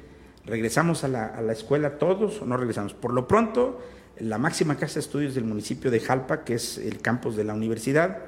regresamos 0.47 1.05
a 1.05 1.09
la, 1.09 1.27
a 1.27 1.43
la, 1.43 1.53
escuela 1.53 1.99
todos 1.99 2.43
o 2.43 2.47
no 2.47 2.57
regresamos. 2.57 2.95
Por 2.95 3.13
lo 3.13 3.29
pronto, 3.29 3.81
la 4.19 4.39
máxima 4.39 4.77
casa 4.77 4.95
de 4.95 5.01
estudios 5.01 5.35
del 5.35 5.45
municipio 5.45 5.91
de 5.91 6.01
Jalpa, 6.01 6.45
que 6.45 6.55
es 6.55 6.79
el 6.79 7.01
campus 7.01 7.37
de 7.37 7.45
la 7.45 7.55
universidad, 7.55 8.19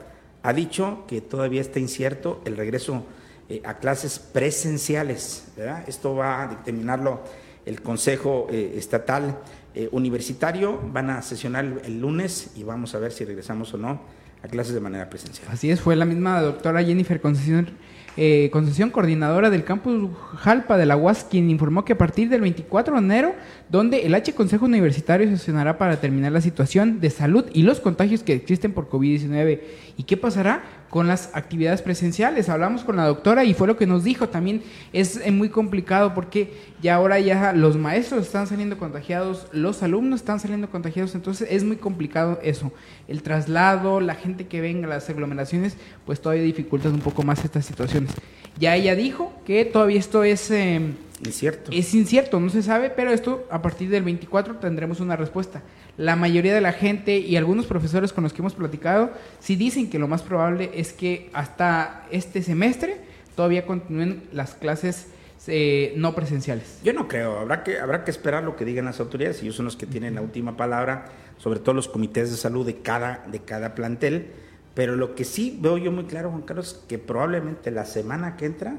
ha 0.43 0.53
dicho 0.53 1.05
que 1.09 1.21
todavía 1.21 1.61
está 1.61 1.81
incierto 1.81 2.41
el 2.45 2.57
regreso 2.57 3.05
eh, 3.49 3.63
a 3.65 3.79
clases 3.79 4.19
presenciales. 4.19 5.49
Esto 5.87 6.15
va 6.15 6.43
a 6.43 6.49
determinarlo 6.49 7.21
el 7.65 7.81
Consejo 7.81 8.49
eh, 8.51 8.75
Estatal 8.77 9.39
eh, 9.75 9.89
Universitario. 9.93 10.81
Van 10.93 11.11
a 11.11 11.23
sesionar 11.23 11.65
el 11.85 12.01
lunes 12.01 12.53
y 12.57 12.65
vamos 12.65 12.95
a 12.95 12.99
ver 12.99 13.13
si 13.13 13.25
regresamos 13.25 13.73
o 13.75 13.79
no 13.79 14.01
clases 14.49 14.75
de 14.75 14.81
manera 14.81 15.09
presencial. 15.09 15.49
Así 15.51 15.71
es, 15.71 15.81
fue 15.81 15.97
la 15.97 16.05
misma 16.05 16.41
doctora 16.41 16.83
Jennifer 16.83 17.21
Concesión 17.21 17.69
eh, 18.17 18.51
coordinadora 18.93 19.51
del 19.51 19.65
campus 19.65 20.11
Jalpa 20.37 20.79
de 20.79 20.87
la 20.87 20.97
UAS, 20.97 21.25
quien 21.25 21.51
informó 21.51 21.85
que 21.85 21.93
a 21.93 21.99
partir 21.99 22.29
del 22.29 22.41
24 22.41 22.95
de 22.95 23.01
enero, 23.01 23.35
donde 23.69 24.07
el 24.07 24.15
H 24.15 24.35
Consejo 24.35 24.65
Universitario 24.65 25.29
sesionará 25.29 25.77
para 25.77 25.93
determinar 25.93 26.33
la 26.33 26.41
situación 26.41 27.01
de 27.01 27.11
salud 27.11 27.45
y 27.53 27.63
los 27.63 27.81
contagios 27.81 28.23
que 28.23 28.33
existen 28.33 28.73
por 28.73 28.89
COVID-19. 28.89 29.61
¿Y 29.99 30.03
qué 30.05 30.17
pasará? 30.17 30.63
con 30.91 31.09
las 31.09 31.31
actividades 31.35 31.83
presenciales. 31.83 32.49
Hablamos 32.49 32.85
con 32.85 32.97
la 32.97 33.07
doctora 33.07 33.45
y 33.45 33.55
fue 33.55 33.67
lo 33.67 33.77
que 33.77 33.87
nos 33.87 34.05
dijo. 34.05 34.29
También 34.29 34.63
es 34.93 35.17
eh, 35.17 35.31
muy 35.31 35.49
complicado 35.49 36.15
porque 36.15 36.55
ya 36.81 36.95
ahora 36.95 37.19
ya 37.19 37.53
los 37.53 37.77
maestros 37.77 38.25
están 38.27 38.47
saliendo 38.47 38.79
contagiados, 38.79 39.47
los 39.53 39.83
alumnos 39.83 40.21
están 40.21 40.41
saliendo 40.41 40.71
contagiados, 40.71 41.15
entonces 41.15 41.49
es 41.51 41.65
muy 41.65 41.77
complicado 41.77 42.39
eso. 42.43 42.73
El 43.09 43.23
traslado, 43.23 44.01
la 44.01 44.15
gente 44.15 44.36
que 44.45 44.61
venga, 44.61 44.87
las 44.87 45.09
aglomeraciones, 45.09 45.77
pues 46.05 46.21
todavía 46.21 46.45
dificultan 46.45 46.93
un 46.93 47.01
poco 47.01 47.23
más 47.23 47.45
estas 47.45 47.65
situaciones. 47.65 48.13
Ya 48.59 48.77
ella 48.77 48.95
dijo 48.95 49.33
que 49.45 49.65
todavía 49.65 49.99
esto 49.99 50.25
es... 50.25 50.51
Eh, 50.51 50.81
incierto. 51.25 51.71
Es 51.73 51.95
incierto, 51.95 52.39
no 52.41 52.51
se 52.51 52.63
sabe, 52.63 52.91
pero 52.91 53.11
esto 53.11 53.47
a 53.51 53.63
partir 53.63 53.89
del 53.89 54.03
24 54.03 54.57
tendremos 54.57 55.01
una 55.01 55.17
respuesta. 55.17 55.63
La 55.97 56.15
mayoría 56.15 56.55
de 56.55 56.61
la 56.61 56.73
gente 56.73 57.19
y 57.19 57.37
algunos 57.37 57.67
profesores 57.67 58.13
con 58.13 58.25
los 58.25 58.33
que 58.33 58.43
hemos 58.43 58.55
platicado 58.55 59.11
sí 59.41 59.57
dicen 59.57 59.89
que 59.89 59.99
lo 59.99 60.09
más 60.09 60.23
probable 60.23 60.71
es 60.75 60.93
que 60.93 61.31
hasta 61.33 62.07
este 62.11 62.43
semestre 62.43 63.01
todavía 63.35 63.65
continúen 63.67 64.25
las 64.33 64.55
clases 64.55 65.09
eh, 65.49 65.93
no 65.97 66.15
presenciales. 66.15 66.81
Yo 66.83 66.93
no 66.93 67.07
creo, 67.07 67.39
habrá 67.39 67.63
que, 67.63 67.79
habrá 67.79 68.05
que 68.05 68.11
esperar 68.11 68.43
lo 68.43 68.57
que 68.57 68.65
digan 68.65 68.85
las 68.85 68.99
autoridades, 68.99 69.43
ellos 69.43 69.55
son 69.55 69.67
los 69.67 69.77
que 69.77 69.87
tienen 69.87 70.17
la 70.17 70.23
última 70.23 70.57
palabra, 70.57 71.07
sobre 71.39 71.61
todo 71.61 71.75
los 71.75 71.89
comités 71.89 72.31
de 72.31 72.37
salud 72.37 72.65
de 72.65 72.81
cada, 72.81 73.25
de 73.31 73.41
cada 73.41 73.75
plantel 73.75 74.33
pero 74.77 74.95
lo 74.95 75.15
que 75.15 75.25
sí 75.25 75.59
veo 75.59 75.79
yo 75.79 75.91
muy 75.91 76.05
claro, 76.05 76.29
Juan 76.29 76.43
Carlos, 76.43 76.85
que 76.87 76.99
probablemente 76.99 77.71
la 77.71 77.87
semana 77.87 78.37
que 78.37 78.45
entra 78.45 78.77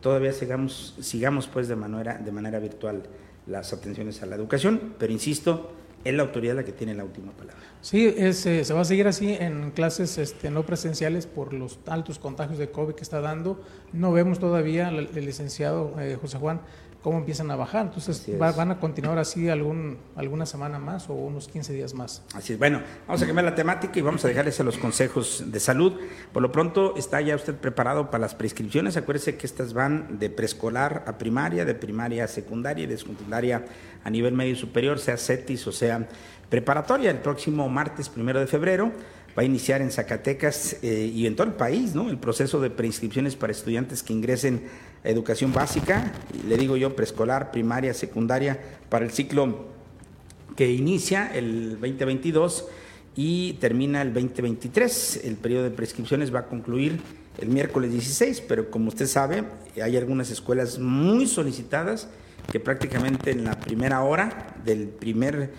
todavía 0.00 0.32
sigamos, 0.32 0.96
sigamos 1.00 1.46
pues 1.46 1.68
de 1.68 1.76
manera, 1.76 2.18
de 2.18 2.32
manera 2.32 2.58
virtual 2.58 3.04
las 3.46 3.72
atenciones 3.72 4.20
a 4.24 4.26
la 4.26 4.34
educación, 4.34 4.94
pero 4.98 5.12
insisto, 5.12 5.70
es 6.02 6.12
la 6.14 6.24
autoridad 6.24 6.56
la 6.56 6.64
que 6.64 6.72
tiene 6.72 6.96
la 6.96 7.04
última 7.04 7.30
palabra. 7.30 7.62
Sí, 7.80 8.12
es, 8.16 8.44
eh, 8.44 8.64
se 8.64 8.74
va 8.74 8.80
a 8.80 8.84
seguir 8.84 9.06
así 9.06 9.34
en 9.38 9.70
clases 9.70 10.18
este, 10.18 10.50
no 10.50 10.66
presenciales 10.66 11.28
por 11.28 11.52
los 11.52 11.78
altos 11.86 12.18
contagios 12.18 12.58
de 12.58 12.72
COVID 12.72 12.94
que 12.94 13.04
está 13.04 13.20
dando. 13.20 13.62
No 13.92 14.10
vemos 14.10 14.40
todavía 14.40 14.88
el, 14.88 15.24
licenciado 15.24 15.94
eh, 16.00 16.18
José 16.20 16.38
Juan 16.38 16.60
cómo 17.02 17.18
empiezan 17.18 17.50
a 17.50 17.56
bajar. 17.56 17.86
Entonces 17.86 18.26
van 18.38 18.70
a 18.70 18.80
continuar 18.80 19.18
así 19.18 19.48
algún, 19.48 19.98
alguna 20.16 20.46
semana 20.46 20.78
más 20.78 21.08
o 21.08 21.14
unos 21.14 21.48
15 21.48 21.72
días 21.72 21.94
más. 21.94 22.22
Así 22.34 22.54
es. 22.54 22.58
Bueno, 22.58 22.82
vamos 23.06 23.22
a 23.22 23.26
cambiar 23.26 23.44
la 23.44 23.54
temática 23.54 23.98
y 23.98 24.02
vamos 24.02 24.24
a 24.24 24.28
dejarles 24.28 24.58
a 24.60 24.64
los 24.64 24.78
consejos 24.78 25.44
de 25.46 25.60
salud. 25.60 25.94
Por 26.32 26.42
lo 26.42 26.50
pronto, 26.52 26.94
¿está 26.96 27.20
ya 27.20 27.36
usted 27.36 27.54
preparado 27.54 28.10
para 28.10 28.22
las 28.22 28.34
prescripciones? 28.34 28.96
Acuérdese 28.96 29.36
que 29.36 29.46
estas 29.46 29.72
van 29.72 30.18
de 30.18 30.30
preescolar 30.30 31.04
a 31.06 31.18
primaria, 31.18 31.64
de 31.64 31.74
primaria 31.74 32.24
a 32.24 32.28
secundaria 32.28 32.84
y 32.84 32.86
de 32.86 32.98
secundaria 32.98 33.64
a 34.02 34.10
nivel 34.10 34.34
medio 34.34 34.56
superior, 34.56 34.98
sea 34.98 35.16
CETIS 35.16 35.66
o 35.66 35.72
sea 35.72 36.08
preparatoria. 36.48 37.10
El 37.10 37.18
próximo 37.18 37.68
martes 37.68 38.08
primero 38.08 38.40
de 38.40 38.46
febrero 38.46 38.92
va 39.36 39.42
a 39.42 39.44
iniciar 39.44 39.82
en 39.82 39.90
Zacatecas 39.90 40.78
eh, 40.82 41.10
y 41.12 41.26
en 41.26 41.36
todo 41.36 41.46
el 41.46 41.52
país 41.52 41.94
¿no? 41.94 42.08
el 42.08 42.18
proceso 42.18 42.60
de 42.60 42.70
preinscripciones 42.70 43.36
para 43.36 43.52
estudiantes 43.52 44.02
que 44.02 44.12
ingresen 44.12 44.62
educación 45.04 45.52
básica, 45.52 46.12
le 46.46 46.56
digo 46.56 46.76
yo 46.76 46.96
preescolar, 46.96 47.50
primaria, 47.50 47.94
secundaria, 47.94 48.58
para 48.88 49.04
el 49.04 49.10
ciclo 49.10 49.66
que 50.56 50.72
inicia 50.72 51.30
el 51.34 51.72
2022 51.80 52.66
y 53.14 53.54
termina 53.54 54.02
el 54.02 54.12
2023. 54.12 55.22
El 55.24 55.36
periodo 55.36 55.64
de 55.64 55.70
prescripciones 55.70 56.34
va 56.34 56.40
a 56.40 56.46
concluir 56.46 57.00
el 57.38 57.48
miércoles 57.48 57.92
16, 57.92 58.42
pero 58.42 58.70
como 58.70 58.88
usted 58.88 59.06
sabe, 59.06 59.44
hay 59.82 59.96
algunas 59.96 60.30
escuelas 60.30 60.78
muy 60.78 61.26
solicitadas 61.26 62.08
que 62.50 62.60
prácticamente 62.60 63.32
en 63.32 63.44
la 63.44 63.58
primera 63.58 64.02
hora 64.02 64.54
del 64.64 64.88
primer 64.88 65.52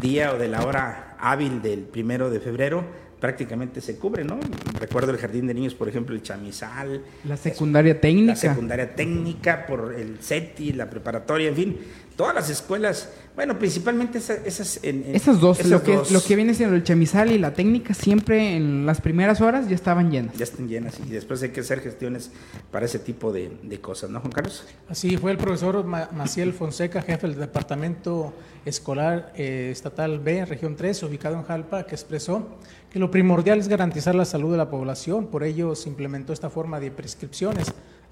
día 0.00 0.34
o 0.34 0.38
de 0.38 0.48
la 0.48 0.64
hora 0.64 1.16
hábil 1.18 1.62
del 1.62 1.80
primero 1.80 2.30
de 2.30 2.40
febrero 2.40 2.84
prácticamente 3.20 3.80
se 3.80 3.96
cubre, 3.96 4.24
¿no? 4.24 4.38
Recuerdo 4.78 5.12
el 5.12 5.18
jardín 5.18 5.46
de 5.46 5.54
niños, 5.54 5.74
por 5.74 5.88
ejemplo, 5.88 6.14
el 6.14 6.22
chamizal. 6.22 7.02
La 7.24 7.36
secundaria 7.36 8.00
técnica. 8.00 8.32
La 8.32 8.36
secundaria 8.36 8.94
técnica, 8.94 9.66
por 9.66 9.94
el 9.98 10.18
CETI, 10.18 10.72
la 10.72 10.90
preparatoria, 10.90 11.48
en 11.48 11.54
fin, 11.54 11.78
todas 12.16 12.34
las 12.34 12.48
escuelas, 12.48 13.10
bueno, 13.34 13.58
principalmente 13.58 14.18
esas... 14.18 14.40
esas, 14.44 14.80
esas 14.82 15.40
dos, 15.40 15.64
lo, 15.66 15.82
que, 15.82 16.00
lo 16.10 16.22
que 16.22 16.34
viene 16.34 16.54
siendo 16.54 16.74
el 16.74 16.82
chamizal 16.82 17.30
y 17.30 17.38
la 17.38 17.52
técnica, 17.52 17.92
siempre 17.92 18.56
en 18.56 18.86
las 18.86 19.02
primeras 19.02 19.42
horas 19.42 19.68
ya 19.68 19.74
estaban 19.74 20.10
llenas. 20.10 20.36
Ya 20.36 20.44
están 20.44 20.66
llenas 20.66 20.98
y 20.98 21.10
después 21.10 21.42
hay 21.42 21.50
que 21.50 21.60
hacer 21.60 21.80
gestiones 21.80 22.30
para 22.72 22.86
ese 22.86 22.98
tipo 22.98 23.32
de, 23.32 23.78
cosas, 23.80 24.08
¿no, 24.08 24.20
Juan 24.20 24.32
Carlos? 24.32 24.64
Así 24.88 25.16
fue 25.18 25.30
el 25.30 25.36
profesor 25.36 25.84
Maciel 25.84 26.54
Fonseca, 26.54 27.02
jefe 27.02 27.28
del 27.28 27.38
Departamento 27.38 28.32
Escolar 28.64 29.32
eh, 29.36 29.68
Estatal 29.70 30.18
B, 30.18 30.46
Región 30.46 30.74
3, 30.74 31.02
ubicado 31.02 31.36
en 31.36 31.42
Jalpa, 31.42 31.84
que 31.84 31.94
expresó 31.94 32.46
que 32.90 32.98
lo 32.98 33.10
primordial 33.10 33.58
es 33.58 33.68
garantizar 33.68 34.14
la 34.14 34.24
salud 34.24 34.50
de 34.52 34.56
la 34.56 34.70
población, 34.70 35.26
por 35.26 35.44
ello 35.44 35.74
se 35.74 35.90
implementó 35.90 36.32
esta 36.32 36.48
forma 36.48 36.80
de 36.80 36.90
prescripciones 36.90 37.66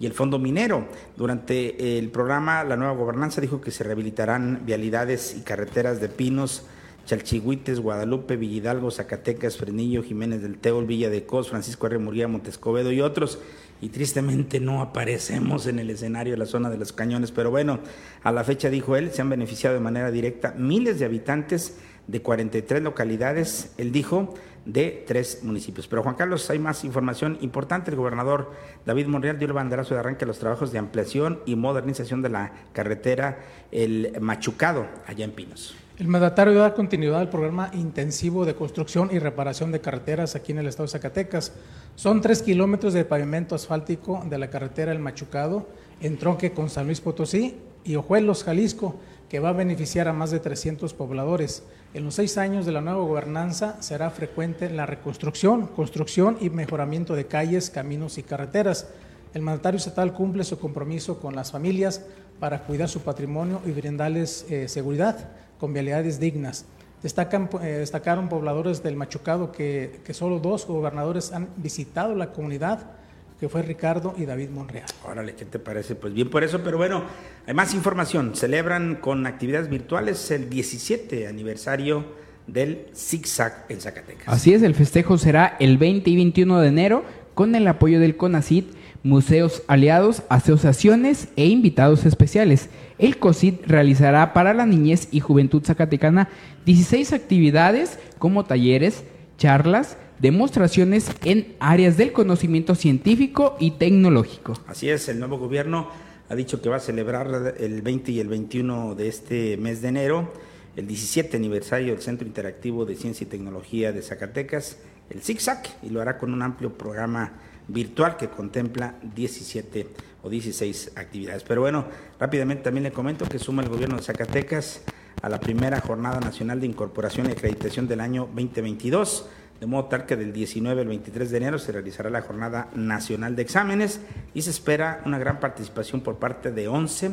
y 0.00 0.06
el 0.06 0.12
fondo 0.12 0.38
minero. 0.38 0.86
Durante 1.16 1.98
el 1.98 2.10
programa 2.10 2.64
La 2.64 2.76
Nueva 2.76 2.94
Gobernanza 2.94 3.40
dijo 3.40 3.60
que 3.60 3.70
se 3.70 3.84
rehabilitarán 3.84 4.62
vialidades 4.64 5.36
y 5.36 5.42
carreteras 5.42 6.00
de 6.00 6.08
pinos, 6.08 6.66
Chalchihuites, 7.04 7.80
Guadalupe, 7.80 8.36
Villidalgo, 8.36 8.90
Zacatecas, 8.90 9.56
Frenillo, 9.56 10.02
Jiménez 10.02 10.42
del 10.42 10.58
Teol, 10.58 10.86
Villa 10.86 11.10
de 11.10 11.24
Cos, 11.24 11.50
Francisco 11.50 11.86
R. 11.86 11.98
Murguía, 11.98 12.28
Montescobedo 12.28 12.92
y 12.92 13.00
otros. 13.00 13.38
Y 13.80 13.88
tristemente 13.88 14.60
no 14.60 14.80
aparecemos 14.80 15.66
en 15.66 15.80
el 15.80 15.90
escenario 15.90 16.34
de 16.34 16.38
la 16.38 16.46
zona 16.46 16.70
de 16.70 16.78
los 16.78 16.92
cañones. 16.92 17.32
Pero 17.32 17.50
bueno, 17.50 17.80
a 18.22 18.30
la 18.30 18.44
fecha, 18.44 18.70
dijo 18.70 18.96
él, 18.96 19.10
se 19.10 19.22
han 19.22 19.28
beneficiado 19.28 19.74
de 19.74 19.80
manera 19.80 20.10
directa 20.10 20.54
miles 20.56 20.98
de 21.00 21.04
habitantes 21.04 21.78
de 22.06 22.22
43 22.22 22.82
localidades, 22.82 23.72
él 23.78 23.92
dijo, 23.92 24.34
de 24.64 25.04
tres 25.06 25.40
municipios. 25.42 25.88
Pero 25.88 26.02
Juan 26.02 26.14
Carlos, 26.14 26.48
hay 26.50 26.58
más 26.58 26.84
información 26.84 27.38
importante. 27.40 27.90
El 27.90 27.96
gobernador 27.96 28.52
David 28.86 29.06
Monreal 29.06 29.38
dio 29.38 29.48
el 29.48 29.54
banderazo 29.54 29.94
de 29.94 30.00
arranque 30.00 30.24
a 30.24 30.28
los 30.28 30.38
trabajos 30.38 30.72
de 30.72 30.78
ampliación 30.78 31.40
y 31.46 31.56
modernización 31.56 32.22
de 32.22 32.28
la 32.28 32.52
carretera 32.72 33.40
El 33.72 34.16
Machucado, 34.20 34.86
allá 35.06 35.24
en 35.24 35.32
Pinos. 35.32 35.74
El 35.98 36.08
mandatario 36.08 36.54
da 36.54 36.72
continuidad 36.72 37.20
al 37.20 37.28
programa 37.28 37.70
intensivo 37.74 38.46
de 38.46 38.54
construcción 38.54 39.10
y 39.12 39.18
reparación 39.18 39.72
de 39.72 39.82
carreteras 39.82 40.34
aquí 40.34 40.52
en 40.52 40.58
el 40.58 40.66
estado 40.66 40.86
de 40.86 40.92
Zacatecas. 40.92 41.52
Son 41.96 42.22
tres 42.22 42.40
kilómetros 42.40 42.94
de 42.94 43.04
pavimento 43.04 43.54
asfáltico 43.54 44.24
de 44.28 44.38
la 44.38 44.48
carretera 44.48 44.92
El 44.92 45.00
Machucado, 45.00 45.68
en 46.00 46.16
tronque 46.16 46.52
con 46.52 46.70
San 46.70 46.86
Luis 46.86 47.02
Potosí 47.02 47.56
y 47.84 47.96
Ojuelos, 47.96 48.42
Jalisco, 48.42 48.96
que 49.28 49.38
va 49.38 49.50
a 49.50 49.52
beneficiar 49.52 50.08
a 50.08 50.14
más 50.14 50.30
de 50.30 50.40
300 50.40 50.94
pobladores. 50.94 51.62
En 51.92 52.04
los 52.06 52.14
seis 52.14 52.38
años 52.38 52.64
de 52.64 52.72
la 52.72 52.80
nueva 52.80 53.02
gobernanza 53.04 53.76
será 53.82 54.08
frecuente 54.08 54.70
la 54.70 54.86
reconstrucción, 54.86 55.66
construcción 55.66 56.38
y 56.40 56.48
mejoramiento 56.48 57.14
de 57.14 57.26
calles, 57.26 57.68
caminos 57.68 58.16
y 58.16 58.22
carreteras. 58.22 58.88
el 59.34 59.42
mandatario 59.42 59.76
estatal 59.76 60.14
cumple 60.14 60.44
su 60.44 60.58
compromiso 60.58 61.20
con 61.20 61.36
las 61.36 61.52
familias 61.52 62.02
para 62.40 62.62
cuidar 62.64 62.88
su 62.88 63.00
patrimonio 63.00 63.60
y 63.66 63.72
brindarles 63.72 64.46
eh, 64.50 64.68
seguridad 64.68 65.28
con 65.62 65.72
vialidades 65.72 66.18
dignas. 66.18 66.64
Destacan, 67.04 67.48
eh, 67.62 67.66
destacaron 67.66 68.28
pobladores 68.28 68.82
del 68.82 68.96
Machucado 68.96 69.52
que, 69.52 70.00
que 70.04 70.12
solo 70.12 70.40
dos 70.40 70.66
gobernadores 70.66 71.32
han 71.32 71.50
visitado 71.56 72.16
la 72.16 72.32
comunidad 72.32 72.90
que 73.38 73.48
fue 73.48 73.62
Ricardo 73.62 74.12
y 74.18 74.24
David 74.24 74.50
Monreal. 74.50 74.86
Órale, 75.08 75.36
¿qué 75.36 75.44
te 75.44 75.60
parece? 75.60 75.94
Pues 75.94 76.12
bien 76.14 76.30
por 76.30 76.42
eso, 76.42 76.64
pero 76.64 76.78
bueno, 76.78 77.04
hay 77.46 77.54
más 77.54 77.74
información. 77.74 78.34
Celebran 78.34 78.96
con 78.96 79.24
actividades 79.24 79.70
virtuales 79.70 80.32
el 80.32 80.50
17 80.50 81.28
aniversario 81.28 82.06
del 82.48 82.88
ZigZag 82.92 83.66
en 83.68 83.80
Zacatecas. 83.80 84.26
Así 84.26 84.54
es, 84.54 84.64
el 84.64 84.74
festejo 84.74 85.16
será 85.16 85.56
el 85.60 85.78
20 85.78 86.10
y 86.10 86.16
21 86.16 86.58
de 86.58 86.66
enero 86.66 87.04
con 87.34 87.54
el 87.54 87.68
apoyo 87.68 88.00
del 88.00 88.16
CONACIT, 88.16 88.74
museos 89.02 89.62
aliados, 89.66 90.22
asociaciones 90.28 91.28
e 91.36 91.46
invitados 91.46 92.04
especiales. 92.06 92.68
El 92.98 93.18
COSIT 93.18 93.66
realizará 93.66 94.32
para 94.32 94.54
la 94.54 94.66
niñez 94.66 95.08
y 95.10 95.20
juventud 95.20 95.64
zacatecana 95.64 96.28
16 96.66 97.12
actividades 97.12 97.98
como 98.18 98.44
talleres, 98.44 99.04
charlas, 99.38 99.96
demostraciones 100.20 101.10
en 101.24 101.56
áreas 101.58 101.96
del 101.96 102.12
conocimiento 102.12 102.74
científico 102.74 103.56
y 103.58 103.72
tecnológico. 103.72 104.54
Así 104.66 104.88
es, 104.88 105.08
el 105.08 105.18
nuevo 105.18 105.38
gobierno 105.38 105.88
ha 106.28 106.34
dicho 106.34 106.62
que 106.62 106.68
va 106.68 106.76
a 106.76 106.80
celebrar 106.80 107.54
el 107.58 107.82
20 107.82 108.12
y 108.12 108.20
el 108.20 108.28
21 108.28 108.94
de 108.94 109.08
este 109.08 109.56
mes 109.56 109.82
de 109.82 109.88
enero 109.88 110.32
el 110.76 110.86
17 110.86 111.36
aniversario 111.36 111.92
del 111.92 112.02
Centro 112.02 112.26
Interactivo 112.26 112.86
de 112.86 112.96
Ciencia 112.96 113.24
y 113.24 113.28
Tecnología 113.28 113.92
de 113.92 114.02
Zacatecas, 114.02 114.78
el 115.10 115.20
ZigZag, 115.20 115.62
y 115.82 115.90
lo 115.90 116.00
hará 116.00 116.16
con 116.18 116.32
un 116.32 116.40
amplio 116.40 116.72
programa 116.72 117.32
virtual 117.68 118.16
que 118.16 118.28
contempla 118.28 118.96
17 119.14 119.88
o 120.22 120.30
16 120.30 120.92
actividades. 120.96 121.42
Pero 121.42 121.62
bueno, 121.62 121.86
rápidamente 122.18 122.64
también 122.64 122.84
le 122.84 122.92
comento 122.92 123.24
que 123.26 123.38
suma 123.38 123.62
el 123.62 123.68
gobierno 123.68 123.96
de 123.96 124.02
Zacatecas 124.02 124.82
a 125.20 125.28
la 125.28 125.40
primera 125.40 125.80
Jornada 125.80 126.20
Nacional 126.20 126.60
de 126.60 126.66
Incorporación 126.66 127.28
y 127.28 127.32
Acreditación 127.32 127.86
del 127.88 128.00
año 128.00 128.28
2022 128.34 129.28
de 129.62 129.66
modo 129.68 129.84
tal 129.84 130.06
que 130.06 130.16
del 130.16 130.32
19 130.32 130.80
al 130.80 130.88
23 130.88 131.30
de 131.30 131.36
enero 131.36 131.56
se 131.56 131.70
realizará 131.70 132.10
la 132.10 132.22
Jornada 132.22 132.68
Nacional 132.74 133.36
de 133.36 133.42
Exámenes 133.42 134.00
y 134.34 134.42
se 134.42 134.50
espera 134.50 135.00
una 135.06 135.20
gran 135.20 135.38
participación 135.38 136.00
por 136.00 136.16
parte 136.16 136.50
de 136.50 136.66
11 136.66 137.12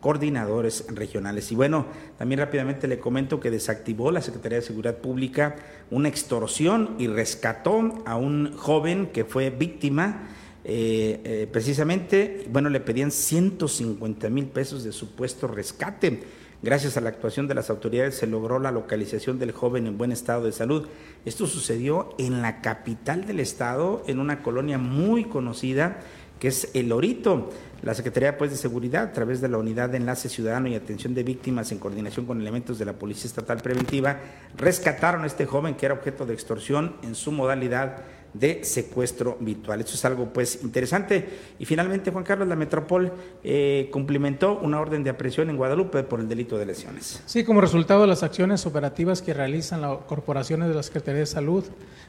coordinadores 0.00 0.86
regionales. 0.88 1.52
Y 1.52 1.54
bueno, 1.54 1.86
también 2.18 2.40
rápidamente 2.40 2.88
le 2.88 2.98
comento 2.98 3.38
que 3.38 3.50
desactivó 3.50 4.10
la 4.10 4.22
Secretaría 4.22 4.58
de 4.58 4.64
Seguridad 4.64 4.96
Pública 4.96 5.56
una 5.90 6.08
extorsión 6.08 6.96
y 6.98 7.06
rescató 7.06 8.02
a 8.06 8.16
un 8.16 8.56
joven 8.56 9.08
que 9.12 9.24
fue 9.24 9.50
víctima. 9.50 10.28
Eh, 10.64 11.20
eh, 11.24 11.48
precisamente, 11.50 12.46
bueno, 12.50 12.68
le 12.68 12.80
pedían 12.80 13.10
150 13.10 14.28
mil 14.30 14.46
pesos 14.46 14.84
de 14.84 14.92
supuesto 14.92 15.46
rescate. 15.46 16.20
Gracias 16.62 16.98
a 16.98 17.00
la 17.00 17.08
actuación 17.08 17.48
de 17.48 17.54
las 17.54 17.70
autoridades 17.70 18.16
se 18.16 18.26
logró 18.26 18.58
la 18.58 18.70
localización 18.70 19.38
del 19.38 19.52
joven 19.52 19.86
en 19.86 19.96
buen 19.96 20.12
estado 20.12 20.44
de 20.44 20.52
salud. 20.52 20.88
Esto 21.24 21.46
sucedió 21.46 22.14
en 22.18 22.42
la 22.42 22.60
capital 22.60 23.26
del 23.26 23.40
estado, 23.40 24.02
en 24.06 24.18
una 24.18 24.42
colonia 24.42 24.76
muy 24.76 25.24
conocida 25.24 26.00
que 26.38 26.48
es 26.48 26.70
El 26.74 26.90
Orito. 26.90 27.50
La 27.82 27.94
Secretaría 27.94 28.36
pues, 28.36 28.50
de 28.50 28.56
Seguridad, 28.56 29.04
a 29.04 29.12
través 29.12 29.40
de 29.40 29.48
la 29.48 29.56
Unidad 29.56 29.88
de 29.88 29.96
Enlace 29.96 30.28
Ciudadano 30.28 30.68
y 30.68 30.74
Atención 30.74 31.14
de 31.14 31.22
Víctimas 31.22 31.72
en 31.72 31.78
coordinación 31.78 32.26
con 32.26 32.40
elementos 32.40 32.78
de 32.78 32.84
la 32.84 32.92
Policía 32.92 33.26
Estatal 33.26 33.58
Preventiva, 33.58 34.18
rescataron 34.56 35.24
a 35.24 35.26
este 35.26 35.46
joven 35.46 35.74
que 35.74 35.86
era 35.86 35.94
objeto 35.94 36.26
de 36.26 36.34
extorsión 36.34 36.96
en 37.02 37.14
su 37.14 37.32
modalidad 37.32 38.02
de 38.32 38.64
secuestro 38.64 39.36
virtual. 39.40 39.80
Eso 39.80 39.94
es 39.94 40.04
algo 40.04 40.32
pues 40.32 40.62
interesante. 40.62 41.28
Y 41.58 41.64
finalmente, 41.64 42.10
Juan 42.10 42.24
Carlos, 42.24 42.48
la 42.48 42.56
Metropol 42.56 43.12
eh, 43.42 43.88
cumplimentó 43.92 44.58
una 44.58 44.80
orden 44.80 45.02
de 45.02 45.10
aprehensión 45.10 45.50
en 45.50 45.56
Guadalupe 45.56 46.02
por 46.02 46.20
el 46.20 46.28
delito 46.28 46.58
de 46.58 46.66
lesiones. 46.66 47.22
Sí, 47.26 47.44
como 47.44 47.60
resultado 47.60 48.02
de 48.02 48.06
las 48.06 48.22
acciones 48.22 48.66
operativas 48.66 49.22
que 49.22 49.34
realizan 49.34 49.80
las 49.80 49.98
corporaciones 50.06 50.68
de 50.68 50.74
la 50.74 50.82
Secretaría 50.82 51.20
de 51.20 51.26
Salud, 51.26 51.64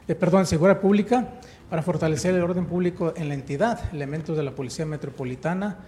de, 0.07 0.15
perdón, 0.15 0.45
Seguridad 0.45 0.79
Pública, 0.79 1.29
para 1.69 1.81
fortalecer 1.81 2.35
el 2.35 2.41
orden 2.41 2.65
público 2.65 3.13
en 3.15 3.29
la 3.29 3.33
entidad, 3.33 3.93
elementos 3.93 4.35
de 4.37 4.43
la 4.43 4.51
Policía 4.51 4.85
Metropolitana 4.85 5.79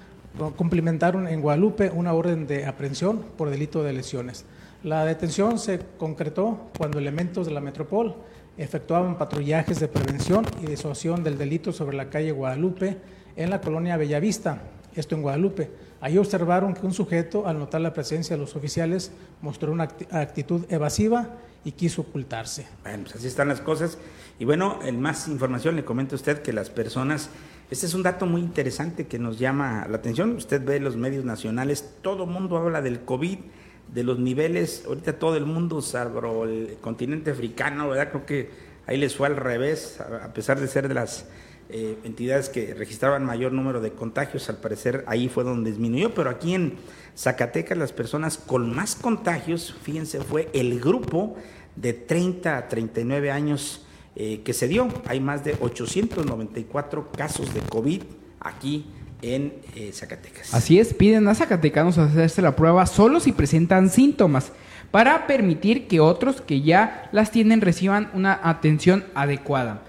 cumplimentaron 0.55 1.27
en 1.27 1.41
Guadalupe 1.41 1.91
una 1.93 2.13
orden 2.13 2.47
de 2.47 2.65
aprehensión 2.65 3.23
por 3.37 3.49
delito 3.49 3.83
de 3.83 3.93
lesiones. 3.93 4.45
La 4.83 5.05
detención 5.05 5.59
se 5.59 5.79
concretó 5.97 6.69
cuando 6.77 6.99
elementos 6.99 7.45
de 7.45 7.53
la 7.53 7.61
Metropol 7.61 8.15
efectuaban 8.57 9.17
patrullajes 9.17 9.79
de 9.79 9.87
prevención 9.87 10.45
y 10.61 10.67
disuasión 10.67 11.23
del 11.23 11.37
delito 11.37 11.71
sobre 11.71 11.97
la 11.97 12.09
calle 12.09 12.31
Guadalupe 12.31 12.97
en 13.35 13.49
la 13.49 13.61
colonia 13.61 13.97
Bellavista, 13.97 14.61
esto 14.95 15.15
en 15.15 15.21
Guadalupe. 15.21 15.71
Ahí 16.01 16.17
observaron 16.17 16.73
que 16.73 16.85
un 16.85 16.93
sujeto, 16.93 17.47
al 17.47 17.57
notar 17.57 17.81
la 17.81 17.93
presencia 17.93 18.35
de 18.35 18.41
los 18.41 18.55
oficiales, 18.55 19.11
mostró 19.41 19.71
una 19.71 19.83
actitud 20.11 20.65
evasiva 20.69 21.29
y 21.65 21.71
quiso 21.71 22.01
ocultarse. 22.01 22.67
Bueno, 22.83 23.03
pues 23.03 23.15
así 23.15 23.27
están 23.27 23.47
las 23.47 23.61
cosas. 23.61 23.97
Y 24.37 24.45
bueno, 24.45 24.79
en 24.83 24.99
más 24.99 25.27
información 25.27 25.75
le 25.75 25.85
comento 25.85 26.15
a 26.15 26.17
usted 26.17 26.41
que 26.41 26.51
las 26.51 26.69
personas, 26.69 27.29
este 27.71 27.85
es 27.85 27.93
un 27.93 28.03
dato 28.03 28.25
muy 28.25 28.41
interesante 28.41 29.07
que 29.07 29.17
nos 29.17 29.39
llama 29.39 29.87
la 29.89 29.97
atención. 29.97 30.35
Usted 30.35 30.63
ve 30.63 30.79
los 30.79 30.97
medios 30.97 31.23
nacionales, 31.23 31.95
todo 32.01 32.25
mundo 32.25 32.57
habla 32.57 32.81
del 32.81 32.99
COVID 33.01 33.39
de 33.87 34.03
los 34.03 34.19
niveles, 34.19 34.83
ahorita 34.87 35.19
todo 35.19 35.35
el 35.37 35.45
mundo, 35.45 35.81
salvo 35.81 36.45
el 36.45 36.77
continente 36.81 37.31
africano, 37.31 37.89
¿verdad? 37.89 38.09
Creo 38.09 38.25
que 38.25 38.49
ahí 38.87 38.97
les 38.97 39.15
fue 39.15 39.27
al 39.27 39.35
revés, 39.35 39.99
a 39.99 40.33
pesar 40.33 40.59
de 40.59 40.67
ser 40.67 40.87
de 40.87 40.93
las 40.93 41.25
eh, 41.69 41.97
entidades 42.03 42.49
que 42.49 42.73
registraban 42.73 43.25
mayor 43.25 43.51
número 43.51 43.81
de 43.81 43.91
contagios, 43.91 44.49
al 44.49 44.57
parecer 44.57 45.03
ahí 45.07 45.29
fue 45.29 45.43
donde 45.43 45.71
disminuyó, 45.71 46.13
pero 46.13 46.29
aquí 46.29 46.53
en 46.53 46.75
Zacatecas 47.15 47.77
las 47.77 47.91
personas 47.91 48.37
con 48.37 48.73
más 48.73 48.95
contagios, 48.95 49.75
fíjense, 49.81 50.19
fue 50.21 50.49
el 50.53 50.79
grupo 50.79 51.35
de 51.75 51.93
30 51.93 52.57
a 52.57 52.67
39 52.67 53.31
años 53.31 53.85
eh, 54.15 54.41
que 54.43 54.53
se 54.53 54.67
dio. 54.67 54.87
Hay 55.05 55.19
más 55.19 55.43
de 55.43 55.55
894 55.59 57.11
casos 57.11 57.53
de 57.53 57.61
COVID 57.61 58.03
aquí 58.39 58.85
en 59.23 59.53
eh, 59.75 59.89
Zacatecas. 59.93 60.53
Así 60.53 60.79
es, 60.79 60.93
piden 60.93 61.27
a 61.27 61.33
zacatecanos 61.33 61.97
hacerse 61.97 62.43
la 62.43 62.55
prueba 62.55 62.85
solo 62.85 63.19
si 63.19 63.31
presentan 63.31 63.89
síntomas 63.89 64.51
para 64.91 65.25
permitir 65.25 65.87
que 65.87 65.99
otros 65.99 66.41
que 66.41 66.61
ya 66.61 67.09
las 67.11 67.31
tienen 67.31 67.61
reciban 67.61 68.11
una 68.13 68.39
atención 68.43 69.03
adecuada. 69.15 69.81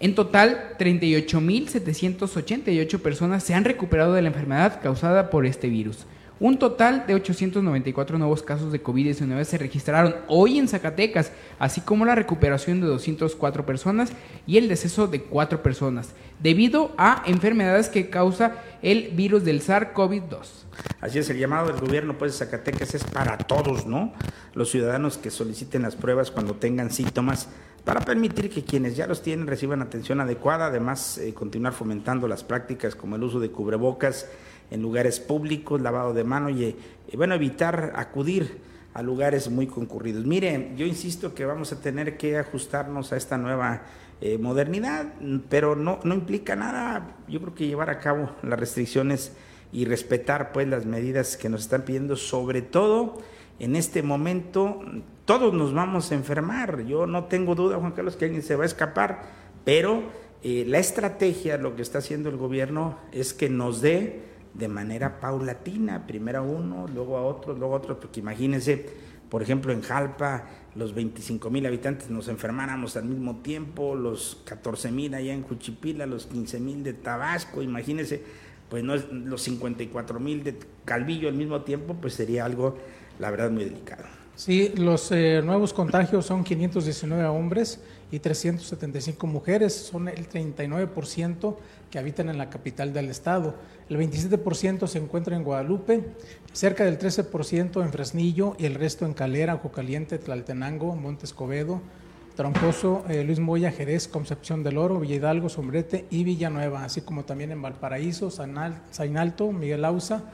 En 0.00 0.16
total, 0.16 0.74
38.788 0.78 3.00
personas 3.00 3.44
se 3.44 3.54
han 3.54 3.64
recuperado 3.64 4.14
de 4.14 4.22
la 4.22 4.28
enfermedad 4.28 4.80
causada 4.82 5.30
por 5.30 5.46
este 5.46 5.68
virus. 5.68 6.06
Un 6.40 6.58
total 6.58 7.04
de 7.06 7.14
894 7.14 8.16
nuevos 8.16 8.42
casos 8.42 8.72
de 8.72 8.82
COVID-19 8.82 9.44
se 9.44 9.58
registraron 9.58 10.16
hoy 10.26 10.58
en 10.58 10.68
Zacatecas, 10.68 11.32
así 11.58 11.82
como 11.82 12.06
la 12.06 12.14
recuperación 12.14 12.80
de 12.80 12.86
204 12.86 13.66
personas 13.66 14.10
y 14.46 14.56
el 14.56 14.66
deceso 14.66 15.06
de 15.06 15.20
4 15.20 15.62
personas, 15.62 16.14
debido 16.42 16.92
a 16.96 17.22
enfermedades 17.26 17.90
que 17.90 18.08
causa 18.08 18.54
el 18.80 19.10
virus 19.10 19.44
del 19.44 19.60
SARS-CoV-2. 19.60 20.46
Así 21.02 21.18
es, 21.18 21.28
el 21.28 21.36
llamado 21.36 21.66
del 21.66 21.78
gobierno 21.78 22.16
pues, 22.16 22.32
de 22.32 22.46
Zacatecas 22.46 22.94
es 22.94 23.04
para 23.04 23.36
todos, 23.36 23.84
¿no? 23.84 24.14
Los 24.54 24.70
ciudadanos 24.70 25.18
que 25.18 25.30
soliciten 25.30 25.82
las 25.82 25.94
pruebas 25.94 26.30
cuando 26.30 26.54
tengan 26.54 26.90
síntomas 26.90 27.48
para 27.84 28.00
permitir 28.00 28.48
que 28.48 28.64
quienes 28.64 28.96
ya 28.96 29.06
los 29.06 29.22
tienen 29.22 29.46
reciban 29.46 29.82
atención 29.82 30.20
adecuada, 30.20 30.66
además 30.66 31.18
eh, 31.18 31.34
continuar 31.34 31.74
fomentando 31.74 32.28
las 32.28 32.44
prácticas 32.44 32.94
como 32.94 33.16
el 33.16 33.22
uso 33.22 33.40
de 33.40 33.50
cubrebocas, 33.50 34.26
en 34.70 34.82
lugares 34.82 35.20
públicos, 35.20 35.80
lavado 35.80 36.14
de 36.14 36.24
mano 36.24 36.50
y, 36.50 36.76
bueno, 37.14 37.34
evitar 37.34 37.92
acudir 37.96 38.58
a 38.94 39.02
lugares 39.02 39.50
muy 39.50 39.66
concurridos. 39.66 40.24
Mire, 40.24 40.72
yo 40.76 40.86
insisto 40.86 41.34
que 41.34 41.44
vamos 41.44 41.72
a 41.72 41.80
tener 41.80 42.16
que 42.16 42.38
ajustarnos 42.38 43.12
a 43.12 43.16
esta 43.16 43.38
nueva 43.38 43.82
eh, 44.20 44.38
modernidad, 44.38 45.06
pero 45.48 45.76
no, 45.76 46.00
no 46.04 46.14
implica 46.14 46.56
nada, 46.56 47.16
yo 47.28 47.40
creo 47.40 47.54
que 47.54 47.66
llevar 47.66 47.90
a 47.90 47.98
cabo 48.00 48.30
las 48.42 48.58
restricciones 48.58 49.32
y 49.72 49.84
respetar 49.84 50.52
pues 50.52 50.68
las 50.68 50.84
medidas 50.84 51.36
que 51.36 51.48
nos 51.48 51.62
están 51.62 51.82
pidiendo, 51.82 52.16
sobre 52.16 52.60
todo 52.62 53.18
en 53.58 53.76
este 53.76 54.02
momento 54.02 54.82
todos 55.24 55.54
nos 55.54 55.72
vamos 55.72 56.10
a 56.10 56.16
enfermar, 56.16 56.84
yo 56.84 57.06
no 57.06 57.24
tengo 57.24 57.54
duda 57.54 57.78
Juan 57.78 57.92
Carlos 57.92 58.16
que 58.16 58.24
alguien 58.24 58.42
se 58.42 58.56
va 58.56 58.64
a 58.64 58.66
escapar, 58.66 59.22
pero 59.64 60.02
eh, 60.42 60.64
la 60.66 60.78
estrategia, 60.78 61.56
lo 61.58 61.76
que 61.76 61.82
está 61.82 61.98
haciendo 61.98 62.30
el 62.30 62.36
gobierno 62.36 62.98
es 63.12 63.32
que 63.32 63.48
nos 63.48 63.80
dé 63.80 64.29
de 64.54 64.68
manera 64.68 65.20
paulatina, 65.20 66.06
primero 66.06 66.40
a 66.40 66.42
uno, 66.42 66.86
luego 66.92 67.16
a 67.16 67.22
otro, 67.22 67.54
luego 67.54 67.74
a 67.74 67.78
otro, 67.78 68.00
porque 68.00 68.20
imagínense, 68.20 68.86
por 69.28 69.42
ejemplo, 69.42 69.72
en 69.72 69.82
Jalpa, 69.82 70.46
los 70.74 70.94
25 70.94 71.50
mil 71.50 71.66
habitantes 71.66 72.10
nos 72.10 72.28
enfermáramos 72.28 72.96
al 72.96 73.04
mismo 73.04 73.36
tiempo, 73.36 73.94
los 73.94 74.42
14 74.44 74.90
mil 74.90 75.14
allá 75.14 75.32
en 75.32 75.42
Juchipila, 75.42 76.06
los 76.06 76.26
15 76.26 76.60
mil 76.60 76.82
de 76.82 76.92
Tabasco, 76.94 77.62
imagínense, 77.62 78.22
pues 78.68 78.84
no 78.84 78.94
es, 78.94 79.10
los 79.10 79.42
54 79.42 80.20
mil 80.20 80.44
de 80.44 80.56
Calvillo 80.84 81.28
al 81.28 81.34
mismo 81.34 81.62
tiempo, 81.62 81.94
pues 81.94 82.14
sería 82.14 82.44
algo, 82.44 82.76
la 83.18 83.30
verdad, 83.30 83.50
muy 83.50 83.64
delicado. 83.64 84.04
Sí, 84.36 84.72
los 84.76 85.12
eh, 85.12 85.42
nuevos 85.44 85.74
contagios 85.74 86.24
son 86.24 86.44
519 86.44 87.24
hombres 87.26 87.82
y 88.10 88.18
375 88.18 89.26
mujeres, 89.26 89.74
son 89.74 90.08
el 90.08 90.28
39% 90.28 91.56
que 91.90 91.98
habitan 91.98 92.28
en 92.28 92.38
la 92.38 92.50
capital 92.50 92.92
del 92.92 93.08
estado. 93.08 93.54
El 93.88 93.98
27% 93.98 94.86
se 94.86 94.98
encuentra 94.98 95.36
en 95.36 95.44
Guadalupe, 95.44 96.04
cerca 96.52 96.84
del 96.84 96.98
13% 96.98 97.82
en 97.82 97.92
Fresnillo 97.92 98.56
y 98.58 98.66
el 98.66 98.74
resto 98.74 99.06
en 99.06 99.14
Calera, 99.14 99.54
Ojo 99.54 99.72
Caliente, 99.72 100.18
Tlaltenango, 100.18 100.94
Monte 100.94 101.26
Escobedo, 101.26 101.80
Troncoso, 102.36 103.04
eh, 103.08 103.24
Luis 103.24 103.40
Moya, 103.40 103.70
Jerez, 103.70 104.08
Concepción 104.08 104.62
del 104.62 104.78
Oro, 104.78 105.00
Villa 105.00 105.16
Hidalgo, 105.16 105.48
Sombrete 105.48 106.06
y 106.10 106.24
Villanueva, 106.24 106.84
así 106.84 107.02
como 107.02 107.24
también 107.24 107.50
en 107.50 107.60
Valparaíso, 107.60 108.30
Sainalto, 108.30 109.52
Miguel 109.52 109.84
Ausa, 109.84 110.24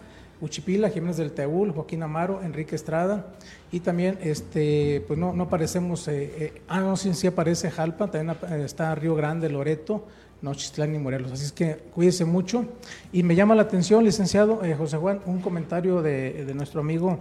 Uchipila, 0.41 0.91
Jiménez 0.91 1.17
del 1.17 1.33
Teúl, 1.33 1.73
Joaquín 1.73 2.03
Amaro, 2.03 2.43
Enrique 2.43 2.77
Estrada 2.77 3.27
y 3.73 3.81
también, 3.81 4.19
este, 4.23 5.03
pues 5.07 5.19
no, 5.19 5.33
no 5.33 5.45
aparecemos, 5.45 6.07
eh, 6.09 6.35
eh, 6.39 6.63
ah, 6.69 6.81
no, 6.81 6.97
sí, 6.97 7.13
sí 7.15 7.27
aparece 7.27 7.71
Jalpa, 7.71 8.11
también 8.11 8.37
está 8.61 8.95
Río 8.95 9.15
Grande, 9.15 9.49
Loreto, 9.49 10.07
Nochistlán 10.43 10.95
y 10.95 10.99
Morelos. 10.99 11.33
Así 11.33 11.47
es 11.47 11.53
que 11.53 11.77
cuídese 11.95 12.25
mucho. 12.25 12.67
Y 13.13 13.23
me 13.23 13.35
llama 13.35 13.55
la 13.55 13.63
atención, 13.63 14.05
licenciado 14.05 14.63
eh, 14.65 14.75
José 14.75 14.99
Juan, 14.99 15.21
un 15.27 15.41
comentario 15.41 16.03
de, 16.03 16.45
de, 16.45 16.55
nuestro 16.55 16.81
amigo 16.81 17.21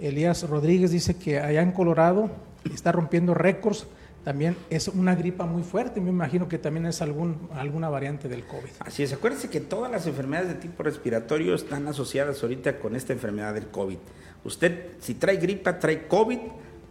Elías 0.00 0.48
Rodríguez, 0.48 0.90
dice 0.90 1.14
que 1.14 1.38
allá 1.38 1.62
en 1.62 1.72
Colorado 1.72 2.30
está 2.72 2.90
rompiendo 2.92 3.32
récords 3.32 3.86
también 4.26 4.56
es 4.70 4.88
una 4.88 5.14
gripa 5.14 5.46
muy 5.46 5.62
fuerte. 5.62 6.00
Me 6.00 6.10
imagino 6.10 6.48
que 6.48 6.58
también 6.58 6.86
es 6.86 7.00
algún, 7.00 7.48
alguna 7.54 7.88
variante 7.88 8.28
del 8.28 8.44
COVID. 8.44 8.70
Así 8.80 9.04
es, 9.04 9.12
acuérdense 9.12 9.48
que 9.48 9.60
todas 9.60 9.88
las 9.88 10.08
enfermedades 10.08 10.48
de 10.48 10.54
tipo 10.56 10.82
respiratorio 10.82 11.54
están 11.54 11.86
asociadas 11.86 12.42
ahorita 12.42 12.80
con 12.80 12.96
esta 12.96 13.12
enfermedad 13.12 13.54
del 13.54 13.68
COVID. 13.68 13.98
Usted, 14.42 14.88
si 14.98 15.14
trae 15.14 15.36
gripa, 15.36 15.78
trae 15.78 16.08
COVID 16.08 16.40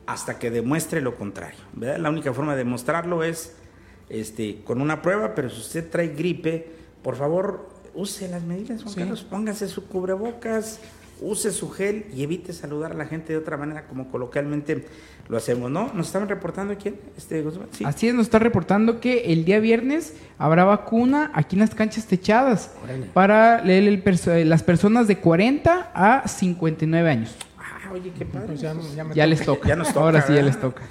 hasta 0.05 0.39
que 0.39 0.49
demuestre 0.49 1.01
lo 1.01 1.17
contrario. 1.17 1.59
¿verdad? 1.73 1.97
La 1.97 2.09
única 2.09 2.31
forma 2.31 2.53
de 2.53 2.59
demostrarlo 2.59 3.21
es 3.21 3.53
este, 4.07 4.61
con 4.63 4.79
una 4.79 5.01
prueba, 5.01 5.35
pero 5.35 5.49
si 5.49 5.59
usted 5.59 5.89
trae 5.89 6.07
gripe, 6.07 6.71
por 7.03 7.17
favor, 7.17 7.67
use 7.93 8.29
las 8.29 8.43
medidas, 8.43 8.81
Juan 8.81 8.95
Carlos, 8.95 9.23
póngase 9.23 9.67
su 9.67 9.89
cubrebocas, 9.89 10.79
use 11.19 11.51
su 11.51 11.69
gel 11.69 12.05
y 12.13 12.23
evite 12.23 12.53
saludar 12.53 12.93
a 12.93 12.95
la 12.95 13.07
gente 13.07 13.33
de 13.33 13.39
otra 13.39 13.57
manera 13.57 13.87
como 13.87 14.09
coloquialmente 14.09 14.85
lo 15.27 15.37
hacemos, 15.37 15.71
¿no? 15.71 15.91
Nos 15.93 16.07
estaban 16.07 16.29
reportando 16.29 16.75
quién, 16.77 16.99
este 17.17 17.43
Así 17.83 18.07
es, 18.07 18.13
nos 18.13 18.27
está 18.27 18.39
reportando 18.39 18.99
que 18.99 19.33
el 19.33 19.43
día 19.43 19.59
viernes 19.59 20.13
habrá 20.37 20.65
vacuna 20.65 21.31
aquí 21.33 21.55
en 21.55 21.61
las 21.61 21.73
canchas 21.73 22.05
techadas 22.05 22.71
para 23.13 23.63
leer 23.63 24.03
las 24.45 24.63
personas 24.63 25.07
de 25.07 25.17
40 25.17 25.91
a 25.93 26.27
59 26.27 27.09
años. 27.09 27.35
Ah, 27.57 27.91
oye, 27.91 28.11
qué 28.15 28.25
padre. 28.25 28.47
Pues 28.47 28.61
ya, 28.61 28.73
les 29.25 29.43
toca. 29.43 29.67
Ya 29.67 29.75
nos 29.75 29.87
toca. 29.87 30.05
Ahora 30.05 30.21
sí 30.21 30.33
ya 30.33 30.43
les 30.43 30.59
toca. 30.59 30.83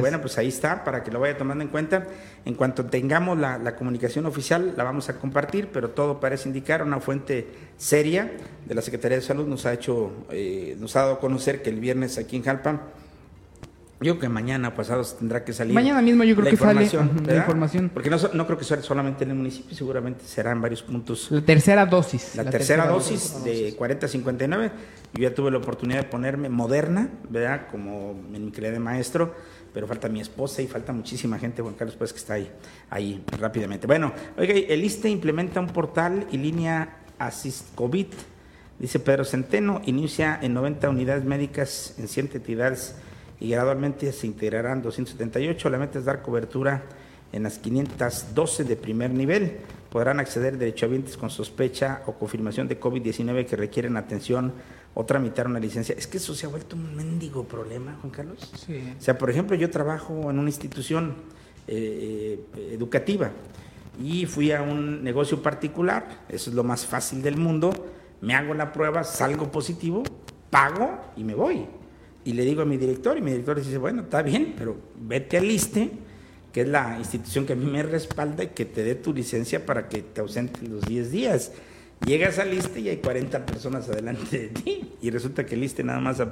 bueno, 0.00 0.20
pues 0.20 0.38
ahí 0.38 0.48
está, 0.48 0.82
para 0.82 1.04
que 1.04 1.12
lo 1.12 1.20
vaya 1.20 1.38
tomando 1.38 1.62
en 1.62 1.70
cuenta. 1.70 2.04
En 2.44 2.54
cuanto 2.54 2.84
tengamos 2.84 3.38
la, 3.38 3.76
comunicación 3.76 4.26
oficial, 4.26 4.74
la 4.76 4.82
vamos 4.82 5.08
a 5.08 5.18
compartir, 5.18 5.68
pero 5.72 5.90
todo 5.90 6.18
parece 6.18 6.48
indicar 6.48 6.82
una 6.82 6.98
fuente 6.98 7.46
seria 7.76 8.32
de 8.66 8.74
la 8.74 8.82
Secretaría 8.82 9.18
de 9.18 9.22
Salud 9.22 9.46
nos 9.46 9.66
ha 9.66 9.72
hecho, 9.72 10.10
eh, 10.30 10.76
nos 10.80 10.96
ha 10.96 11.02
dado 11.02 11.14
a 11.14 11.20
conocer 11.20 11.62
que 11.62 11.70
el 11.70 11.78
viernes 11.78 12.18
aquí 12.18 12.36
en 12.36 12.42
Jalpa 12.42 12.80
yo 14.00 14.12
creo 14.12 14.20
que 14.20 14.28
mañana 14.28 14.76
pasado 14.76 15.02
tendrá 15.04 15.44
que 15.44 15.52
salir. 15.52 15.74
Mañana 15.74 16.00
mismo 16.00 16.22
yo 16.22 16.36
creo 16.36 16.50
que 16.50 16.56
sale 16.56 16.88
la 17.26 17.36
información. 17.36 17.90
Porque 17.92 18.08
no, 18.08 18.16
no, 18.32 18.46
creo 18.46 18.56
que 18.56 18.64
sea 18.64 18.80
solamente 18.80 19.24
en 19.24 19.30
el 19.30 19.36
municipio, 19.36 19.76
seguramente 19.76 20.24
será 20.24 20.52
en 20.52 20.60
varios 20.60 20.82
puntos. 20.84 21.26
La 21.30 21.40
tercera 21.40 21.84
dosis. 21.84 22.36
La, 22.36 22.44
tercera, 22.44 22.86
dosis, 22.86 23.42
de 23.42 23.74
40 23.76 24.06
a 24.06 24.08
59. 24.08 24.70
Yo 25.14 25.22
ya 25.22 25.34
tuve 25.34 25.50
la 25.50 25.58
oportunidad 25.58 25.98
de 25.98 26.04
ponerme 26.04 26.48
moderna, 26.48 27.08
¿verdad? 27.28 27.66
Como 27.72 28.12
en 28.32 28.44
mi 28.44 28.52
calidad 28.52 28.72
de 28.72 28.78
maestro, 28.78 29.34
pero 29.74 29.88
falta 29.88 30.08
mi 30.08 30.20
esposa 30.20 30.62
y 30.62 30.68
falta 30.68 30.92
muchísima 30.92 31.36
gente, 31.38 31.60
Juan 31.62 31.74
Carlos, 31.74 31.96
pues 31.96 32.12
que 32.12 32.20
está 32.20 32.34
ahí, 32.34 32.48
ahí 32.90 33.24
rápidamente. 33.36 33.88
Bueno, 33.88 34.12
oiga, 34.36 34.54
el 34.54 34.84
ISTE 34.84 35.08
implementa 35.08 35.58
un 35.58 35.68
portal 35.68 36.24
y 36.30 36.38
línea 36.38 36.98
Assist 37.18 37.74
COVID. 37.74 38.06
Dice 38.78 39.00
Pedro 39.00 39.24
Centeno, 39.24 39.82
inicia 39.86 40.38
en 40.40 40.54
90 40.54 40.88
unidades 40.88 41.24
médicas 41.24 41.96
en 41.98 42.06
100 42.06 42.30
entidades 42.34 42.94
y 43.40 43.50
gradualmente 43.50 44.12
se 44.12 44.26
integrarán 44.26 44.82
278. 44.82 45.70
La 45.70 45.78
meta 45.78 45.98
es 45.98 46.04
dar 46.04 46.22
cobertura 46.22 46.84
en 47.32 47.42
las 47.42 47.58
512 47.58 48.64
de 48.64 48.76
primer 48.76 49.10
nivel. 49.12 49.58
Podrán 49.90 50.20
acceder 50.20 50.58
derechohabientes 50.58 51.16
con 51.16 51.30
sospecha 51.30 52.02
o 52.06 52.14
confirmación 52.14 52.68
de 52.68 52.80
COVID-19 52.80 53.46
que 53.46 53.56
requieren 53.56 53.96
atención 53.96 54.52
o 54.94 55.04
tramitar 55.04 55.46
una 55.46 55.60
licencia. 55.60 55.94
Es 55.96 56.06
que 56.06 56.18
eso 56.18 56.34
se 56.34 56.46
ha 56.46 56.48
vuelto 56.48 56.74
un 56.76 56.96
mendigo 56.96 57.44
problema, 57.44 57.96
Juan 58.00 58.10
Carlos. 58.10 58.52
Sí. 58.66 58.94
O 58.98 59.00
sea, 59.00 59.16
por 59.16 59.30
ejemplo, 59.30 59.56
yo 59.56 59.70
trabajo 59.70 60.30
en 60.30 60.38
una 60.38 60.48
institución 60.48 61.14
eh, 61.68 62.40
educativa 62.72 63.30
y 64.02 64.26
fui 64.26 64.52
a 64.52 64.62
un 64.62 65.02
negocio 65.02 65.42
particular, 65.42 66.24
eso 66.28 66.50
es 66.50 66.56
lo 66.56 66.64
más 66.64 66.86
fácil 66.86 67.22
del 67.22 67.36
mundo, 67.36 67.72
me 68.20 68.34
hago 68.34 68.54
la 68.54 68.72
prueba, 68.72 69.04
salgo 69.04 69.50
positivo, 69.50 70.02
pago 70.50 70.98
y 71.16 71.24
me 71.24 71.34
voy 71.34 71.66
y 72.28 72.34
le 72.34 72.44
digo 72.44 72.60
a 72.60 72.66
mi 72.66 72.76
director 72.76 73.16
y 73.16 73.22
mi 73.22 73.30
director 73.30 73.56
dice, 73.56 73.78
bueno, 73.78 74.02
está 74.02 74.20
bien, 74.20 74.54
pero 74.58 74.76
vete 75.00 75.38
al 75.38 75.50
ISTE, 75.50 75.90
que 76.52 76.60
es 76.60 76.68
la 76.68 76.98
institución 76.98 77.46
que 77.46 77.54
a 77.54 77.56
mí 77.56 77.64
me 77.64 77.82
respalda 77.82 78.44
y 78.44 78.48
que 78.48 78.66
te 78.66 78.84
dé 78.84 78.96
tu 78.96 79.14
licencia 79.14 79.64
para 79.64 79.88
que 79.88 80.02
te 80.02 80.20
ausentes 80.20 80.68
los 80.68 80.82
10 80.82 81.10
días. 81.10 81.52
Llegas 82.04 82.38
al 82.38 82.52
ISTE 82.52 82.80
y 82.80 82.90
hay 82.90 82.98
40 82.98 83.46
personas 83.46 83.88
adelante 83.88 84.40
de 84.40 84.48
ti 84.48 84.92
y 85.00 85.08
resulta 85.08 85.46
que 85.46 85.54
el 85.54 85.64
ISTE 85.64 85.82
nada 85.84 86.00
más 86.00 86.22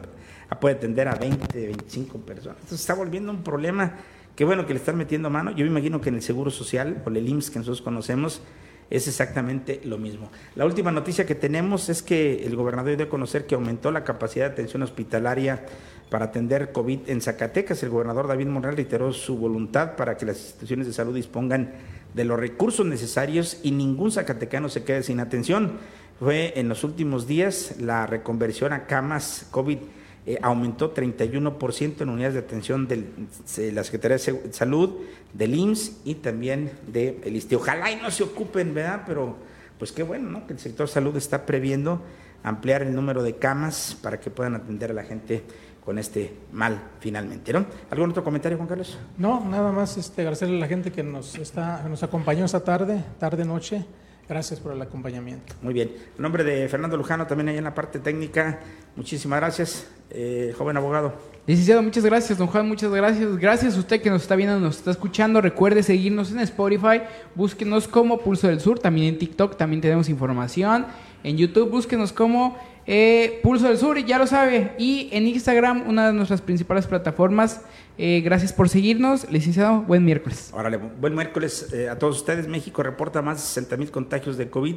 puede 0.60 0.74
atender 0.74 1.08
a 1.08 1.14
20, 1.14 1.66
25 1.66 2.18
personas. 2.18 2.58
Entonces 2.58 2.80
está 2.80 2.92
volviendo 2.92 3.32
un 3.32 3.42
problema 3.42 3.94
que 4.36 4.44
bueno 4.44 4.66
que 4.66 4.74
le 4.74 4.80
están 4.80 4.98
metiendo 4.98 5.30
mano. 5.30 5.52
Yo 5.52 5.64
me 5.64 5.70
imagino 5.70 6.02
que 6.02 6.10
en 6.10 6.16
el 6.16 6.22
Seguro 6.22 6.50
Social 6.50 7.02
o 7.06 7.08
el 7.08 7.26
IMSS 7.26 7.50
que 7.50 7.58
nosotros 7.60 7.80
conocemos, 7.80 8.42
es 8.90 9.08
exactamente 9.08 9.80
lo 9.84 9.98
mismo. 9.98 10.30
La 10.54 10.64
última 10.64 10.92
noticia 10.92 11.26
que 11.26 11.34
tenemos 11.34 11.88
es 11.88 12.02
que 12.02 12.44
el 12.46 12.56
gobernador 12.56 12.96
dio 12.96 13.06
a 13.06 13.08
conocer 13.08 13.46
que 13.46 13.54
aumentó 13.54 13.90
la 13.90 14.04
capacidad 14.04 14.46
de 14.46 14.52
atención 14.52 14.82
hospitalaria 14.82 15.66
para 16.10 16.26
atender 16.26 16.72
COVID 16.72 17.08
en 17.08 17.20
Zacatecas. 17.20 17.82
El 17.82 17.90
gobernador 17.90 18.28
David 18.28 18.46
Monreal 18.46 18.76
reiteró 18.76 19.12
su 19.12 19.36
voluntad 19.36 19.96
para 19.96 20.16
que 20.16 20.26
las 20.26 20.38
instituciones 20.38 20.86
de 20.86 20.92
salud 20.92 21.14
dispongan 21.14 21.72
de 22.14 22.24
los 22.24 22.38
recursos 22.38 22.86
necesarios 22.86 23.58
y 23.62 23.72
ningún 23.72 24.12
zacatecano 24.12 24.68
se 24.68 24.84
quede 24.84 25.02
sin 25.02 25.20
atención. 25.20 25.72
Fue 26.18 26.54
en 26.56 26.68
los 26.68 26.84
últimos 26.84 27.26
días 27.26 27.76
la 27.78 28.06
reconversión 28.06 28.72
a 28.72 28.86
camas 28.86 29.48
COVID 29.50 29.78
eh, 30.26 30.38
aumentó 30.42 30.92
31% 30.92 32.00
en 32.00 32.08
unidades 32.08 32.34
de 32.34 32.40
atención 32.40 32.88
de 32.88 33.04
la 33.72 33.84
Secretaría 33.84 34.16
de 34.16 34.52
Salud, 34.52 34.90
del 35.32 35.54
IMSS 35.54 36.00
y 36.04 36.16
también 36.16 36.72
del 36.88 37.22
de 37.22 37.30
ISTE. 37.30 37.54
Ojalá 37.54 37.92
y 37.92 37.96
no 37.96 38.10
se 38.10 38.24
ocupen, 38.24 38.74
¿verdad? 38.74 39.04
Pero 39.06 39.36
pues 39.78 39.92
qué 39.92 40.02
bueno, 40.02 40.28
¿no? 40.30 40.46
Que 40.46 40.54
el 40.54 40.58
sector 40.58 40.88
salud 40.88 41.16
está 41.16 41.46
previendo 41.46 42.02
ampliar 42.42 42.82
el 42.82 42.94
número 42.94 43.22
de 43.22 43.36
camas 43.36 43.96
para 44.02 44.18
que 44.18 44.30
puedan 44.30 44.56
atender 44.56 44.90
a 44.90 44.94
la 44.94 45.04
gente 45.04 45.44
con 45.84 45.96
este 45.98 46.34
mal 46.50 46.82
finalmente, 46.98 47.52
¿no? 47.52 47.64
¿Algún 47.90 48.10
otro 48.10 48.24
comentario, 48.24 48.58
Juan 48.58 48.68
Carlos? 48.68 48.98
No, 49.18 49.44
nada 49.44 49.70
más 49.70 49.96
este, 49.96 50.22
agradecerle 50.22 50.56
a 50.56 50.60
la 50.60 50.66
gente 50.66 50.90
que 50.90 51.04
nos 51.04 51.36
está, 51.36 51.84
nos 51.88 52.02
acompañó 52.02 52.44
esta 52.44 52.64
tarde, 52.64 53.04
tarde 53.20 53.44
noche. 53.44 53.86
Gracias 54.28 54.58
por 54.58 54.72
el 54.72 54.82
acompañamiento. 54.82 55.54
Muy 55.62 55.72
bien. 55.72 55.92
En 56.16 56.22
nombre 56.22 56.42
de 56.42 56.68
Fernando 56.68 56.96
Lujano, 56.96 57.26
también 57.26 57.48
ahí 57.48 57.58
en 57.58 57.64
la 57.64 57.74
parte 57.74 58.00
técnica, 58.00 58.58
muchísimas 58.96 59.38
gracias, 59.38 59.86
eh, 60.10 60.52
joven 60.58 60.76
abogado. 60.76 61.14
Licenciado, 61.46 61.80
muchas 61.80 62.04
gracias, 62.04 62.36
don 62.36 62.48
Juan, 62.48 62.66
muchas 62.66 62.90
gracias. 62.90 63.36
Gracias 63.36 63.76
a 63.76 63.78
usted 63.78 64.02
que 64.02 64.10
nos 64.10 64.22
está 64.22 64.34
viendo, 64.34 64.58
nos 64.58 64.78
está 64.78 64.90
escuchando. 64.90 65.40
Recuerde 65.40 65.84
seguirnos 65.84 66.32
en 66.32 66.40
Spotify, 66.40 67.02
búsquenos 67.36 67.86
como 67.86 68.18
Pulso 68.18 68.48
del 68.48 68.58
Sur, 68.58 68.80
también 68.80 69.14
en 69.14 69.18
TikTok, 69.18 69.56
también 69.56 69.80
tenemos 69.80 70.08
información. 70.08 70.86
En 71.22 71.36
YouTube, 71.36 71.70
búsquenos 71.70 72.12
como 72.12 72.58
eh, 72.84 73.38
Pulso 73.44 73.68
del 73.68 73.78
Sur, 73.78 74.04
ya 74.04 74.18
lo 74.18 74.26
sabe. 74.26 74.72
Y 74.76 75.08
en 75.12 75.28
Instagram, 75.28 75.88
una 75.88 76.08
de 76.08 76.14
nuestras 76.14 76.40
principales 76.40 76.88
plataformas. 76.88 77.62
Eh, 77.98 78.20
gracias 78.20 78.52
por 78.52 78.68
seguirnos. 78.68 79.30
Licenciado, 79.30 79.82
buen 79.82 80.04
miércoles. 80.04 80.50
Órale, 80.52 80.76
buen 80.76 81.14
miércoles 81.14 81.72
eh, 81.72 81.88
a 81.88 81.98
todos 81.98 82.18
ustedes. 82.18 82.46
México 82.46 82.82
reporta 82.82 83.22
más 83.22 83.38
de 83.38 83.42
60 83.42 83.76
mil 83.78 83.90
contagios 83.90 84.36
de 84.36 84.50
COVID 84.50 84.76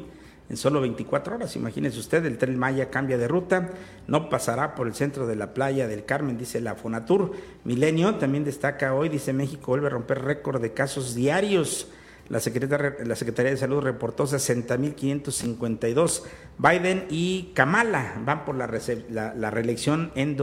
en 0.49 0.57
solo 0.57 0.81
24 0.81 1.35
horas. 1.35 1.55
Imagínense 1.55 1.99
usted, 1.99 2.25
el 2.25 2.37
tren 2.37 2.57
Maya 2.57 2.89
cambia 2.89 3.17
de 3.17 3.27
ruta, 3.27 3.69
no 4.07 4.29
pasará 4.29 4.73
por 4.73 4.87
el 4.87 4.95
centro 4.95 5.27
de 5.27 5.35
la 5.35 5.53
playa 5.53 5.87
del 5.87 6.05
Carmen, 6.05 6.37
dice 6.37 6.61
la 6.61 6.75
Fonatur. 6.75 7.33
Milenio 7.65 8.15
también 8.15 8.45
destaca 8.45 8.93
hoy, 8.93 9.09
dice 9.09 9.33
México 9.33 9.67
vuelve 9.67 9.87
a 9.87 9.91
romper 9.91 10.21
récord 10.21 10.61
de 10.61 10.73
casos 10.73 11.13
diarios. 11.13 11.89
La 12.29 12.39
Secretaría, 12.39 12.95
la 13.03 13.15
Secretaría 13.15 13.51
de 13.51 13.57
Salud 13.57 13.81
reportó 13.81 14.25
60.552. 14.25 16.23
Biden 16.59 17.05
y 17.09 17.51
Kamala 17.55 18.21
van 18.23 18.45
por 18.45 18.55
la, 18.55 18.67
reelección 18.67 20.11
en 20.15 20.37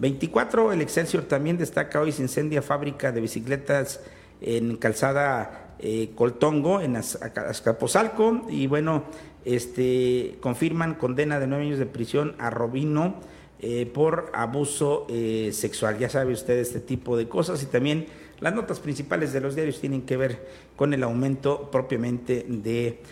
2024. 0.00 0.72
El 0.72 0.80
Excelsior 0.80 1.24
también 1.24 1.58
destaca 1.58 2.00
hoy 2.00 2.10
se 2.10 2.22
incendia 2.22 2.62
fábrica 2.62 3.12
de 3.12 3.20
bicicletas 3.20 4.00
en 4.40 4.76
calzada 4.76 5.74
eh, 5.78 6.10
Coltongo, 6.14 6.80
en 6.80 6.96
Azcapotzalco. 6.96 8.46
Y 8.48 8.66
bueno, 8.66 9.04
este, 9.44 10.38
confirman 10.40 10.94
condena 10.94 11.38
de 11.38 11.46
nueve 11.46 11.66
años 11.66 11.78
de 11.78 11.84
prisión 11.84 12.34
a 12.38 12.48
Robino 12.48 13.16
eh, 13.60 13.84
por 13.84 14.32
abuso 14.32 15.06
eh, 15.10 15.50
sexual. 15.52 15.98
Ya 15.98 16.08
sabe 16.08 16.32
usted 16.32 16.58
este 16.58 16.80
tipo 16.80 17.18
de 17.18 17.28
cosas 17.28 17.62
y 17.62 17.66
también 17.66 18.06
las 18.40 18.54
notas 18.54 18.80
principales 18.80 19.34
de 19.34 19.40
los 19.42 19.54
diarios 19.54 19.80
tienen 19.80 20.02
que 20.02 20.16
ver 20.16 20.48
con 20.76 20.94
el 20.94 21.02
aumento 21.02 21.70
propiamente 21.70 22.46
de 22.48 23.02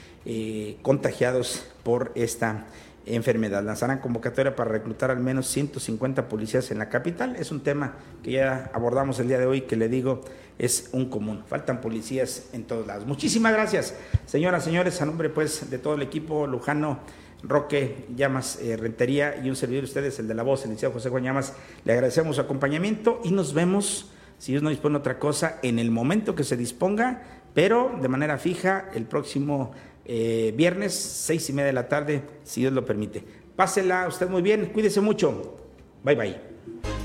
contagiados 0.82 1.64
por 1.82 2.12
esta 2.14 2.66
enfermedad. 3.14 3.64
Lanzarán 3.64 3.98
convocatoria 3.98 4.54
para 4.54 4.70
reclutar 4.70 5.10
al 5.10 5.20
menos 5.20 5.46
150 5.48 6.28
policías 6.28 6.70
en 6.70 6.78
la 6.78 6.88
capital. 6.88 7.36
Es 7.36 7.50
un 7.50 7.60
tema 7.60 7.94
que 8.22 8.32
ya 8.32 8.70
abordamos 8.72 9.18
el 9.20 9.28
día 9.28 9.38
de 9.38 9.46
hoy, 9.46 9.62
que 9.62 9.76
le 9.76 9.88
digo 9.88 10.22
es 10.58 10.90
un 10.92 11.08
común. 11.08 11.44
Faltan 11.46 11.80
policías 11.80 12.48
en 12.52 12.64
todos 12.64 12.86
lados. 12.86 13.06
Muchísimas 13.06 13.52
gracias, 13.52 13.94
señoras, 14.26 14.64
señores, 14.64 15.00
a 15.00 15.06
nombre 15.06 15.30
pues 15.30 15.70
de 15.70 15.78
todo 15.78 15.94
el 15.94 16.02
equipo 16.02 16.46
Lujano. 16.46 16.98
Roque 17.42 18.06
Llamas 18.16 18.58
eh, 18.60 18.76
Rentería 18.76 19.36
y 19.42 19.48
un 19.48 19.54
servidor 19.54 19.82
de 19.84 19.88
ustedes, 19.88 20.18
el 20.18 20.26
de 20.26 20.34
la 20.34 20.42
voz, 20.42 20.64
el 20.64 20.70
licenciado 20.70 20.94
José 20.94 21.08
Juan 21.08 21.22
Llamas, 21.22 21.54
le 21.84 21.92
agradecemos 21.92 22.34
su 22.34 22.42
acompañamiento 22.42 23.20
y 23.22 23.30
nos 23.30 23.54
vemos, 23.54 24.10
si 24.38 24.50
Dios 24.50 24.64
no 24.64 24.70
dispone 24.70 24.98
otra 24.98 25.20
cosa, 25.20 25.60
en 25.62 25.78
el 25.78 25.92
momento 25.92 26.34
que 26.34 26.42
se 26.42 26.56
disponga, 26.56 27.22
pero 27.54 27.96
de 28.00 28.08
manera 28.08 28.38
fija 28.38 28.88
el 28.92 29.04
próximo 29.04 29.72
eh, 30.08 30.52
viernes, 30.56 30.94
seis 30.94 31.48
y 31.50 31.52
media 31.52 31.66
de 31.66 31.72
la 31.74 31.88
tarde, 31.88 32.22
si 32.42 32.62
Dios 32.62 32.72
lo 32.72 32.84
permite. 32.84 33.22
Pásela 33.54 34.08
usted 34.08 34.28
muy 34.28 34.42
bien, 34.42 34.70
cuídese 34.72 35.00
mucho. 35.00 35.56
Bye 36.02 36.16
bye. 36.16 36.97